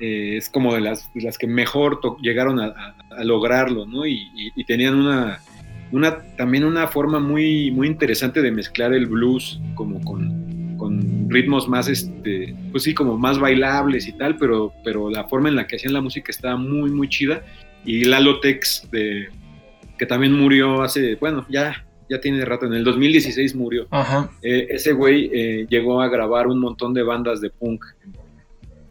eh, 0.00 0.36
es 0.36 0.48
como 0.48 0.74
de 0.74 0.80
las, 0.80 1.10
las 1.14 1.38
que 1.38 1.46
mejor 1.46 2.00
llegaron 2.20 2.60
a, 2.60 2.96
lograrlo, 3.22 3.86
¿no? 3.86 4.06
Y, 4.06 4.50
tenían 4.66 4.94
una, 4.94 5.40
una, 5.90 6.22
también 6.36 6.64
una 6.64 6.88
forma 6.88 7.20
muy, 7.20 7.70
muy 7.70 7.86
interesante 7.86 8.42
de 8.42 8.50
mezclar 8.50 8.92
el 8.92 9.06
blues 9.06 9.60
como 9.74 10.00
con, 10.02 10.76
con 10.76 11.28
ritmos 11.30 11.68
más, 11.68 11.88
este, 11.88 12.54
pues 12.70 12.84
sí, 12.84 12.94
como 12.94 13.18
más 13.18 13.38
bailables 13.38 14.06
y 14.08 14.12
tal, 14.12 14.36
pero, 14.36 14.72
pero 14.84 15.10
la 15.10 15.24
forma 15.24 15.48
en 15.48 15.56
la 15.56 15.66
que 15.66 15.76
hacían 15.76 15.92
la 15.92 16.00
música 16.00 16.30
estaba 16.30 16.56
muy, 16.56 16.90
muy 16.90 17.08
chida. 17.08 17.42
Y 17.84 18.04
Lalo 18.04 18.40
Tex, 18.40 18.88
de, 18.90 19.28
que 19.98 20.06
también 20.06 20.32
murió 20.32 20.82
hace, 20.82 21.16
bueno, 21.16 21.46
ya 21.50 21.84
ya 22.12 22.20
tiene 22.20 22.44
rato, 22.44 22.66
en 22.66 22.74
el 22.74 22.84
2016 22.84 23.54
murió. 23.54 23.88
Eh, 24.42 24.66
ese 24.70 24.92
güey 24.92 25.30
eh, 25.32 25.66
llegó 25.68 26.02
a 26.02 26.08
grabar 26.08 26.46
un 26.46 26.60
montón 26.60 26.92
de 26.92 27.02
bandas 27.02 27.40
de 27.40 27.48
punk 27.48 27.84
en 28.04 28.12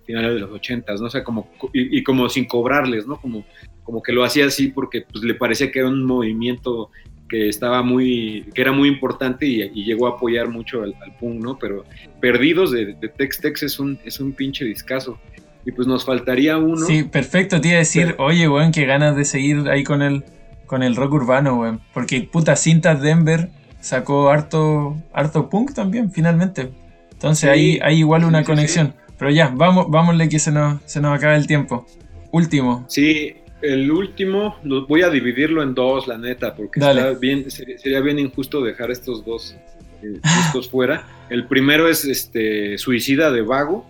finales 0.05 0.33
de 0.33 0.39
los 0.39 0.51
80, 0.51 0.93
¿no? 0.95 1.05
O 1.05 1.09
sea, 1.09 1.23
como, 1.23 1.49
y, 1.73 2.03
como 2.03 2.29
sin 2.29 2.45
cobrarles, 2.45 3.07
¿no? 3.07 3.19
Como, 3.19 3.45
como 3.83 4.01
que 4.01 4.11
lo 4.11 4.23
hacía 4.23 4.45
así 4.45 4.67
porque 4.67 5.01
pues, 5.01 5.23
le 5.23 5.33
parecía 5.33 5.71
que 5.71 5.79
era 5.79 5.87
un 5.87 6.05
movimiento 6.05 6.89
que 7.29 7.47
estaba 7.47 7.81
muy, 7.81 8.45
que 8.53 8.61
era 8.61 8.71
muy 8.71 8.89
importante 8.89 9.45
y, 9.45 9.83
llegó 9.83 10.07
a 10.07 10.11
apoyar 10.11 10.49
mucho 10.49 10.83
al, 10.83 10.95
punk, 11.19 11.41
¿no? 11.41 11.57
Pero 11.57 11.85
Perdidos 12.19 12.71
de, 12.71 12.93
de 12.93 13.07
Tex 13.07 13.39
Tex 13.39 13.63
es 13.63 13.79
un, 13.79 13.99
es 14.03 14.19
un 14.19 14.33
pinche 14.33 14.65
discazo. 14.65 15.19
Y 15.65 15.71
pues 15.71 15.87
nos 15.87 16.05
faltaría 16.05 16.57
uno. 16.57 16.85
Sí, 16.87 17.03
perfecto, 17.03 17.61
te 17.61 17.67
iba 17.67 17.75
a 17.75 17.79
decir, 17.79 18.15
oye, 18.17 18.49
weón, 18.49 18.71
qué 18.71 18.85
ganas 18.85 19.15
de 19.15 19.25
seguir 19.25 19.69
ahí 19.69 19.83
con 19.83 20.01
el 20.01 20.23
con 20.71 20.83
el 20.83 20.95
rock 20.95 21.11
urbano, 21.15 21.59
weón. 21.59 21.81
Porque 21.93 22.21
puta 22.21 22.55
Cintas 22.55 23.01
Denver 23.01 23.49
sacó 23.81 24.29
harto, 24.29 24.95
harto 25.11 25.49
punk 25.49 25.73
también, 25.73 26.13
finalmente. 26.13 26.71
Entonces 27.11 27.49
ahí 27.49 27.77
hay 27.83 27.97
igual 27.97 28.23
una 28.23 28.45
conexión. 28.45 28.95
Pero 29.21 29.33
ya, 29.33 29.53
vamos, 29.55 29.85
vámonle 29.87 30.27
que 30.27 30.39
se 30.39 30.51
nos, 30.51 30.81
se 30.85 30.99
nos 30.99 31.15
acaba 31.15 31.35
el 31.35 31.45
tiempo. 31.45 31.85
Último. 32.31 32.85
Sí, 32.87 33.35
el 33.61 33.91
último 33.91 34.55
voy 34.87 35.03
a 35.03 35.11
dividirlo 35.11 35.61
en 35.61 35.75
dos, 35.75 36.07
la 36.07 36.17
neta, 36.17 36.55
porque 36.55 36.79
bien, 37.19 37.51
sería, 37.51 38.01
bien 38.01 38.17
injusto 38.17 38.63
dejar 38.63 38.89
estos 38.89 39.23
dos 39.23 39.55
eh, 40.01 40.19
discos 40.23 40.67
fuera. 40.71 41.07
El 41.29 41.45
primero 41.45 41.87
es 41.87 42.03
este 42.03 42.79
Suicida 42.79 43.29
de 43.29 43.43
Vago, 43.43 43.85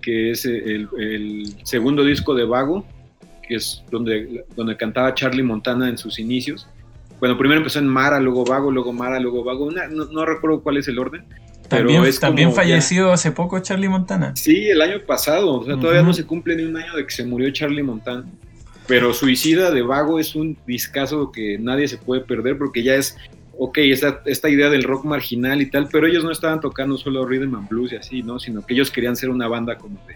que 0.00 0.30
es 0.30 0.44
el, 0.44 0.88
el 0.96 1.52
segundo 1.64 2.04
disco 2.04 2.36
de 2.36 2.44
Vago, 2.44 2.86
que 3.42 3.56
es 3.56 3.82
donde, 3.90 4.44
donde 4.54 4.76
cantaba 4.76 5.14
Charlie 5.14 5.42
Montana 5.42 5.88
en 5.88 5.98
sus 5.98 6.20
inicios. 6.20 6.68
Bueno, 7.18 7.36
primero 7.36 7.58
empezó 7.58 7.80
en 7.80 7.88
Mara, 7.88 8.20
luego 8.20 8.44
Vago, 8.44 8.70
luego 8.70 8.92
Mara, 8.92 9.18
luego 9.18 9.42
Vago. 9.42 9.68
no, 9.72 10.26
recuerdo 10.26 10.62
cuál 10.62 10.76
es 10.76 10.86
el 10.86 11.00
orden. 11.00 11.24
También, 11.68 12.02
pero 12.02 12.18
también 12.18 12.52
falleció 12.52 13.12
hace 13.12 13.32
poco 13.32 13.58
Charlie 13.60 13.88
Montana. 13.88 14.34
Sí, 14.36 14.68
el 14.68 14.80
año 14.80 15.00
pasado. 15.06 15.60
O 15.60 15.64
sea, 15.64 15.76
todavía 15.78 16.02
no 16.02 16.12
se 16.12 16.24
cumple 16.24 16.56
ni 16.56 16.64
un 16.64 16.76
año 16.76 16.94
de 16.94 17.04
que 17.04 17.10
se 17.12 17.24
murió 17.24 17.50
Charlie 17.50 17.82
Montana. 17.82 18.24
Pero 18.86 19.12
Suicida 19.12 19.70
de 19.70 19.82
Vago 19.82 20.18
es 20.20 20.34
un 20.34 20.56
discazo 20.66 21.32
que 21.32 21.58
nadie 21.58 21.88
se 21.88 21.98
puede 21.98 22.20
perder 22.20 22.56
porque 22.56 22.82
ya 22.82 22.94
es, 22.94 23.16
ok, 23.58 23.78
esta, 23.78 24.22
esta 24.26 24.48
idea 24.48 24.70
del 24.70 24.84
rock 24.84 25.04
marginal 25.04 25.60
y 25.60 25.66
tal, 25.66 25.88
pero 25.90 26.06
ellos 26.06 26.22
no 26.22 26.30
estaban 26.30 26.60
tocando 26.60 26.96
solo 26.96 27.26
rhythm 27.26 27.54
and 27.56 27.68
blues 27.68 27.92
y 27.92 27.96
así, 27.96 28.22
¿no? 28.22 28.38
Sino 28.38 28.64
que 28.64 28.74
ellos 28.74 28.90
querían 28.90 29.16
ser 29.16 29.30
una 29.30 29.48
banda 29.48 29.76
como 29.76 29.98
de, 30.06 30.14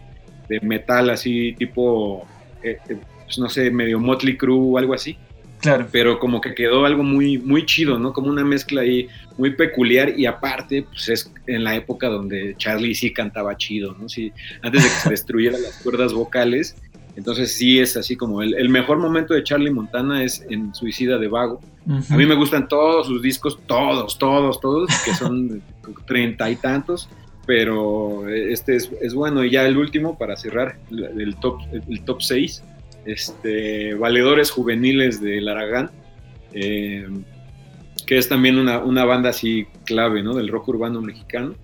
de 0.48 0.66
metal 0.66 1.10
así, 1.10 1.52
tipo 1.58 2.26
eh, 2.62 2.78
eh, 2.88 2.96
pues, 3.24 3.38
no 3.38 3.48
sé, 3.48 3.70
medio 3.70 3.98
Motley 3.98 4.36
Crue 4.36 4.72
o 4.72 4.78
algo 4.78 4.94
así. 4.94 5.16
Claro. 5.60 5.86
Pero 5.92 6.18
como 6.18 6.40
que 6.40 6.54
quedó 6.54 6.84
algo 6.84 7.02
muy, 7.02 7.38
muy 7.38 7.66
chido, 7.66 7.98
¿no? 7.98 8.12
Como 8.12 8.28
una 8.28 8.44
mezcla 8.44 8.80
ahí 8.80 9.08
muy 9.36 9.50
peculiar 9.50 10.18
y 10.18 10.26
aparte, 10.26 10.86
pues 10.90 11.08
es 11.08 11.32
en 11.46 11.64
la 11.64 11.74
época 11.74 12.08
donde 12.08 12.54
Charlie 12.56 12.94
sí 12.94 13.12
cantaba 13.12 13.56
chido, 13.56 13.94
¿no? 13.98 14.08
Sí, 14.08 14.32
antes 14.62 14.82
de 14.82 14.88
que 14.88 14.94
se 14.94 15.10
destruyeran 15.10 15.62
las 15.62 15.82
cuerdas 15.82 16.12
vocales. 16.12 16.76
Entonces 17.16 17.54
sí 17.56 17.78
es 17.78 17.96
así 17.96 18.16
como 18.16 18.40
el, 18.40 18.68
mejor 18.68 18.98
momento 18.98 19.34
de 19.34 19.42
Charlie 19.42 19.70
Montana 19.70 20.22
es 20.24 20.44
en 20.48 20.74
Suicida 20.74 21.18
de 21.18 21.28
Vago. 21.28 21.60
A 22.08 22.16
mí 22.16 22.24
me 22.24 22.34
gustan 22.34 22.68
todos 22.68 23.08
sus 23.08 23.20
discos, 23.20 23.58
todos, 23.66 24.16
todos, 24.16 24.60
todos, 24.60 24.88
que 25.04 25.12
son 25.14 25.60
treinta 26.06 26.48
y 26.48 26.56
tantos, 26.56 27.08
pero 27.46 28.28
este 28.28 28.76
es, 28.76 28.90
es, 29.02 29.12
bueno. 29.12 29.44
Y 29.44 29.50
ya 29.50 29.66
el 29.66 29.76
último, 29.76 30.16
para 30.16 30.36
cerrar 30.36 30.78
el 30.90 31.34
top, 31.36 31.58
el 31.72 32.00
top 32.04 32.22
6, 32.22 32.62
este, 33.04 33.94
Valedores 33.94 34.50
Juveniles 34.50 35.20
de 35.20 35.40
Laragán, 35.40 35.90
eh, 36.52 37.06
que 38.06 38.18
es 38.18 38.28
también 38.28 38.58
una, 38.58 39.04
banda 39.04 39.30
así 39.30 39.66
clave 39.84 40.22
¿no? 40.22 40.34
del 40.34 40.48
rock 40.48 40.68
urbano 40.68 41.00
mexicano. 41.00 41.54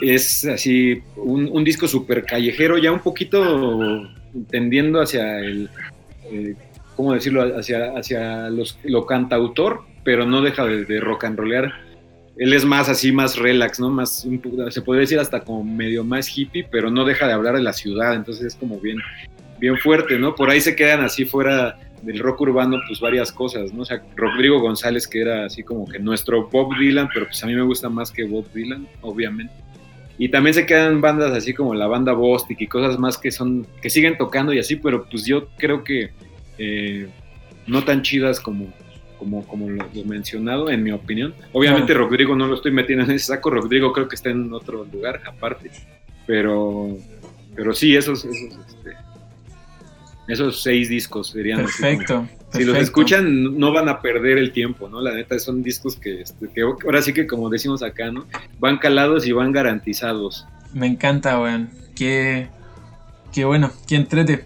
Es 0.00 0.46
así 0.46 1.02
un, 1.16 1.62
disco 1.64 1.86
súper 1.86 2.24
callejero, 2.24 2.78
ya 2.78 2.90
un 2.90 3.00
poquito 3.00 4.08
tendiendo 4.48 5.00
hacia 5.00 5.40
el, 5.40 5.68
eh, 6.30 6.54
¿cómo 6.96 7.12
decirlo?, 7.12 7.56
hacia, 7.58 7.92
hacia 7.96 8.48
los, 8.50 8.78
lo 8.84 9.04
cantautor, 9.04 9.82
pero 10.04 10.26
no 10.26 10.42
deja 10.42 10.64
de, 10.64 11.00
rock 11.00 11.24
and 11.24 11.38
rollear. 11.38 11.72
Él 12.36 12.52
es 12.54 12.64
más 12.64 12.88
así, 12.88 13.12
más 13.12 13.36
relax, 13.36 13.80
¿no? 13.80 13.90
Más, 13.90 14.26
se 14.70 14.82
podría 14.82 15.00
decir 15.00 15.18
hasta 15.18 15.40
como 15.40 15.62
medio 15.64 16.04
más 16.04 16.28
hippie, 16.36 16.66
pero 16.70 16.90
no 16.90 17.04
deja 17.04 17.26
de 17.26 17.34
hablar 17.34 17.56
de 17.56 17.62
la 17.62 17.72
ciudad, 17.72 18.14
entonces 18.14 18.46
es 18.46 18.54
como 18.54 18.78
bien, 18.80 18.98
bien 19.60 19.76
fuerte, 19.76 20.18
¿no? 20.18 20.34
Por 20.34 20.50
ahí 20.50 20.60
se 20.60 20.74
quedan 20.74 21.02
así 21.02 21.24
fuera 21.24 21.78
del 22.02 22.18
rock 22.18 22.40
urbano, 22.40 22.78
pues 22.88 22.98
varias 22.98 23.30
cosas, 23.30 23.72
¿no? 23.72 23.82
O 23.82 23.84
sea, 23.84 24.02
Rodrigo 24.16 24.58
González, 24.58 25.06
que 25.06 25.20
era 25.20 25.44
así 25.44 25.62
como 25.62 25.86
que 25.86 25.98
nuestro 25.98 26.48
Bob 26.48 26.76
Dylan, 26.78 27.08
pero 27.12 27.26
pues 27.26 27.42
a 27.44 27.46
mí 27.46 27.54
me 27.54 27.62
gusta 27.62 27.88
más 27.88 28.10
que 28.10 28.24
Bob 28.24 28.50
Dylan, 28.52 28.88
obviamente. 29.02 29.52
Y 30.18 30.28
también 30.28 30.54
se 30.54 30.66
quedan 30.66 31.00
bandas 31.00 31.32
así 31.32 31.54
como 31.54 31.74
la 31.74 31.86
banda 31.86 32.12
Bostic 32.12 32.60
y 32.60 32.66
cosas 32.66 32.98
más 32.98 33.16
que 33.16 33.30
son, 33.30 33.66
que 33.80 33.90
siguen 33.90 34.18
tocando 34.18 34.52
y 34.52 34.58
así, 34.58 34.76
pero 34.76 35.06
pues 35.08 35.24
yo 35.24 35.48
creo 35.56 35.84
que 35.84 36.10
eh, 36.58 37.08
no 37.66 37.84
tan 37.84 38.02
chidas 38.02 38.40
como, 38.40 38.72
como, 39.18 39.46
como 39.46 39.70
lo, 39.70 39.86
he 39.94 40.04
mencionado, 40.04 40.70
en 40.70 40.82
mi 40.82 40.92
opinión. 40.92 41.34
Obviamente 41.52 41.94
Rodrigo 41.94 42.34
no 42.34 42.46
lo 42.46 42.54
estoy 42.54 42.72
metiendo 42.72 43.04
en 43.04 43.12
ese 43.12 43.26
saco, 43.26 43.50
Rodrigo 43.50 43.92
creo 43.92 44.08
que 44.08 44.16
está 44.16 44.30
en 44.30 44.52
otro 44.52 44.84
lugar 44.84 45.22
aparte, 45.26 45.70
pero, 46.26 46.96
pero 47.54 47.72
sí, 47.72 47.96
esos, 47.96 48.24
esos 48.24 48.58
este, 48.66 48.90
esos 50.30 50.62
seis 50.62 50.88
discos 50.88 51.28
serían. 51.28 51.58
Perfecto. 51.60 52.28
si 52.52 52.64
los 52.64 52.76
escuchan, 52.78 53.58
no 53.58 53.72
van 53.72 53.88
a 53.88 54.00
perder 54.00 54.38
el 54.38 54.52
tiempo, 54.52 54.88
¿no? 54.88 55.00
La 55.00 55.14
neta, 55.14 55.38
son 55.38 55.62
discos 55.62 55.96
que, 55.96 56.20
este, 56.20 56.48
que 56.48 56.62
ahora 56.62 57.02
sí 57.02 57.12
que, 57.12 57.26
como 57.26 57.48
decimos 57.48 57.82
acá, 57.82 58.10
¿no? 58.10 58.26
Van 58.58 58.78
calados 58.78 59.26
y 59.26 59.32
van 59.32 59.52
garantizados. 59.52 60.46
Me 60.72 60.86
encanta, 60.86 61.40
weón. 61.40 61.70
Qué, 61.96 62.48
qué 63.32 63.44
bueno, 63.44 63.72
qué 63.86 63.96
entrete. 63.96 64.44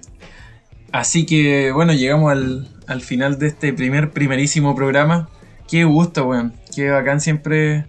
Así 0.92 1.26
que, 1.26 1.72
bueno, 1.72 1.92
llegamos 1.92 2.30
al, 2.32 2.68
al 2.86 3.00
final 3.00 3.38
de 3.38 3.48
este 3.48 3.72
primer, 3.72 4.10
primerísimo 4.10 4.74
programa. 4.74 5.28
Qué 5.68 5.84
gusto, 5.84 6.26
weón. 6.26 6.54
Qué 6.74 6.90
bacán 6.90 7.20
siempre, 7.20 7.86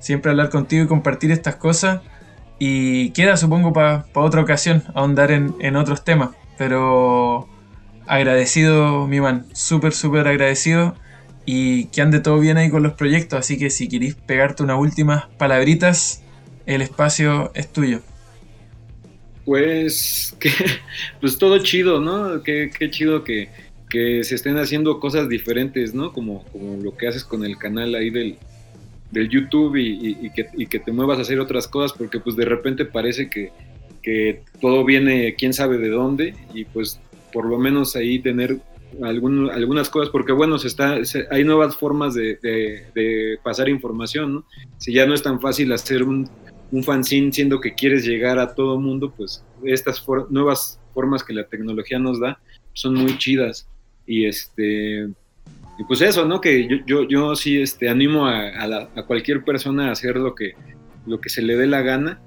siempre 0.00 0.30
hablar 0.30 0.50
contigo 0.50 0.84
y 0.84 0.86
compartir 0.86 1.30
estas 1.30 1.56
cosas. 1.56 2.00
Y 2.58 3.10
queda, 3.10 3.36
supongo, 3.36 3.72
para 3.72 4.04
otra 4.14 4.42
ocasión, 4.42 4.82
ahondar 4.94 5.30
en, 5.30 5.54
en 5.60 5.76
otros 5.76 6.04
temas. 6.04 6.30
Pero 6.58 7.48
agradecido, 8.06 9.06
mi 9.06 9.20
man, 9.20 9.46
súper, 9.52 9.92
súper 9.92 10.26
agradecido. 10.26 10.94
Y 11.46 11.86
que 11.86 12.02
ande 12.02 12.20
todo 12.20 12.38
bien 12.40 12.58
ahí 12.58 12.68
con 12.68 12.82
los 12.82 12.92
proyectos. 12.92 13.38
Así 13.38 13.56
que 13.56 13.70
si 13.70 13.88
queréis 13.88 14.14
pegarte 14.14 14.62
unas 14.62 14.78
últimas 14.78 15.26
palabritas, 15.38 16.22
el 16.66 16.82
espacio 16.82 17.50
es 17.54 17.72
tuyo. 17.72 18.02
Pues, 19.46 20.36
que, 20.38 20.50
pues 21.22 21.38
todo 21.38 21.58
chido, 21.60 22.00
¿no? 22.00 22.42
Qué, 22.42 22.70
chido 22.90 23.24
que, 23.24 23.48
se 23.90 24.34
estén 24.34 24.58
haciendo 24.58 25.00
cosas 25.00 25.30
diferentes, 25.30 25.94
¿no? 25.94 26.12
Como, 26.12 26.44
como 26.52 26.76
lo 26.82 26.94
que 26.94 27.08
haces 27.08 27.24
con 27.24 27.42
el 27.46 27.56
canal 27.56 27.94
ahí 27.94 28.10
del, 28.10 28.36
del 29.10 29.30
YouTube 29.30 29.76
y, 29.76 30.30
que, 30.32 30.48
y, 30.54 30.66
que, 30.66 30.78
te 30.78 30.92
muevas 30.92 31.18
a 31.18 31.22
hacer 31.22 31.40
otras 31.40 31.66
cosas, 31.66 31.96
porque 31.96 32.20
pues 32.20 32.36
de 32.36 32.44
repente 32.44 32.84
parece 32.84 33.30
que, 33.30 33.50
todo 34.60 34.84
viene 34.84 35.34
quién 35.36 35.52
sabe 35.52 35.78
de 35.78 35.88
dónde 35.88 36.34
y 36.54 36.64
pues 36.64 37.00
por 37.32 37.46
lo 37.46 37.58
menos 37.58 37.96
ahí 37.96 38.18
tener 38.18 38.58
algunas 39.02 39.90
cosas, 39.90 40.10
porque 40.10 40.32
bueno, 40.32 40.58
se 40.58 40.68
está, 40.68 40.98
hay 41.30 41.44
nuevas 41.44 41.76
formas 41.76 42.14
de, 42.14 43.38
pasar 43.42 43.68
información. 43.68 44.44
Si 44.78 44.92
ya 44.92 45.06
no 45.06 45.14
es 45.14 45.22
tan 45.22 45.40
fácil 45.40 45.72
hacer 45.72 46.02
un, 46.02 46.28
un 46.70 46.84
fanzine 46.84 47.32
siendo 47.32 47.60
que 47.60 47.74
quieres 47.74 48.04
llegar 48.04 48.38
a 48.38 48.54
todo 48.54 48.80
mundo, 48.80 49.12
pues 49.16 49.44
estas 49.64 50.04
nuevas 50.30 50.80
formas 50.94 51.22
que 51.22 51.34
la 51.34 51.44
tecnología 51.44 51.98
nos 51.98 52.20
da 52.20 52.40
son 52.72 52.94
muy 52.94 53.18
chidas. 53.18 53.68
Y 54.06 54.24
este 54.24 55.08
y 55.78 55.84
pues 55.86 56.00
eso, 56.00 56.24
¿no? 56.24 56.40
Que 56.40 56.66
yo, 56.66 56.78
yo, 56.86 57.08
yo 57.08 57.36
sí 57.36 57.60
este, 57.60 57.88
animo 57.88 58.26
a, 58.26 58.88
a, 58.96 59.06
cualquier 59.06 59.44
persona 59.44 59.88
a 59.88 59.92
hacer 59.92 60.16
lo 60.16 60.34
que, 60.34 60.54
lo 61.06 61.20
que 61.20 61.28
se 61.28 61.40
le 61.40 61.56
dé 61.56 61.68
la 61.68 61.82
gana 61.82 62.20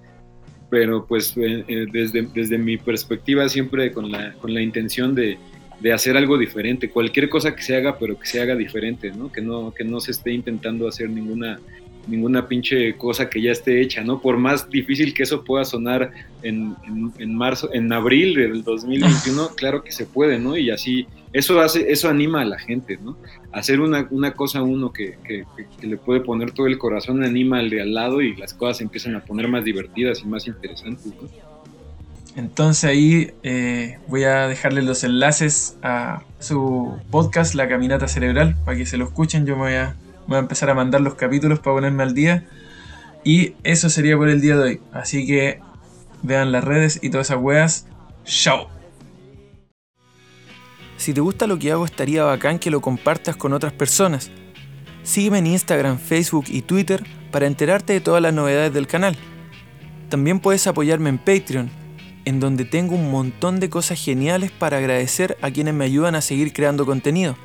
pero 0.72 1.06
pues 1.06 1.35
eh, 1.35 1.85
desde, 1.91 2.23
desde 2.34 2.57
mi 2.57 2.77
perspectiva 2.77 3.48
siempre 3.49 3.91
con 3.91 4.10
la, 4.10 4.31
con 4.35 4.53
la 4.53 4.61
intención 4.61 5.14
de, 5.14 5.38
de, 5.81 5.91
hacer 5.91 6.15
algo 6.15 6.38
diferente, 6.38 6.89
cualquier 6.89 7.27
cosa 7.27 7.53
que 7.53 7.61
se 7.61 7.76
haga, 7.76 7.99
pero 7.99 8.18
que 8.18 8.26
se 8.26 8.41
haga 8.41 8.56
diferente, 8.56 9.11
¿no? 9.11 9.30
Que 9.30 9.41
no, 9.41 9.73
que 9.73 9.84
no 9.84 9.99
se 9.99 10.11
esté 10.11 10.31
intentando 10.31 10.88
hacer 10.88 11.10
ninguna 11.10 11.60
ninguna 12.07 12.48
pinche 12.48 12.95
cosa 12.95 13.30
que 13.30 13.41
ya 13.41 13.52
esté 13.52 13.81
hecha, 13.81 14.02
¿no? 14.02 14.22
Por 14.22 14.38
más 14.38 14.69
difícil 14.69 15.14
que 15.14 15.23
eso 15.23 15.43
pueda 15.43 15.65
sonar 15.65 16.11
en, 16.41 16.76
en, 17.19 17.35
marzo, 17.35 17.69
en 17.73 17.91
abril 17.91 18.34
del 18.34 18.64
2021, 18.64 19.49
claro 19.57 19.84
que 19.84 19.91
se 19.91 20.06
puede, 20.06 20.39
¿no? 20.39 20.57
Y 20.57 20.72
así, 20.72 21.06
eso 21.34 21.60
hace, 21.62 21.91
eso 21.91 22.10
anima 22.10 22.41
a 22.41 22.45
la 22.45 22.60
gente, 22.60 22.98
¿no? 23.02 23.18
Hacer 23.52 23.80
una, 23.80 24.08
una 24.12 24.34
cosa 24.34 24.62
uno 24.62 24.91
que, 24.91 25.18
que, 25.24 25.45
le 25.86 25.98
puede 25.98 26.22
poner 26.22 26.52
todo 26.52 26.68
el 26.68 26.78
corazón 26.78 27.24
anima 27.24 27.60
al 27.60 27.70
de 27.70 27.82
al 27.82 27.94
lado 27.94 28.22
y 28.22 28.36
las 28.36 28.53
cosas 28.53 28.82
empiezan 28.82 29.16
a 29.16 29.22
poner 29.22 29.48
más 29.48 29.64
divertidas 29.64 30.22
y 30.22 30.28
más 30.28 30.48
interesantes, 30.48 31.06
¿no? 31.06 31.30
Entonces 32.36 32.86
ahí 32.86 33.32
eh, 33.44 33.99
voy 34.08 34.24
a 34.24 34.48
dejarles 34.48 34.86
los 34.86 35.03
enlaces 35.03 35.78
a 35.84 36.24
su 36.40 36.98
podcast, 37.10 37.56
La 37.56 37.68
Caminata 37.68 38.08
Cerebral, 38.08 38.56
para 38.64 38.78
que 38.78 38.86
se 38.86 38.95
lo 38.95 39.03
escuchen. 39.03 39.45
Yo 39.45 39.58
voy 39.58 39.74
a 39.74 39.98
Voy 40.28 40.38
a 40.38 40.40
empezar 40.40 40.70
a 40.70 40.74
mandar 40.74 41.02
los 41.02 41.16
capítulos 41.16 41.60
para 41.60 41.76
ponerme 41.76 42.03
al 42.03 42.14
día. 42.14 42.45
Y 43.24 43.53
eso 43.64 43.90
sería 43.90 44.18
por 44.18 44.30
el 44.30 44.41
día 44.41 44.56
de 44.56 44.64
hoy. 44.64 44.82
Así 44.94 45.28
que 45.28 45.60
vean 46.22 46.52
las 46.52 46.64
redes 46.64 46.99
y 47.02 47.10
todas 47.10 47.28
esas 47.28 47.41
weas. 47.41 47.86
¡Chao! 48.24 48.70
Si 51.02 51.15
te 51.15 51.22
gusta 51.22 51.48
lo 51.48 51.57
que 51.57 51.72
hago, 51.72 51.84
estaría 51.84 52.23
bacán 52.23 52.60
que 52.60 52.69
lo 52.69 52.80
compartas 52.80 53.36
con 53.36 53.53
otras 53.53 53.73
personas. 53.73 54.30
Sígueme 55.02 55.40
en 55.40 55.48
Instagram, 55.48 55.98
Facebook 55.98 56.45
y 56.48 56.61
Twitter 56.61 57.03
para 57.32 57.48
enterarte 57.48 57.94
de 57.94 58.02
todas 58.02 58.22
las 58.22 58.36
novedades 58.36 58.72
del 58.72 58.86
canal. 58.86 59.18
También 60.10 60.40
puedes 60.40 60.68
apoyarme 60.68 61.10
en 61.10 61.18
Patreon, 61.18 61.72
en 62.26 62.40
donde 62.40 62.65
tengo 62.65 62.94
un 62.94 63.10
montón 63.10 63.60
de 63.60 63.68
cosas 63.68 63.99
geniales 63.99 64.52
para 64.52 64.78
agradecer 64.78 65.40
a 65.41 65.49
quienes 65.49 65.73
me 65.73 65.86
ayudan 65.86 66.14
a 66.14 66.22
seguir 66.22 66.53
creando 66.53 66.86
contenido 66.86 67.36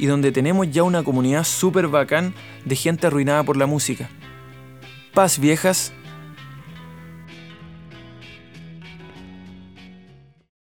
y 0.00 0.06
donde 0.06 0.32
tenemos 0.32 0.68
ya 0.72 0.82
una 0.82 1.04
comunidad 1.04 1.44
súper 1.44 1.86
bacán 1.86 2.34
de 2.64 2.74
gente 2.74 3.06
arruinada 3.06 3.44
por 3.44 3.56
la 3.56 3.66
música. 3.66 4.10
Paz 5.14 5.38
viejas 5.38 5.92